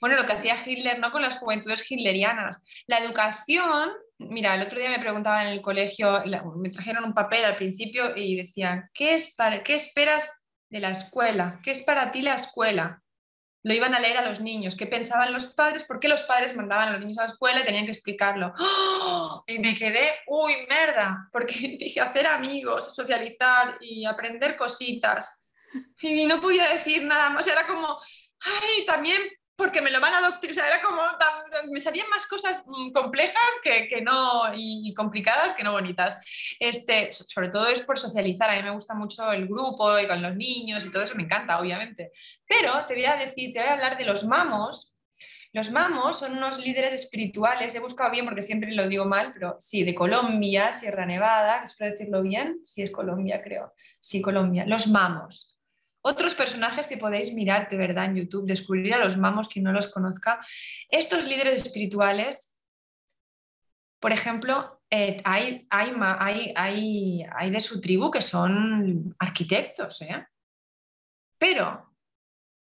Bueno, 0.00 0.16
lo 0.16 0.26
que 0.26 0.32
hacía 0.32 0.56
Hitler, 0.64 0.98
¿no? 0.98 1.12
Con 1.12 1.22
las 1.22 1.38
juventudes 1.38 1.88
hitlerianas. 1.90 2.64
La 2.86 2.98
educación, 2.98 3.90
mira, 4.18 4.54
el 4.54 4.62
otro 4.62 4.78
día 4.78 4.90
me 4.90 4.98
preguntaban 4.98 5.46
en 5.46 5.52
el 5.52 5.62
colegio, 5.62 6.22
me 6.56 6.70
trajeron 6.70 7.04
un 7.04 7.14
papel 7.14 7.44
al 7.44 7.56
principio 7.56 8.16
y 8.16 8.36
decían, 8.36 8.90
¿qué, 8.92 9.14
es 9.14 9.34
para, 9.36 9.62
¿qué 9.62 9.74
esperas 9.74 10.44
de 10.70 10.80
la 10.80 10.90
escuela. 10.90 11.60
¿Qué 11.62 11.72
es 11.72 11.82
para 11.82 12.10
ti 12.10 12.22
la 12.22 12.34
escuela? 12.34 13.02
Lo 13.62 13.74
iban 13.74 13.94
a 13.94 14.00
leer 14.00 14.16
a 14.16 14.24
los 14.26 14.40
niños. 14.40 14.74
¿Qué 14.74 14.86
pensaban 14.86 15.32
los 15.32 15.48
padres? 15.48 15.84
¿Por 15.84 16.00
qué 16.00 16.08
los 16.08 16.22
padres 16.22 16.56
mandaban 16.56 16.88
a 16.88 16.92
los 16.92 17.00
niños 17.00 17.18
a 17.18 17.22
la 17.22 17.28
escuela 17.28 17.60
y 17.60 17.64
tenían 17.64 17.84
que 17.84 17.92
explicarlo? 17.92 18.54
¡Oh! 18.58 19.44
Y 19.46 19.58
me 19.58 19.74
quedé, 19.74 20.12
uy, 20.28 20.54
merda, 20.68 21.28
porque 21.30 21.54
dije 21.78 22.00
hacer 22.00 22.26
amigos, 22.26 22.94
socializar 22.94 23.76
y 23.80 24.06
aprender 24.06 24.56
cositas. 24.56 25.44
Y 26.00 26.24
no 26.24 26.40
podía 26.40 26.70
decir 26.70 27.04
nada 27.04 27.28
más. 27.30 27.46
Era 27.46 27.66
como, 27.66 27.98
ay, 28.40 28.86
también 28.86 29.20
porque 29.60 29.82
me 29.82 29.90
lo 29.90 30.00
van 30.00 30.14
a 30.14 30.18
adoctrinar. 30.18 30.52
O 30.52 30.54
sea, 30.54 30.66
era 30.66 30.82
como, 30.82 31.02
me 31.70 31.80
salían 31.80 32.08
más 32.08 32.24
cosas 32.26 32.64
mm, 32.66 32.92
complejas 32.92 33.36
que, 33.62 34.00
no, 34.00 34.54
y, 34.56 34.94
complicadas 34.94 35.52
que 35.52 35.62
no 35.62 35.72
bonitas. 35.72 36.16
Este, 36.58 37.12
sobre 37.12 37.50
todo 37.50 37.68
es 37.68 37.82
por 37.82 37.98
socializar. 37.98 38.48
A 38.48 38.56
mí 38.56 38.62
me 38.62 38.70
gusta 38.70 38.94
mucho 38.94 39.30
el 39.32 39.46
grupo 39.46 39.98
y 39.98 40.08
con 40.08 40.22
los 40.22 40.34
niños 40.34 40.82
y 40.86 40.90
todo 40.90 41.02
eso 41.02 41.14
me 41.14 41.24
encanta, 41.24 41.60
obviamente. 41.60 42.10
Pero 42.46 42.86
te 42.86 42.94
voy 42.94 43.04
a 43.04 43.16
decir, 43.16 43.52
te 43.52 43.60
voy 43.60 43.68
a 43.68 43.72
hablar 43.74 43.98
de 43.98 44.06
los 44.06 44.24
mamos. 44.24 44.96
Los 45.52 45.70
mamos 45.72 46.20
son 46.20 46.38
unos 46.38 46.58
líderes 46.58 46.94
espirituales, 46.94 47.74
he 47.74 47.80
buscado 47.80 48.10
bien 48.12 48.24
porque 48.24 48.40
siempre 48.40 48.72
lo 48.72 48.88
digo 48.88 49.04
mal, 49.04 49.32
pero 49.34 49.56
sí, 49.58 49.82
de 49.82 49.94
Colombia, 49.94 50.72
Sierra 50.72 51.04
Nevada, 51.04 51.64
espero 51.64 51.90
decirlo 51.90 52.22
bien, 52.22 52.60
sí 52.62 52.82
es 52.82 52.90
Colombia, 52.90 53.42
creo. 53.42 53.74
Sí, 53.98 54.22
Colombia. 54.22 54.64
Los 54.64 54.86
mamos. 54.86 55.49
Otros 56.02 56.34
personajes 56.34 56.86
que 56.86 56.96
podéis 56.96 57.34
mirar 57.34 57.68
de 57.68 57.76
verdad 57.76 58.06
en 58.06 58.16
YouTube, 58.16 58.46
descubrir 58.46 58.94
a 58.94 58.98
los 58.98 59.18
mamos 59.18 59.48
quien 59.48 59.64
no 59.64 59.72
los 59.72 59.88
conozca. 59.88 60.40
Estos 60.88 61.24
líderes 61.24 61.66
espirituales, 61.66 62.58
por 63.98 64.12
ejemplo, 64.12 64.82
eh, 64.88 65.20
hay, 65.24 65.66
hay, 65.70 67.24
hay, 67.36 67.50
de 67.50 67.60
su 67.60 67.80
tribu 67.80 68.10
que 68.10 68.22
son 68.22 69.14
arquitectos, 69.18 70.00
¿eh? 70.02 70.26
pero 71.38 71.94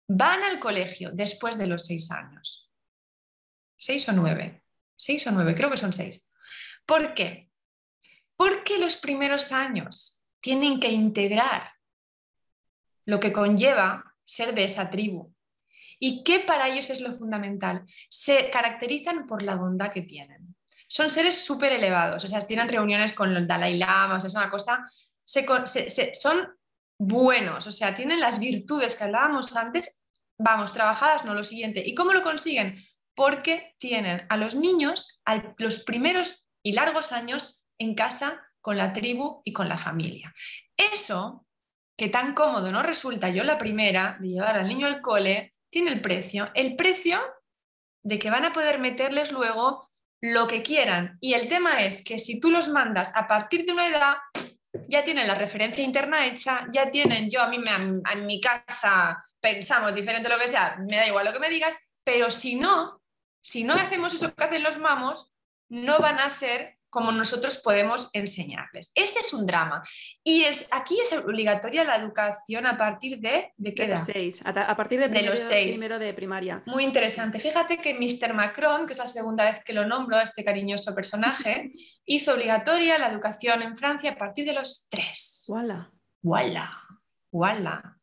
van 0.08 0.42
al 0.42 0.58
colegio 0.58 1.10
después 1.12 1.58
de 1.58 1.66
los 1.66 1.84
seis 1.84 2.10
años. 2.10 2.72
Seis 3.76 4.08
o 4.08 4.12
nueve. 4.12 4.64
Seis 4.96 5.26
o 5.26 5.30
nueve, 5.30 5.54
creo 5.54 5.70
que 5.70 5.76
son 5.76 5.92
seis. 5.92 6.26
¿Por 6.86 7.14
qué? 7.14 7.50
Porque 8.34 8.78
los 8.78 8.96
primeros 8.96 9.52
años 9.52 10.24
tienen 10.40 10.80
que 10.80 10.90
integrar 10.90 11.70
lo 13.10 13.18
que 13.18 13.32
conlleva 13.32 14.14
ser 14.24 14.54
de 14.54 14.64
esa 14.64 14.88
tribu. 14.88 15.34
¿Y 15.98 16.22
qué 16.22 16.38
para 16.38 16.68
ellos 16.68 16.88
es 16.90 17.00
lo 17.00 17.12
fundamental? 17.12 17.84
Se 18.08 18.50
caracterizan 18.50 19.26
por 19.26 19.42
la 19.42 19.56
bondad 19.56 19.90
que 19.90 20.02
tienen. 20.02 20.54
Son 20.86 21.10
seres 21.10 21.44
súper 21.44 21.72
elevados, 21.72 22.24
o 22.24 22.28
sea, 22.28 22.40
tienen 22.40 22.68
reuniones 22.68 23.12
con 23.12 23.36
el 23.36 23.46
Dalai 23.46 23.76
Lama, 23.76 24.16
o 24.16 24.20
sea, 24.20 24.28
es 24.28 24.34
una 24.34 24.48
cosa, 24.48 24.88
son 25.24 26.48
buenos, 26.98 27.66
o 27.66 27.72
sea, 27.72 27.94
tienen 27.96 28.20
las 28.20 28.38
virtudes 28.38 28.96
que 28.96 29.04
hablábamos 29.04 29.56
antes, 29.56 30.02
vamos, 30.38 30.72
trabajadas, 30.72 31.24
no 31.24 31.34
lo 31.34 31.42
siguiente. 31.42 31.82
¿Y 31.84 31.94
cómo 31.94 32.12
lo 32.12 32.22
consiguen? 32.22 32.84
Porque 33.14 33.74
tienen 33.78 34.24
a 34.28 34.36
los 34.36 34.54
niños 34.54 35.20
los 35.58 35.80
primeros 35.80 36.48
y 36.62 36.72
largos 36.72 37.10
años 37.12 37.64
en 37.78 37.94
casa 37.94 38.40
con 38.60 38.76
la 38.76 38.92
tribu 38.92 39.42
y 39.44 39.52
con 39.52 39.68
la 39.68 39.78
familia. 39.78 40.32
Eso 40.76 41.46
que 42.00 42.08
tan 42.08 42.32
cómodo 42.32 42.72
no 42.72 42.82
resulta 42.82 43.28
yo 43.28 43.44
la 43.44 43.58
primera 43.58 44.16
de 44.20 44.28
llevar 44.28 44.56
al 44.56 44.66
niño 44.66 44.86
al 44.86 45.02
cole, 45.02 45.52
tiene 45.68 45.90
el 45.90 46.00
precio. 46.00 46.50
El 46.54 46.74
precio 46.74 47.20
de 48.02 48.18
que 48.18 48.30
van 48.30 48.46
a 48.46 48.54
poder 48.54 48.78
meterles 48.78 49.32
luego 49.32 49.90
lo 50.22 50.48
que 50.48 50.62
quieran. 50.62 51.18
Y 51.20 51.34
el 51.34 51.46
tema 51.46 51.82
es 51.84 52.02
que 52.02 52.18
si 52.18 52.40
tú 52.40 52.50
los 52.50 52.68
mandas 52.68 53.12
a 53.14 53.28
partir 53.28 53.66
de 53.66 53.72
una 53.72 53.86
edad, 53.86 54.16
ya 54.88 55.04
tienen 55.04 55.28
la 55.28 55.34
referencia 55.34 55.84
interna 55.84 56.24
hecha, 56.24 56.66
ya 56.72 56.90
tienen, 56.90 57.28
yo 57.28 57.42
a 57.42 57.48
mí 57.48 57.58
me, 57.58 57.70
en 57.70 58.24
mi 58.24 58.40
casa 58.40 59.22
pensamos 59.38 59.94
diferente 59.94 60.30
lo 60.30 60.38
que 60.38 60.48
sea, 60.48 60.78
me 60.78 60.96
da 60.96 61.06
igual 61.06 61.26
lo 61.26 61.34
que 61.34 61.38
me 61.38 61.50
digas, 61.50 61.76
pero 62.02 62.30
si 62.30 62.54
no, 62.54 63.02
si 63.42 63.62
no 63.62 63.74
hacemos 63.74 64.14
eso 64.14 64.34
que 64.34 64.44
hacen 64.44 64.62
los 64.62 64.78
mamos, 64.78 65.34
no 65.68 65.98
van 65.98 66.18
a 66.18 66.30
ser 66.30 66.78
como 66.90 67.12
nosotros 67.12 67.58
podemos 67.58 68.10
enseñarles. 68.12 68.92
Ese 68.94 69.20
es 69.20 69.32
un 69.32 69.46
drama. 69.46 69.82
Y 70.22 70.42
es, 70.42 70.68
aquí 70.70 70.98
es 71.00 71.12
obligatoria 71.12 71.84
la 71.84 71.96
educación 71.96 72.66
a 72.66 72.76
partir 72.76 73.20
de... 73.20 73.52
¿De 73.56 73.74
qué 73.74 73.84
edad? 73.84 74.02
Seis, 74.04 74.42
a, 74.44 74.76
partir 74.76 75.00
de, 75.00 75.08
primero, 75.08 75.30
los 75.32 75.40
seis. 75.40 75.76
primero 75.76 75.98
de 75.98 76.12
primaria. 76.12 76.62
Muy 76.66 76.84
interesante. 76.84 77.38
Fíjate 77.38 77.78
que 77.78 77.94
Mr. 77.94 78.34
Macron, 78.34 78.86
que 78.86 78.92
es 78.92 78.98
la 78.98 79.06
segunda 79.06 79.44
vez 79.44 79.62
que 79.64 79.72
lo 79.72 79.86
nombro 79.86 80.16
a 80.16 80.22
este 80.22 80.44
cariñoso 80.44 80.94
personaje, 80.94 81.72
hizo 82.04 82.34
obligatoria 82.34 82.98
la 82.98 83.08
educación 83.08 83.62
en 83.62 83.76
Francia 83.76 84.12
a 84.12 84.16
partir 84.16 84.44
de 84.44 84.52
los 84.52 84.88
tres. 84.90 85.44
¡Wala! 85.48 85.92
¡Wala! 86.22 86.82
¡Wala! 87.30 87.99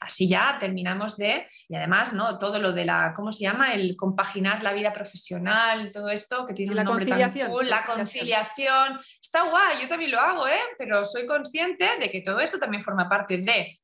Así 0.00 0.28
ya 0.28 0.56
terminamos 0.58 1.18
de, 1.18 1.46
y 1.68 1.74
además, 1.74 2.14
¿no? 2.14 2.38
Todo 2.38 2.58
lo 2.58 2.72
de 2.72 2.86
la, 2.86 3.12
¿cómo 3.14 3.30
se 3.32 3.42
llama? 3.42 3.74
El 3.74 3.96
compaginar 3.96 4.62
la 4.62 4.72
vida 4.72 4.94
profesional, 4.94 5.92
todo 5.92 6.08
esto 6.08 6.46
que 6.46 6.54
tiene 6.54 6.72
un 6.72 6.82
nombre 6.82 7.04
tan 7.04 7.30
cool, 7.50 7.68
la 7.68 7.84
conciliación. 7.84 8.98
Está 9.20 9.42
guay, 9.42 9.82
yo 9.82 9.88
también 9.88 10.10
lo 10.10 10.18
hago, 10.18 10.48
¿eh? 10.48 10.60
Pero 10.78 11.04
soy 11.04 11.26
consciente 11.26 11.86
de 11.98 12.10
que 12.10 12.22
todo 12.22 12.40
esto 12.40 12.58
también 12.58 12.82
forma 12.82 13.10
parte 13.10 13.36
de 13.36 13.78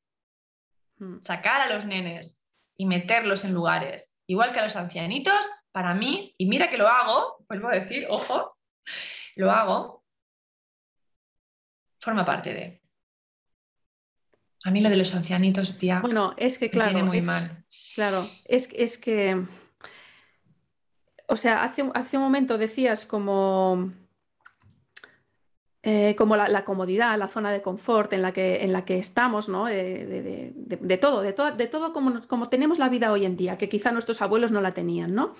hmm. 0.97 1.21
sacar 1.21 1.61
a 1.61 1.73
los 1.73 1.85
nenes 1.85 2.43
y 2.75 2.87
meterlos 2.87 3.45
en 3.45 3.53
lugares, 3.53 4.19
igual 4.25 4.51
que 4.51 4.59
a 4.59 4.63
los 4.63 4.75
ancianitos, 4.75 5.47
para 5.71 5.93
mí, 5.93 6.33
y 6.39 6.47
mira 6.47 6.67
que 6.69 6.77
lo 6.79 6.87
hago, 6.87 7.45
vuelvo 7.47 7.67
a 7.67 7.73
decir, 7.73 8.07
ojo, 8.09 8.51
lo 9.35 9.51
hago, 9.51 10.03
forma 11.99 12.25
parte 12.25 12.53
de. 12.53 12.81
A 14.63 14.71
mí 14.71 14.81
lo 14.81 14.89
de 14.89 14.97
los 14.97 15.13
ancianitos, 15.13 15.77
tía. 15.77 15.99
Bueno, 16.01 16.33
es 16.37 16.57
que 16.57 16.69
claro. 16.69 17.05
muy 17.05 17.21
mal. 17.21 17.63
Claro, 17.95 18.25
es, 18.45 18.69
es 18.73 18.97
que. 18.97 19.45
O 21.27 21.35
sea, 21.35 21.63
hace, 21.63 21.89
hace 21.93 22.17
un 22.17 22.23
momento 22.23 22.57
decías 22.57 23.05
como. 23.05 23.91
Eh, 25.83 26.15
como 26.17 26.35
la, 26.35 26.65
comodidad, 26.65 27.17
la 27.17 27.29
zona 27.29 27.49
de 27.49 27.61
confort 27.61 28.11
en 28.11 28.21
la 28.21 28.33
que, 28.33 28.65
en 28.65 28.73
la 28.73 28.83
que 28.83 28.97
estamos, 28.97 29.47
¿no? 29.47 29.67
De, 29.67 30.51
todo, 30.99 31.21
de, 31.21 31.31
todo, 31.31 31.51
de 31.51 31.67
todo 31.67 31.93
como, 31.93 32.21
como 32.27 32.49
tenemos 32.49 32.77
la 32.77 32.89
vida 32.89 33.09
hoy 33.09 33.23
en 33.23 33.37
día, 33.37 33.57
que 33.57 33.69
quizá 33.69 33.93
nuestros 33.93 34.21
abuelos 34.21 34.51
no 34.51 34.59
la 34.59 34.73
tenían, 34.73 35.15
¿no? 35.15 35.35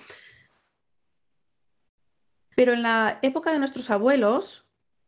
Pero 2.55 2.71
en 2.71 2.81
la 2.81 3.19
época 3.23 3.51
de 3.51 3.59
nuestros 3.59 3.89
abuelos, 3.89 4.65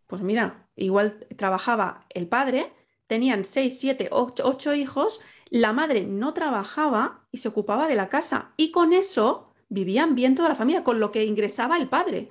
pues 0.08 0.22
mira, 0.22 0.68
igual 0.76 1.26
trabajaba 1.38 2.06
el 2.10 2.28
padre, 2.28 2.74
tenían 3.10 3.44
seis, 3.44 3.80
siete, 3.80 4.08
ocho 4.12 4.74
hijos, 4.76 5.20
la 5.50 5.74
madre 5.74 6.06
no 6.06 6.34
trabajaba 6.34 7.26
y 7.32 7.40
se 7.40 7.48
ocupaba 7.48 7.88
de 7.88 7.96
la 7.96 8.08
casa. 8.08 8.54
Y 8.56 8.70
con 8.70 8.94
eso 8.94 9.52
vivían 9.68 10.14
bien 10.14 10.36
toda 10.36 10.48
la 10.48 10.56
familia, 10.56 10.84
con 10.84 11.00
lo 11.00 11.12
que 11.12 11.26
ingresaba 11.26 11.78
el 11.78 11.90
padre. 11.90 12.30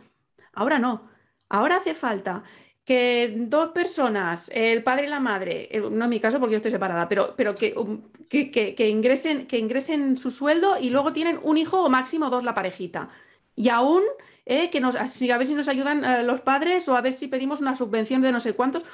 Ahora 0.52 0.78
no. 0.78 1.10
Ahora 1.48 1.78
hace 1.78 1.96
falta 1.96 2.44
que 2.84 3.34
dos 3.36 3.70
personas, 3.70 4.50
el 4.54 4.84
padre 4.84 5.06
y 5.06 5.10
la 5.10 5.18
madre, 5.18 5.68
eh, 5.76 5.80
no 5.80 6.04
en 6.04 6.10
mi 6.10 6.20
caso 6.20 6.38
porque 6.38 6.52
yo 6.52 6.58
estoy 6.58 6.70
separada, 6.70 7.08
pero, 7.08 7.34
pero 7.36 7.56
um, 7.76 8.02
que, 8.28 8.50
que, 8.50 8.88
ingresen, 8.88 9.46
que 9.46 9.58
ingresen 9.58 10.16
su 10.16 10.30
sueldo 10.30 10.78
y 10.78 10.90
luego 10.90 11.12
tienen 11.12 11.40
un 11.42 11.58
hijo 11.58 11.82
o 11.82 11.88
máximo 11.88 12.30
dos 12.30 12.44
la 12.44 12.54
parejita. 12.54 13.10
Y 13.56 13.68
aún 13.68 14.04
eh, 14.46 14.70
que 14.70 14.80
nos, 14.80 14.94
a 14.94 15.02
ver 15.02 15.46
si 15.46 15.54
nos 15.54 15.68
ayudan 15.68 16.04
eh, 16.04 16.22
los 16.22 16.40
padres 16.40 16.88
o 16.88 16.96
a 16.96 17.00
ver 17.00 17.12
si 17.12 17.26
pedimos 17.26 17.60
una 17.60 17.74
subvención 17.74 18.22
de 18.22 18.30
no 18.30 18.38
sé 18.38 18.54
cuántos. 18.54 18.84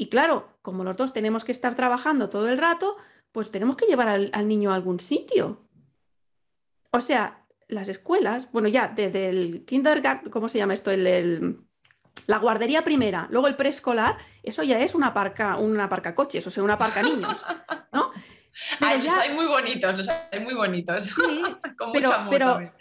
Y 0.00 0.08
claro, 0.08 0.56
como 0.62 0.82
los 0.82 0.96
dos 0.96 1.12
tenemos 1.12 1.44
que 1.44 1.52
estar 1.52 1.76
trabajando 1.76 2.30
todo 2.30 2.48
el 2.48 2.56
rato, 2.56 2.96
pues 3.32 3.50
tenemos 3.50 3.76
que 3.76 3.84
llevar 3.84 4.08
al, 4.08 4.48
niño 4.48 4.72
a 4.72 4.74
algún 4.74 4.98
sitio. 4.98 5.60
O 6.90 7.00
sea, 7.00 7.44
las 7.68 7.88
escuelas, 7.88 8.50
bueno, 8.50 8.68
ya 8.68 8.88
desde 8.88 9.28
el 9.28 9.64
kindergarten, 9.66 10.30
¿cómo 10.30 10.48
se 10.48 10.56
llama 10.56 10.72
esto? 10.72 10.90
el 10.90 11.60
la 12.26 12.38
guardería 12.38 12.82
primera, 12.82 13.26
luego 13.30 13.46
el 13.46 13.56
preescolar, 13.56 14.16
eso 14.42 14.62
ya 14.62 14.80
es 14.80 14.94
una 14.94 15.12
parca, 15.12 15.56
una 15.56 15.88
parca 15.88 16.14
coches, 16.14 16.46
o 16.46 16.50
sea, 16.50 16.62
una 16.62 16.78
parca 16.78 17.02
niños, 17.02 17.44
¿no? 17.92 18.12
los 18.80 19.16
hay 19.16 19.34
muy 19.34 19.46
bonitos, 19.46 19.96
los 19.96 20.08
hay 20.08 20.40
muy 20.40 20.54
bonitos. 20.54 21.04
Sí, 21.04 21.42
Con 21.76 21.92
pero, 21.92 22.08
mucho 22.08 22.14
amor 22.14 22.30
pero, 22.30 22.72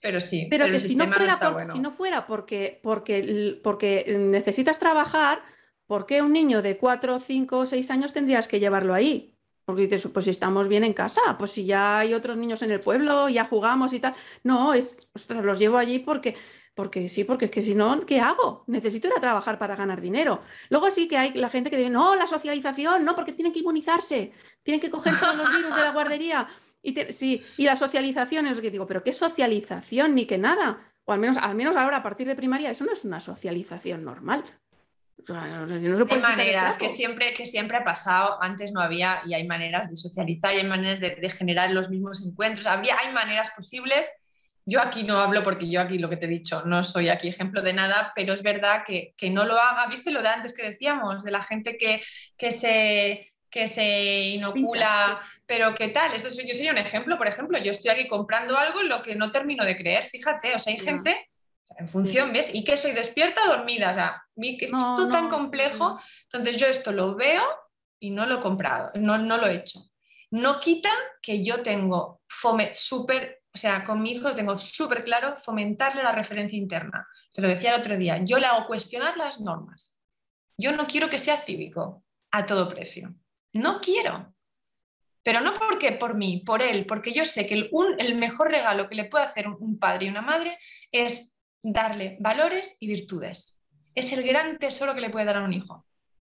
pero 0.00 0.20
sí. 0.20 0.48
Pero, 0.50 0.66
que 0.66 0.80
si 0.80 0.96
no, 0.96 1.06
fuera 1.06 1.38
si 1.66 1.78
no 1.78 1.92
fuera 1.92 2.26
porque, 2.26 2.80
porque, 2.82 3.60
porque 3.62 4.04
necesitas 4.18 4.78
trabajar, 4.78 5.42
¿por 5.86 6.06
qué 6.06 6.22
un 6.22 6.32
niño 6.32 6.62
de 6.62 6.78
4, 6.78 7.18
5, 7.18 7.66
6 7.66 7.90
años 7.90 8.12
tendrías 8.12 8.48
que 8.48 8.60
llevarlo 8.60 8.94
ahí? 8.94 9.36
Porque 9.64 9.82
dices, 9.82 10.06
pues 10.12 10.26
si 10.26 10.30
estamos 10.30 10.68
bien 10.68 10.84
en 10.84 10.92
casa, 10.92 11.20
pues 11.38 11.52
si 11.52 11.64
ya 11.64 11.98
hay 12.00 12.14
otros 12.14 12.36
niños 12.36 12.62
en 12.62 12.70
el 12.70 12.80
pueblo, 12.80 13.28
ya 13.28 13.46
jugamos 13.46 13.92
y 13.92 14.00
tal. 14.00 14.14
No, 14.42 14.74
es, 14.74 14.98
ostras, 15.14 15.44
los 15.44 15.58
llevo 15.58 15.78
allí 15.78 15.98
porque 16.00 16.36
porque 16.74 17.08
sí, 17.08 17.22
porque 17.24 17.46
es 17.46 17.50
que 17.52 17.62
si 17.62 17.74
no, 17.74 18.00
¿qué 18.00 18.20
hago? 18.20 18.64
Necesito 18.66 19.06
ir 19.06 19.14
a 19.16 19.20
trabajar 19.20 19.58
para 19.58 19.76
ganar 19.76 20.00
dinero. 20.00 20.42
Luego 20.70 20.90
sí 20.90 21.06
que 21.06 21.16
hay 21.16 21.32
la 21.34 21.48
gente 21.48 21.70
que 21.70 21.76
dice, 21.76 21.90
no, 21.90 22.16
la 22.16 22.26
socialización, 22.26 23.04
no, 23.04 23.14
porque 23.14 23.32
tienen 23.32 23.52
que 23.52 23.60
inmunizarse, 23.60 24.32
tienen 24.62 24.80
que 24.80 24.90
coger 24.90 25.12
todos 25.18 25.36
los 25.36 25.56
virus 25.56 25.76
de 25.76 25.82
la 25.82 25.92
guardería. 25.92 26.48
Y 26.82 26.94
sí, 27.12 27.42
y 27.56 27.64
la 27.64 27.76
socialización 27.76 28.46
es 28.46 28.56
lo 28.56 28.62
que 28.62 28.70
digo, 28.72 28.86
pero 28.86 29.04
¿qué 29.04 29.12
socialización? 29.12 30.14
Ni 30.14 30.26
que 30.26 30.36
nada. 30.36 30.92
O 31.04 31.12
al 31.12 31.20
menos, 31.20 31.36
al 31.36 31.54
menos 31.54 31.76
ahora, 31.76 31.98
a 31.98 32.02
partir 32.02 32.26
de 32.26 32.34
primaria, 32.34 32.70
eso 32.70 32.84
no 32.84 32.92
es 32.92 33.04
una 33.04 33.20
socialización 33.20 34.04
normal. 34.04 34.44
Hay 35.28 36.20
maneras 36.20 36.76
que 36.76 36.88
siempre, 36.88 37.34
que 37.34 37.46
siempre 37.46 37.78
ha 37.78 37.84
pasado, 37.84 38.42
antes 38.42 38.72
no 38.72 38.80
había, 38.80 39.22
y 39.26 39.34
hay 39.34 39.46
maneras 39.46 39.88
de 39.88 39.96
socializar, 39.96 40.54
y 40.54 40.58
hay 40.58 40.66
maneras 40.66 41.00
de, 41.00 41.16
de 41.16 41.30
generar 41.30 41.70
los 41.70 41.88
mismos 41.88 42.24
encuentros, 42.24 42.66
habría, 42.66 42.96
hay 42.98 43.12
maneras 43.12 43.50
posibles. 43.56 44.10
Yo 44.66 44.80
aquí 44.80 45.04
no 45.04 45.18
hablo 45.18 45.44
porque 45.44 45.68
yo 45.68 45.80
aquí 45.80 45.98
lo 45.98 46.08
que 46.08 46.16
te 46.16 46.24
he 46.24 46.28
dicho, 46.28 46.62
no 46.64 46.82
soy 46.82 47.10
aquí 47.10 47.28
ejemplo 47.28 47.60
de 47.60 47.74
nada, 47.74 48.12
pero 48.14 48.32
es 48.32 48.42
verdad 48.42 48.82
que, 48.86 49.14
no 49.30 49.44
lo 49.44 49.58
haga. 49.58 49.86
¿Viste 49.88 50.10
lo 50.10 50.22
de 50.22 50.28
antes 50.28 50.54
que 50.54 50.70
decíamos? 50.70 51.22
De 51.22 51.30
la 51.30 51.42
gente 51.42 51.76
que, 51.76 52.02
que 52.38 52.50
se, 52.50 53.34
que 53.50 53.68
se 53.68 54.22
inocula, 54.30 55.20
pero 55.46 55.74
¿qué 55.74 55.88
tal? 55.88 56.14
Esto, 56.14 56.30
yo 56.30 56.54
sería 56.54 56.72
un 56.72 56.78
ejemplo, 56.78 57.18
por 57.18 57.28
ejemplo, 57.28 57.58
yo 57.58 57.72
estoy 57.72 57.90
aquí 57.90 58.08
comprando 58.08 58.56
algo 58.56 58.80
en 58.80 58.88
lo 58.88 59.02
que 59.02 59.14
no 59.14 59.30
termino 59.32 59.64
de 59.64 59.76
creer, 59.76 60.06
fíjate, 60.06 60.54
o 60.54 60.58
sea, 60.58 60.72
hay 60.72 60.80
gente, 60.80 61.28
en 61.76 61.88
función, 61.88 62.32
¿ves? 62.32 62.54
¿Y 62.54 62.64
qué 62.64 62.76
soy 62.76 62.92
despierta 62.92 63.42
o 63.44 63.56
dormida? 63.56 63.90
O 63.90 63.94
sea, 63.94 64.24
es 64.36 64.70
todo 64.70 65.08
tan 65.08 65.28
complejo, 65.28 65.98
entonces 66.24 66.56
yo 66.58 66.66
esto 66.66 66.92
lo 66.92 67.14
veo 67.14 67.42
y 68.00 68.10
no 68.10 68.26
lo 68.26 68.38
he 68.38 68.40
comprado, 68.40 68.90
no, 68.94 69.18
no 69.18 69.38
lo 69.38 69.46
he 69.46 69.56
hecho. 69.56 69.80
No 70.30 70.60
quita 70.60 70.90
que 71.22 71.44
yo 71.44 71.62
tengo 71.62 72.20
fome 72.28 72.74
súper 72.74 73.44
o 73.54 73.58
sea, 73.58 73.84
con 73.84 74.02
mi 74.02 74.10
hijo 74.10 74.34
tengo 74.34 74.58
súper 74.58 75.04
claro 75.04 75.36
fomentarle 75.36 76.02
la 76.02 76.10
referencia 76.10 76.58
interna. 76.58 77.06
Te 77.32 77.40
lo 77.40 77.46
decía 77.46 77.72
el 77.72 77.80
otro 77.80 77.96
día, 77.96 78.18
yo 78.24 78.38
le 78.38 78.46
hago 78.46 78.66
cuestionar 78.66 79.16
las 79.16 79.40
normas. 79.40 80.00
Yo 80.58 80.72
no 80.72 80.88
quiero 80.88 81.08
que 81.08 81.18
sea 81.18 81.38
cívico 81.38 82.04
a 82.32 82.46
todo 82.46 82.68
precio. 82.68 83.14
No 83.52 83.80
quiero. 83.80 84.34
Pero 85.22 85.40
no 85.40 85.54
porque 85.54 85.92
por 85.92 86.14
mí, 86.14 86.42
por 86.44 86.62
él, 86.62 86.84
porque 86.84 87.12
yo 87.12 87.24
sé 87.24 87.46
que 87.46 87.54
el, 87.54 87.70
el 87.98 88.16
mejor 88.16 88.50
regalo 88.50 88.88
que 88.88 88.96
le 88.96 89.04
puede 89.04 89.24
hacer 89.24 89.48
un 89.48 89.78
padre 89.78 90.06
y 90.06 90.10
una 90.10 90.20
madre 90.20 90.58
es 90.90 91.33
darle 91.64 92.16
valores 92.20 92.76
y 92.78 92.86
virtudes. 92.86 93.66
Es 93.96 94.12
el 94.12 94.22
gran 94.22 94.58
tesoro 94.58 94.94
que 94.94 95.00
le 95.00 95.10
puede 95.10 95.24
dar 95.24 95.38
a 95.38 95.44
un 95.44 95.52
hijo 95.52 95.84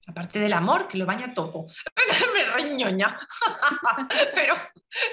aparte 0.07 0.39
del 0.39 0.53
amor, 0.53 0.87
que 0.87 0.97
lo 0.97 1.05
baña 1.05 1.33
todo. 1.33 1.67
Me 2.33 2.45
re 2.45 2.73
ñoña. 2.73 3.19
Pero 4.33 4.55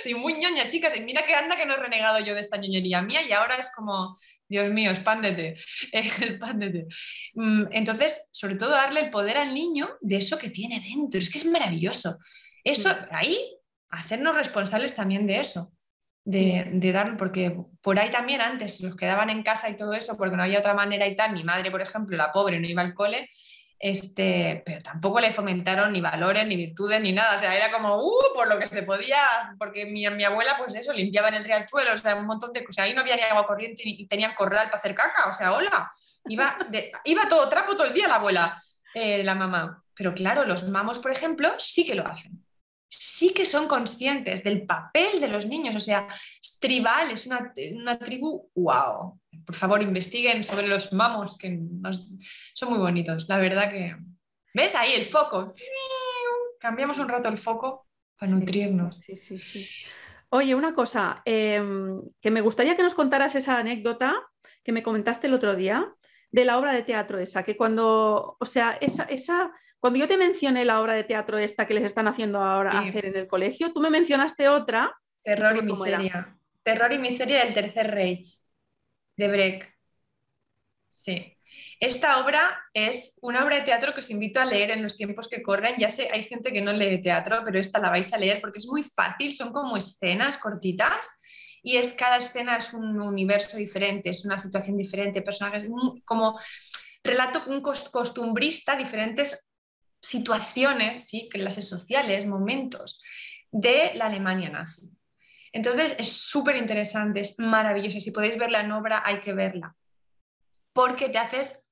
soy 0.02 0.14
muy 0.14 0.34
ñoña, 0.34 0.66
chicas. 0.68 0.96
Y 0.96 1.00
mira 1.00 1.26
que 1.26 1.34
anda 1.34 1.56
que 1.56 1.66
no 1.66 1.74
he 1.74 1.78
renegado 1.78 2.20
yo 2.20 2.34
de 2.34 2.40
esta 2.40 2.56
ñoñería 2.56 3.02
mía 3.02 3.20
y 3.22 3.32
ahora 3.32 3.56
es 3.56 3.70
como, 3.74 4.16
Dios 4.48 4.70
mío, 4.70 4.92
expándete, 4.92 5.58
expándete. 5.92 6.86
Mm, 7.34 7.64
entonces, 7.72 8.28
sobre 8.30 8.54
todo 8.54 8.70
darle 8.70 9.00
el 9.00 9.10
poder 9.10 9.36
al 9.36 9.52
niño 9.52 9.90
de 10.00 10.16
eso 10.16 10.38
que 10.38 10.50
tiene 10.50 10.80
dentro. 10.80 11.20
Es 11.20 11.30
que 11.30 11.38
es 11.38 11.44
maravilloso. 11.44 12.18
Eso, 12.62 12.90
ahí, 13.10 13.36
hacernos 13.90 14.36
responsables 14.36 14.94
también 14.94 15.26
de 15.26 15.40
eso. 15.40 15.72
De, 16.26 16.66
de 16.72 16.92
darlo, 16.92 17.18
porque 17.18 17.54
por 17.82 18.00
ahí 18.00 18.10
también 18.10 18.40
antes 18.40 18.80
los 18.80 18.96
quedaban 18.96 19.28
en 19.28 19.42
casa 19.42 19.68
y 19.68 19.76
todo 19.76 19.92
eso, 19.92 20.16
porque 20.16 20.36
no 20.36 20.42
había 20.42 20.60
otra 20.60 20.72
manera 20.72 21.06
y 21.06 21.14
tal. 21.14 21.32
Mi 21.32 21.44
madre, 21.44 21.70
por 21.70 21.82
ejemplo, 21.82 22.16
la 22.16 22.32
pobre, 22.32 22.58
no 22.58 22.66
iba 22.66 22.80
al 22.80 22.94
cole, 22.94 23.30
este, 23.78 24.62
pero 24.64 24.82
tampoco 24.82 25.20
le 25.20 25.32
fomentaron 25.32 25.92
ni 25.92 26.00
valores, 26.00 26.46
ni 26.46 26.56
virtudes, 26.56 27.00
ni 27.02 27.12
nada. 27.12 27.36
O 27.36 27.38
sea, 27.38 27.54
era 27.54 27.70
como, 27.70 27.96
uh, 28.02 28.34
por 28.34 28.48
lo 28.48 28.58
que 28.58 28.64
se 28.64 28.82
podía, 28.84 29.18
porque 29.58 29.84
mi, 29.84 30.08
mi 30.08 30.24
abuela, 30.24 30.56
pues 30.56 30.74
eso, 30.74 30.92
limpiaba 30.94 31.28
en 31.28 31.34
el 31.34 31.44
riachuelo, 31.44 31.92
o 31.92 31.96
sea, 31.98 32.16
un 32.16 32.26
montón 32.26 32.52
de 32.54 32.64
cosas. 32.64 32.86
Ahí 32.86 32.94
no 32.94 33.02
había 33.02 33.16
ni 33.16 33.22
agua 33.22 33.46
corriente 33.46 33.82
y 33.84 34.06
tenían 34.06 34.34
corral 34.34 34.66
para 34.66 34.78
hacer 34.78 34.94
caca, 34.94 35.28
o 35.28 35.32
sea, 35.32 35.52
hola. 35.52 35.92
Iba, 36.26 36.56
iba 37.04 37.28
todo 37.28 37.48
trapo 37.50 37.76
todo 37.76 37.86
el 37.86 37.92
día 37.92 38.08
la 38.08 38.14
abuela, 38.16 38.62
eh, 38.94 39.22
la 39.22 39.34
mamá. 39.34 39.84
Pero 39.94 40.14
claro, 40.14 40.44
los 40.44 40.68
mamos, 40.68 40.98
por 40.98 41.12
ejemplo, 41.12 41.54
sí 41.58 41.84
que 41.84 41.94
lo 41.94 42.06
hacen. 42.06 42.43
Sí 42.98 43.30
que 43.30 43.46
son 43.46 43.68
conscientes 43.68 44.42
del 44.42 44.66
papel 44.66 45.20
de 45.20 45.28
los 45.28 45.46
niños, 45.46 45.74
o 45.74 45.80
sea, 45.80 46.08
es 46.40 46.58
tribal, 46.58 47.10
es 47.10 47.26
una, 47.26 47.52
una 47.72 47.98
tribu, 47.98 48.50
wow, 48.54 49.20
por 49.44 49.54
favor, 49.54 49.82
investiguen 49.82 50.44
sobre 50.44 50.66
los 50.66 50.92
mamos, 50.92 51.36
que 51.38 51.58
son 52.54 52.70
muy 52.70 52.78
bonitos. 52.78 53.26
La 53.28 53.38
verdad 53.38 53.70
que... 53.70 53.96
¿Ves 54.54 54.74
ahí 54.74 54.92
el 54.94 55.06
foco? 55.06 55.44
Cambiamos 56.60 56.98
un 56.98 57.08
rato 57.08 57.28
el 57.28 57.38
foco 57.38 57.88
para 58.18 58.32
nutrirnos. 58.32 58.98
Sí, 58.98 59.16
sí, 59.16 59.38
sí. 59.38 59.68
Oye, 60.30 60.54
una 60.54 60.74
cosa, 60.74 61.22
em, 61.24 62.00
que 62.20 62.30
me 62.30 62.40
gustaría 62.40 62.74
que 62.76 62.82
nos 62.82 62.94
contaras 62.94 63.34
esa 63.34 63.58
anécdota 63.58 64.14
que 64.64 64.72
me 64.72 64.82
comentaste 64.82 65.26
el 65.26 65.34
otro 65.34 65.54
día 65.54 65.94
de 66.32 66.44
la 66.44 66.58
obra 66.58 66.72
de 66.72 66.82
teatro 66.82 67.18
esa, 67.18 67.44
que 67.44 67.56
cuando, 67.56 68.36
o 68.40 68.44
sea, 68.44 68.72
esa, 68.80 69.04
esa, 69.04 69.52
cuando 69.84 70.00
yo 70.00 70.08
te 70.08 70.16
mencioné 70.16 70.64
la 70.64 70.80
obra 70.80 70.94
de 70.94 71.04
teatro 71.04 71.36
esta 71.36 71.66
que 71.66 71.74
les 71.74 71.84
están 71.84 72.08
haciendo 72.08 72.40
ahora 72.40 72.70
hacer 72.70 73.04
en 73.04 73.16
el 73.16 73.26
colegio, 73.26 73.70
tú 73.70 73.80
me 73.80 73.90
mencionaste 73.90 74.48
otra. 74.48 74.98
Terror 75.22 75.58
y 75.58 75.60
miseria. 75.60 76.38
Terror 76.62 76.90
y 76.90 76.98
miseria 76.98 77.44
del 77.44 77.52
Tercer 77.52 77.90
Reich 77.90 78.26
de 79.14 79.28
Brecht. 79.28 79.68
Sí. 80.88 81.36
Esta 81.78 82.24
obra 82.24 82.64
es 82.72 83.18
una 83.20 83.44
obra 83.44 83.56
de 83.56 83.60
teatro 83.60 83.92
que 83.92 84.00
os 84.00 84.08
invito 84.08 84.40
a 84.40 84.46
leer 84.46 84.70
en 84.70 84.82
los 84.82 84.96
tiempos 84.96 85.28
que 85.28 85.42
corren. 85.42 85.74
Ya 85.76 85.90
sé, 85.90 86.08
hay 86.10 86.24
gente 86.24 86.50
que 86.50 86.62
no 86.62 86.72
lee 86.72 87.02
teatro, 87.02 87.42
pero 87.44 87.58
esta 87.58 87.78
la 87.78 87.90
vais 87.90 88.10
a 88.14 88.16
leer 88.16 88.40
porque 88.40 88.60
es 88.60 88.66
muy 88.66 88.84
fácil, 88.84 89.34
son 89.34 89.52
como 89.52 89.76
escenas 89.76 90.38
cortitas 90.38 91.10
y 91.62 91.76
es 91.76 91.92
cada 91.92 92.16
escena 92.16 92.56
es 92.56 92.72
un 92.72 92.98
universo 93.02 93.58
diferente, 93.58 94.08
es 94.08 94.24
una 94.24 94.38
situación 94.38 94.78
diferente, 94.78 95.20
personajes 95.20 95.68
como 96.06 96.40
relato 97.02 97.42
un 97.48 97.60
costumbrista, 97.60 98.76
diferentes 98.76 99.44
situaciones, 100.04 101.06
¿sí? 101.08 101.28
clases 101.30 101.68
sociales, 101.68 102.26
momentos 102.26 103.02
de 103.50 103.92
la 103.94 104.06
Alemania 104.06 104.50
nazi. 104.50 104.90
Entonces 105.52 105.94
es 105.98 106.12
súper 106.12 106.56
interesante, 106.56 107.20
es 107.20 107.38
maravilloso. 107.38 108.00
Si 108.00 108.10
podéis 108.10 108.36
verla 108.36 108.60
en 108.60 108.72
obra, 108.72 109.02
hay 109.04 109.20
que 109.20 109.32
verla. 109.32 109.76
Porque 110.72 111.08
te 111.08 111.18
haces 111.18 111.64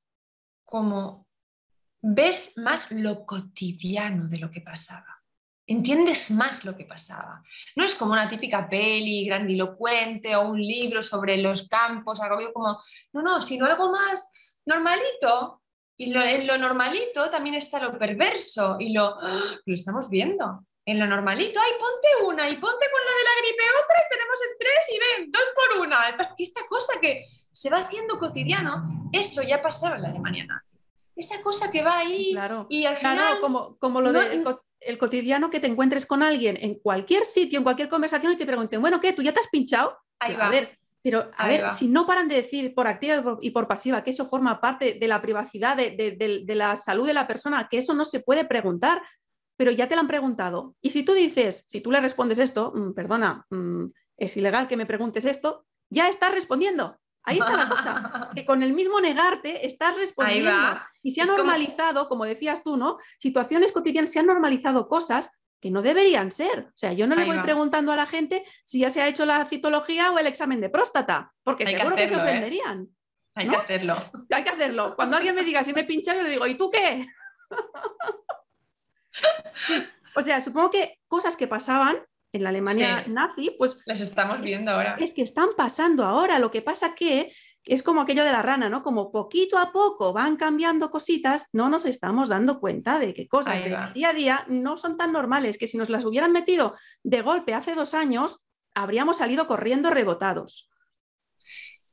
como, 0.64 1.26
ves 2.00 2.56
más 2.58 2.90
lo 2.92 3.26
cotidiano 3.26 4.28
de 4.28 4.38
lo 4.38 4.50
que 4.50 4.60
pasaba. 4.60 5.22
Entiendes 5.66 6.30
más 6.30 6.64
lo 6.64 6.76
que 6.76 6.84
pasaba. 6.84 7.42
No 7.76 7.84
es 7.84 7.94
como 7.94 8.12
una 8.12 8.28
típica 8.28 8.68
peli 8.68 9.24
grandilocuente 9.26 10.36
o 10.36 10.48
un 10.48 10.60
libro 10.60 11.02
sobre 11.02 11.38
los 11.38 11.68
campos, 11.68 12.20
algo 12.20 12.52
como, 12.52 12.80
no, 13.12 13.22
no, 13.22 13.42
sino 13.42 13.66
algo 13.66 13.90
más 13.90 14.30
normalito. 14.64 15.61
Y 15.96 16.12
en 16.12 16.46
lo 16.46 16.58
normalito 16.58 17.30
también 17.30 17.54
está 17.56 17.78
lo 17.80 17.96
perverso 17.98 18.76
y 18.80 18.92
lo, 18.92 19.04
¡ah! 19.20 19.40
lo 19.64 19.74
estamos 19.74 20.08
viendo 20.10 20.64
en 20.84 20.98
lo 20.98 21.06
normalito, 21.06 21.60
ay, 21.60 21.72
ponte 21.78 22.26
una 22.26 22.48
y 22.48 22.56
ponte 22.56 22.86
con 22.90 23.00
la 23.04 23.12
de 23.12 23.24
la 23.24 23.40
gripe 23.40 23.62
otra 23.84 23.96
y 24.00 24.10
tenemos 24.10 24.38
en 24.42 24.58
tres 24.58 24.86
y 24.90 24.98
ven, 25.22 25.30
dos 25.30 25.42
por 25.54 25.86
una. 25.86 25.98
Esta 26.38 26.60
cosa 26.68 26.98
que 27.00 27.24
se 27.52 27.70
va 27.70 27.78
haciendo 27.78 28.18
cotidiano 28.18 29.08
Eso 29.12 29.42
ya 29.42 29.60
pasaba 29.62 29.96
en 29.96 30.02
la 30.02 30.08
Alemania 30.08 30.44
nazi. 30.46 30.76
Esa 31.14 31.40
cosa 31.42 31.70
que 31.70 31.82
va 31.82 31.98
ahí 31.98 32.32
Claro, 32.32 32.66
y 32.70 32.84
al 32.86 32.96
claro, 32.96 33.20
final... 33.20 33.40
como, 33.40 33.76
como 33.78 34.00
lo 34.00 34.10
no- 34.10 34.20
del 34.20 34.42
co- 34.42 34.64
el 34.80 34.98
cotidiano 34.98 35.50
que 35.50 35.60
te 35.60 35.68
encuentres 35.68 36.04
con 36.06 36.24
alguien 36.24 36.58
en 36.60 36.74
cualquier 36.80 37.24
sitio, 37.26 37.58
en 37.58 37.62
cualquier 37.62 37.88
conversación 37.88 38.32
y 38.32 38.36
te 38.36 38.46
pregunten, 38.46 38.80
bueno, 38.80 39.00
¿qué? 39.00 39.12
¿Tú 39.12 39.22
ya 39.22 39.32
te 39.32 39.38
has 39.38 39.46
pinchado? 39.48 39.96
Ahí 40.18 40.34
A 40.34 40.38
va. 40.38 40.48
ver, 40.48 40.76
pero 41.02 41.30
a 41.36 41.44
Ahí 41.44 41.56
ver, 41.56 41.64
va. 41.64 41.74
si 41.74 41.88
no 41.88 42.06
paran 42.06 42.28
de 42.28 42.36
decir 42.36 42.74
por 42.74 42.86
activa 42.86 43.16
y 43.16 43.20
por, 43.22 43.38
y 43.40 43.50
por 43.50 43.66
pasiva 43.68 44.02
que 44.04 44.10
eso 44.10 44.26
forma 44.26 44.60
parte 44.60 44.94
de 45.00 45.08
la 45.08 45.20
privacidad, 45.20 45.76
de, 45.76 45.90
de- 45.90 46.12
de- 46.12 46.42
de 46.44 46.54
la 46.54 46.76
salud 46.76 47.06
de 47.06 47.14
la 47.14 47.26
persona, 47.26 47.68
que 47.70 47.78
eso 47.78 47.92
no 47.94 48.04
se 48.04 48.20
puede 48.20 48.44
preguntar, 48.44 49.02
pero 49.56 49.70
ya 49.70 49.88
te 49.88 49.94
lo 49.94 50.00
han 50.00 50.08
preguntado. 50.08 50.74
Y 50.80 50.90
si 50.90 51.04
tú 51.04 51.12
dices, 51.12 51.64
si 51.68 51.80
tú 51.80 51.90
le 51.90 52.00
respondes 52.00 52.38
esto, 52.38 52.72
"Mm, 52.74 52.92
perdona, 52.94 53.44
mm, 53.50 53.84
es 54.16 54.36
ilegal 54.36 54.66
que 54.68 54.76
me 54.76 54.86
preguntes 54.86 55.24
esto, 55.24 55.66
ya 55.90 56.08
estás 56.08 56.32
respondiendo. 56.32 56.96
Ahí 57.24 57.38
está 57.38 57.56
la 57.56 57.68
cosa. 57.68 58.30
Que 58.36 58.44
con 58.46 58.62
el 58.62 58.72
mismo 58.72 59.00
negarte 59.00 59.66
estás 59.66 59.94
respondiendo. 59.96 60.50
Y 61.02 61.10
se 61.12 61.20
ha 61.20 61.24
Es 61.24 61.30
como- 61.30 61.44
normalizado, 61.44 62.08
como 62.08 62.24
decías 62.24 62.62
tú, 62.64 62.76
¿no? 62.76 62.96
Situaciones 63.18 63.70
cotidianas, 63.72 64.10
se 64.10 64.18
han 64.20 64.26
normalizado 64.26 64.88
cosas 64.88 65.38
que 65.62 65.70
no 65.70 65.80
deberían 65.80 66.32
ser. 66.32 66.66
O 66.68 66.72
sea, 66.76 66.92
yo 66.92 67.06
no 67.06 67.14
le 67.14 67.24
voy 67.24 67.36
va. 67.36 67.42
preguntando 67.44 67.92
a 67.92 67.96
la 67.96 68.04
gente 68.06 68.44
si 68.64 68.80
ya 68.80 68.90
se 68.90 69.00
ha 69.00 69.06
hecho 69.06 69.24
la 69.24 69.46
citología 69.46 70.10
o 70.10 70.18
el 70.18 70.26
examen 70.26 70.60
de 70.60 70.68
próstata, 70.68 71.32
porque 71.44 71.64
Hay 71.64 71.72
que 71.74 71.78
seguro 71.78 71.94
que, 71.96 72.08
se 72.08 72.14
hacerlo, 72.14 72.24
¿eh? 72.26 72.30
ofenderían. 72.30 72.88
Hay 73.36 73.46
¿no? 73.46 73.52
que 73.52 73.58
hacerlo. 73.58 73.96
Hay 74.30 74.42
que 74.42 74.50
hacerlo. 74.50 74.96
Cuando 74.96 75.16
alguien 75.16 75.36
me 75.36 75.44
diga 75.44 75.62
si 75.62 75.72
me 75.72 75.82
he 75.82 75.84
pinchado, 75.84 76.18
yo 76.18 76.24
le 76.24 76.30
digo, 76.30 76.46
¿y 76.48 76.56
tú 76.56 76.68
qué? 76.68 77.06
Sí, 79.66 79.84
O 80.16 80.22
sea, 80.22 80.40
supongo 80.40 80.70
que 80.70 80.98
cosas 81.06 81.36
que 81.36 81.46
pasaban 81.46 81.98
en 82.32 82.42
la 82.42 82.48
Alemania 82.48 83.02
Sí. 83.04 83.10
nazi, 83.10 83.54
pues 83.58 83.78
Las 83.86 84.00
estamos 84.00 84.40
viendo 84.40 84.70
ahora. 84.72 84.96
es 84.98 85.12
que 85.14 85.22
están 85.22 85.50
pasando 85.56 86.04
ahora. 86.04 86.38
Lo 86.38 86.50
que 86.50 86.62
pasa 86.62 86.94
que 86.94 87.32
es 87.64 87.82
como 87.82 88.00
aquello 88.00 88.24
de 88.24 88.32
la 88.32 88.42
rana, 88.42 88.68
¿no? 88.68 88.82
Como 88.82 89.12
poquito 89.12 89.58
a 89.58 89.72
poco 89.72 90.12
van 90.12 90.36
cambiando 90.36 90.90
cositas, 90.90 91.48
no 91.52 91.68
nos 91.68 91.84
estamos 91.84 92.28
dando 92.28 92.60
cuenta 92.60 92.98
de 92.98 93.14
que 93.14 93.28
cosas 93.28 93.62
del 93.62 93.92
día 93.92 94.10
a 94.10 94.12
día 94.12 94.44
no 94.48 94.76
son 94.76 94.96
tan 94.96 95.12
normales, 95.12 95.58
que 95.58 95.66
si 95.66 95.78
nos 95.78 95.90
las 95.90 96.04
hubieran 96.04 96.32
metido 96.32 96.76
de 97.02 97.22
golpe 97.22 97.54
hace 97.54 97.74
dos 97.74 97.94
años, 97.94 98.44
habríamos 98.74 99.18
salido 99.18 99.46
corriendo 99.46 99.90
rebotados. 99.90 100.70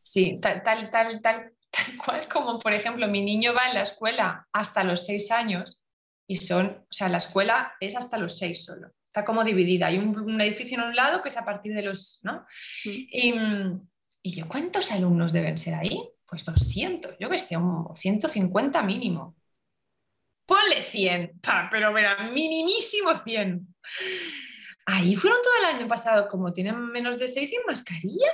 Sí, 0.02 0.40
tal, 0.42 0.64
tal, 0.64 0.90
tal, 0.90 1.22
tal, 1.22 1.54
tal 1.70 1.98
cual 2.04 2.28
como, 2.28 2.60
por 2.60 2.74
ejemplo, 2.74 3.08
mi 3.08 3.24
niño 3.24 3.54
va 3.54 3.68
en 3.68 3.76
la 3.76 3.84
escuela 3.84 4.48
hasta 4.52 4.84
los 4.84 5.06
seis 5.06 5.30
años 5.32 5.84
y 6.28 6.38
son, 6.38 6.86
o 6.90 6.94
sea, 6.94 7.10
la 7.10 7.18
escuela 7.20 7.74
es 7.80 7.96
hasta 7.96 8.18
los 8.18 8.38
seis 8.38 8.66
solo. 8.66 8.92
Está 9.08 9.26
como 9.26 9.44
dividida. 9.44 9.88
Hay 9.88 9.98
un, 9.98 10.18
un 10.20 10.42
edificio 10.42 10.78
en 10.78 10.90
un 10.90 10.96
lado 10.96 11.22
que 11.24 11.30
es 11.30 11.38
a 11.38 11.46
partir 11.46 11.74
de 11.74 11.82
los, 11.82 12.20
¿no? 12.22 12.46
Mm. 12.86 12.90
Y, 13.10 13.34
mm, 13.34 13.89
y 14.22 14.36
yo, 14.36 14.48
¿cuántos 14.48 14.92
alumnos 14.92 15.32
deben 15.34 15.58
ser 15.58 15.76
ahí? 15.76 16.10
Pues 16.26 16.46
200, 16.46 17.16
yo 17.20 17.30
que 17.30 17.40
sé, 17.40 17.58
un 17.58 17.96
150 17.96 18.82
mínimo. 18.84 19.36
Ponle 20.46 20.82
100, 20.84 21.40
pa, 21.42 21.68
pero 21.72 21.92
mira, 21.94 22.30
minimísimo 22.34 23.16
100. 23.16 23.76
Ahí 24.88 25.16
fueron 25.16 25.40
todo 25.44 25.54
el 25.62 25.76
año 25.76 25.88
pasado, 25.88 26.28
como 26.28 26.52
tienen 26.52 26.80
menos 26.92 27.20
de 27.20 27.28
6 27.28 27.50
sin 27.50 27.60
mascarilla. 27.68 28.32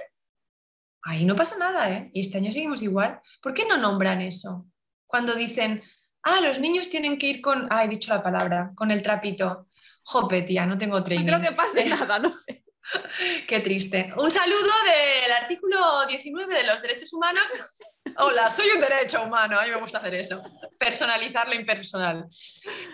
Ahí 1.03 1.25
no 1.25 1.35
pasa 1.35 1.57
nada, 1.57 1.91
¿eh? 1.91 2.09
Y 2.13 2.21
este 2.21 2.37
año 2.37 2.51
seguimos 2.51 2.81
igual. 2.81 3.19
¿Por 3.41 3.53
qué 3.53 3.65
no 3.65 3.77
nombran 3.77 4.21
eso? 4.21 4.65
Cuando 5.05 5.35
dicen, 5.35 5.83
ah, 6.23 6.41
los 6.41 6.59
niños 6.59 6.89
tienen 6.89 7.17
que 7.17 7.27
ir 7.27 7.41
con, 7.41 7.67
ah, 7.69 7.83
he 7.83 7.87
dicho 7.87 8.13
la 8.13 8.23
palabra, 8.23 8.71
con 8.75 8.89
el 8.91 9.03
trapito. 9.03 9.67
Jope, 10.03 10.41
tía, 10.43 10.65
no 10.65 10.77
tengo 10.77 10.97
No 10.99 11.03
training. 11.03 11.25
creo 11.25 11.41
que 11.41 11.51
pase 11.51 11.85
nada, 11.89 12.17
no 12.19 12.31
sé. 12.31 12.63
Qué 13.47 13.59
triste. 13.59 14.13
Un 14.17 14.31
saludo 14.31 14.71
del 14.83 15.31
artículo 15.31 16.05
19 16.05 16.53
de 16.53 16.63
los 16.63 16.81
derechos 16.81 17.13
humanos. 17.13 17.43
Hola, 18.17 18.49
soy 18.49 18.69
un 18.69 18.81
derecho 18.81 19.23
humano. 19.23 19.59
A 19.59 19.63
mí 19.63 19.71
me 19.71 19.77
gusta 19.77 19.99
hacer 19.99 20.15
eso. 20.15 20.43
Personalizar 20.77 21.47
lo 21.47 21.55
impersonal. 21.55 22.25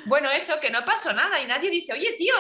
Bueno, 0.05 0.29
eso, 0.31 0.59
que 0.59 0.69
no 0.69 0.83
pasó 0.85 1.13
nada 1.13 1.39
y 1.39 1.45
nadie 1.45 1.69
dice, 1.69 1.93
oye, 1.93 2.13
tío, 2.17 2.35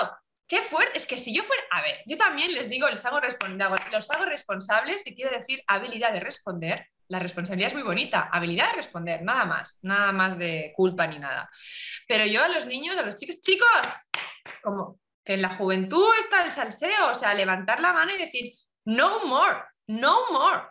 qué 0.47 0.61
fuerte. 0.61 0.97
Es 0.97 1.05
que 1.05 1.17
si 1.17 1.35
yo 1.35 1.43
fuera. 1.43 1.63
A 1.71 1.81
ver, 1.81 1.97
yo 2.05 2.17
también 2.17 2.53
les 2.53 2.69
digo, 2.69 2.87
les 2.87 3.05
hago, 3.05 3.19
los 3.19 4.11
hago 4.11 4.25
responsables, 4.25 5.03
que 5.03 5.13
quiere 5.13 5.35
decir 5.35 5.61
habilidad 5.67 6.13
de 6.13 6.21
responder. 6.21 6.87
La 7.07 7.19
responsabilidad 7.19 7.69
es 7.69 7.73
muy 7.73 7.83
bonita. 7.83 8.29
Habilidad 8.31 8.71
de 8.71 8.77
responder, 8.77 9.21
nada 9.21 9.43
más. 9.43 9.79
Nada 9.81 10.13
más 10.13 10.37
de 10.37 10.71
culpa 10.75 11.07
ni 11.07 11.19
nada. 11.19 11.49
Pero 12.07 12.25
yo 12.25 12.41
a 12.41 12.47
los 12.47 12.65
niños, 12.65 12.97
a 12.97 13.01
los 13.01 13.15
chicos, 13.15 13.41
chicos, 13.41 13.67
como 14.61 15.01
que 15.23 15.33
en 15.33 15.41
la 15.41 15.55
juventud 15.55 16.07
está 16.19 16.45
el 16.45 16.51
salseo, 16.51 17.11
o 17.11 17.15
sea, 17.15 17.33
levantar 17.33 17.79
la 17.79 17.93
mano 17.93 18.13
y 18.13 18.17
decir, 18.17 18.53
no 18.85 19.25
more, 19.25 19.63
no 19.87 20.31
more. 20.31 20.63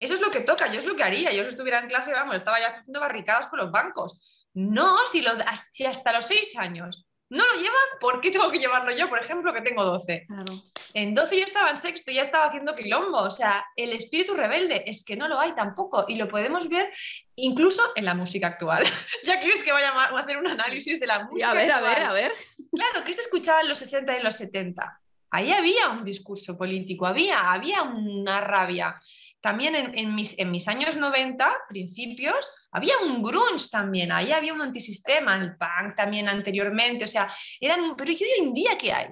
Eso 0.00 0.14
es 0.14 0.20
lo 0.20 0.30
que 0.30 0.40
toca, 0.40 0.70
yo 0.72 0.80
es 0.80 0.84
lo 0.84 0.96
que 0.96 1.04
haría. 1.04 1.32
Yo 1.32 1.42
si 1.42 1.50
estuviera 1.50 1.80
en 1.80 1.88
clase, 1.88 2.12
vamos, 2.12 2.36
estaba 2.36 2.60
ya 2.60 2.68
haciendo 2.68 3.00
barricadas 3.00 3.46
con 3.46 3.58
los 3.58 3.70
bancos. 3.70 4.20
No, 4.54 4.98
si, 5.06 5.20
lo, 5.20 5.32
si 5.70 5.84
hasta 5.84 6.12
los 6.12 6.26
seis 6.26 6.56
años 6.56 7.05
no 7.28 7.44
lo 7.44 7.54
llevan, 7.54 7.74
¿por 8.00 8.20
qué 8.20 8.30
tengo 8.30 8.50
que 8.50 8.58
llevarlo 8.58 8.94
yo? 8.94 9.08
Por 9.08 9.20
ejemplo, 9.20 9.52
que 9.52 9.60
tengo 9.60 9.84
12. 9.84 10.26
Claro. 10.26 10.52
En 10.94 11.14
12 11.14 11.38
yo 11.38 11.44
estaba 11.44 11.70
en 11.70 11.76
sexto 11.76 12.10
y 12.10 12.14
ya 12.14 12.22
estaba 12.22 12.46
haciendo 12.46 12.74
quilombo. 12.74 13.18
O 13.18 13.30
sea, 13.30 13.64
el 13.74 13.92
espíritu 13.92 14.34
rebelde 14.34 14.84
es 14.86 15.04
que 15.04 15.16
no 15.16 15.28
lo 15.28 15.38
hay 15.38 15.54
tampoco. 15.54 16.06
Y 16.08 16.14
lo 16.14 16.28
podemos 16.28 16.68
ver 16.68 16.92
incluso 17.34 17.82
en 17.96 18.04
la 18.04 18.14
música 18.14 18.46
actual. 18.46 18.84
ya 19.24 19.40
quieres 19.40 19.62
que 19.62 19.72
vaya 19.72 19.90
a 19.90 20.18
hacer 20.18 20.38
un 20.38 20.46
análisis 20.46 21.00
de 21.00 21.06
la 21.06 21.18
Sí, 21.18 21.24
música 21.30 21.50
a 21.50 21.54
ver, 21.54 21.72
a 21.72 21.80
ver, 21.80 22.02
a 22.02 22.12
ver. 22.12 22.32
Claro, 22.72 23.04
que 23.04 23.12
se 23.12 23.22
escuchaba 23.22 23.60
en 23.60 23.68
los 23.68 23.78
60 23.78 24.12
y 24.14 24.16
en 24.16 24.24
los 24.24 24.36
70. 24.36 25.00
Ahí 25.30 25.52
había 25.52 25.88
un 25.90 26.04
discurso 26.04 26.56
político, 26.56 27.06
había, 27.06 27.52
había 27.52 27.82
una 27.82 28.40
rabia. 28.40 29.00
También 29.46 29.76
en, 29.76 29.96
en 29.96 30.12
mis, 30.12 30.36
en 30.40 30.50
mis 30.50 30.66
años 30.66 30.96
90, 30.96 31.66
principios, 31.68 32.52
había 32.72 32.94
un 32.98 33.22
grunge 33.22 33.68
también, 33.70 34.10
ahí 34.10 34.32
había 34.32 34.52
un 34.52 34.60
antisistema, 34.60 35.36
el 35.36 35.56
punk 35.56 35.94
también 35.94 36.28
anteriormente, 36.28 37.04
o 37.04 37.06
sea, 37.06 37.32
eran, 37.60 37.94
pero 37.94 38.10
¿y 38.10 38.16
hoy 38.16 38.44
en 38.44 38.52
día 38.52 38.76
qué 38.76 38.92
hay? 38.92 39.06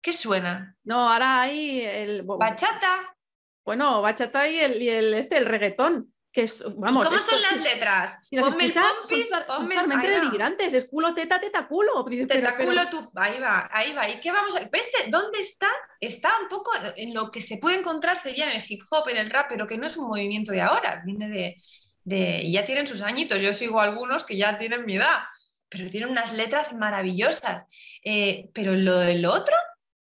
¿Qué 0.00 0.12
suena? 0.12 0.76
No, 0.84 1.12
ahora 1.12 1.40
hay 1.40 1.80
el. 1.80 2.22
Bachata. 2.22 3.16
Bueno, 3.64 4.00
bachata 4.00 4.48
y 4.48 4.60
el, 4.60 4.80
y 4.80 4.90
el 4.90 5.14
este, 5.14 5.38
el 5.38 5.46
reggaetón. 5.46 6.14
Que 6.38 6.44
es, 6.44 6.62
vamos, 6.76 7.02
¿Y 7.02 7.08
¿Cómo 7.08 7.16
esto- 7.16 7.30
son 7.32 7.42
las 7.42 7.64
letras? 7.64 8.18
Si 8.30 8.36
las 8.36 8.46
Ponme 8.46 8.66
escuchas, 8.66 8.86
son, 8.94 9.00
pompis, 9.08 9.24
total- 9.28 9.46
son 9.48 9.56
ponme 9.56 9.74
el- 10.06 10.20
denigrantes. 10.20 10.72
Es 10.72 10.84
culo, 10.84 11.12
teta, 11.12 11.40
teta, 11.40 11.66
culo. 11.66 12.04
Dices, 12.04 12.26
pero- 12.28 12.40
pero- 12.56 12.70
Tentáculo, 12.70 12.88
tú, 12.88 13.10
ahí 13.18 13.40
va, 13.40 13.68
ahí 13.72 13.92
va. 13.92 14.08
¿Y 14.08 14.20
qué 14.20 14.30
vamos 14.30 14.54
a 14.54 14.60
¿Ves 14.60 14.88
de- 15.04 15.10
dónde 15.10 15.40
está? 15.40 15.66
Está 15.98 16.30
un 16.40 16.48
poco 16.48 16.70
en 16.94 17.12
lo 17.12 17.32
que 17.32 17.40
se 17.42 17.56
puede 17.58 17.76
encontrar 17.80 18.18
sería 18.18 18.48
en 18.52 18.60
el 18.60 18.64
hip 18.68 18.82
hop, 18.88 19.08
en 19.08 19.16
el 19.16 19.30
rap, 19.30 19.46
pero 19.48 19.66
que 19.66 19.76
no 19.78 19.88
es 19.88 19.96
un 19.96 20.06
movimiento 20.06 20.52
de 20.52 20.60
ahora, 20.60 21.02
viene 21.04 21.28
de, 21.28 21.56
de 22.04 22.42
y 22.44 22.52
ya 22.52 22.64
tienen 22.64 22.86
sus 22.86 23.00
añitos. 23.02 23.40
Yo 23.40 23.52
sigo 23.52 23.80
algunos 23.80 24.24
que 24.24 24.36
ya 24.36 24.56
tienen 24.58 24.86
mi 24.86 24.94
edad, 24.94 25.24
pero 25.68 25.90
tienen 25.90 26.08
unas 26.08 26.32
letras 26.34 26.72
maravillosas. 26.72 27.64
Eh, 28.04 28.48
pero 28.54 28.74
lo 28.74 28.98
del 28.98 29.26
otro, 29.26 29.56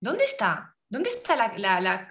¿dónde 0.01 0.25
está? 0.25 0.77
¿Dónde 0.87 1.09
está 1.09 1.35
la, 1.35 1.55
la- 1.57 1.81
la- 1.81 2.09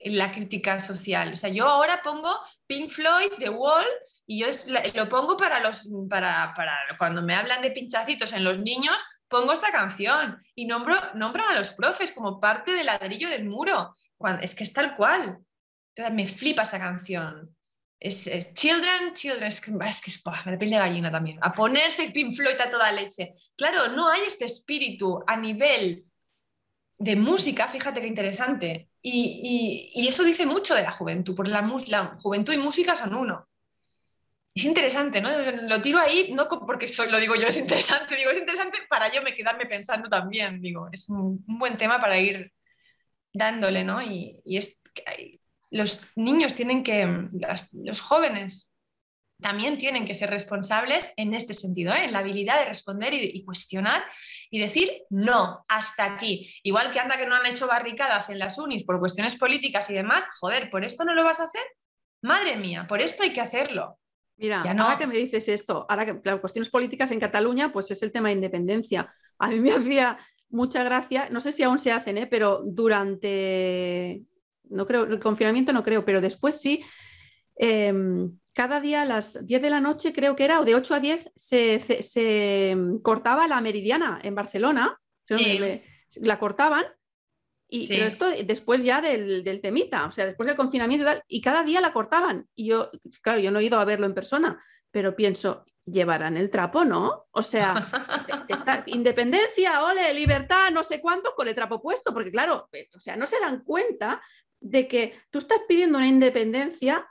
la 0.00 0.32
crítica 0.32 0.80
social? 0.80 1.32
O 1.32 1.36
sea, 1.36 1.50
yo 1.50 1.68
ahora 1.68 2.02
pongo 2.02 2.38
Pink 2.66 2.90
Floyd, 2.90 3.32
The 3.38 3.50
Wall, 3.50 3.86
y 4.26 4.40
yo 4.40 4.46
la- 4.68 4.82
lo 4.94 5.08
pongo 5.08 5.36
para 5.36 5.60
los 5.60 5.88
para, 6.08 6.52
para 6.54 6.76
cuando 6.98 7.22
me 7.22 7.34
hablan 7.34 7.62
de 7.62 7.70
pinchacitos 7.70 8.32
en 8.32 8.44
los 8.44 8.58
niños, 8.60 8.96
pongo 9.28 9.52
esta 9.52 9.70
canción 9.72 10.42
y 10.54 10.66
nombro, 10.66 10.96
nombran 11.14 11.48
a 11.48 11.58
los 11.58 11.70
profes 11.70 12.12
como 12.12 12.40
parte 12.40 12.72
del 12.72 12.86
ladrillo 12.86 13.28
del 13.28 13.44
muro. 13.44 13.94
Es 14.40 14.54
que 14.54 14.64
es 14.64 14.72
tal 14.72 14.94
cual. 14.96 15.38
Me 16.12 16.26
flipa 16.26 16.62
esa 16.62 16.78
canción. 16.78 17.54
Es, 17.98 18.26
es 18.26 18.54
Children, 18.54 19.12
Children, 19.12 19.44
es 19.48 19.60
que, 19.60 19.70
es 19.86 20.00
que 20.00 20.10
es, 20.10 20.22
me 20.46 20.52
da 20.52 20.58
piel 20.58 20.70
de 20.70 20.78
gallina 20.78 21.10
también. 21.10 21.38
A 21.42 21.52
ponerse 21.52 22.10
Pink 22.10 22.34
Floyd 22.34 22.58
a 22.60 22.70
toda 22.70 22.90
leche. 22.92 23.32
Claro, 23.56 23.88
no 23.88 24.08
hay 24.08 24.22
este 24.22 24.46
espíritu 24.46 25.22
a 25.26 25.36
nivel 25.36 26.04
de 27.00 27.16
música, 27.16 27.66
fíjate 27.68 28.00
qué 28.00 28.06
interesante. 28.06 28.90
Y, 29.02 29.90
y- 29.94 30.08
eso 30.08 30.22
dice 30.22 30.44
mucho 30.46 30.74
de 30.74 30.82
la 30.82 30.92
juventud, 30.92 31.34
porque 31.34 31.50
la, 31.50 31.62
la 31.88 32.18
juventud 32.22 32.52
y 32.52 32.58
música 32.58 32.94
son 32.94 33.14
uno. 33.14 33.48
Es 34.54 34.64
interesante, 34.64 35.20
¿no? 35.20 35.30
Lo 35.68 35.80
tiro 35.80 35.98
ahí, 35.98 36.32
no 36.34 36.48
porque 36.48 36.86
soy, 36.88 37.10
lo 37.10 37.18
digo 37.18 37.34
yo, 37.36 37.46
es 37.46 37.56
interesante, 37.56 38.16
digo, 38.16 38.30
es 38.30 38.38
interesante 38.38 38.78
para 38.88 39.10
yo 39.12 39.22
me 39.22 39.34
quedarme 39.34 39.64
pensando 39.66 40.08
también, 40.08 40.60
digo, 40.60 40.88
es 40.92 41.08
un, 41.08 41.42
buen 41.46 41.78
tema 41.78 41.98
para 42.00 42.18
ir 42.20 42.52
dándole, 43.32 43.84
¿no? 43.84 44.02
Y, 44.02 44.40
y 44.44 44.58
es 44.58 44.80
los 45.70 46.06
niños 46.16 46.54
tienen 46.54 46.82
que, 46.82 47.28
las- 47.32 47.72
los 47.74 48.00
jóvenes 48.00 48.69
también 49.40 49.78
tienen 49.78 50.04
que 50.04 50.14
ser 50.14 50.30
responsables 50.30 51.12
en 51.16 51.34
este 51.34 51.54
sentido, 51.54 51.92
¿eh? 51.92 52.04
en 52.04 52.12
la 52.12 52.20
habilidad 52.20 52.58
de 52.60 52.66
responder 52.66 53.14
y, 53.14 53.30
y 53.34 53.44
cuestionar 53.44 54.04
y 54.50 54.58
decir 54.60 54.90
no, 55.10 55.64
hasta 55.68 56.04
aquí. 56.04 56.52
Igual 56.62 56.90
que 56.90 57.00
anda 57.00 57.16
que 57.16 57.26
no 57.26 57.34
han 57.36 57.46
hecho 57.46 57.66
barricadas 57.66 58.30
en 58.30 58.38
las 58.38 58.58
unis 58.58 58.84
por 58.84 58.98
cuestiones 58.98 59.36
políticas 59.36 59.88
y 59.90 59.94
demás, 59.94 60.24
joder, 60.40 60.70
¿por 60.70 60.84
esto 60.84 61.04
no 61.04 61.14
lo 61.14 61.24
vas 61.24 61.40
a 61.40 61.44
hacer? 61.44 61.62
Madre 62.22 62.56
mía, 62.56 62.86
por 62.88 63.00
esto 63.00 63.22
hay 63.22 63.32
que 63.32 63.40
hacerlo. 63.40 63.98
Mira, 64.36 64.62
Ya 64.64 64.72
no. 64.74 64.84
ahora 64.84 64.98
que 64.98 65.06
me 65.06 65.16
dices 65.16 65.48
esto, 65.48 65.86
ahora 65.88 66.06
que, 66.06 66.20
claro, 66.20 66.40
cuestiones 66.40 66.70
políticas 66.70 67.10
en 67.10 67.20
Cataluña, 67.20 67.72
pues 67.72 67.90
es 67.90 68.02
el 68.02 68.10
tema 68.12 68.28
de 68.28 68.34
independencia. 68.34 69.10
A 69.38 69.48
mí 69.48 69.60
me 69.60 69.70
hacía 69.72 70.18
mucha 70.48 70.82
gracia, 70.82 71.28
no 71.30 71.40
sé 71.40 71.52
si 71.52 71.62
aún 71.62 71.78
se 71.78 71.92
hacen, 71.92 72.18
¿eh? 72.18 72.26
pero 72.26 72.60
durante, 72.64 74.22
no 74.64 74.86
creo, 74.86 75.04
el 75.04 75.20
confinamiento 75.20 75.72
no 75.72 75.82
creo, 75.82 76.04
pero 76.04 76.20
después 76.20 76.60
sí, 76.60 76.82
eh, 77.56 77.92
cada 78.52 78.80
día 78.80 79.02
a 79.02 79.04
las 79.04 79.46
10 79.46 79.62
de 79.62 79.70
la 79.70 79.80
noche, 79.80 80.12
creo 80.12 80.36
que 80.36 80.44
era, 80.44 80.60
o 80.60 80.64
de 80.64 80.74
8 80.74 80.94
a 80.94 81.00
10, 81.00 81.30
se, 81.36 82.76
cortaba 83.02 83.46
la 83.48 83.60
meridiana 83.60 84.20
en 84.22 84.34
Barcelona. 84.34 84.98
la 86.16 86.38
cortaban. 86.38 86.84
Y, 87.72 87.86
Pero 87.86 88.06
esto 88.06 88.26
después 88.44 88.82
ya 88.82 89.00
del, 89.00 89.44
del, 89.44 89.60
temita, 89.60 90.04
o 90.04 90.10
sea, 90.10 90.26
después 90.26 90.48
del 90.48 90.56
confinamiento 90.56 91.04
y 91.04 91.06
tal, 91.06 91.22
y 91.28 91.40
cada 91.40 91.62
día 91.62 91.80
la 91.80 91.92
cortaban. 91.92 92.48
Y 92.54 92.66
yo, 92.66 92.90
claro, 93.22 93.38
yo 93.38 93.52
no 93.52 93.60
he 93.60 93.64
ido 93.64 93.78
a 93.78 93.84
verlo 93.84 94.06
en 94.06 94.14
persona, 94.14 94.60
pero 94.90 95.14
pienso, 95.14 95.64
llevarán 95.84 96.36
el 96.36 96.50
trapo, 96.50 96.84
¿no? 96.84 97.26
O 97.30 97.42
sea, 97.42 97.74
independencia, 98.86 99.84
ole, 99.84 100.12
libertad, 100.14 100.70
no 100.72 100.82
sé 100.82 101.00
cuánto, 101.00 101.34
con 101.34 101.48
el 101.48 101.54
trapo 101.54 101.80
puesto, 101.80 102.12
porque 102.12 102.30
claro, 102.30 102.68
eh, 102.72 102.88
o 102.94 103.00
sea, 103.00 103.16
no 103.16 103.26
se 103.26 103.40
dan 103.40 103.62
cuenta 103.64 104.20
de 104.60 104.86
que 104.86 105.18
tú 105.30 105.38
estás 105.38 105.60
pidiendo 105.68 105.98
una 105.98 106.06
independencia, 106.06 107.08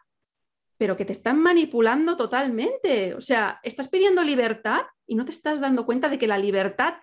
pero 0.79 0.97
que 0.97 1.05
te 1.05 1.11
están 1.11 1.39
manipulando 1.39 2.17
totalmente. 2.17 3.13
O 3.13 3.21
sea, 3.21 3.59
estás 3.61 3.87
pidiendo 3.87 4.23
libertad 4.23 4.81
y 5.05 5.13
no 5.13 5.25
te 5.25 5.31
estás 5.31 5.59
dando 5.59 5.85
cuenta 5.85 6.09
de 6.09 6.17
que 6.17 6.25
la 6.25 6.39
libertad 6.39 6.95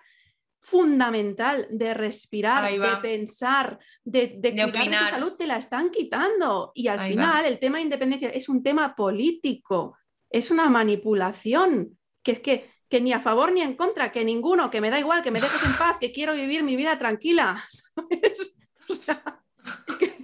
fundamental 0.59 1.67
de 1.69 1.93
respirar, 1.93 2.69
de 2.69 2.97
pensar, 3.01 3.79
de, 4.03 4.33
de, 4.37 4.51
cuidar 4.51 4.73
de 4.73 4.89
tu 4.89 5.11
salud, 5.11 5.33
te 5.37 5.47
la 5.47 5.55
están 5.55 5.91
quitando. 5.91 6.73
Y 6.75 6.89
al 6.89 6.99
final 6.99 7.45
el 7.45 7.59
tema 7.59 7.77
de 7.77 7.83
independencia 7.83 8.29
es 8.29 8.49
un 8.49 8.61
tema 8.61 8.93
político 8.93 9.95
es 10.29 10.51
una 10.51 10.69
manipulación, 10.69 11.97
que 12.23 12.33
es 12.33 12.39
que, 12.39 12.69
que 12.89 13.01
ni 13.01 13.13
a 13.13 13.19
favor 13.19 13.51
ni 13.51 13.61
en 13.61 13.75
contra, 13.75 14.11
que 14.11 14.23
ninguno, 14.23 14.69
que 14.69 14.81
me 14.81 14.89
da 14.89 14.99
igual, 14.99 15.21
que 15.21 15.31
me 15.31 15.41
dejes 15.41 15.63
en 15.63 15.77
paz, 15.77 15.97
que 15.99 16.11
quiero 16.11 16.33
vivir 16.33 16.63
mi 16.63 16.75
vida 16.75 16.97
tranquila. 16.99 17.63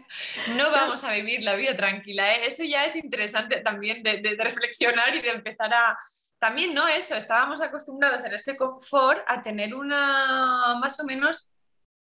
no 0.55 0.71
vamos 0.71 1.03
a 1.03 1.11
vivir 1.11 1.43
la 1.43 1.55
vida 1.55 1.75
tranquila. 1.75 2.33
¿eh? 2.33 2.47
Eso 2.47 2.63
ya 2.63 2.85
es 2.85 2.95
interesante 2.95 3.61
también 3.61 4.03
de, 4.03 4.35
reflexionar 4.39 5.15
y 5.15 5.21
de 5.21 5.29
empezar 5.29 5.73
a... 5.73 5.97
También, 6.39 6.73
¿no? 6.73 6.87
Eso, 6.87 7.15
estábamos 7.15 7.61
acostumbrados 7.61 8.23
en 8.25 8.33
ese 8.33 8.57
confort 8.57 9.23
a 9.27 9.41
tener 9.41 9.73
una, 9.73 10.75
más 10.79 10.99
o 10.99 11.05
menos, 11.05 11.49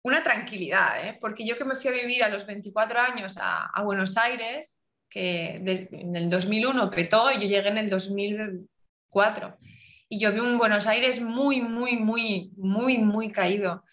una 0.02 0.22
tranquilidad, 0.22 1.06
¿eh? 1.06 1.18
porque 1.20 1.46
yo 1.46 1.56
que 1.56 1.66
me 1.66 1.76
fui 1.76 1.90
a 1.90 1.92
vivir 1.92 2.24
a 2.24 2.30
los 2.30 2.46
24 2.46 2.98
años 2.98 3.36
a, 3.38 3.66
a 3.66 3.82
Buenos 3.82 4.16
Aires, 4.16 4.80
que 5.10 5.56
en 5.56 6.16
el 6.16 6.30
2001 6.30 6.90
petó 6.90 7.30
y 7.30 7.34
yo 7.34 7.40
llegué 7.42 7.68
en 7.68 7.76
el 7.76 7.90
2004. 7.90 9.58
Y 10.08 10.18
yo 10.18 10.32
vi 10.32 10.40
un 10.40 10.56
Buenos 10.56 10.86
Aires 10.86 11.20
muy, 11.20 11.60
muy, 11.60 11.96
muy, 11.96 12.50
muy, 12.56 12.98
muy 12.98 13.30
caído. 13.30 13.84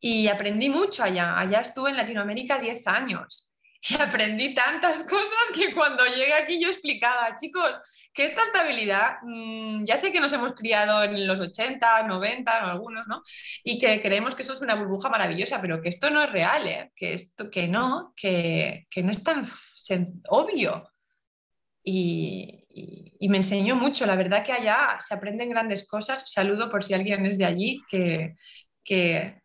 Y 0.00 0.28
aprendí 0.28 0.68
mucho 0.68 1.02
allá. 1.02 1.38
Allá 1.38 1.60
estuve 1.60 1.90
en 1.90 1.96
Latinoamérica 1.96 2.58
10 2.58 2.86
años. 2.86 3.55
Y 3.90 4.02
aprendí 4.02 4.54
tantas 4.54 5.04
cosas 5.04 5.52
que 5.54 5.72
cuando 5.72 6.04
llegué 6.06 6.32
aquí 6.34 6.60
yo 6.60 6.68
explicaba, 6.68 7.36
chicos, 7.36 7.70
que 8.12 8.24
esta 8.24 8.42
estabilidad, 8.42 9.18
mm, 9.22 9.84
ya 9.84 9.96
sé 9.96 10.10
que 10.10 10.20
nos 10.20 10.32
hemos 10.32 10.54
criado 10.54 11.04
en 11.04 11.26
los 11.26 11.38
80, 11.38 12.02
90, 12.04 12.70
algunos, 12.70 13.06
¿no? 13.06 13.22
Y 13.62 13.78
que 13.78 14.02
creemos 14.02 14.34
que 14.34 14.42
eso 14.42 14.54
es 14.54 14.62
una 14.62 14.74
burbuja 14.74 15.08
maravillosa, 15.08 15.60
pero 15.60 15.80
que 15.80 15.88
esto 15.88 16.10
no 16.10 16.22
es 16.22 16.32
real, 16.32 16.66
¿eh? 16.66 16.92
que, 16.96 17.14
esto, 17.14 17.50
que 17.50 17.68
no, 17.68 18.12
que, 18.16 18.86
que 18.90 19.02
no 19.02 19.12
es 19.12 19.22
tan 19.22 19.46
obvio. 20.28 20.90
Y, 21.82 22.62
me 23.28 23.38
enseñó 23.38 23.76
mucho. 23.76 24.06
La 24.06 24.16
verdad 24.16 24.44
que 24.44 24.52
allá 24.52 24.98
se 25.00 25.14
aprenden 25.14 25.50
grandes 25.50 25.88
cosas. 25.88 26.30
Saludo 26.30 26.70
por 26.70 26.84
si 26.84 26.94
alguien 26.94 27.26
es 27.26 27.38
de 27.38 27.44
allí, 27.44 27.80
que, 27.88 28.34
que, 28.84 29.42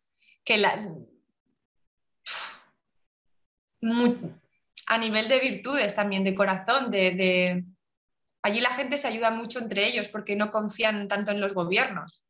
a 4.87 4.97
nivel 4.97 5.27
de 5.27 5.39
virtudes 5.39 5.95
también, 5.95 6.23
de 6.23 6.35
corazón, 6.35 6.91
de, 6.91 7.63
allí 8.41 8.61
la 8.61 8.73
gente 8.73 8.97
se 8.97 9.07
ayuda 9.07 9.31
mucho 9.31 9.59
entre 9.59 9.87
ellos 9.87 10.07
porque 10.07 10.35
no 10.35 10.51
confían 10.51 11.07
tanto 11.07 11.31
en 11.31 11.41
los 11.41 11.53
gobiernos. 11.53 12.25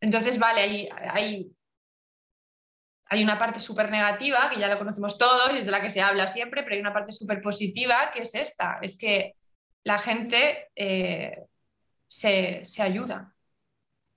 Entonces, 0.00 0.38
vale, 0.38 0.60
hay, 0.60 0.88
hay 1.10 1.54
hay 3.06 3.22
una 3.22 3.38
parte 3.38 3.60
súper 3.60 3.90
negativa, 3.90 4.50
que 4.50 4.58
ya 4.58 4.68
lo 4.68 4.78
conocemos 4.78 5.18
todos 5.18 5.52
y 5.52 5.58
es 5.58 5.66
de 5.66 5.70
la 5.70 5.80
que 5.80 5.90
se 5.90 6.00
habla 6.00 6.26
siempre, 6.26 6.62
pero 6.62 6.74
hay 6.74 6.80
una 6.80 6.92
parte 6.92 7.12
súper 7.12 7.40
positiva 7.40 8.10
que 8.12 8.22
es 8.22 8.34
esta, 8.34 8.78
es 8.82 8.98
que 8.98 9.36
la 9.84 9.98
gente 9.98 10.70
eh, 10.74 11.44
se, 12.06 12.64
ayuda. 12.78 13.34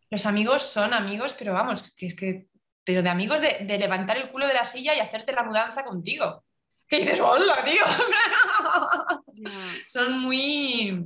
Los 0.09 0.25
amigos 0.25 0.63
son 0.63 0.93
amigos, 0.93 1.35
pero 1.37 1.53
vamos, 1.53 1.93
que 1.95 2.07
es 2.07 2.15
que, 2.15 2.47
pero 2.87 3.03
de 3.03 3.09
amigos 3.09 3.41
de, 3.41 3.77
levantar 3.77 4.15
el 4.15 4.29
culo 4.29 4.47
de 4.47 4.53
la 4.53 4.63
silla 4.63 4.95
y 4.95 5.01
hacerte 5.01 5.33
la 5.33 5.43
mudanza 5.43 5.83
contigo. 5.83 6.45
Que 6.87 6.99
dices, 6.99 7.19
hola, 7.19 7.57
tío. 7.65 7.83
Son 9.87 10.17
muy... 10.21 11.05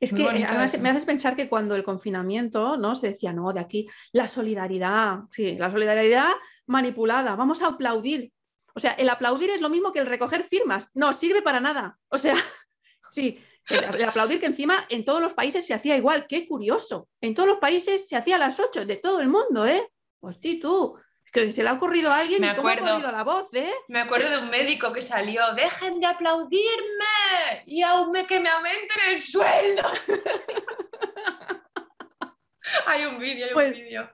Es 0.00 0.14
que 0.14 0.22
eh, 0.22 0.78
me 0.80 0.88
haces 0.88 1.04
pensar 1.04 1.36
que 1.36 1.50
cuando 1.50 1.74
el 1.74 1.84
confinamiento 1.84 2.78
¿no? 2.78 2.94
se 2.94 3.08
decía, 3.08 3.34
no, 3.34 3.52
de 3.52 3.60
aquí 3.60 3.86
la 4.12 4.26
solidaridad, 4.26 5.18
sí, 5.30 5.54
la 5.56 5.70
solidaridad 5.70 6.30
manipulada, 6.64 7.36
vamos 7.36 7.60
a 7.60 7.66
aplaudir. 7.66 8.32
O 8.74 8.80
sea, 8.80 8.92
el 8.92 9.10
aplaudir 9.10 9.50
es 9.50 9.60
lo 9.60 9.68
mismo 9.68 9.92
que 9.92 9.98
el 9.98 10.06
recoger 10.06 10.44
firmas, 10.44 10.88
no 10.94 11.12
sirve 11.12 11.42
para 11.42 11.60
nada. 11.60 11.98
O 12.08 12.16
sea, 12.16 12.36
sí, 13.10 13.38
el, 13.68 14.02
aplaudir 14.04 14.40
que 14.40 14.46
encima 14.46 14.86
en 14.88 15.04
todos 15.04 15.20
los 15.20 15.34
países 15.34 15.66
se 15.66 15.74
hacía 15.74 15.94
igual, 15.94 16.24
qué 16.26 16.48
curioso. 16.48 17.10
En 17.20 17.34
todos 17.34 17.50
los 17.50 17.58
países 17.58 18.08
se 18.08 18.16
hacía 18.16 18.36
a 18.36 18.38
las 18.38 18.58
8 18.58 18.86
de 18.86 18.96
todo 18.96 19.20
el 19.20 19.28
mundo, 19.28 19.66
¿eh? 19.66 19.86
Hostia, 20.26 20.58
tú, 20.60 20.96
que 21.32 21.50
se 21.52 21.62
le 21.62 21.68
ha 21.68 21.74
ocurrido 21.74 22.10
a 22.10 22.18
alguien 22.18 22.40
me 22.40 22.48
acuerdo, 22.48 22.96
ha 22.96 23.12
la 23.12 23.22
voz, 23.22 23.48
¿eh? 23.52 23.72
Me 23.86 24.00
acuerdo 24.00 24.28
de 24.28 24.38
un 24.38 24.50
médico 24.50 24.92
que 24.92 25.02
salió, 25.02 25.54
dejen 25.54 26.00
de 26.00 26.06
aplaudirme 26.06 27.62
y 27.64 27.82
aún 27.82 28.10
me, 28.10 28.26
que 28.26 28.40
me 28.40 28.48
aumenten 28.48 28.98
el 29.10 29.22
sueldo. 29.22 29.82
hay 32.86 33.04
un 33.04 33.20
vídeo, 33.20 33.44
hay 33.44 33.50
un 33.50 33.54
pues, 33.54 33.72
vídeo. 33.72 34.10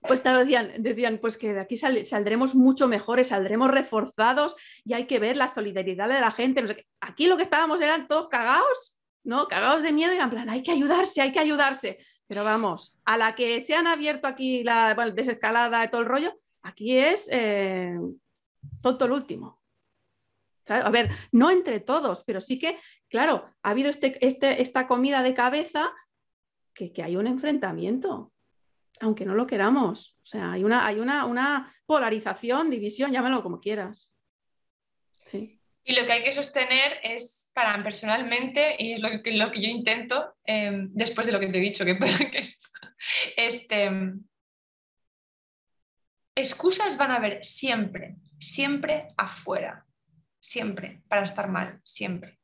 Pues 0.00 0.20
claro, 0.20 0.40
decían, 0.40 0.72
decían, 0.78 1.18
pues 1.18 1.38
que 1.38 1.54
de 1.54 1.60
aquí 1.60 1.76
saldremos 1.76 2.56
mucho 2.56 2.88
mejores, 2.88 3.28
saldremos 3.28 3.70
reforzados 3.70 4.56
y 4.84 4.94
hay 4.94 5.06
que 5.06 5.20
ver 5.20 5.36
la 5.36 5.46
solidaridad 5.46 6.08
de 6.08 6.20
la 6.20 6.32
gente. 6.32 6.84
Aquí 7.00 7.26
lo 7.26 7.36
que 7.36 7.44
estábamos 7.44 7.80
eran 7.80 8.08
todos 8.08 8.28
cagados, 8.28 8.96
¿no? 9.22 9.46
Cagados 9.46 9.82
de 9.82 9.92
miedo 9.92 10.12
y 10.12 10.18
en 10.18 10.30
plan, 10.30 10.50
hay 10.50 10.64
que 10.64 10.72
ayudarse, 10.72 11.22
hay 11.22 11.30
que 11.30 11.38
ayudarse. 11.38 11.98
Pero 12.26 12.44
vamos, 12.44 13.00
a 13.04 13.16
la 13.16 13.34
que 13.34 13.60
se 13.60 13.74
han 13.74 13.86
abierto 13.86 14.26
aquí 14.26 14.64
la 14.64 14.94
desescalada 15.14 15.84
y 15.84 15.90
todo 15.90 16.00
el 16.00 16.08
rollo, 16.08 16.34
Aquí 16.62 16.96
es 16.96 17.28
eh, 17.32 17.98
tonto 18.80 19.04
el 19.04 19.12
último. 19.12 19.60
A 20.68 20.90
ver, 20.90 21.10
no 21.32 21.50
entre 21.50 21.80
todos, 21.80 22.22
pero 22.24 22.40
sí 22.40 22.58
que, 22.58 22.78
claro, 23.08 23.44
ha 23.62 23.70
habido 23.70 23.90
este, 23.90 24.24
este, 24.24 24.62
esta 24.62 24.86
comida 24.86 25.22
de 25.22 25.34
cabeza 25.34 25.92
que, 26.72 26.92
hay 27.02 27.16
un 27.16 27.26
enfrentamiento, 27.26 28.32
aunque 29.00 29.26
no 29.26 29.34
lo 29.34 29.46
queramos. 29.46 30.16
O 30.22 30.26
sea, 30.26 30.52
hay 30.52 30.62
una, 30.62 30.86
hay 30.86 31.00
una, 31.00 31.26
una 31.26 31.74
polarización, 31.84 32.70
división, 32.70 33.10
llámalo 33.10 33.42
como 33.42 33.58
quieras. 33.58 34.14
Sí. 35.24 35.60
Y 35.84 35.94
lo 35.94 36.06
que 36.06 36.12
hay 36.12 36.22
que 36.22 36.32
sostener 36.32 37.00
es, 37.02 37.50
para 37.54 37.82
personalmente, 37.82 38.76
y 38.78 38.92
es 38.92 39.00
lo 39.00 39.22
que, 39.22 39.32
lo 39.32 39.50
que 39.50 39.60
yo 39.60 39.68
intento, 39.68 40.36
em, 40.44 40.88
después 40.92 41.26
de 41.26 41.32
lo 41.32 41.40
que 41.40 41.48
te 41.48 41.58
he 41.58 41.60
dicho, 41.60 41.84
que, 41.84 41.98
que 42.30 42.42
este, 43.36 43.90
excusas 46.36 46.96
van 46.96 47.10
a 47.10 47.16
haber 47.16 47.44
siempre, 47.44 48.16
siempre 48.38 49.08
afuera, 49.16 49.86
siempre, 50.38 51.02
para 51.08 51.24
estar 51.24 51.48
mal, 51.48 51.80
siempre. 51.84 52.38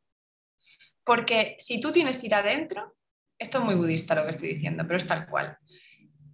Porque 1.04 1.56
si 1.58 1.80
tú 1.80 1.92
tienes 1.92 2.22
ir 2.24 2.34
adentro, 2.34 2.96
esto 3.38 3.58
es 3.58 3.64
muy 3.64 3.76
budista 3.76 4.14
lo 4.14 4.24
que 4.24 4.30
estoy 4.30 4.54
diciendo, 4.54 4.84
pero 4.86 4.98
es 4.98 5.06
tal 5.06 5.28
cual. 5.28 5.56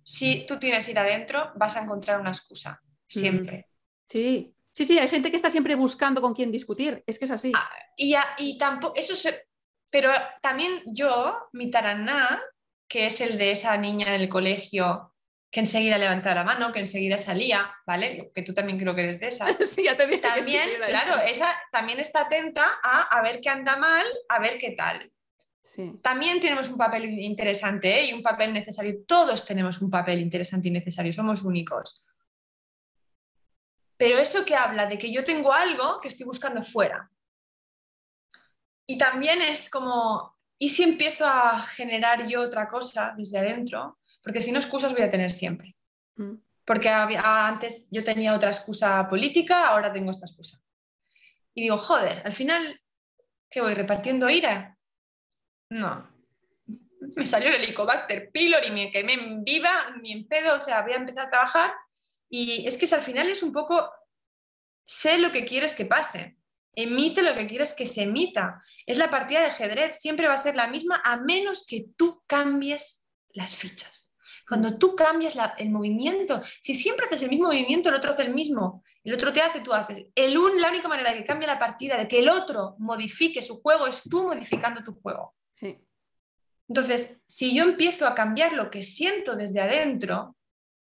Si 0.02 0.47
tú 0.47 0.59
tienes 0.59 0.89
ir 0.89 0.98
adentro, 0.98 1.52
vas 1.56 1.76
a 1.76 1.82
encontrar 1.82 2.20
una 2.20 2.31
excusa, 2.31 2.82
siempre. 3.06 3.68
Sí, 4.09 4.53
sí, 4.74 4.84
sí, 4.84 4.98
hay 4.98 5.09
gente 5.09 5.30
que 5.30 5.36
está 5.36 5.48
siempre 5.48 5.76
buscando 5.76 6.20
con 6.20 6.34
quién 6.34 6.52
discutir, 6.52 7.02
es 7.06 7.18
que 7.18 7.24
es 7.24 7.30
así. 7.30 7.52
Ah, 7.55 7.70
y, 7.96 8.14
y 8.38 8.59
tampoco, 8.59 8.94
eso 8.96 9.14
se, 9.14 9.46
pero 9.90 10.10
también 10.42 10.82
yo, 10.86 11.48
mi 11.52 11.70
taraná, 11.70 12.42
que 12.88 13.06
es 13.06 13.20
el 13.20 13.38
de 13.38 13.52
esa 13.52 13.76
niña 13.76 14.09
en 14.09 14.20
el 14.20 14.28
colegio 14.28 15.14
que 15.52 15.60
enseguida 15.60 15.98
levantaba 15.98 16.34
la 16.34 16.42
mano, 16.42 16.72
que 16.72 16.80
enseguida 16.80 17.16
salía, 17.16 17.72
¿vale? 17.86 18.32
Que 18.34 18.42
tú 18.42 18.52
también 18.52 18.76
creo 18.76 18.92
que 18.92 19.02
eres 19.02 19.20
de 19.20 19.28
esas. 19.28 19.56
sí, 19.70 19.84
ya 19.84 19.96
te 19.96 20.09
dije 20.09 20.20
También, 20.20 20.68
claro, 20.84 21.22
esa 21.22 21.46
también 21.70 22.01
está 22.01 22.22
atenta 22.22 22.80
a, 22.82 23.02
a 23.02 23.22
ver 23.22 23.40
qué 23.40 23.51
anda 23.51 23.76
mal, 23.76 24.05
a 24.28 24.40
ver 24.40 24.59
qué 24.59 24.72
tal. 24.72 25.12
Sí. 25.62 25.92
También 26.02 26.40
tenemos 26.40 26.68
un 26.68 26.76
papel 26.76 27.05
interesante 27.05 28.01
¿eh? 28.01 28.06
y 28.06 28.12
un 28.12 28.22
papel 28.22 28.52
necesario. 28.52 28.96
Todos 29.06 29.46
tenemos 29.46 29.80
un 29.80 29.90
papel 29.90 30.20
interesante 30.20 30.66
y 30.66 30.72
necesario, 30.72 31.12
somos 31.12 31.42
únicos. 31.44 32.05
Pero 34.05 34.18
eso 34.18 34.44
que 34.44 34.55
habla 34.55 34.85
de 34.85 34.98
que 34.98 35.10
yo 35.10 35.24
tengo 35.24 35.51
algo 35.51 35.98
que 35.98 36.09
estoy 36.09 36.26
buscando 36.26 36.60
fuera. 36.62 37.10
Y 38.86 38.98
también 38.98 39.40
es 39.40 39.70
como, 39.70 40.36
¿y 40.59 40.68
si 40.68 40.82
empiezo 40.82 41.24
a 41.24 41.62
generar 41.62 42.26
yo 42.26 42.43
otra 42.43 42.68
cosa 42.68 43.14
desde 43.16 43.39
adentro? 43.39 43.98
porque 44.22 44.40
si 44.40 44.52
no 44.52 44.59
excusas 44.59 44.93
voy 44.93 45.02
a 45.02 45.10
tener 45.10 45.31
siempre. 45.31 45.76
Mm. 46.16 46.35
Porque 46.64 46.89
antes 46.89 47.89
yo 47.90 48.02
tenía 48.02 48.35
otra 48.35 48.48
excusa 48.51 49.06
política, 49.09 49.68
ahora 49.68 49.93
tengo 49.93 50.10
esta 50.10 50.26
excusa. 50.26 50.59
Y 51.55 51.62
digo, 51.62 51.78
joder, 51.78 52.22
al 52.24 52.32
final 52.32 52.81
¿Qué 53.55 53.60
voy 53.60 53.74
repartiendo 53.74 54.28
ira? 54.28 54.76
No. 55.70 56.10
Me 57.14 57.24
salió 57.24 57.51
el 57.51 57.62
helicobacter 57.62 58.32
pylori, 58.32 58.72
me 58.72 58.90
quemé 58.90 59.12
en 59.12 59.44
viva, 59.44 59.94
ni 60.02 60.10
en 60.10 60.26
pedo, 60.26 60.56
o 60.56 60.60
sea, 60.60 60.82
voy 60.82 60.93
a 60.93 60.97
empezar 60.97 61.26
a 61.26 61.28
trabajar 61.28 61.72
y 62.28 62.66
es 62.66 62.78
que 62.78 62.92
al 62.94 63.02
final 63.02 63.28
es 63.28 63.42
un 63.42 63.52
poco, 63.52 63.90
sé 64.84 65.18
lo 65.18 65.32
que 65.32 65.44
quieres 65.44 65.74
que 65.74 65.86
pase, 65.86 66.36
emite 66.76 67.22
lo 67.22 67.34
que 67.34 67.46
quieres 67.46 67.74
que 67.74 67.86
se 67.86 68.02
emita. 68.02 68.62
Es 68.86 68.98
la 68.98 69.10
partida 69.10 69.40
de 69.40 69.46
ajedrez, 69.46 69.98
siempre 69.98 70.28
va 70.28 70.34
a 70.34 70.38
ser 70.38 70.56
la 70.56 70.68
misma 70.68 71.01
a 71.05 71.16
menos 71.16 71.66
que 71.66 71.86
tú 71.96 72.22
cambies 72.26 73.05
las 73.30 73.55
fichas. 73.55 74.14
Cuando 74.46 74.78
tú 74.78 74.94
cambias 74.94 75.36
el 75.56 75.70
movimiento, 75.70 76.42
si 76.60 76.74
siempre 76.74 77.06
haces 77.06 77.22
el 77.22 77.30
mismo 77.30 77.48
movimiento, 77.48 77.88
el 77.88 77.94
otro 77.94 78.10
hace 78.10 78.22
el 78.22 78.34
mismo, 78.34 78.84
el 79.02 79.14
otro 79.14 79.32
te 79.32 79.40
hace, 79.40 79.60
tú 79.60 79.72
haces. 79.72 80.06
El 80.14 80.34
la 80.34 80.68
única 80.68 80.88
manera 80.88 81.12
de 81.12 81.18
que 81.18 81.24
cambie 81.24 81.46
la 81.46 81.59
partida, 81.59 81.96
de 81.96 82.06
que 82.06 82.18
el 82.18 82.28
otro 82.28 82.74
modifique 82.78 83.42
su 83.42 83.62
juego, 83.62 83.86
es 83.86 84.02
tú 84.02 84.24
modificando 84.24 84.82
tu 84.82 85.01
juego. 85.01 85.34
Sí. 85.52 85.78
Entonces, 86.68 87.22
si 87.26 87.55
yo 87.55 87.62
empiezo 87.62 88.06
a 88.06 88.14
cambiar 88.14 88.52
lo 88.52 88.70
que 88.70 88.82
siento 88.82 89.34
desde 89.34 89.60
adentro, 89.60 90.36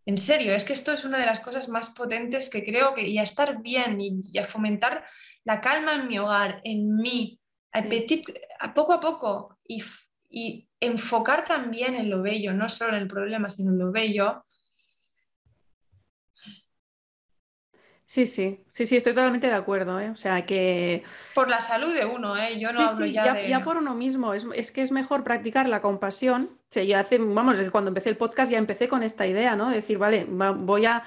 en 0.06 0.18
serio, 0.18 0.54
es 0.54 0.64
que 0.64 0.74
esto 0.74 0.92
es 0.92 1.04
una 1.04 1.18
de 1.18 1.26
las 1.26 1.40
cosas 1.40 1.68
más 1.68 1.90
potentes 1.90 2.50
que 2.50 2.64
creo 2.64 2.94
que, 2.94 3.08
y 3.08 3.18
a 3.18 3.24
estar 3.24 3.62
bien 3.62 3.98
y, 4.00 4.38
a 4.38 4.46
fomentar 4.46 5.06
la 5.44 5.62
calma 5.62 5.96
en 5.96 6.08
mi 6.08 6.20
hogar, 6.20 6.62
en 6.64 6.96
mí, 6.96 7.40
a, 7.72 8.74
poco 8.74 8.94
a 8.94 9.00
poco, 9.00 9.58
y, 9.68 9.84
y 10.30 10.70
enfocar 10.80 11.46
también 11.46 11.96
en 11.96 12.10
lo 12.10 12.22
bello, 12.22 12.54
no 12.54 12.70
solo 12.70 12.96
en 12.96 13.02
el 13.02 13.08
problema, 13.08 13.50
sino 13.50 13.72
en 13.72 13.80
lo 13.80 13.92
bello, 13.92 14.45
Sí, 18.08 18.28
sí, 18.28 18.64
sí, 18.72 18.86
sí, 18.86 18.98
estoy 18.98 19.14
totalmente 19.14 19.48
de 19.48 19.56
acuerdo, 19.56 20.00
¿eh? 20.00 20.12
O 20.12 20.16
sea 20.16 20.46
que... 20.46 21.04
Por 21.34 21.50
la 21.50 21.60
salud 21.60 21.92
de 21.92 22.06
uno, 22.06 22.38
¿eh? 22.38 22.60
Yo 22.60 22.72
no 22.72 22.88
hablo 22.88 23.06
ya, 23.08 23.34
de... 23.34 23.50
ya 23.50 23.64
por 23.64 23.78
uno 23.78 23.96
mismo, 23.96 24.34
es, 24.34 24.72
que 24.72 24.84
es 24.84 24.92
mejor 24.92 25.24
practicar 25.24 25.68
la 25.68 25.82
compasión. 25.82 26.52
O 26.54 26.68
sea, 26.70 26.84
ya 26.84 27.00
hace, 27.00 27.18
vamos, 27.18 27.60
cuando 27.72 27.90
empecé 27.90 28.10
el 28.10 28.18
podcast 28.18 28.52
ya 28.52 28.60
empecé 28.60 28.88
con 28.88 29.02
esta 29.02 29.26
idea, 29.26 29.56
¿no? 29.56 29.70
De 29.70 29.78
decir, 29.78 29.98
vale, 29.98 30.26
voy 30.26 30.86
a, 30.86 31.04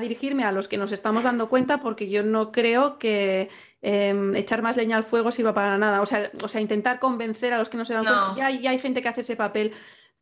dirigirme 0.00 0.44
a 0.44 0.52
los 0.52 0.68
que 0.68 0.78
nos 0.78 0.92
estamos 0.92 1.24
dando 1.24 1.50
cuenta 1.50 1.78
porque 1.80 2.08
yo 2.08 2.22
no 2.22 2.50
creo 2.50 2.98
que 2.98 3.50
em, 3.82 4.34
echar 4.36 4.62
más 4.62 4.76
leña 4.76 4.96
al 4.96 5.04
fuego 5.04 5.30
sirva 5.30 5.52
para 5.52 5.76
nada. 5.78 6.00
O 6.00 6.06
sea, 6.06 6.30
o 6.42 6.48
sea 6.48 6.60
intentar 6.60 6.98
convencer 6.98 7.52
a 7.54 7.58
los 7.58 7.68
que 7.68 7.76
no 7.78 7.84
se 7.84 7.94
dan 7.94 8.04
cuenta. 8.04 8.34
Ya, 8.36 8.50
ya 8.50 8.70
hay 8.70 8.78
gente 8.78 9.00
que 9.00 9.08
hace 9.08 9.22
ese 9.22 9.36
papel, 9.36 9.72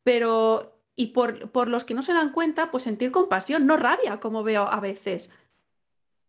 pero... 0.04 0.76
Y 0.96 1.08
por, 1.08 1.50
por 1.50 1.68
los 1.68 1.84
que 1.84 1.94
no 1.94 2.02
se 2.02 2.12
dan 2.12 2.30
cuenta, 2.30 2.70
pues 2.70 2.82
sentir 2.82 3.10
compasión, 3.10 3.64
no 3.64 3.78
rabia, 3.78 4.20
como 4.20 4.42
veo 4.42 4.68
a 4.68 4.80
veces. 4.80 5.32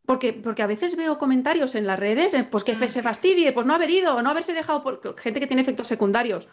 Porque, 0.05 0.33
porque 0.33 0.63
a 0.63 0.67
veces 0.67 0.95
veo 0.95 1.17
comentarios 1.17 1.75
en 1.75 1.85
las 1.85 1.99
redes, 1.99 2.33
eh, 2.33 2.43
pues 2.43 2.63
que 2.63 2.75
mm. 2.75 2.87
se 2.87 3.03
fastidie, 3.03 3.53
pues 3.53 3.65
no 3.65 3.75
haber 3.75 3.89
ido, 3.89 4.21
no 4.21 4.29
haberse 4.29 4.53
dejado 4.53 4.83
por 4.83 5.15
gente 5.19 5.39
que 5.39 5.47
tiene 5.47 5.61
efectos 5.61 5.87
secundarios. 5.87 6.47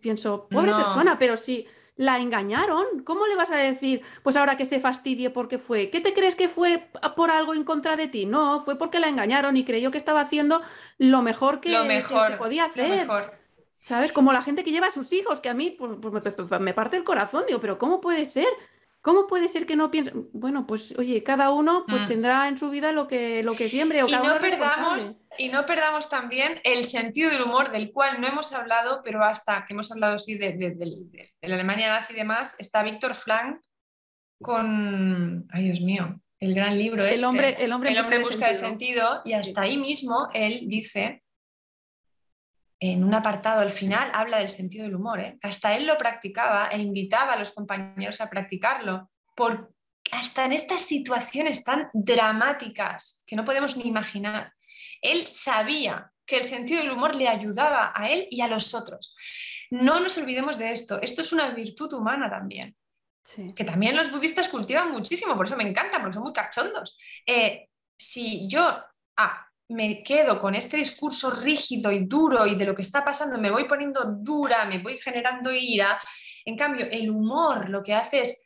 Pienso, 0.00 0.48
pobre 0.48 0.72
persona, 0.72 1.18
pero 1.18 1.36
si 1.36 1.66
la 1.96 2.18
engañaron, 2.18 3.02
¿cómo 3.04 3.26
le 3.26 3.36
vas 3.36 3.50
a 3.50 3.56
decir, 3.56 4.02
pues 4.22 4.36
ahora 4.36 4.56
que 4.56 4.64
se 4.64 4.80
fastidie 4.80 5.30
porque 5.30 5.58
fue? 5.58 5.90
¿Qué 5.90 6.00
te 6.00 6.14
crees 6.14 6.36
que 6.36 6.48
fue 6.48 6.88
por 7.16 7.30
algo 7.30 7.54
en 7.54 7.64
contra 7.64 7.96
de 7.96 8.08
ti? 8.08 8.24
No, 8.24 8.62
fue 8.62 8.76
porque 8.76 9.00
la 9.00 9.08
engañaron 9.08 9.56
y 9.56 9.64
creyó 9.64 9.90
que 9.90 9.98
estaba 9.98 10.20
haciendo 10.20 10.62
lo 10.98 11.22
mejor 11.22 11.60
que, 11.60 11.76
podía 12.38 12.64
hacer. 12.64 13.08
¿Sabes? 13.78 14.12
Como 14.12 14.32
la 14.32 14.42
gente 14.42 14.62
que 14.62 14.70
lleva 14.70 14.86
a 14.86 14.90
sus 14.90 15.12
hijos, 15.12 15.40
que 15.40 15.48
a 15.48 15.54
mí 15.54 15.70
pues, 15.70 15.90
me 16.60 16.72
parte 16.72 16.96
el 16.96 17.04
corazón, 17.04 17.44
digo, 17.46 17.60
pero 17.60 17.78
¿cómo 17.78 18.00
puede 18.00 18.24
ser? 18.24 18.46
¿Cómo 19.02 19.26
puede 19.26 19.48
ser 19.48 19.66
que 19.66 19.74
no 19.74 19.90
piense? 19.90 20.12
Bueno, 20.32 20.64
pues 20.64 20.96
oye, 20.96 21.24
cada 21.24 21.50
uno 21.50 21.84
pues 21.88 22.02
mm. 22.02 22.06
tendrá 22.06 22.48
en 22.48 22.56
su 22.56 22.70
vida 22.70 22.92
lo 22.92 23.08
que, 23.08 23.42
lo 23.42 23.56
que 23.56 23.68
siembre 23.68 24.04
o 24.04 24.08
y 24.08 24.12
no 24.12 24.38
perdamos 24.40 25.24
Y 25.36 25.48
no 25.48 25.66
perdamos 25.66 26.08
también 26.08 26.60
el 26.62 26.84
sentido 26.84 27.28
del 27.30 27.42
humor 27.42 27.72
del 27.72 27.90
cual 27.90 28.20
no 28.20 28.28
hemos 28.28 28.52
hablado, 28.52 29.00
pero 29.02 29.24
hasta 29.24 29.66
que 29.66 29.74
hemos 29.74 29.90
hablado 29.90 30.18
sí 30.18 30.38
de, 30.38 30.76
la 31.42 31.54
Alemania 31.56 31.88
nazi 31.88 32.12
y 32.12 32.16
demás, 32.16 32.54
está 32.58 32.84
Víctor 32.84 33.16
Frank 33.16 33.60
con, 34.40 35.48
ay 35.50 35.64
Dios 35.64 35.80
mío, 35.80 36.20
el 36.38 36.54
gran 36.54 36.78
libro 36.78 37.04
el 37.04 37.14
este, 37.14 37.26
hombre, 37.26 37.56
el 37.58 37.72
hombre, 37.72 37.90
el 37.90 37.98
hombre 37.98 38.18
busca, 38.20 38.48
de 38.48 38.54
sentido 38.54 39.20
y 39.24 39.32
hasta 39.32 39.62
ahí 39.62 39.78
mismo 39.78 40.28
él 40.32 40.68
dice 40.68 41.24
en 42.84 43.04
un 43.04 43.14
apartado 43.14 43.60
al 43.60 43.70
final 43.70 44.10
habla 44.12 44.38
del 44.38 44.48
sentido 44.48 44.84
del 44.84 44.96
humor. 44.96 45.20
¿eh? 45.20 45.38
Hasta 45.40 45.76
él 45.76 45.86
lo 45.86 45.96
practicaba 45.96 46.66
e 46.66 46.78
invitaba 46.78 47.34
a 47.34 47.38
los 47.38 47.52
compañeros 47.52 48.20
a 48.20 48.28
practicarlo. 48.28 49.08
Por, 49.36 49.72
hasta 50.10 50.46
en 50.46 50.52
estas 50.52 50.82
situaciones 50.82 51.62
tan 51.62 51.90
dramáticas 51.92 53.22
que 53.24 53.36
no 53.36 53.44
podemos 53.44 53.76
ni 53.76 53.84
imaginar. 53.84 54.52
Él 55.00 55.28
sabía 55.28 56.10
que 56.26 56.38
el 56.38 56.44
sentido 56.44 56.82
del 56.82 56.90
humor 56.90 57.14
le 57.14 57.28
ayudaba 57.28 57.92
a 57.94 58.10
él 58.10 58.26
y 58.30 58.40
a 58.40 58.48
los 58.48 58.74
otros. 58.74 59.14
No 59.70 60.00
nos 60.00 60.18
olvidemos 60.18 60.58
de 60.58 60.72
esto. 60.72 61.00
Esto 61.00 61.22
es 61.22 61.32
una 61.32 61.50
virtud 61.50 61.92
humana 61.92 62.28
también. 62.28 62.76
Que 63.54 63.64
también 63.64 63.96
los 63.96 64.10
budistas 64.10 64.48
cultivan 64.48 64.90
muchísimo, 64.90 65.36
por 65.36 65.46
eso 65.46 65.56
me 65.56 65.68
encanta, 65.68 66.00
porque 66.00 66.14
son 66.14 66.24
muy 66.24 66.32
cachondos. 66.32 66.98
Eh, 67.24 67.68
si 67.96 68.48
yo, 68.48 68.76
ah, 69.16 69.46
me 69.72 70.02
quedo 70.02 70.40
con 70.40 70.54
este 70.54 70.76
discurso 70.76 71.30
rígido 71.30 71.90
y 71.90 72.06
duro 72.06 72.46
y 72.46 72.54
de 72.54 72.64
lo 72.64 72.74
que 72.74 72.82
está 72.82 73.04
pasando 73.04 73.38
me 73.38 73.50
voy 73.50 73.64
poniendo 73.64 74.04
dura, 74.04 74.64
me 74.64 74.78
voy 74.78 74.98
generando 74.98 75.52
ira. 75.52 76.00
En 76.44 76.56
cambio, 76.56 76.86
el 76.90 77.10
humor 77.10 77.68
lo 77.68 77.82
que 77.82 77.94
hace 77.94 78.22
es 78.22 78.44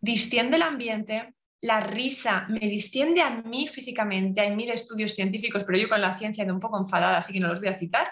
distiende 0.00 0.56
el 0.56 0.62
ambiente, 0.62 1.34
la 1.62 1.78
risa 1.80 2.44
me 2.48 2.58
distiende 2.58 3.22
a 3.22 3.30
mí 3.30 3.68
físicamente. 3.68 4.40
Hay 4.40 4.54
mil 4.54 4.68
estudios 4.70 5.14
científicos, 5.14 5.62
pero 5.64 5.78
yo 5.78 5.88
con 5.88 6.00
la 6.00 6.18
ciencia 6.18 6.42
ando 6.42 6.54
un 6.54 6.60
poco 6.60 6.76
enfadada, 6.76 7.18
así 7.18 7.32
que 7.32 7.38
no 7.38 7.46
los 7.48 7.60
voy 7.60 7.68
a 7.68 7.78
citar. 7.78 8.10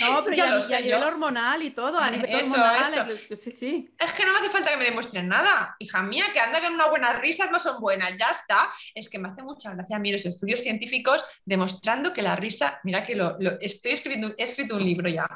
No, 0.00 0.22
pero 0.24 0.36
ya, 0.36 0.46
lo 0.46 0.60
sé 0.60 0.76
a 0.76 0.80
nivel 0.80 1.02
hormonal 1.02 1.60
y 1.62 1.70
todo, 1.70 1.98
a 1.98 2.08
nivel 2.08 2.36
hormonal. 2.36 3.18
Sí, 3.36 3.50
sí. 3.50 3.90
Es 3.98 4.12
que 4.12 4.24
no 4.24 4.32
me 4.32 4.38
hace 4.38 4.48
falta 4.48 4.70
que 4.70 4.76
me 4.76 4.84
demuestren 4.84 5.26
nada. 5.26 5.74
Hija 5.80 6.02
mía, 6.02 6.26
que 6.32 6.38
anda 6.38 6.60
con 6.60 6.72
unas 6.72 6.88
buenas 6.88 7.20
risas 7.20 7.50
no 7.50 7.58
son 7.58 7.80
buenas, 7.80 8.12
ya 8.16 8.28
está. 8.28 8.72
Es 8.94 9.08
que 9.08 9.18
me 9.18 9.28
hace 9.28 9.42
mucha 9.42 9.74
gracia 9.74 9.96
a 9.96 9.98
mí 9.98 10.12
los 10.12 10.24
estudios 10.24 10.60
científicos 10.60 11.24
demostrando 11.44 12.12
que 12.12 12.22
la 12.22 12.36
risa, 12.36 12.78
mira 12.84 13.02
que 13.02 13.16
lo, 13.16 13.38
estoy 13.60 13.92
escribiendo, 13.92 14.34
he 14.38 14.44
escrito 14.44 14.76
un 14.76 14.84
libro 14.84 15.08
ya 15.08 15.28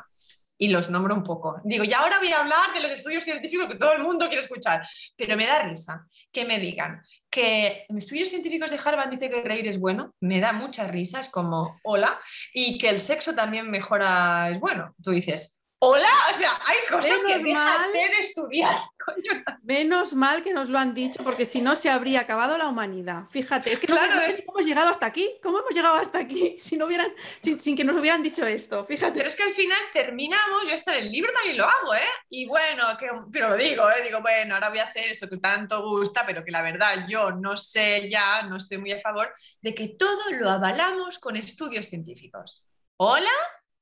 y 0.58 0.68
los 0.68 0.90
nombro 0.90 1.14
un 1.14 1.22
poco. 1.22 1.60
Digo, 1.64 1.84
y 1.84 1.92
ahora 1.92 2.18
voy 2.18 2.32
a 2.32 2.40
hablar 2.40 2.72
de 2.74 2.80
los 2.80 2.90
estudios 2.92 3.24
científicos 3.24 3.68
que 3.68 3.78
todo 3.78 3.92
el 3.92 4.02
mundo 4.02 4.26
quiere 4.26 4.42
escuchar, 4.42 4.86
pero 5.16 5.36
me 5.36 5.46
da 5.46 5.62
risa 5.62 6.06
que 6.32 6.44
me 6.44 6.58
digan 6.58 7.02
que 7.30 7.86
estudios 7.88 8.28
científicos 8.28 8.70
de 8.70 8.78
Harvard 8.82 9.10
dice 9.10 9.28
que 9.28 9.42
reír 9.42 9.66
es 9.66 9.80
bueno, 9.80 10.14
me 10.20 10.40
da 10.40 10.52
muchas 10.52 10.88
risas 10.88 11.28
como 11.28 11.80
hola, 11.82 12.20
y 12.52 12.78
que 12.78 12.88
el 12.88 13.00
sexo 13.00 13.34
también 13.34 13.70
mejora, 13.70 14.50
es 14.50 14.60
bueno. 14.60 14.94
Tú 15.02 15.10
dices, 15.10 15.53
Hola, 15.86 16.08
o 16.32 16.38
sea, 16.38 16.50
hay 16.64 16.78
cosas 16.90 17.22
que 17.24 17.52
mal, 17.52 17.92
de 17.92 18.18
estudiar. 18.20 18.78
Menos 19.62 20.14
mal 20.14 20.42
que 20.42 20.54
nos 20.54 20.70
lo 20.70 20.78
han 20.78 20.94
dicho, 20.94 21.22
porque 21.22 21.44
si 21.44 21.60
no 21.60 21.74
se 21.74 21.90
habría 21.90 22.20
acabado 22.20 22.56
la 22.56 22.68
humanidad. 22.68 23.24
Fíjate, 23.28 23.70
es 23.70 23.80
que 23.80 23.88
no, 23.88 23.98
sé, 23.98 24.06
¿eh? 24.06 24.44
cómo 24.46 24.58
hemos 24.58 24.66
llegado 24.66 24.88
hasta 24.88 25.04
aquí. 25.04 25.28
¿Cómo 25.42 25.58
hemos 25.58 25.74
llegado 25.74 25.96
hasta 25.96 26.20
aquí 26.20 26.56
si 26.60 26.78
no 26.78 26.86
hubieran, 26.86 27.12
sin, 27.42 27.76
que 27.76 27.84
nos 27.84 27.96
hubieran 27.96 28.22
dicho 28.22 28.46
esto? 28.46 28.86
Fíjate. 28.86 29.18
Pero 29.18 29.28
es 29.28 29.36
que 29.36 29.42
al 29.42 29.52
final 29.52 29.78
terminamos, 29.92 30.66
yo 30.66 30.74
hasta 30.74 30.96
en 30.96 31.04
el 31.04 31.12
libro 31.12 31.30
también 31.34 31.58
lo 31.58 31.66
hago, 31.66 31.94
¿eh? 31.94 32.08
Y 32.30 32.46
bueno, 32.46 32.84
pero 33.30 33.50
lo 33.50 33.56
digo, 33.56 33.90
¿eh? 33.90 34.02
Digo, 34.02 34.22
bueno, 34.22 34.54
ahora 34.54 34.70
voy 34.70 34.78
a 34.78 34.84
hacer 34.84 35.10
esto 35.10 35.28
que 35.28 35.36
tanto 35.36 35.82
gusta, 35.82 36.24
pero 36.24 36.42
que 36.42 36.50
la 36.50 36.62
verdad 36.62 37.06
yo 37.06 37.30
no 37.32 37.58
sé 37.58 38.08
ya, 38.08 38.42
no 38.44 38.56
estoy 38.56 38.78
muy 38.78 38.92
a 38.92 39.00
favor 39.00 39.34
de 39.60 39.74
que 39.74 39.88
todo 39.88 40.30
lo 40.30 40.48
avalamos 40.48 41.18
con 41.18 41.36
estudios 41.36 41.84
científicos. 41.84 42.64
¿Hola? 42.96 43.28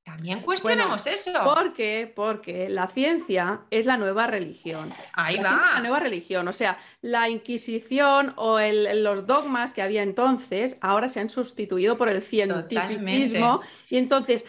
También 0.05 0.41
cuestionamos 0.41 1.07
eso. 1.07 1.33
¿Por 1.45 1.73
qué? 1.73 2.13
Porque 2.13 2.69
la 2.69 2.89
ciencia 2.89 3.61
es 3.71 3.87
la 3.87 3.97
nueva 3.97 4.27
religión. 4.27 4.93
Ahí 5.13 5.37
va. 5.37 5.75
la 5.75 5.81
nueva 5.81 6.01
religión. 6.01 6.49
O 6.49 6.53
sea, 6.53 6.79
la 7.03 7.29
Inquisición 7.29 8.33
o 8.37 8.59
los 8.61 9.27
dogmas 9.27 9.73
que 9.75 9.83
había 9.83 10.03
entonces 10.03 10.79
ahora 10.81 11.09
se 11.09 11.21
han 11.21 11.31
sustituido 11.31 11.97
por 11.97 12.09
el 12.09 12.21
cientificismo. 12.21 13.61
Y 13.91 13.99
entonces 13.99 14.45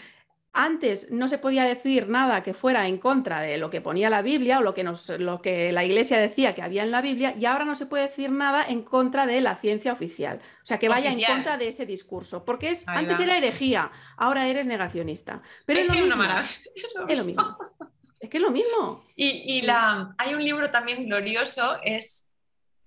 antes 0.53 1.09
no 1.09 1.27
se 1.27 1.39
podía 1.39 1.63
decir 1.63 2.07
nada 2.07 2.43
que 2.43 2.53
fuera 2.53 2.87
en 2.87 2.99
contra 2.99 3.41
de 3.41 3.57
lo 3.57 3.71
que 3.71 3.81
ponía 3.81 4.11
la 4.11 4.21
Biblia 4.21 4.59
o 4.59 4.61
lo 4.61 4.75
que, 4.75 4.83
nos, 4.83 5.09
lo 5.09 5.41
que 5.41 5.71
la 5.71 5.83
Iglesia 5.83 6.19
decía 6.19 6.53
que 6.53 6.61
había 6.61 6.83
en 6.83 6.91
la 6.91 7.01
Biblia 7.01 7.33
y 7.35 7.45
ahora 7.45 7.65
no 7.65 7.73
se 7.73 7.87
puede 7.87 8.07
decir 8.07 8.29
nada 8.29 8.63
en 8.63 8.83
contra 8.83 9.25
de 9.25 9.41
la 9.41 9.55
ciencia 9.55 9.91
oficial. 9.91 10.39
O 10.61 10.65
sea, 10.65 10.77
que 10.77 10.89
vaya 10.89 11.11
en 11.11 11.23
contra 11.23 11.57
de 11.57 11.69
ese 11.69 11.87
discurso. 11.87 12.45
Porque 12.45 12.69
es, 12.69 12.87
antes 12.87 13.19
era 13.19 13.35
herejía, 13.35 13.91
ahora 14.15 14.47
eres 14.47 14.67
negacionista. 14.67 15.41
Pero 15.65 15.81
es, 15.81 15.87
lo 15.87 15.95
mismo. 15.95 16.23
Es 17.09 17.17
lo 17.17 17.25
mismo. 17.25 17.57
Es 18.19 18.29
que 18.29 18.37
es 18.37 18.43
lo 18.43 18.51
mismo. 18.51 19.03
Y, 19.15 19.63
la, 19.63 20.13
hay 20.19 20.35
un 20.35 20.43
libro 20.43 20.69
también 20.69 21.05
glorioso, 21.07 21.77
es, 21.81 22.29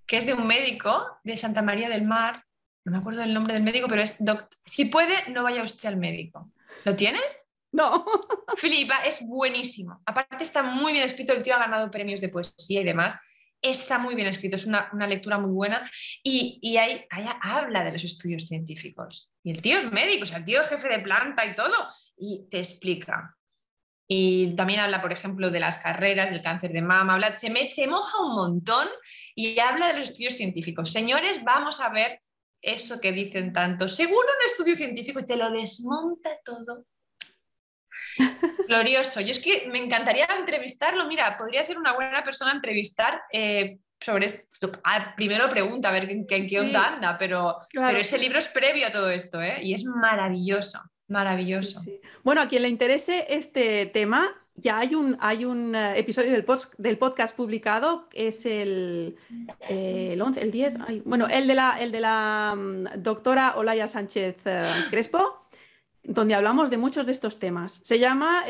que 0.06 0.18
es 0.18 0.24
de 0.24 0.34
un 0.34 0.46
médico 0.46 1.18
de 1.24 1.36
Santa 1.36 1.62
María 1.62 1.88
del 1.88 2.04
Mar. 2.04 2.44
No 2.84 2.92
me 2.92 2.98
acuerdo 2.98 3.20
del 3.20 3.34
nombre 3.34 3.54
del 3.54 3.64
médico, 3.64 3.88
pero 3.88 4.02
es, 4.02 4.18
si 4.64 4.84
puede, 4.84 5.14
no 5.30 5.42
vaya 5.42 5.64
usted 5.64 5.88
al 5.88 5.96
médico. 5.96 6.52
¿Lo 6.84 6.94
tienes? 6.94 7.45
No. 7.76 8.06
Filipa 8.56 9.04
es 9.04 9.20
buenísimo. 9.26 10.00
Aparte 10.06 10.42
está 10.42 10.62
muy 10.62 10.92
bien 10.92 11.04
escrito, 11.04 11.34
el 11.34 11.42
tío 11.42 11.54
ha 11.54 11.58
ganado 11.58 11.90
premios 11.90 12.22
de 12.22 12.30
poesía 12.30 12.80
y 12.80 12.84
demás. 12.84 13.14
está 13.60 13.98
muy 13.98 14.14
bien 14.14 14.28
escrito, 14.28 14.56
es 14.56 14.64
una, 14.64 14.90
lectura 15.06 15.38
muy 15.38 15.50
buena 15.50 15.90
y, 16.22 16.76
ahí, 16.78 17.04
habla 17.42 17.84
de 17.84 17.92
los 17.92 18.04
estudios 18.04 18.46
científicos. 18.46 19.34
Y 19.42 19.50
el 19.50 19.60
tío 19.60 19.78
es 19.78 19.92
médico, 19.92 20.22
o 20.22 20.26
sea, 20.26 20.38
el 20.38 20.44
tío 20.44 20.62
es 20.62 20.68
jefe 20.68 20.88
de 20.88 21.00
planta 21.00 21.44
y 21.44 21.54
todo, 21.54 21.74
y 22.16 22.48
te 22.48 22.58
explica. 22.58 23.36
Y 24.08 24.54
también 24.54 24.80
habla, 24.80 25.02
por 25.02 25.12
ejemplo, 25.12 25.50
de 25.50 25.60
las 25.60 25.78
carreras, 25.78 26.30
del 26.30 26.42
cáncer 26.42 26.72
de 26.72 26.80
mama, 26.80 27.14
habla, 27.14 27.36
se, 27.36 27.50
se 27.68 27.86
moja 27.88 28.22
un 28.22 28.36
montón 28.36 28.88
y 29.34 29.58
habla 29.58 29.88
de 29.88 29.98
los 29.98 30.10
estudios 30.10 30.34
científicos. 30.34 30.92
Señores, 30.92 31.42
vamos 31.44 31.80
a 31.80 31.90
ver 31.90 32.22
eso 32.62 33.00
que 33.00 33.12
dicen 33.12 33.52
tanto, 33.52 33.86
según 33.88 34.24
un 34.24 34.46
estudio 34.46 34.76
científico, 34.76 35.20
y 35.20 35.26
te 35.26 35.36
lo 35.36 35.50
desmonta 35.50 36.30
todo. 36.42 36.86
Glorioso. 38.68 39.20
Yo 39.20 39.30
es 39.30 39.42
que 39.42 39.68
me 39.70 39.78
encantaría 39.78 40.26
entrevistarlo. 40.38 41.06
Mira, 41.06 41.36
podría 41.38 41.62
ser 41.64 41.78
una 41.78 41.94
buena 41.94 42.22
persona 42.22 42.52
entrevistar 42.52 43.22
eh, 43.32 43.78
sobre 44.00 44.26
esto. 44.26 44.72
Ah, 44.84 45.14
primero 45.16 45.48
pregunta 45.50 45.88
a 45.88 45.92
ver 45.92 46.10
en, 46.10 46.26
qué 46.26 46.60
onda 46.60 46.94
anda, 46.94 47.18
pero, 47.18 47.58
pero 47.72 47.98
ese 47.98 48.18
libro 48.18 48.38
es 48.38 48.48
previo 48.48 48.86
a 48.86 48.90
todo 48.90 49.10
esto, 49.10 49.40
¿eh? 49.40 49.58
Y 49.62 49.74
es 49.74 49.84
maravilloso, 49.84 50.80
maravilloso. 51.08 51.82
bueno, 52.22 52.42
a 52.42 52.48
quien 52.48 52.62
le 52.62 52.68
interese 52.68 53.26
este 53.28 53.86
tema, 53.86 54.34
ya 54.54 54.78
hay 54.78 54.94
un, 54.94 55.16
hay 55.20 55.44
un 55.44 55.74
eh, 55.74 55.98
episodio 55.98 56.32
del, 56.32 56.44
del, 56.78 56.98
podcast 56.98 57.36
publicado, 57.36 58.08
es 58.12 58.46
el, 58.46 59.16
eh, 59.68 60.10
el 60.12 60.22
11, 60.22 60.40
el 60.40 60.50
10, 60.50 60.74
bueno, 61.04 61.26
el 61.28 61.46
de 61.46 61.54
la, 61.54 61.78
el 61.80 61.92
de 61.92 62.00
la 62.00 62.54
mm, 62.56 63.02
doctora 63.02 63.54
Olaya 63.56 63.86
Sánchez 63.86 64.36
Crespo, 64.90 65.45
donde 66.08 66.34
hablamos 66.34 66.70
de 66.70 66.78
muchos 66.78 67.06
de 67.06 67.12
estos 67.12 67.38
temas. 67.38 67.80
Se 67.84 67.98
llama 67.98 68.42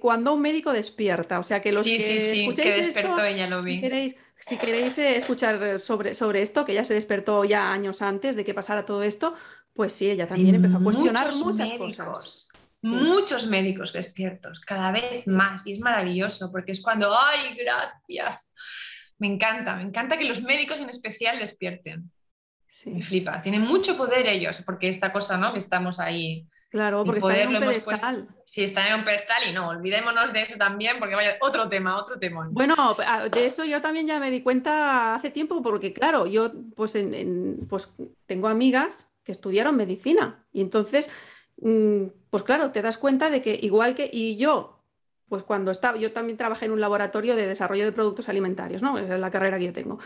Cuando 0.00 0.34
un 0.34 0.42
médico 0.42 0.72
despierta, 0.72 1.38
o 1.38 1.42
sea 1.42 1.60
que 1.60 1.72
los 1.72 1.84
sí, 1.84 1.96
que 1.96 2.32
sí, 2.32 2.46
sí, 2.46 2.54
que 2.54 2.76
despertó, 2.76 3.24
ella 3.24 3.48
lo 3.48 3.62
vi. 3.62 3.74
Si 3.74 3.80
queréis, 3.80 4.16
si 4.38 4.56
queréis 4.56 4.98
escuchar 4.98 5.80
sobre, 5.80 6.14
sobre 6.14 6.42
esto, 6.42 6.64
que 6.64 6.74
ya 6.74 6.84
se 6.84 6.94
despertó 6.94 7.44
ya 7.44 7.72
años 7.72 8.02
antes 8.02 8.36
de 8.36 8.44
que 8.44 8.54
pasara 8.54 8.84
todo 8.84 9.02
esto, 9.02 9.34
pues 9.72 9.92
sí, 9.92 10.10
ella 10.10 10.26
también 10.26 10.54
empezó 10.54 10.76
a 10.76 10.80
cuestionar 10.80 11.34
muchas 11.34 11.72
cosas 11.72 12.50
muchos 12.82 13.46
médicos 13.46 13.92
despiertos, 13.92 14.60
cada 14.60 14.92
vez 14.92 15.26
más, 15.26 15.66
y 15.66 15.72
es 15.72 15.80
maravilloso 15.80 16.50
porque 16.50 16.72
es 16.72 16.82
cuando, 16.82 17.14
¡ay, 17.16 17.56
gracias! 17.56 18.52
Me 19.18 19.26
encanta, 19.26 19.76
me 19.76 19.82
encanta 19.82 20.16
que 20.16 20.24
los 20.24 20.42
médicos 20.42 20.78
en 20.78 20.88
especial 20.88 21.38
despierten. 21.38 22.10
Me 22.86 23.02
flipa, 23.02 23.42
tienen 23.42 23.60
mucho 23.62 23.96
poder 23.96 24.26
ellos, 24.26 24.62
porque 24.64 24.88
esta 24.88 25.12
cosa, 25.12 25.36
¿no? 25.36 25.52
Que 25.52 25.58
estamos 25.58 26.00
ahí. 26.00 26.46
Claro, 26.70 27.04
porque 27.04 27.18
están 27.18 27.36
en 27.36 27.48
un 27.48 27.60
pedestal. 27.60 28.28
sí, 28.44 28.62
están 28.62 28.86
en 28.86 29.00
un 29.00 29.04
pedestal 29.04 29.42
y 29.48 29.52
no, 29.52 29.68
olvidémonos 29.68 30.32
de 30.32 30.42
eso 30.42 30.56
también, 30.56 30.98
porque 31.00 31.16
vaya, 31.16 31.36
otro 31.40 31.68
tema, 31.68 31.96
otro 31.96 32.18
tema. 32.18 32.48
Bueno, 32.50 32.74
de 33.30 33.46
eso 33.46 33.64
yo 33.64 33.80
también 33.80 34.06
ya 34.06 34.20
me 34.20 34.30
di 34.30 34.40
cuenta 34.42 35.14
hace 35.14 35.30
tiempo, 35.30 35.62
porque 35.62 35.92
claro, 35.92 36.26
yo 36.26 36.52
pues, 36.76 36.96
pues 37.68 37.88
tengo 38.26 38.46
amigas 38.46 39.08
que 39.24 39.32
estudiaron 39.32 39.76
medicina 39.76 40.46
y 40.52 40.60
entonces 40.60 41.10
Mm, 41.60 42.06
pues 42.30 42.42
claro, 42.42 42.70
te 42.72 42.82
das 42.82 42.96
cuenta 42.98 43.30
de 43.30 43.42
que 43.42 43.58
igual 43.62 43.94
que, 43.94 44.08
y 44.12 44.36
yo, 44.36 44.82
pues 45.28 45.42
cuando 45.42 45.70
estaba, 45.70 45.98
yo 45.98 46.12
también 46.12 46.38
trabajé 46.38 46.64
en 46.66 46.72
un 46.72 46.80
laboratorio 46.80 47.36
de 47.36 47.46
desarrollo 47.46 47.84
de 47.84 47.92
productos 47.92 48.28
alimentarios, 48.28 48.82
¿no? 48.82 48.98
Esa 48.98 49.14
es 49.14 49.20
la 49.20 49.30
carrera 49.30 49.58
que 49.58 49.66
yo 49.66 49.72
tengo. 49.72 49.98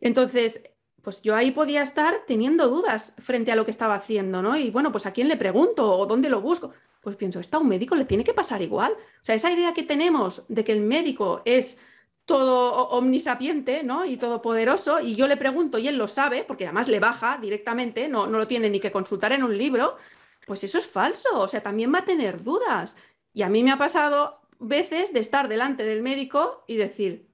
Entonces, 0.00 0.70
pues 1.06 1.22
yo 1.22 1.36
ahí 1.36 1.52
podía 1.52 1.82
estar 1.82 2.24
teniendo 2.26 2.66
dudas 2.68 3.14
frente 3.20 3.52
a 3.52 3.54
lo 3.54 3.64
que 3.64 3.70
estaba 3.70 3.94
haciendo, 3.94 4.42
¿no? 4.42 4.56
Y 4.56 4.72
bueno, 4.72 4.90
pues 4.90 5.06
a 5.06 5.12
quién 5.12 5.28
le 5.28 5.36
pregunto 5.36 5.88
o 5.88 6.04
dónde 6.04 6.28
lo 6.28 6.40
busco. 6.40 6.72
Pues 7.00 7.14
pienso, 7.14 7.38
¿está 7.38 7.58
un 7.58 7.68
médico 7.68 7.94
le 7.94 8.06
tiene 8.06 8.24
que 8.24 8.34
pasar 8.34 8.60
igual? 8.60 8.90
O 8.90 9.22
sea, 9.24 9.36
esa 9.36 9.52
idea 9.52 9.72
que 9.72 9.84
tenemos 9.84 10.44
de 10.48 10.64
que 10.64 10.72
el 10.72 10.80
médico 10.80 11.42
es 11.44 11.80
todo 12.24 12.88
omnisapiente, 12.88 13.84
¿no? 13.84 14.04
Y 14.04 14.16
todopoderoso, 14.16 14.98
y 14.98 15.14
yo 15.14 15.28
le 15.28 15.36
pregunto 15.36 15.78
y 15.78 15.86
él 15.86 15.96
lo 15.96 16.08
sabe, 16.08 16.42
porque 16.42 16.64
además 16.64 16.88
le 16.88 16.98
baja 16.98 17.38
directamente, 17.40 18.08
no, 18.08 18.26
no 18.26 18.38
lo 18.38 18.48
tiene 18.48 18.68
ni 18.68 18.80
que 18.80 18.90
consultar 18.90 19.30
en 19.30 19.44
un 19.44 19.56
libro, 19.56 19.96
pues 20.44 20.64
eso 20.64 20.76
es 20.76 20.88
falso, 20.88 21.38
o 21.38 21.46
sea, 21.46 21.62
también 21.62 21.94
va 21.94 22.00
a 22.00 22.04
tener 22.04 22.42
dudas. 22.42 22.96
Y 23.32 23.42
a 23.42 23.48
mí 23.48 23.62
me 23.62 23.70
ha 23.70 23.78
pasado 23.78 24.40
veces 24.58 25.12
de 25.12 25.20
estar 25.20 25.46
delante 25.46 25.84
del 25.84 26.02
médico 26.02 26.64
y 26.66 26.78
decir, 26.78 27.30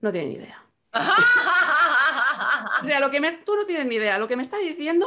no 0.00 0.10
tiene 0.10 0.26
ni 0.26 0.34
idea. 0.34 0.66
o 2.80 2.84
sea, 2.84 3.00
lo 3.00 3.10
que 3.10 3.20
me, 3.20 3.32
tú 3.32 3.54
no 3.54 3.66
tienes 3.66 3.86
ni 3.86 3.96
idea, 3.96 4.18
lo 4.18 4.28
que 4.28 4.36
me 4.36 4.42
está 4.42 4.58
diciendo 4.58 5.06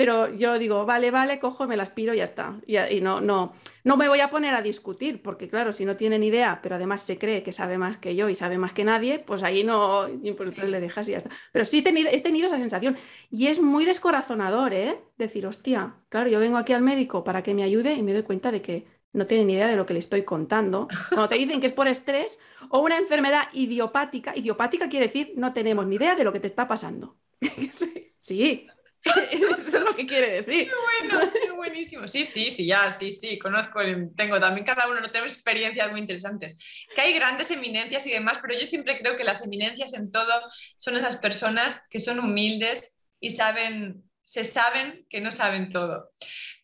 pero 0.00 0.34
yo 0.34 0.58
digo, 0.58 0.86
vale, 0.86 1.10
vale, 1.10 1.38
cojo, 1.38 1.66
me 1.66 1.76
las 1.76 1.90
piro 1.90 2.14
y 2.14 2.16
ya 2.16 2.24
está. 2.24 2.58
Y, 2.66 3.02
no, 3.02 3.20
no, 3.20 3.52
no 3.84 3.98
me 3.98 4.08
voy 4.08 4.20
a 4.20 4.30
poner 4.30 4.54
a 4.54 4.62
discutir, 4.62 5.20
porque 5.20 5.46
claro, 5.46 5.74
si 5.74 5.84
no 5.84 5.94
tienen 5.94 6.22
idea, 6.22 6.60
pero 6.62 6.76
además 6.76 7.02
se 7.02 7.18
cree 7.18 7.42
que 7.42 7.52
sabe 7.52 7.76
más 7.76 7.98
que 7.98 8.16
yo 8.16 8.30
y 8.30 8.34
sabe 8.34 8.56
más 8.56 8.72
que 8.72 8.82
nadie, 8.82 9.18
pues 9.18 9.42
ahí 9.42 9.62
no, 9.62 10.06
pues 10.38 10.56
le 10.56 10.80
dejas 10.80 11.06
y 11.08 11.12
ya 11.12 11.18
está. 11.18 11.28
Pero 11.52 11.66
sí 11.66 11.80
he 11.80 11.82
tenido, 11.82 12.08
he 12.10 12.18
tenido 12.22 12.46
esa 12.46 12.56
sensación. 12.56 12.96
Y 13.30 13.48
es 13.48 13.60
muy 13.60 13.84
descorazonador, 13.84 14.72
¿eh? 14.72 14.98
Decir, 15.18 15.46
hostia, 15.46 15.96
claro, 16.08 16.30
yo 16.30 16.40
vengo 16.40 16.56
aquí 16.56 16.72
al 16.72 16.80
médico 16.80 17.22
para 17.22 17.42
que 17.42 17.52
me 17.52 17.62
ayude 17.62 17.92
y 17.92 18.02
me 18.02 18.14
doy 18.14 18.22
cuenta 18.22 18.50
de 18.50 18.62
que 18.62 18.86
no 19.12 19.26
tiene 19.26 19.44
ni 19.44 19.54
idea 19.54 19.68
de 19.68 19.76
lo 19.76 19.86
que 19.86 19.94
le 19.94 20.00
estoy 20.00 20.22
contando. 20.24 20.88
Cuando 21.08 21.28
te 21.28 21.36
dicen 21.36 21.60
que 21.60 21.66
es 21.66 21.72
por 21.72 21.88
estrés 21.88 22.40
o 22.68 22.80
una 22.80 22.96
enfermedad 22.96 23.48
idiopática, 23.52 24.36
idiopática 24.36 24.88
quiere 24.88 25.06
decir 25.06 25.32
no 25.36 25.52
tenemos 25.52 25.86
ni 25.86 25.96
idea 25.96 26.14
de 26.14 26.24
lo 26.24 26.32
que 26.32 26.40
te 26.40 26.46
está 26.46 26.68
pasando. 26.68 27.16
sí, 28.20 28.68
Eso 29.30 29.50
es 29.50 29.72
lo 29.72 29.94
que 29.94 30.06
quiere 30.06 30.42
decir. 30.42 30.68
Qué 30.68 31.08
bueno, 31.08 31.32
qué 31.32 31.50
buenísimo. 31.52 32.06
Sí, 32.06 32.24
sí, 32.26 32.50
sí, 32.50 32.66
ya, 32.66 32.90
sí, 32.90 33.12
sí, 33.12 33.38
conozco, 33.38 33.80
tengo 34.14 34.38
también 34.38 34.66
cada 34.66 34.88
uno, 34.88 35.00
no 35.00 35.10
tengo 35.10 35.26
experiencias 35.26 35.90
muy 35.90 36.00
interesantes. 36.00 36.58
Que 36.94 37.00
hay 37.00 37.14
grandes 37.14 37.50
eminencias 37.50 38.06
y 38.06 38.10
demás, 38.10 38.38
pero 38.42 38.58
yo 38.58 38.66
siempre 38.66 38.98
creo 38.98 39.16
que 39.16 39.24
las 39.24 39.44
eminencias 39.44 39.94
en 39.94 40.10
todo 40.10 40.32
son 40.76 40.96
esas 40.96 41.16
personas 41.16 41.82
que 41.88 42.00
son 42.00 42.20
humildes 42.20 42.96
y 43.20 43.30
saben, 43.30 44.04
se 44.30 44.44
saben 44.44 45.06
que 45.08 45.20
no 45.20 45.32
saben 45.32 45.68
todo. 45.68 46.12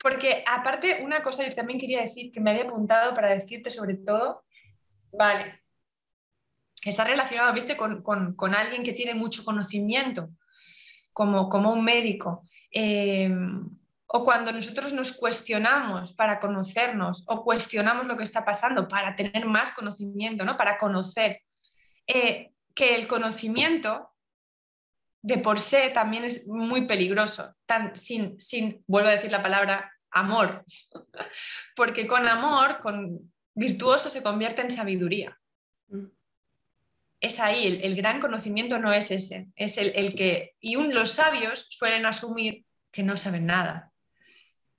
Porque 0.00 0.44
aparte, 0.46 1.02
una 1.02 1.24
cosa 1.24 1.44
yo 1.44 1.52
también 1.52 1.80
quería 1.80 2.02
decir, 2.02 2.30
que 2.30 2.40
me 2.40 2.50
había 2.52 2.62
apuntado 2.62 3.12
para 3.12 3.30
decirte 3.30 3.70
sobre 3.70 3.96
todo, 3.96 4.44
vale, 5.10 5.62
está 6.84 7.02
relacionado, 7.02 7.52
viste, 7.52 7.76
con, 7.76 8.02
con, 8.04 8.36
con 8.36 8.54
alguien 8.54 8.84
que 8.84 8.92
tiene 8.92 9.14
mucho 9.14 9.44
conocimiento 9.44 10.28
como, 11.12 11.72
un 11.72 11.82
médico. 11.82 12.44
Eh, 12.70 13.34
o 14.06 14.22
cuando 14.22 14.52
nosotros 14.52 14.92
nos 14.92 15.16
cuestionamos 15.16 16.12
para 16.12 16.38
conocernos 16.38 17.24
o 17.26 17.42
cuestionamos 17.42 18.06
lo 18.06 18.16
que 18.16 18.22
está 18.22 18.44
pasando 18.44 18.86
para 18.86 19.16
tener 19.16 19.44
más 19.44 19.72
conocimiento, 19.72 20.44
¿no? 20.44 20.56
para 20.56 20.78
conocer, 20.78 21.40
eh, 22.06 22.52
que 22.76 22.94
el 22.94 23.08
conocimiento 23.08 24.12
de 25.26 25.38
por 25.38 25.60
sí 25.60 25.76
también 25.92 26.22
es 26.22 26.46
muy 26.46 26.86
peligroso, 26.86 27.52
tan, 27.66 27.96
sin, 27.96 28.38
sin, 28.38 28.84
vuelvo 28.86 29.08
a 29.08 29.12
decir 29.12 29.32
la 29.32 29.42
palabra, 29.42 29.92
amor, 30.12 30.64
porque 31.74 32.06
con 32.06 32.28
amor, 32.28 32.78
con 32.80 33.32
virtuoso 33.52 34.08
se 34.08 34.22
convierte 34.22 34.62
en 34.62 34.70
sabiduría. 34.70 35.36
Es 37.18 37.40
ahí, 37.40 37.80
el, 37.82 37.96
gran 37.96 38.20
conocimiento 38.20 38.78
no 38.78 38.92
es 38.92 39.10
ese, 39.10 39.48
es 39.56 39.78
el, 39.78 40.14
que, 40.14 40.54
y 40.60 40.76
los 40.76 41.10
sabios 41.10 41.66
suelen 41.70 42.06
asumir 42.06 42.64
que 42.92 43.02
no 43.02 43.16
saben 43.16 43.46
nada 43.46 43.90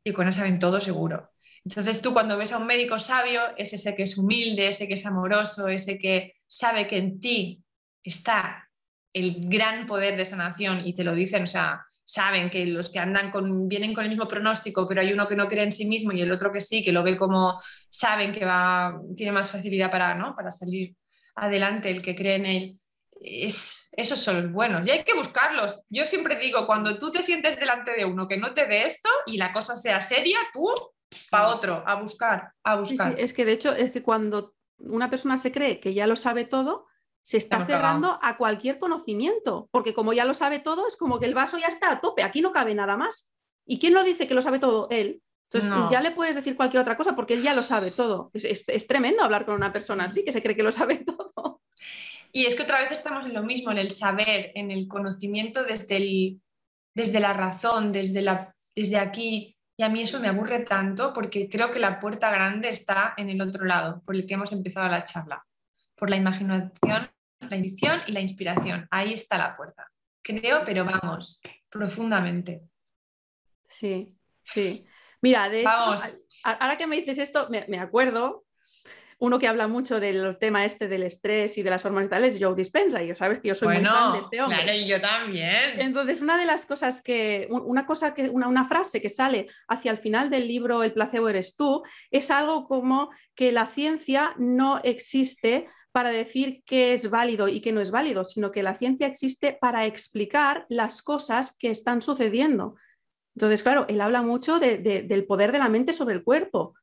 y 0.01 0.13
que 0.13 0.23
no 0.23 0.31
saben 0.31 0.59
todo 0.59 0.79
seguro. 0.79 1.29
Entonces 1.65 2.01
tú 2.01 2.13
cuando 2.13 2.37
ves 2.37 2.53
a 2.53 2.57
un 2.57 2.67
médico 2.67 2.99
sabio, 2.99 3.41
es 3.57 3.73
ese 3.73 3.97
que 3.97 4.03
es 4.03 4.17
humilde, 4.17 4.69
ese 4.69 4.87
que 4.87 4.93
es 4.93 5.05
amoroso, 5.05 5.67
ese 5.67 5.99
que 5.99 6.37
sabe 6.47 6.87
que 6.87 6.99
en 6.99 7.19
ti 7.19 7.65
está 8.01 8.66
el 9.17 9.49
gran 9.49 9.87
poder 9.87 10.15
de 10.15 10.25
sanación 10.25 10.85
y 10.85 10.93
te 10.93 11.03
lo 11.03 11.13
dicen, 11.13 11.43
o 11.43 11.47
sea, 11.47 11.85
saben 12.03 12.49
que 12.49 12.65
los 12.65 12.89
que 12.89 12.99
andan 12.99 13.31
con, 13.31 13.67
vienen 13.67 13.93
con 13.93 14.03
el 14.03 14.09
mismo 14.09 14.27
pronóstico, 14.27 14.87
pero 14.87 15.01
hay 15.01 15.11
uno 15.11 15.27
que 15.27 15.35
no 15.35 15.47
cree 15.47 15.63
en 15.63 15.71
sí 15.71 15.85
mismo 15.85 16.13
y 16.13 16.21
el 16.21 16.31
otro 16.31 16.53
que 16.53 16.61
sí, 16.61 16.83
que 16.83 16.93
lo 16.93 17.03
ve 17.03 17.17
como 17.17 17.61
saben 17.89 18.31
que 18.31 18.45
va, 18.45 18.97
tiene 19.15 19.33
más 19.33 19.51
facilidad 19.51 19.91
para, 19.91 20.15
¿no? 20.15 20.33
para 20.35 20.51
salir 20.51 20.95
adelante, 21.35 21.91
el 21.91 22.01
que 22.01 22.15
cree 22.15 22.35
en 22.35 22.45
él. 22.45 22.79
Es, 23.19 23.89
esos 23.91 24.19
son 24.19 24.43
los 24.43 24.51
buenos 24.51 24.87
y 24.87 24.91
hay 24.91 25.03
que 25.03 25.15
buscarlos. 25.15 25.81
Yo 25.89 26.05
siempre 26.05 26.37
digo, 26.37 26.65
cuando 26.65 26.97
tú 26.97 27.11
te 27.11 27.23
sientes 27.23 27.59
delante 27.59 27.93
de 27.93 28.05
uno 28.05 28.27
que 28.27 28.37
no 28.37 28.53
te 28.53 28.67
dé 28.67 28.85
esto 28.85 29.09
y 29.25 29.37
la 29.37 29.51
cosa 29.51 29.75
sea 29.75 30.01
seria, 30.01 30.37
tú 30.53 30.67
para 31.29 31.49
otro, 31.49 31.83
a 31.85 31.95
buscar, 31.95 32.51
a 32.63 32.75
buscar. 32.75 33.19
Es 33.19 33.33
que 33.33 33.43
de 33.43 33.53
hecho 33.53 33.73
es 33.73 33.91
que 33.91 34.03
cuando 34.03 34.55
una 34.77 35.09
persona 35.09 35.37
se 35.37 35.51
cree 35.51 35.79
que 35.79 35.93
ya 35.93 36.07
lo 36.07 36.15
sabe 36.15 36.45
todo, 36.45 36.86
se 37.27 37.35
está 37.35 37.65
cerrando 37.65 38.19
a 38.21 38.37
cualquier 38.37 38.79
conocimiento, 38.79 39.67
porque 39.71 39.93
como 39.93 40.13
ya 40.13 40.23
lo 40.23 40.33
sabe 40.33 40.59
todo, 40.59 40.87
es 40.87 40.95
como 40.95 41.19
que 41.19 41.25
el 41.25 41.33
vaso 41.33 41.57
ya 41.57 41.67
está 41.67 41.91
a 41.91 41.99
tope, 41.99 42.23
aquí 42.23 42.39
no 42.39 42.53
cabe 42.53 42.73
nada 42.73 42.95
más. 42.95 43.29
¿Y 43.65 43.79
quién 43.79 43.93
lo 43.93 44.05
dice 44.05 44.27
que 44.27 44.33
lo 44.33 44.41
sabe 44.41 44.59
todo? 44.59 44.87
Él. 44.91 45.21
Entonces 45.51 45.91
ya 45.91 45.99
le 45.99 46.11
puedes 46.11 46.35
decir 46.35 46.55
cualquier 46.55 46.79
otra 46.79 46.95
cosa 46.95 47.17
porque 47.17 47.33
él 47.33 47.43
ya 47.43 47.53
lo 47.53 47.63
sabe 47.63 47.91
todo. 47.91 48.31
Es, 48.33 48.87
tremendo 48.87 49.25
hablar 49.25 49.45
con 49.45 49.55
una 49.55 49.73
persona 49.73 50.05
así 50.05 50.23
que 50.23 50.31
se 50.31 50.41
cree 50.41 50.55
que 50.55 50.63
lo 50.63 50.71
sabe 50.71 50.99
todo. 51.05 51.61
Y 52.31 52.45
es 52.45 52.55
que 52.55 52.63
otra 52.63 52.79
vez 52.79 52.93
estamos 52.93 53.25
en 53.25 53.33
lo 53.33 53.43
mismo, 53.43 53.71
en 53.71 53.79
el 53.79 53.91
saber, 53.91 54.53
en 54.55 54.71
el 54.71 54.87
conocimiento 54.87 55.65
desde, 55.65 55.97
el, 55.97 56.41
desde 56.95 57.19
la 57.19 57.33
razón, 57.33 57.91
desde, 57.91 58.21
la, 58.21 58.55
desde 58.73 58.99
aquí. 58.99 59.57
Y 59.75 59.83
a 59.83 59.89
mí 59.89 60.01
eso 60.01 60.21
me 60.21 60.29
aburre 60.29 60.61
tanto 60.61 61.11
porque 61.13 61.49
creo 61.49 61.71
que 61.71 61.79
la 61.79 61.99
puerta 61.99 62.31
grande 62.31 62.69
está 62.69 63.15
en 63.17 63.27
el 63.27 63.41
otro 63.41 63.65
lado, 63.65 64.01
por 64.05 64.15
el 64.15 64.25
que 64.25 64.35
hemos 64.35 64.53
empezado 64.53 64.87
la 64.87 65.03
charla, 65.03 65.45
por 65.97 66.09
la 66.09 66.15
imaginación 66.15 67.09
la 67.39 67.55
intuición 67.55 68.01
y 68.07 68.11
la 68.11 68.21
inspiración. 68.21 68.87
Ahí 68.91 69.13
está 69.13 69.37
la 69.37 69.55
puerta. 69.55 69.87
Creo, 70.21 70.63
pero 70.65 70.83
vamos, 70.83 71.41
profundamente. 71.69 72.63
Sí, 73.69 74.15
sí. 74.43 74.85
Mira, 75.21 75.49
de 75.49 75.61
hecho, 75.61 75.95
ahora 76.43 76.77
que 76.77 76.87
me 76.87 76.97
dices 76.97 77.17
esto, 77.17 77.47
me, 77.49 77.79
acuerdo, 77.79 78.45
uno 79.19 79.39
que 79.39 79.47
habla 79.47 79.67
mucho 79.67 79.99
del 79.99 80.37
tema 80.37 80.63
este 80.63 80.87
del 80.87 81.03
estrés 81.03 81.57
y 81.57 81.63
de 81.63 81.69
las 81.69 81.83
hormonas 81.85 82.11
es 82.23 82.37
Joe 82.39 82.55
Dispenza, 82.55 83.01
y 83.01 83.15
sabes 83.15 83.39
que 83.39 83.47
yo 83.47 83.55
soy 83.55 83.77
muy 83.77 83.85
fan 83.85 84.13
de 84.13 84.19
este 84.19 84.41
hombre. 84.41 84.63
Claro, 84.63 84.77
y 84.77 84.85
yo 84.85 85.01
también. 85.01 85.79
Entonces, 85.79 86.21
una 86.21 86.37
de 86.37 86.45
las 86.45 86.65
cosas 86.65 87.01
que, 87.01 87.47
una 87.49 87.85
cosa 87.85 88.13
que, 88.13 88.29
una, 88.29 88.47
una 88.47 88.65
frase 88.65 89.01
que 89.01 89.09
sale 89.09 89.47
hacia 89.67 89.91
el 89.91 89.97
final 89.97 90.29
del 90.29 90.47
libro 90.47 90.83
El 90.83 90.93
placebo 90.93 91.29
eres 91.29 91.55
tú, 91.55 91.83
es 92.11 92.29
algo 92.29 92.67
como 92.67 93.09
que 93.33 93.51
la 93.51 93.67
ciencia 93.67 94.33
no 94.37 94.79
existe 94.83 95.67
para 95.97 96.11
decir 96.11 96.61
qué 96.63 96.93
es 96.93 97.09
válido 97.09 97.47
y 97.47 97.59
qué 97.59 97.71
no 97.71 97.81
es 97.81 97.89
válido, 97.89 98.23
sino 98.23 98.51
que 98.51 98.61
la 98.61 98.77
ciencia 98.77 99.07
existe 99.07 99.57
para 99.59 99.87
explicar 99.87 100.67
las 100.69 101.01
cosas 101.01 101.57
que 101.57 101.71
están 101.71 102.03
sucediendo. 102.03 102.75
Entonces, 103.35 103.63
claro, 103.63 103.87
él 103.89 103.99
habla 103.99 104.21
mucho 104.21 104.59
del 104.59 105.25
poder 105.25 105.51
de 105.51 105.57
la 105.57 105.69
mente 105.69 105.93
sobre 105.93 106.13
el 106.13 106.23
cuerpo 106.23 106.75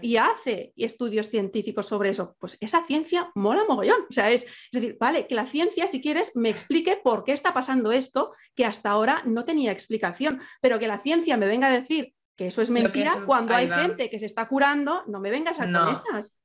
Y, 0.00 0.16
hace 0.16 0.72
estudios 0.74 1.28
científicos 1.28 1.84
sobre 1.84 2.08
eso. 2.08 2.34
Pues 2.38 2.56
esa 2.62 2.82
ciencia 2.86 3.30
mola 3.34 3.66
mogollón. 3.68 4.06
O 4.08 4.12
sea, 4.14 4.30
es, 4.30 4.46
decir, 4.72 4.96
vale, 4.98 5.26
que 5.26 5.34
la 5.34 5.44
ciencia, 5.44 5.86
si 5.86 6.00
quieres, 6.00 6.34
me 6.34 6.48
explique 6.48 6.96
por 6.96 7.24
qué 7.24 7.32
está 7.32 7.52
pasando 7.52 7.92
esto 7.92 8.32
que 8.54 8.64
hasta 8.64 8.88
ahora 8.88 9.20
no 9.26 9.44
tenía 9.44 9.70
explicación, 9.70 10.40
pero 10.62 10.78
que 10.78 10.88
la 10.88 10.98
ciencia 10.98 11.36
me 11.36 11.46
venga 11.46 11.66
a 11.66 11.78
decir 11.78 12.14
que 12.38 12.46
eso 12.46 12.62
es 12.62 12.70
mentira 12.70 13.22
cuando 13.26 13.54
hay 13.54 13.68
gente 13.68 14.08
que 14.08 14.18
se 14.18 14.24
está 14.24 14.48
curando, 14.48 15.04
no 15.08 15.20
me 15.20 15.30
vengas 15.30 15.60
a 15.60 15.64
con 15.64 15.92
esas. 15.92 16.40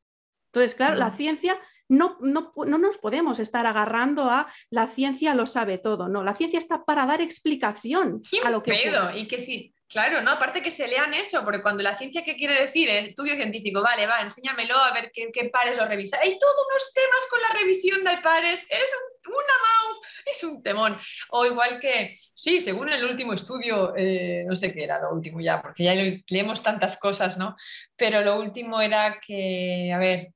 Entonces, 0.52 0.76
claro, 0.76 0.96
la 0.96 1.14
ciencia 1.14 1.58
no, 1.92 2.18
no, 2.22 2.54
nos 2.56 2.98
podemos 2.98 3.40
estar 3.40 3.66
agarrando 3.66 4.30
a 4.30 4.48
la 4.70 4.88
ciencia 4.88 5.36
lo 5.36 5.46
sabe 5.46 5.78
todo, 5.78 6.08
no, 6.08 6.24
la 6.24 6.34
ciencia 6.34 6.58
está 6.58 6.86
para 6.86 7.06
dar 7.06 7.20
explicación 7.20 8.22
a 8.46 8.50
lo 8.50 8.64
que 8.64 8.72
pedo? 8.72 9.12
Y 9.14 9.28
que 9.28 9.40
sí, 9.40 9.74
claro, 9.90 10.22
¿no? 10.22 10.32
Aparte 10.32 10.62
que 10.62 10.72
se 10.72 10.88
lean 10.88 11.14
eso, 11.14 11.44
porque 11.44 11.62
cuando 11.62 11.84
la 11.84 11.98
ciencia, 11.98 12.24
¿qué 12.24 12.38
quiere 12.38 12.62
decir? 12.62 12.88
Es 12.88 13.08
estudio 13.08 13.36
científico, 13.36 13.82
vale, 13.82 14.08
va, 14.08 14.22
enséñamelo 14.22 14.78
a 14.78 14.94
ver 14.94 15.12
qué, 15.14 15.50
pares 15.52 15.78
lo 15.78 15.86
revisa. 15.86 16.18
Hay 16.22 16.40
todos 16.40 16.56
unos 16.72 16.94
temas 16.94 17.28
con 17.30 17.42
la 17.42 17.60
revisión 17.60 18.04
de 18.06 18.18
pares, 18.24 18.62
es 18.70 18.90
un, 19.26 19.34
una 19.34 19.44
mouse, 19.44 20.08
es 20.28 20.44
un 20.46 20.64
temón. 20.64 20.98
O 21.32 21.46
igual 21.46 21.78
que, 21.82 22.18
sí, 22.34 22.62
según 22.62 22.88
el 22.88 23.04
último 23.04 23.34
estudio, 23.34 23.94
eh, 23.98 24.46
no 24.48 24.56
sé 24.56 24.72
qué 24.72 24.86
era 24.86 25.02
lo 25.02 25.12
último 25.12 25.42
ya, 25.42 25.62
porque 25.62 25.84
ya 25.84 25.94
leemos 26.30 26.64
tantas 26.64 26.96
cosas, 26.96 27.38
¿no? 27.38 27.58
Pero 27.98 28.22
lo 28.22 28.40
último 28.40 28.80
era 28.80 29.20
que, 29.20 29.92
a 29.94 29.98
ver, 29.98 30.32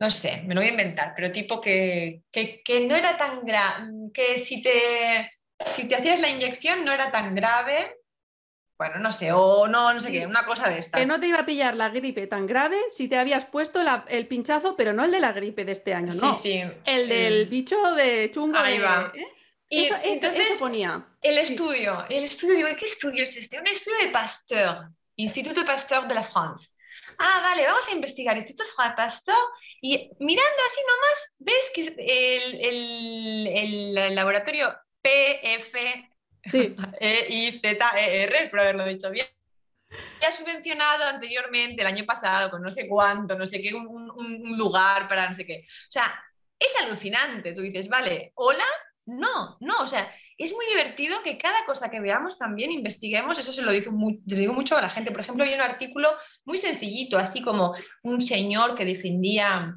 no 0.00 0.10
sé, 0.10 0.42
me 0.46 0.54
lo 0.54 0.60
voy 0.60 0.68
a 0.68 0.72
inventar, 0.72 1.12
pero 1.16 1.32
tipo 1.32 1.60
que, 1.60 2.22
no 2.86 2.94
era 2.94 3.16
tan 3.16 3.44
grave, 3.44 3.86
que 4.14 4.38
si 4.38 4.62
te, 4.62 5.32
si 5.74 5.88
te 5.88 5.96
hacías 5.96 6.20
la 6.20 6.28
inyección 6.28 6.84
no 6.84 6.92
era 6.92 7.10
tan 7.10 7.34
grave, 7.34 7.96
bueno, 8.78 9.00
no 9.00 9.10
sé, 9.10 9.32
o 9.32 9.66
no, 9.66 9.92
no 9.92 9.98
sé 9.98 10.12
qué, 10.12 10.24
una 10.24 10.46
cosa 10.46 10.68
de 10.68 10.78
estas. 10.78 11.00
Que 11.00 11.06
no 11.06 11.18
te 11.18 11.26
iba 11.26 11.40
a 11.40 11.46
pillar 11.46 11.74
la 11.74 11.88
gripe 11.88 12.28
tan 12.28 12.46
grave 12.46 12.76
si 12.90 13.08
te 13.08 13.18
habías 13.18 13.44
puesto 13.44 13.80
el 14.06 14.28
pinchazo, 14.28 14.76
pero 14.76 14.92
no 14.92 15.04
el 15.04 15.10
de 15.10 15.18
la 15.18 15.32
gripe 15.32 15.64
de 15.64 15.72
este 15.72 15.94
año, 15.94 16.14
no. 16.14 16.32
Sí, 16.34 16.40
sí. 16.42 16.62
El 16.84 17.08
del 17.08 17.46
bicho 17.46 17.94
de 17.94 18.30
chungo. 18.30 18.56
Ahí 18.56 18.78
va. 18.78 19.12
¿eh? 19.16 19.26
Y 19.68 19.82
eso, 19.82 19.96
entonces, 20.00 20.56
ponía. 20.60 21.04
El 21.20 21.38
estudio, 21.38 22.06
el 22.08 22.24
estudio, 22.24 22.54
digo, 22.54 22.68
¿qué 22.78 22.86
estudio 22.86 23.24
es 23.24 23.36
este? 23.36 23.58
Un 23.58 23.66
estudio 23.66 23.98
de 23.98 24.08
Pasteur, 24.10 24.90
Instituto 25.16 25.66
Pasteur 25.66 26.06
de 26.06 26.14
la 26.14 26.22
France 26.22 26.77
ah, 27.18 27.40
vale, 27.42 27.66
vamos 27.66 27.86
a 27.88 27.92
investigar 27.92 28.36
Instituto 28.36 28.68
Pasteur 28.96 29.36
y 29.80 30.10
mirando 30.20 30.62
así 30.66 30.80
nomás, 30.86 31.34
ves 31.38 31.70
que 31.74 31.82
el, 32.62 33.46
el, 33.96 34.14
laboratorio 34.14 34.74
PF 35.02 36.10
sí. 36.44 36.76
E 37.00 37.26
I 37.28 37.60
Z 37.60 37.90
E 37.98 38.22
R, 38.24 38.44
espero 38.44 38.62
haberlo 38.62 38.84
dicho 38.86 39.10
bien, 39.10 39.26
ya 40.20 40.32
subvencionado 40.32 41.04
anteriormente, 41.04 41.80
el 41.80 41.88
año 41.88 42.04
pasado, 42.04 42.50
con 42.50 42.62
no 42.62 42.70
sé 42.70 42.88
cuánto, 42.88 43.36
no 43.36 43.46
sé 43.46 43.62
qué, 43.62 43.74
un, 43.74 44.10
un, 44.10 44.58
lugar 44.58 45.08
para 45.08 45.28
no 45.28 45.34
sé 45.34 45.46
qué. 45.46 45.66
O 45.66 45.90
sea, 45.90 46.12
es 46.58 46.74
alucinante. 46.82 47.52
Tú 47.52 47.62
dices, 47.62 47.88
vale, 47.88 48.32
hola, 48.34 48.66
no, 49.06 49.56
no, 49.60 49.82
o 49.82 49.88
sea, 49.88 50.12
es 50.38 50.52
muy 50.52 50.66
divertido 50.66 51.20
que 51.24 51.36
cada 51.36 51.66
cosa 51.66 51.90
que 51.90 51.98
veamos 51.98 52.38
también 52.38 52.70
investiguemos, 52.70 53.36
eso 53.38 53.52
se 53.52 53.62
lo, 53.62 53.72
digo, 53.72 53.92
digo 54.24 54.52
mucho 54.54 54.76
a 54.76 54.80
la 54.80 54.88
gente. 54.88 55.10
Por 55.10 55.20
ejemplo, 55.20 55.44
hay 55.44 55.52
un 55.52 55.60
artículo 55.60 56.10
muy 56.44 56.58
sencillito, 56.58 57.18
así 57.18 57.42
como 57.42 57.74
un 58.04 58.20
señor 58.20 58.76
que 58.76 58.84
defendía, 58.84 59.76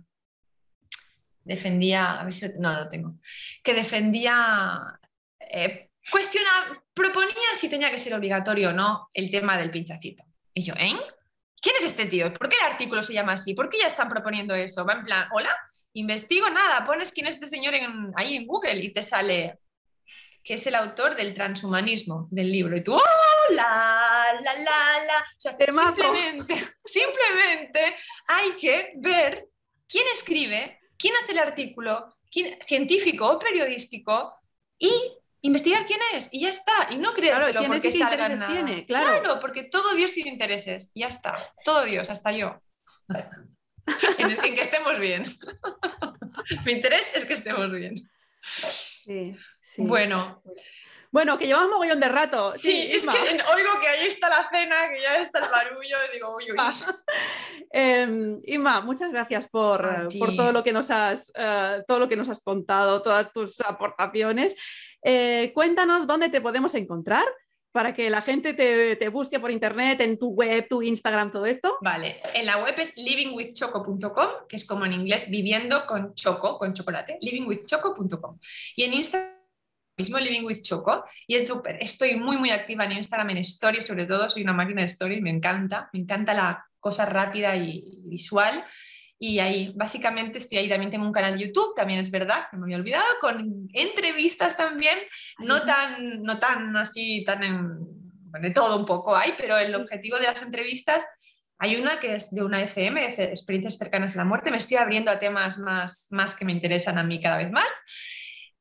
defendía, 1.44 2.20
a 2.20 2.24
ver 2.24 2.34
si 2.34 2.46
no, 2.60 2.74
lo 2.74 2.90
tengo, 2.90 3.16
que 3.64 3.74
defendía, 3.74 5.00
eh, 5.40 5.90
cuestiona, 6.12 6.84
proponía 6.94 7.56
si 7.60 7.68
tenía 7.68 7.90
que 7.90 7.98
ser 7.98 8.14
obligatorio 8.14 8.70
o 8.70 8.74
no 8.74 9.10
el 9.16 9.32
tema 9.32 9.58
del 9.58 9.72
pinchacito. 9.72 10.24
Y 10.54 10.62
yo, 10.62 10.76
¿eh? 10.76 10.94
¿Quién 11.60 11.76
es 11.80 11.86
este 11.86 12.06
tío? 12.06 12.32
¿Por 12.34 12.50
qué 12.50 12.58
el 12.58 12.72
artículo 12.72 13.02
se 13.02 13.14
llama 13.14 13.34
así? 13.34 13.56
¿Por 13.56 13.70
qué 13.70 13.80
ya 13.80 13.88
están 13.88 14.10
proponiendo 14.10 14.54
eso? 14.54 14.86
Va 14.86 14.94
en 14.94 15.06
plan, 15.06 15.28
hola, 15.32 15.50
investigo 15.94 16.50
nada, 16.52 16.84
pones 16.84 17.12
quién 17.12 17.26
es 17.26 17.36
este 17.36 17.48
señor 17.48 17.74
ahí 18.16 18.36
en 18.36 18.46
Google 18.46 18.84
y 18.84 18.94
te 18.94 19.02
sale 19.02 19.60
que 20.44 20.56
es 20.56 20.68
el 20.68 20.76
autor 20.76 21.16
del 21.16 21.34
transhumanismo 21.34 22.28
del 22.32 22.52
libro. 22.52 22.78
Y 22.78 22.84
tú, 22.84 22.96
¡oh! 22.96 23.54
La, 23.54 24.40
la, 24.42 24.54
la, 24.54 25.06
la. 25.06 25.20
O 25.20 25.40
sea, 25.40 25.58
simplemente, 25.58 26.64
simplemente 26.86 27.96
hay 28.28 28.52
que 28.52 28.94
ver 28.98 29.48
quién 29.88 30.06
escribe, 30.14 30.80
quién 30.98 31.14
hace 31.22 31.34
el 31.34 31.40
artículo, 31.40 32.18
quién, 32.30 32.58
científico 32.66 33.28
o 33.28 33.40
periodístico, 33.40 34.36
y 34.80 34.92
investigar 35.42 35.86
quién 35.86 36.00
es, 36.14 36.30
y 36.32 36.42
ya 36.42 36.50
está. 36.50 36.88
Y 36.92 36.98
no 36.98 37.14
creértelo 37.14 37.52
claro, 37.52 37.68
porque 37.68 37.90
intereses 37.90 38.48
tiene, 38.48 38.86
claro. 38.86 39.22
claro. 39.22 39.40
porque 39.40 39.64
todo 39.64 39.94
Dios 39.96 40.14
tiene 40.14 40.32
intereses, 40.32 40.92
ya 40.96 41.08
está. 41.08 41.38
Todo 41.64 41.84
Dios, 41.84 42.10
hasta 42.10 42.32
yo. 42.32 42.60
en, 44.18 44.32
en 44.32 44.56
que 44.56 44.62
estemos 44.62 44.98
bien. 45.00 45.24
Mi 46.66 46.72
interés 46.74 47.12
es 47.14 47.26
que 47.26 47.34
estemos 47.34 47.72
bien. 47.72 47.96
Sí. 48.70 49.36
Bueno. 49.78 50.42
Bueno, 51.12 51.38
que 51.38 51.46
llevamos 51.46 51.72
mogollón 51.72 52.00
de 52.00 52.08
rato. 52.08 52.54
Sí, 52.58 52.90
es 52.90 53.06
que 53.06 53.18
oigo 53.18 53.80
que 53.82 53.88
ahí 53.88 54.08
está 54.08 54.30
la 54.30 54.48
cena, 54.50 54.76
que 54.90 55.02
ya 55.02 55.18
está 55.18 55.40
el 55.40 55.52
barullo, 55.52 55.98
y 56.10 56.14
digo, 56.14 56.36
uy, 56.36 56.52
uy. 56.52 56.58
Em, 57.74 58.40
Inma, 58.46 58.82
muchas 58.82 59.12
gracias 59.12 59.48
por, 59.50 60.10
por 60.18 60.36
todo, 60.36 60.52
lo 60.52 60.64
que 60.64 60.72
nos 60.72 60.90
has, 60.90 61.32
uh, 61.38 61.84
todo 61.86 62.00
lo 62.00 62.10
que 62.10 62.16
nos 62.16 62.30
has 62.30 62.42
contado, 62.42 63.02
todas 63.02 63.32
tus 63.34 63.60
aportaciones. 63.62 64.56
Eh, 65.04 65.52
cuéntanos 65.54 66.08
dónde 66.08 66.30
te 66.30 66.42
podemos 66.42 66.76
encontrar 66.76 67.26
para 67.72 67.94
que 67.94 68.10
la 68.10 68.22
gente 68.22 68.54
te, 68.54 68.96
te, 68.98 69.10
busque 69.10 69.40
por 69.40 69.52
internet, 69.52 70.02
en 70.02 70.18
tu 70.18 70.30
web, 70.30 70.68
tu 70.70 70.82
Instagram, 70.82 71.32
todo 71.32 71.46
esto. 71.46 71.78
Vale, 71.82 72.22
en 72.34 72.46
la 72.46 72.58
web 72.58 72.76
es 72.78 72.98
livingwithchoco.com, 72.98 74.30
que 74.48 74.56
es 74.58 74.66
como 74.66 74.86
en 74.86 74.94
inglés 74.94 75.30
viviendo 75.30 75.86
con 75.86 76.14
choco, 76.14 76.58
con 76.58 76.74
chocolate, 76.74 77.18
livingwithchoco.com. 77.22 78.38
Y 78.76 78.84
en 78.84 78.94
Instagram 78.94 79.41
mismo 79.98 80.20
Living 80.20 80.44
with 80.44 80.62
Choco 80.62 81.04
y 81.28 81.36
es 81.36 81.48
súper, 81.48 81.78
estoy 81.82 82.16
muy 82.16 82.38
muy 82.38 82.50
activa 82.50 82.86
en 82.86 82.94
Instagram, 82.94 83.32
en 83.32 83.38
stories 83.38 83.86
sobre 83.86 84.06
todo, 84.06 84.30
soy 84.30 84.44
una 84.44 84.54
máquina 84.54 84.82
de 84.82 84.88
stories, 84.88 85.22
me 85.22 85.30
encanta, 85.30 85.90
me 85.94 86.00
encanta 86.00 86.34
la 86.34 86.66
cosa 86.80 87.06
rápida 87.06 87.56
y 87.56 88.00
visual 88.04 88.66
y 89.24 89.38
ahí 89.38 89.72
básicamente 89.76 90.40
estoy 90.40 90.58
ahí, 90.58 90.68
también 90.68 90.90
tengo 90.90 91.06
un 91.06 91.12
canal 91.12 91.38
de 91.38 91.46
YouTube, 91.46 91.76
también 91.76 92.00
es 92.00 92.10
verdad, 92.10 92.46
que 92.50 92.58
me 92.58 92.64
había 92.64 92.78
olvidado, 92.78 93.06
con 93.22 93.70
entrevistas 93.74 94.58
también, 94.58 94.98
¿Ah, 95.38 95.44
no 95.46 95.62
tan, 95.62 96.24
no 96.24 96.40
tan 96.40 96.76
así, 96.76 97.24
tan 97.24 97.44
en, 97.44 97.70
de 98.42 98.50
todo 98.50 98.78
un 98.78 98.86
poco 98.88 99.16
hay, 99.16 99.34
pero 99.38 99.60
el 99.60 99.76
objetivo 99.76 100.18
de 100.18 100.24
las 100.24 100.42
entrevistas 100.42 101.06
hay 101.60 101.76
una 101.76 102.00
que 102.00 102.16
es 102.16 102.32
de 102.32 102.44
una 102.44 102.64
FM, 102.64 103.16
de 103.16 103.24
experiencias 103.26 103.78
cercanas 103.78 104.16
a 104.16 104.18
la 104.18 104.26
muerte. 104.26 104.50
Me 104.50 104.58
estoy 104.58 104.78
abriendo 104.78 105.12
a 105.12 105.20
temas 105.20 105.60
más, 105.60 106.08
más 106.10 106.34
que 106.34 106.44
me 106.44 106.54
interesan 106.54 106.98
a 106.98 107.04
mí 107.04 107.22
cada 107.22 107.38
vez 107.38 107.52
más. 107.52 107.72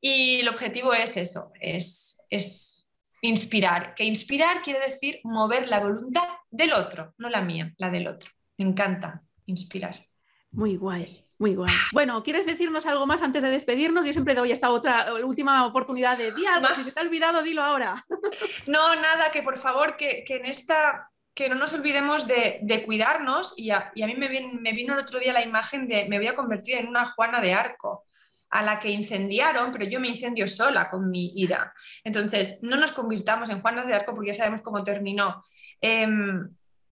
Y 0.01 0.39
el 0.39 0.49
objetivo 0.49 0.93
es 0.93 1.15
eso, 1.15 1.51
es, 1.61 2.25
es 2.29 2.87
inspirar. 3.21 3.93
Que 3.93 4.03
inspirar 4.03 4.63
quiere 4.63 4.79
decir 4.87 5.19
mover 5.23 5.67
la 5.67 5.79
voluntad 5.79 6.27
del 6.49 6.73
otro, 6.73 7.13
no 7.19 7.29
la 7.29 7.41
mía, 7.41 7.73
la 7.77 7.91
del 7.91 8.07
otro. 8.07 8.31
Me 8.57 8.65
encanta 8.65 9.21
inspirar. 9.45 10.07
Muy 10.53 10.75
guay, 10.75 11.05
muy 11.37 11.55
guay. 11.55 11.73
Bueno, 11.93 12.21
¿quieres 12.23 12.45
decirnos 12.45 12.85
algo 12.85 13.05
más 13.07 13.21
antes 13.21 13.41
de 13.41 13.49
despedirnos? 13.49 14.05
Yo 14.05 14.11
siempre 14.11 14.35
doy 14.35 14.51
esta 14.51 14.69
otra 14.69 15.05
última 15.23 15.65
oportunidad 15.65 16.17
de 16.17 16.33
di 16.33 16.43
si 16.75 16.83
se 16.83 16.91
te 16.91 16.99
ha 16.99 17.03
olvidado, 17.03 17.41
dilo 17.41 17.63
ahora. 17.63 18.03
No, 18.67 18.95
nada, 18.95 19.31
que 19.31 19.43
por 19.43 19.57
favor, 19.57 19.95
que, 19.95 20.25
en 20.27 20.45
esta, 20.45 21.09
que 21.33 21.47
no 21.47 21.55
nos 21.55 21.73
olvidemos 21.73 22.27
de, 22.27 22.83
cuidarnos 22.85 23.53
y 23.57 23.69
a, 23.69 23.91
y 23.95 24.01
a 24.01 24.07
mí 24.07 24.15
me, 24.15 24.27
me, 24.59 24.73
vino 24.73 24.93
el 24.93 24.99
otro 24.99 25.19
día 25.19 25.31
la 25.31 25.43
imagen 25.43 25.87
de 25.87 26.07
me 26.09 26.17
voy 26.17 26.27
a 26.27 26.35
convertir 26.35 26.77
en 26.77 26.87
una 26.87 27.05
Juana 27.11 27.39
de 27.39 27.53
Arco 27.53 28.05
a 28.51 28.61
la 28.61 28.79
que 28.79 28.89
incendiaron, 28.89 29.71
pero 29.71 29.85
yo 29.85 29.99
me 29.99 30.09
incendio 30.09 30.47
sola 30.47 30.89
con 30.89 31.09
mi 31.09 31.31
ira. 31.35 31.73
Entonces, 32.03 32.59
no 32.61 32.75
nos 32.75 32.91
convirtamos 32.91 33.49
en 33.49 33.61
Juanas 33.61 33.87
de 33.87 33.93
Arco 33.93 34.13
porque 34.13 34.31
ya 34.31 34.37
sabemos 34.37 34.61
cómo 34.61 34.83
terminó. 34.83 35.43
Em, 35.79 36.49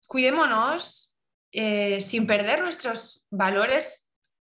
cuidémonos 0.07 1.13
eh, 1.51 1.99
sin 1.99 2.25
perder 2.25 2.61
nuestros 2.61 3.27
valores 3.29 4.09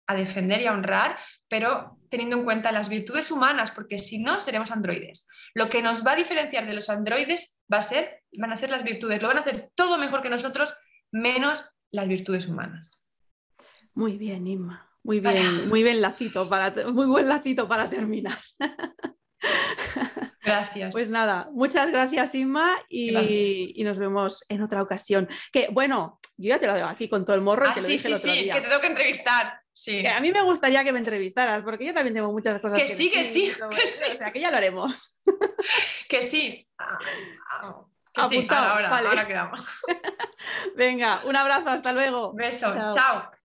a 0.08 0.16
defender 0.16 0.62
y 0.62 0.66
a 0.66 0.74
honrar, 0.74 1.18
pero 1.48 1.98
teniendo 2.10 2.38
en 2.38 2.44
cuenta 2.44 2.72
las 2.72 2.90
virtudes 2.90 3.32
humanas, 3.32 3.72
porque 3.72 4.00
si 4.00 4.20
no, 4.20 4.42
seremos 4.42 4.72
androides. 4.72 5.28
Lo 5.54 5.70
que 5.70 5.82
nos 5.82 6.06
va 6.06 6.12
a 6.12 6.16
diferenciar 6.18 6.66
de 6.66 6.74
los 6.74 6.90
androides 6.90 7.60
va 7.72 7.78
a 7.78 7.84
ser, 7.84 8.24
van 8.38 8.52
a 8.52 8.58
ser 8.58 8.72
las 8.72 8.84
virtudes, 8.84 9.22
lo 9.22 9.30
van 9.30 9.38
a 9.38 9.42
hacer 9.42 9.72
todo 9.76 9.98
mejor 9.98 10.22
que 10.22 10.30
nosotros, 10.30 10.76
menos 11.12 11.64
las 11.92 12.08
virtudes 12.08 12.48
humanas. 12.48 13.10
Muy 13.94 14.18
bien, 14.18 14.48
Inma. 14.48 14.89
Muy 15.10 15.22
bien, 15.22 15.68
muy 15.68 15.82
bien 15.82 16.02
lacito 16.02 16.48
para, 16.48 16.70
muy 16.92 17.08
buen 17.08 17.28
lacito 17.28 17.68
para 17.68 17.90
terminar. 17.90 18.38
Gracias. 20.44 20.92
Pues 20.92 21.10
nada, 21.10 21.50
muchas 21.52 21.90
gracias 21.90 22.36
Inma 22.36 22.78
y, 22.88 23.82
nos 23.84 23.98
vemos 23.98 24.46
en 24.50 24.62
otra 24.62 24.84
ocasión. 24.84 25.28
Que 25.52 25.70
bueno, 25.72 26.20
yo 26.38 26.50
ya 26.50 26.60
te 26.60 26.68
lo 26.68 26.76
digo 26.76 26.86
aquí 26.86 27.10
con 27.10 27.26
todo 27.26 27.36
el 27.36 27.42
morro. 27.42 27.66
Ah, 27.68 27.74
lo 27.76 27.88
sí, 27.88 27.98
sí, 27.98 28.14
sí, 28.18 28.52
que 28.52 28.62
te 28.62 28.68
tengo 28.68 28.82
que 28.82 28.86
entrevistar. 28.86 29.60
Sí. 29.74 30.06
a 30.06 30.20
mí 30.20 30.32
me 30.32 30.44
gustaría 30.44 30.84
que 30.84 30.94
me 30.94 31.00
entrevistaras, 31.00 31.64
porque 31.64 31.88
yo 31.88 31.94
también 31.96 32.14
tengo 32.14 32.32
muchas 32.32 32.62
cosas 32.62 32.78
que, 32.78 32.86
que 32.86 32.94
sí, 32.94 33.10
que 33.10 33.24
sí, 33.24 33.52
que 33.72 33.88
sí. 33.88 34.04
O 34.14 34.18
sea, 34.20 34.32
que 34.32 34.40
ya 34.40 34.52
lo 34.52 34.58
haremos. 34.58 35.24
que 36.08 36.22
sí. 36.22 36.68
Que 38.14 38.24
sí, 38.30 38.48
ahora, 38.48 38.96
ahora 38.96 39.26
quedamos. 39.26 39.68
Venga, 40.76 41.22
un 41.26 41.36
abrazo, 41.36 41.72
hasta 41.72 41.94
luego. 41.94 42.32
Beso, 42.36 42.72
chao. 42.94 43.32